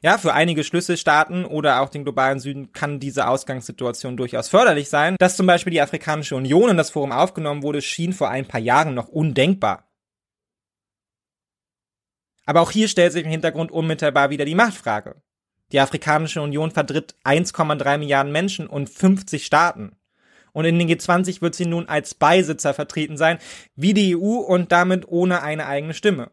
Ja, 0.00 0.16
für 0.16 0.32
einige 0.32 0.62
Schlüsselstaaten 0.62 1.44
oder 1.44 1.80
auch 1.80 1.88
den 1.88 2.04
globalen 2.04 2.38
Süden 2.38 2.72
kann 2.72 3.00
diese 3.00 3.26
Ausgangssituation 3.26 4.16
durchaus 4.16 4.48
förderlich 4.48 4.88
sein. 4.88 5.16
Dass 5.18 5.36
zum 5.36 5.46
Beispiel 5.46 5.72
die 5.72 5.80
Afrikanische 5.80 6.36
Union 6.36 6.70
in 6.70 6.76
das 6.76 6.90
Forum 6.90 7.10
aufgenommen 7.10 7.64
wurde, 7.64 7.82
schien 7.82 8.12
vor 8.12 8.28
ein 8.30 8.46
paar 8.46 8.60
Jahren 8.60 8.94
noch 8.94 9.08
undenkbar. 9.08 9.88
Aber 12.46 12.60
auch 12.60 12.70
hier 12.70 12.86
stellt 12.86 13.12
sich 13.12 13.24
im 13.24 13.30
Hintergrund 13.30 13.72
unmittelbar 13.72 14.30
wieder 14.30 14.44
die 14.44 14.54
Machtfrage. 14.54 15.20
Die 15.72 15.80
Afrikanische 15.80 16.40
Union 16.40 16.70
vertritt 16.70 17.16
1,3 17.24 17.98
Milliarden 17.98 18.32
Menschen 18.32 18.68
und 18.68 18.88
50 18.88 19.44
Staaten. 19.44 19.96
Und 20.52 20.64
in 20.64 20.78
den 20.78 20.88
G20 20.88 21.42
wird 21.42 21.56
sie 21.56 21.66
nun 21.66 21.88
als 21.88 22.14
Beisitzer 22.14 22.72
vertreten 22.72 23.16
sein, 23.16 23.38
wie 23.74 23.94
die 23.94 24.16
EU 24.16 24.38
und 24.38 24.70
damit 24.72 25.08
ohne 25.08 25.42
eine 25.42 25.66
eigene 25.66 25.92
Stimme. 25.92 26.30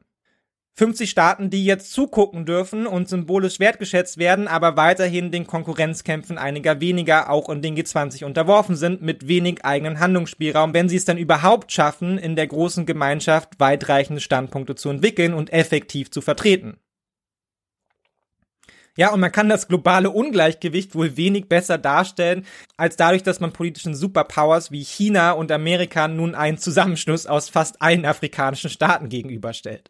50 0.77 1.09
Staaten, 1.09 1.49
die 1.49 1.63
jetzt 1.63 1.93
zugucken 1.93 2.45
dürfen 2.45 2.85
und 2.85 3.07
symbolisch 3.07 3.61
wertgeschätzt 3.61 4.17
werden, 4.17 4.49
aber 4.49 4.75
weiterhin 4.75 5.31
den 5.31 5.47
Konkurrenzkämpfen 5.47 6.37
einiger 6.37 6.81
weniger 6.81 7.29
auch 7.29 7.47
in 7.47 7.61
den 7.61 7.77
G20 7.77 8.25
unterworfen 8.25 8.75
sind, 8.75 9.01
mit 9.01 9.29
wenig 9.29 9.63
eigenen 9.63 10.01
Handlungsspielraum, 10.01 10.73
wenn 10.73 10.89
sie 10.89 10.97
es 10.97 11.05
dann 11.05 11.17
überhaupt 11.17 11.71
schaffen, 11.71 12.17
in 12.17 12.35
der 12.35 12.47
großen 12.47 12.85
Gemeinschaft 12.85 13.57
weitreichende 13.57 14.19
Standpunkte 14.19 14.75
zu 14.75 14.89
entwickeln 14.89 15.33
und 15.33 15.53
effektiv 15.53 16.11
zu 16.11 16.19
vertreten. 16.19 16.77
Ja, 18.97 19.13
und 19.13 19.21
man 19.21 19.31
kann 19.31 19.47
das 19.47 19.69
globale 19.69 20.09
Ungleichgewicht 20.09 20.93
wohl 20.93 21.15
wenig 21.15 21.47
besser 21.47 21.77
darstellen, 21.77 22.45
als 22.75 22.97
dadurch, 22.97 23.23
dass 23.23 23.39
man 23.39 23.53
politischen 23.53 23.95
Superpowers 23.95 24.71
wie 24.71 24.83
China 24.83 25.31
und 25.31 25.51
Amerika 25.53 26.09
nun 26.09 26.35
einen 26.35 26.57
Zusammenschluss 26.57 27.27
aus 27.27 27.47
fast 27.47 27.81
allen 27.81 28.05
afrikanischen 28.05 28.69
Staaten 28.69 29.07
gegenüberstellt. 29.07 29.89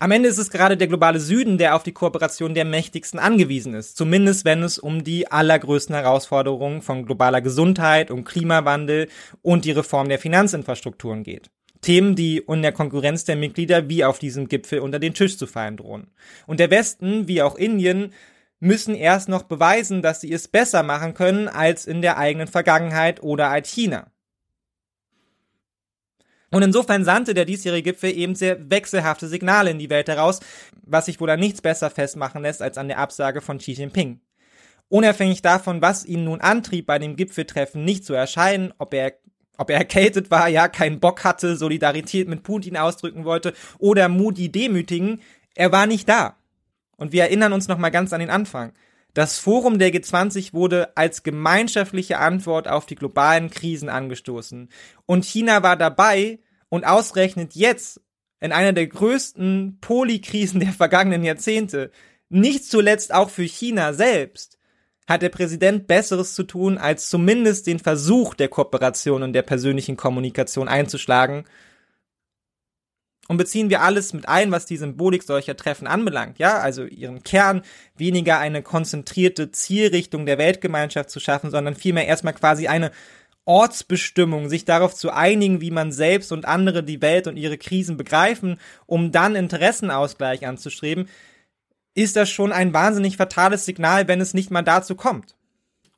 Am 0.00 0.12
Ende 0.12 0.28
ist 0.28 0.38
es 0.38 0.50
gerade 0.50 0.76
der 0.76 0.86
globale 0.86 1.18
Süden, 1.18 1.58
der 1.58 1.74
auf 1.74 1.82
die 1.82 1.92
Kooperation 1.92 2.54
der 2.54 2.64
Mächtigsten 2.64 3.18
angewiesen 3.18 3.74
ist, 3.74 3.96
zumindest 3.96 4.44
wenn 4.44 4.62
es 4.62 4.78
um 4.78 5.02
die 5.02 5.30
allergrößten 5.30 5.94
Herausforderungen 5.94 6.82
von 6.82 7.04
globaler 7.04 7.40
Gesundheit, 7.40 8.12
um 8.12 8.22
Klimawandel 8.22 9.08
und 9.42 9.64
die 9.64 9.72
Reform 9.72 10.08
der 10.08 10.20
Finanzinfrastrukturen 10.20 11.24
geht. 11.24 11.50
Themen, 11.80 12.14
die 12.14 12.38
in 12.38 12.62
der 12.62 12.72
Konkurrenz 12.72 13.24
der 13.24 13.36
Mitglieder 13.36 13.88
wie 13.88 14.04
auf 14.04 14.20
diesem 14.20 14.48
Gipfel 14.48 14.80
unter 14.80 15.00
den 15.00 15.14
Tisch 15.14 15.36
zu 15.36 15.46
fallen 15.46 15.76
drohen. 15.76 16.08
Und 16.46 16.60
der 16.60 16.70
Westen, 16.70 17.26
wie 17.26 17.42
auch 17.42 17.56
Indien, 17.56 18.12
müssen 18.60 18.94
erst 18.94 19.28
noch 19.28 19.44
beweisen, 19.44 20.02
dass 20.02 20.20
sie 20.20 20.32
es 20.32 20.48
besser 20.48 20.82
machen 20.82 21.14
können 21.14 21.48
als 21.48 21.86
in 21.86 22.02
der 22.02 22.18
eigenen 22.18 22.48
Vergangenheit 22.48 23.22
oder 23.22 23.50
als 23.50 23.70
China. 23.70 24.10
Und 26.50 26.62
insofern 26.62 27.04
sandte 27.04 27.34
der 27.34 27.44
diesjährige 27.44 27.92
Gipfel 27.92 28.16
eben 28.16 28.34
sehr 28.34 28.70
wechselhafte 28.70 29.28
Signale 29.28 29.70
in 29.70 29.78
die 29.78 29.90
Welt 29.90 30.08
heraus, 30.08 30.40
was 30.82 31.06
sich 31.06 31.20
wohl 31.20 31.30
an 31.30 31.40
nichts 31.40 31.60
besser 31.60 31.90
festmachen 31.90 32.42
lässt 32.42 32.62
als 32.62 32.78
an 32.78 32.88
der 32.88 32.98
Absage 32.98 33.40
von 33.40 33.58
Xi 33.58 33.72
Jinping. 33.72 34.20
Unabhängig 34.88 35.42
davon, 35.42 35.82
was 35.82 36.06
ihn 36.06 36.24
nun 36.24 36.40
antrieb, 36.40 36.86
bei 36.86 36.98
dem 36.98 37.16
Gipfeltreffen 37.16 37.84
nicht 37.84 38.04
zu 38.04 38.14
erscheinen, 38.14 38.72
ob 38.78 38.94
er 38.94 39.14
ob 39.60 39.70
er 39.70 39.78
erkältet 39.78 40.30
war, 40.30 40.48
ja, 40.48 40.68
keinen 40.68 41.00
Bock 41.00 41.24
hatte, 41.24 41.56
Solidarität 41.56 42.28
mit 42.28 42.44
Putin 42.44 42.76
ausdrücken 42.76 43.24
wollte 43.24 43.52
oder 43.78 44.08
Moody 44.08 44.50
demütigen, 44.50 45.20
er 45.56 45.72
war 45.72 45.86
nicht 45.86 46.08
da. 46.08 46.36
Und 46.96 47.10
wir 47.10 47.24
erinnern 47.24 47.52
uns 47.52 47.66
nochmal 47.66 47.90
ganz 47.90 48.12
an 48.12 48.20
den 48.20 48.30
Anfang. 48.30 48.72
Das 49.14 49.38
Forum 49.38 49.78
der 49.78 49.92
G20 49.92 50.52
wurde 50.52 50.96
als 50.96 51.22
gemeinschaftliche 51.22 52.18
Antwort 52.18 52.68
auf 52.68 52.86
die 52.86 52.94
globalen 52.94 53.50
Krisen 53.50 53.88
angestoßen. 53.88 54.68
Und 55.06 55.24
China 55.24 55.62
war 55.62 55.76
dabei 55.76 56.38
und 56.68 56.84
ausgerechnet 56.84 57.54
jetzt 57.54 58.00
in 58.40 58.52
einer 58.52 58.72
der 58.72 58.86
größten 58.86 59.78
Polikrisen 59.80 60.60
der 60.60 60.72
vergangenen 60.72 61.24
Jahrzehnte, 61.24 61.90
nicht 62.28 62.64
zuletzt 62.64 63.12
auch 63.12 63.30
für 63.30 63.42
China 63.44 63.94
selbst, 63.94 64.58
hat 65.08 65.22
der 65.22 65.30
Präsident 65.30 65.86
Besseres 65.86 66.34
zu 66.34 66.44
tun, 66.44 66.76
als 66.76 67.08
zumindest 67.08 67.66
den 67.66 67.78
Versuch 67.78 68.34
der 68.34 68.48
Kooperation 68.48 69.22
und 69.22 69.32
der 69.32 69.42
persönlichen 69.42 69.96
Kommunikation 69.96 70.68
einzuschlagen 70.68 71.44
und 73.28 73.36
beziehen 73.36 73.70
wir 73.70 73.82
alles 73.82 74.12
mit 74.12 74.28
ein, 74.28 74.50
was 74.50 74.66
die 74.66 74.76
Symbolik 74.76 75.22
solcher 75.22 75.56
Treffen 75.56 75.86
anbelangt, 75.86 76.38
ja, 76.38 76.58
also 76.58 76.84
ihren 76.84 77.22
Kern 77.22 77.62
weniger 77.96 78.38
eine 78.38 78.62
konzentrierte 78.62 79.52
Zielrichtung 79.52 80.26
der 80.26 80.38
Weltgemeinschaft 80.38 81.10
zu 81.10 81.20
schaffen, 81.20 81.50
sondern 81.50 81.76
vielmehr 81.76 82.06
erstmal 82.06 82.34
quasi 82.34 82.66
eine 82.66 82.90
Ortsbestimmung, 83.44 84.48
sich 84.48 84.64
darauf 84.64 84.94
zu 84.94 85.10
einigen, 85.10 85.60
wie 85.60 85.70
man 85.70 85.92
selbst 85.92 86.32
und 86.32 86.44
andere 86.44 86.82
die 86.82 87.00
Welt 87.00 87.26
und 87.26 87.36
ihre 87.36 87.56
Krisen 87.56 87.96
begreifen, 87.96 88.58
um 88.86 89.12
dann 89.12 89.36
Interessenausgleich 89.36 90.46
anzustreben, 90.46 91.08
ist 91.94 92.16
das 92.16 92.28
schon 92.28 92.52
ein 92.52 92.74
wahnsinnig 92.74 93.16
fatales 93.16 93.64
Signal, 93.64 94.06
wenn 94.06 94.20
es 94.20 94.34
nicht 94.34 94.50
mal 94.50 94.62
dazu 94.62 94.94
kommt. 94.94 95.37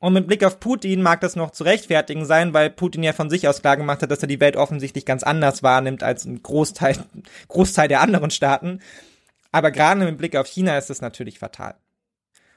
Und 0.01 0.13
mit 0.13 0.25
Blick 0.25 0.43
auf 0.43 0.59
Putin 0.59 1.03
mag 1.03 1.21
das 1.21 1.35
noch 1.35 1.51
zu 1.51 1.63
rechtfertigen 1.63 2.25
sein, 2.25 2.55
weil 2.55 2.71
Putin 2.71 3.03
ja 3.03 3.13
von 3.13 3.29
sich 3.29 3.47
aus 3.47 3.61
klar 3.61 3.77
gemacht 3.77 4.01
hat, 4.01 4.09
dass 4.09 4.23
er 4.23 4.27
die 4.27 4.39
Welt 4.39 4.57
offensichtlich 4.57 5.05
ganz 5.05 5.21
anders 5.21 5.61
wahrnimmt 5.61 6.01
als 6.01 6.25
ein 6.25 6.41
Großteil, 6.41 6.97
Großteil 7.47 7.87
der 7.87 8.01
anderen 8.01 8.31
Staaten. 8.31 8.79
Aber 9.51 9.69
gerade 9.69 10.03
mit 10.03 10.17
Blick 10.17 10.35
auf 10.35 10.47
China 10.47 10.75
ist 10.75 10.89
das 10.89 11.01
natürlich 11.01 11.37
fatal. 11.37 11.75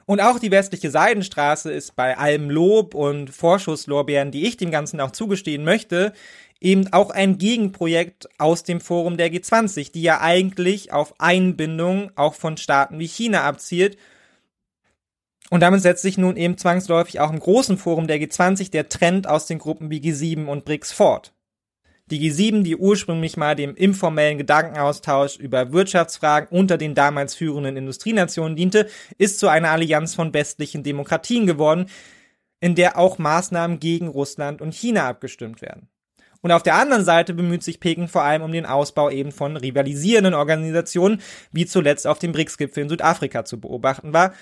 Und 0.06 0.22
auch 0.22 0.38
die 0.38 0.50
westliche 0.50 0.90
Seidenstraße 0.90 1.70
ist 1.70 1.94
bei 1.96 2.16
allem 2.16 2.48
Lob 2.48 2.94
und 2.94 3.28
Vorschusslorbeeren, 3.28 4.30
die 4.30 4.46
ich 4.46 4.56
dem 4.56 4.70
Ganzen 4.70 5.00
auch 5.00 5.12
zugestehen 5.12 5.64
möchte, 5.64 6.14
eben 6.62 6.90
auch 6.94 7.10
ein 7.10 7.36
Gegenprojekt 7.36 8.26
aus 8.38 8.62
dem 8.62 8.80
Forum 8.80 9.18
der 9.18 9.30
G20, 9.30 9.92
die 9.92 10.02
ja 10.02 10.22
eigentlich 10.22 10.94
auf 10.94 11.14
Einbindung 11.20 12.10
auch 12.16 12.32
von 12.32 12.56
Staaten 12.56 12.98
wie 12.98 13.06
China 13.06 13.42
abzielt 13.42 13.98
und 15.54 15.60
damit 15.60 15.82
setzt 15.82 16.02
sich 16.02 16.18
nun 16.18 16.36
eben 16.36 16.58
zwangsläufig 16.58 17.20
auch 17.20 17.30
im 17.30 17.38
großen 17.38 17.78
Forum 17.78 18.08
der 18.08 18.18
G20 18.18 18.72
der 18.72 18.88
Trend 18.88 19.28
aus 19.28 19.46
den 19.46 19.60
Gruppen 19.60 19.88
wie 19.88 20.00
G7 20.00 20.46
und 20.46 20.64
BRICS 20.64 20.90
fort. 20.90 21.32
Die 22.06 22.18
G7, 22.18 22.64
die 22.64 22.74
ursprünglich 22.74 23.36
mal 23.36 23.54
dem 23.54 23.76
informellen 23.76 24.36
Gedankenaustausch 24.36 25.36
über 25.36 25.72
Wirtschaftsfragen 25.72 26.48
unter 26.48 26.76
den 26.76 26.96
damals 26.96 27.36
führenden 27.36 27.76
Industrienationen 27.76 28.56
diente, 28.56 28.88
ist 29.16 29.38
zu 29.38 29.46
einer 29.46 29.70
Allianz 29.70 30.16
von 30.16 30.34
westlichen 30.34 30.82
Demokratien 30.82 31.46
geworden, 31.46 31.86
in 32.58 32.74
der 32.74 32.98
auch 32.98 33.18
Maßnahmen 33.18 33.78
gegen 33.78 34.08
Russland 34.08 34.60
und 34.60 34.74
China 34.74 35.08
abgestimmt 35.08 35.62
werden. 35.62 35.86
Und 36.40 36.50
auf 36.50 36.64
der 36.64 36.74
anderen 36.74 37.04
Seite 37.04 37.32
bemüht 37.32 37.62
sich 37.62 37.78
Peking 37.78 38.08
vor 38.08 38.24
allem 38.24 38.42
um 38.42 38.50
den 38.50 38.66
Ausbau 38.66 39.08
eben 39.08 39.30
von 39.30 39.56
rivalisierenden 39.56 40.34
Organisationen, 40.34 41.22
wie 41.52 41.64
zuletzt 41.64 42.08
auf 42.08 42.18
dem 42.18 42.32
BRICS-Gipfel 42.32 42.82
in 42.82 42.88
Südafrika 42.88 43.44
zu 43.44 43.60
beobachten 43.60 44.12
war, 44.12 44.34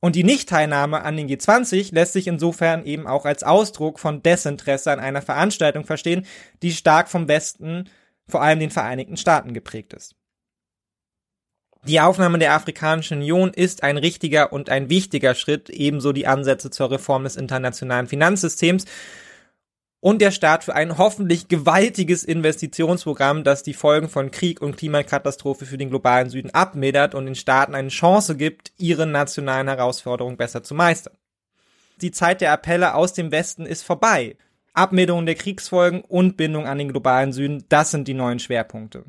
und 0.00 0.16
die 0.16 0.24
Nichtteilnahme 0.24 1.02
an 1.02 1.16
den 1.16 1.28
G20 1.28 1.94
lässt 1.94 2.14
sich 2.14 2.26
insofern 2.26 2.84
eben 2.84 3.06
auch 3.06 3.26
als 3.26 3.42
Ausdruck 3.42 4.00
von 4.00 4.22
Desinteresse 4.22 4.90
an 4.90 4.98
einer 4.98 5.22
Veranstaltung 5.22 5.84
verstehen, 5.84 6.26
die 6.62 6.72
stark 6.72 7.08
vom 7.08 7.28
Westen, 7.28 7.88
vor 8.26 8.42
allem 8.42 8.60
den 8.60 8.70
Vereinigten 8.70 9.18
Staaten 9.18 9.52
geprägt 9.52 9.92
ist. 9.92 10.14
Die 11.86 12.00
Aufnahme 12.00 12.38
der 12.38 12.52
Afrikanischen 12.52 13.18
Union 13.18 13.52
ist 13.54 13.82
ein 13.82 13.96
richtiger 13.96 14.52
und 14.52 14.68
ein 14.68 14.90
wichtiger 14.90 15.34
Schritt, 15.34 15.70
ebenso 15.70 16.12
die 16.12 16.26
Ansätze 16.26 16.70
zur 16.70 16.90
Reform 16.90 17.24
des 17.24 17.36
internationalen 17.36 18.06
Finanzsystems. 18.06 18.84
Und 20.00 20.22
der 20.22 20.30
Staat 20.30 20.64
für 20.64 20.74
ein 20.74 20.96
hoffentlich 20.96 21.48
gewaltiges 21.48 22.24
Investitionsprogramm, 22.24 23.44
das 23.44 23.62
die 23.62 23.74
Folgen 23.74 24.08
von 24.08 24.30
Krieg 24.30 24.62
und 24.62 24.76
Klimakatastrophe 24.76 25.66
für 25.66 25.78
den 25.78 25.90
globalen 25.90 26.30
Süden 26.30 26.50
abmildert 26.50 27.14
und 27.14 27.26
den 27.26 27.34
Staaten 27.34 27.74
eine 27.74 27.90
Chance 27.90 28.36
gibt, 28.36 28.72
ihre 28.78 29.06
nationalen 29.06 29.68
Herausforderungen 29.68 30.38
besser 30.38 30.62
zu 30.62 30.74
meistern. 30.74 31.14
Die 32.00 32.12
Zeit 32.12 32.40
der 32.40 32.52
Appelle 32.52 32.94
aus 32.94 33.12
dem 33.12 33.30
Westen 33.30 33.66
ist 33.66 33.82
vorbei. 33.82 34.36
Abmilderung 34.72 35.26
der 35.26 35.34
Kriegsfolgen 35.34 36.00
und 36.00 36.38
Bindung 36.38 36.66
an 36.66 36.78
den 36.78 36.88
globalen 36.88 37.32
Süden, 37.32 37.64
das 37.68 37.90
sind 37.90 38.08
die 38.08 38.14
neuen 38.14 38.38
Schwerpunkte. 38.38 39.04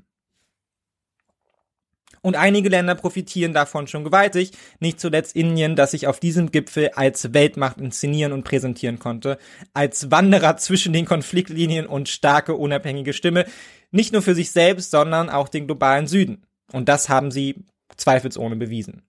Und 2.24 2.36
einige 2.36 2.70
Länder 2.70 2.94
profitieren 2.94 3.54
davon 3.54 3.88
schon 3.88 4.04
gewaltig, 4.04 4.52
nicht 4.80 5.00
zuletzt 5.00 5.36
Indien, 5.36 5.76
das 5.76 5.92
sich 5.92 6.06
auf 6.06 6.20
diesem 6.20 6.52
Gipfel 6.52 6.90
als 6.90 7.34
Weltmacht 7.34 7.80
inszenieren 7.80 8.32
und 8.32 8.44
präsentieren 8.44 9.00
konnte, 9.00 9.40
als 9.74 10.12
Wanderer 10.12 10.58
zwischen 10.58 10.94
den 10.94 11.06
Konfliktlinien 11.06 11.88
und 11.88 12.10
starke 12.10 12.56
unabhängige 12.56 13.14
Stimme, 13.14 13.46
nicht 13.90 14.14
nur 14.14 14.22
für 14.22 14.36
sich 14.36 14.52
selbst, 14.52 14.92
sondern 14.92 15.30
auch 15.30 15.50
den 15.50 15.66
globalen 15.66 16.06
Süden. 16.06 16.46
Und 16.72 16.90
das 16.90 17.10
haben 17.10 17.32
sie 17.32 17.66
zweifelsohne 17.98 18.56
bewiesen. 18.56 19.02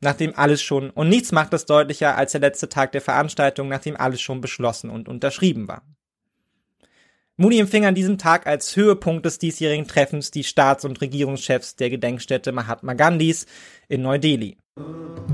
Nachdem 0.00 0.34
alles 0.36 0.62
schon, 0.62 0.90
und 0.90 1.08
nichts 1.08 1.32
macht 1.32 1.52
das 1.52 1.66
deutlicher 1.66 2.16
als 2.16 2.32
der 2.32 2.40
letzte 2.40 2.68
Tag 2.68 2.92
der 2.92 3.00
Veranstaltung, 3.00 3.68
nachdem 3.68 3.96
alles 3.96 4.20
schon 4.20 4.40
beschlossen 4.40 4.90
und 4.90 5.08
unterschrieben 5.08 5.68
war. 5.68 5.82
Moody 7.40 7.60
empfing 7.60 7.86
an 7.86 7.94
diesem 7.94 8.18
Tag 8.18 8.48
als 8.48 8.74
Höhepunkt 8.74 9.24
des 9.24 9.38
diesjährigen 9.38 9.86
Treffens 9.86 10.32
die 10.32 10.42
Staats- 10.42 10.84
und 10.84 11.00
Regierungschefs 11.00 11.76
der 11.76 11.88
Gedenkstätte 11.88 12.50
Mahatma 12.50 12.94
Gandhis 12.94 13.46
in 13.88 14.02
Neu-Delhi. 14.02 14.56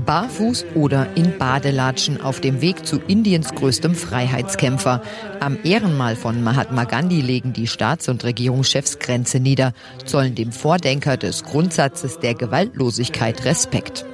Barfuß 0.05 0.65
oder 0.75 1.07
in 1.15 1.35
Badelatschen 1.39 2.21
auf 2.21 2.39
dem 2.41 2.61
Weg 2.61 2.85
zu 2.85 2.99
Indiens 3.07 3.55
größtem 3.55 3.95
Freiheitskämpfer. 3.95 5.01
Am 5.39 5.57
Ehrenmal 5.63 6.15
von 6.15 6.43
Mahatma 6.43 6.83
Gandhi 6.83 7.21
legen 7.21 7.53
die 7.53 7.65
Staats- 7.65 8.07
und 8.07 8.23
Regierungschefs 8.23 8.99
Grenze 8.99 9.39
nieder, 9.39 9.73
zollen 10.05 10.35
dem 10.35 10.51
Vordenker 10.51 11.17
des 11.17 11.43
Grundsatzes 11.43 12.19
der 12.19 12.35
Gewaltlosigkeit 12.35 13.45
Respekt. 13.45 14.05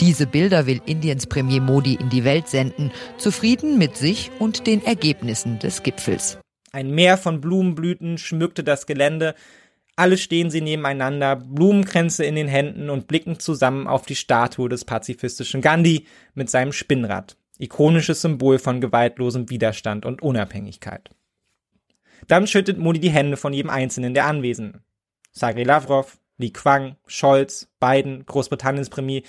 Diese 0.00 0.26
Bilder 0.26 0.66
will 0.66 0.80
Indiens 0.84 1.28
Premier 1.28 1.60
Modi 1.60 1.94
in 1.94 2.08
die 2.08 2.24
Welt 2.24 2.48
senden, 2.48 2.90
zufrieden 3.18 3.78
mit 3.78 3.96
sich 3.96 4.32
und 4.40 4.66
den 4.66 4.84
Ergebnissen 4.84 5.60
des 5.60 5.84
Gipfels. 5.84 6.38
Ein 6.72 6.90
Meer 6.90 7.16
von 7.16 7.40
Blumenblüten 7.40 8.18
schmückte 8.18 8.64
das 8.64 8.86
Gelände. 8.86 9.34
Alle 9.94 10.18
stehen 10.18 10.50
sie 10.50 10.60
nebeneinander, 10.60 11.36
Blumenkränze 11.36 12.24
in 12.24 12.34
den 12.34 12.48
Händen 12.48 12.90
und 12.90 13.08
blicken 13.08 13.38
zusammen 13.38 13.86
auf 13.86 14.04
die 14.04 14.16
Statue 14.16 14.68
des 14.68 14.84
pazifistischen 14.84 15.62
Gandhi 15.62 16.06
mit 16.34 16.50
seinem 16.50 16.72
Spinnrad. 16.72 17.36
Ikonisches 17.58 18.20
Symbol 18.20 18.58
von 18.58 18.82
gewaltlosem 18.82 19.48
Widerstand 19.48 20.04
und 20.04 20.20
Unabhängigkeit. 20.20 21.10
Dann 22.28 22.46
schüttet 22.46 22.78
Modi 22.78 23.00
die 23.00 23.10
Hände 23.10 23.36
von 23.36 23.52
jedem 23.52 23.70
Einzelnen 23.70 24.12
der 24.12 24.26
Anwesenden. 24.26 24.82
Sergei 25.32 25.62
Lavrov, 25.62 26.18
Li 26.38 26.50
Quang, 26.50 26.96
Scholz, 27.06 27.68
Biden, 27.80 28.26
Großbritanniens 28.26 28.90
Premier 28.90 29.22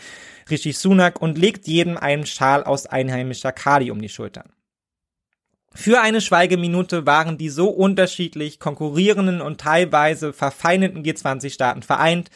Rishi 0.49 0.73
Sunak 0.73 1.21
und 1.21 1.37
legt 1.37 1.67
jedem 1.67 1.97
einen 1.97 2.25
Schal 2.25 2.63
aus 2.63 2.85
einheimischer 2.85 3.53
Kali 3.53 3.91
um 3.91 4.01
die 4.01 4.09
Schultern. 4.09 4.51
Für 5.79 6.01
eine 6.01 6.21
Schweigeminute 6.21 7.05
waren 7.05 7.37
die 7.37 7.49
so 7.49 7.69
unterschiedlich 7.69 8.59
konkurrierenden 8.59 9.41
und 9.41 9.61
teilweise 9.61 10.33
verfeindeten 10.33 11.03
G20-Staaten 11.03 11.83
vereint. 11.83 12.31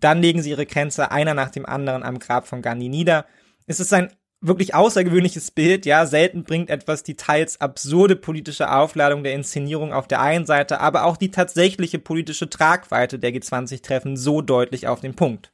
Dann 0.00 0.22
legen 0.22 0.40
sie 0.40 0.50
ihre 0.50 0.64
Grenze 0.64 1.10
einer 1.10 1.34
nach 1.34 1.50
dem 1.50 1.66
anderen 1.66 2.02
am 2.02 2.18
Grab 2.18 2.48
von 2.48 2.62
Gandhi 2.62 2.88
nieder. 2.88 3.26
Es 3.66 3.78
ist 3.78 3.92
ein 3.92 4.10
wirklich 4.40 4.74
außergewöhnliches 4.74 5.50
Bild, 5.50 5.84
ja, 5.84 6.06
selten 6.06 6.44
bringt 6.44 6.70
etwas 6.70 7.02
die 7.02 7.14
teils 7.14 7.60
absurde 7.60 8.16
politische 8.16 8.72
Aufladung 8.72 9.22
der 9.22 9.34
Inszenierung 9.34 9.92
auf 9.92 10.08
der 10.08 10.22
einen 10.22 10.46
Seite, 10.46 10.80
aber 10.80 11.04
auch 11.04 11.18
die 11.18 11.30
tatsächliche 11.30 11.98
politische 11.98 12.48
Tragweite 12.48 13.18
der 13.18 13.32
G20-Treffen 13.34 14.16
so 14.16 14.40
deutlich 14.40 14.88
auf 14.88 15.02
den 15.02 15.14
Punkt. 15.14 15.52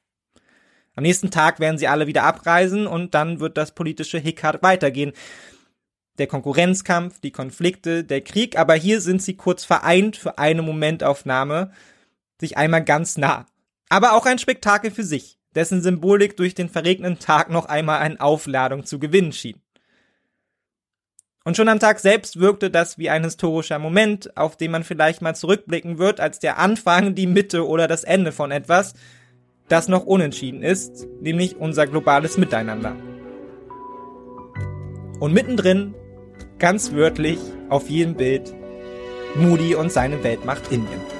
Am 0.94 1.02
nächsten 1.02 1.32
Tag 1.32 1.58
werden 1.58 1.78
sie 1.78 1.88
alle 1.88 2.06
wieder 2.06 2.22
abreisen 2.22 2.86
und 2.86 3.16
dann 3.16 3.40
wird 3.40 3.56
das 3.56 3.72
politische 3.74 4.18
Hickhack 4.18 4.62
weitergehen 4.62 5.12
der 6.18 6.26
Konkurrenzkampf, 6.26 7.20
die 7.20 7.32
Konflikte, 7.32 8.04
der 8.04 8.20
Krieg, 8.20 8.58
aber 8.58 8.74
hier 8.74 9.00
sind 9.00 9.22
sie 9.22 9.36
kurz 9.36 9.64
vereint 9.64 10.16
für 10.16 10.38
eine 10.38 10.62
Momentaufnahme, 10.62 11.72
sich 12.40 12.56
einmal 12.56 12.84
ganz 12.84 13.16
nah. 13.16 13.46
Aber 13.88 14.12
auch 14.12 14.26
ein 14.26 14.38
Spektakel 14.38 14.90
für 14.90 15.04
sich, 15.04 15.38
dessen 15.54 15.82
Symbolik 15.82 16.36
durch 16.36 16.54
den 16.54 16.68
verregneten 16.68 17.18
Tag 17.18 17.50
noch 17.50 17.66
einmal 17.66 18.00
eine 18.00 18.20
Aufladung 18.20 18.84
zu 18.84 18.98
gewinnen 18.98 19.32
schien. 19.32 19.60
Und 21.44 21.56
schon 21.56 21.68
am 21.68 21.78
Tag 21.78 22.00
selbst 22.00 22.40
wirkte 22.40 22.70
das 22.70 22.96
wie 22.96 23.10
ein 23.10 23.22
historischer 23.22 23.78
Moment, 23.78 24.34
auf 24.36 24.56
den 24.56 24.70
man 24.70 24.82
vielleicht 24.82 25.20
mal 25.20 25.34
zurückblicken 25.34 25.98
wird, 25.98 26.18
als 26.18 26.38
der 26.38 26.58
Anfang, 26.58 27.14
die 27.14 27.26
Mitte 27.26 27.68
oder 27.68 27.86
das 27.86 28.02
Ende 28.02 28.32
von 28.32 28.50
etwas, 28.50 28.94
das 29.68 29.88
noch 29.88 30.06
unentschieden 30.06 30.62
ist, 30.62 31.06
nämlich 31.20 31.56
unser 31.56 31.86
globales 31.86 32.38
Miteinander. 32.38 32.96
Und 35.20 35.32
mittendrin 35.32 35.94
ganz 36.58 36.92
wörtlich 36.92 37.38
auf 37.68 37.88
jedem 37.88 38.14
Bild 38.14 38.54
Moody 39.34 39.74
und 39.74 39.90
seine 39.92 40.22
Weltmacht 40.22 40.70
Indien. 40.70 41.13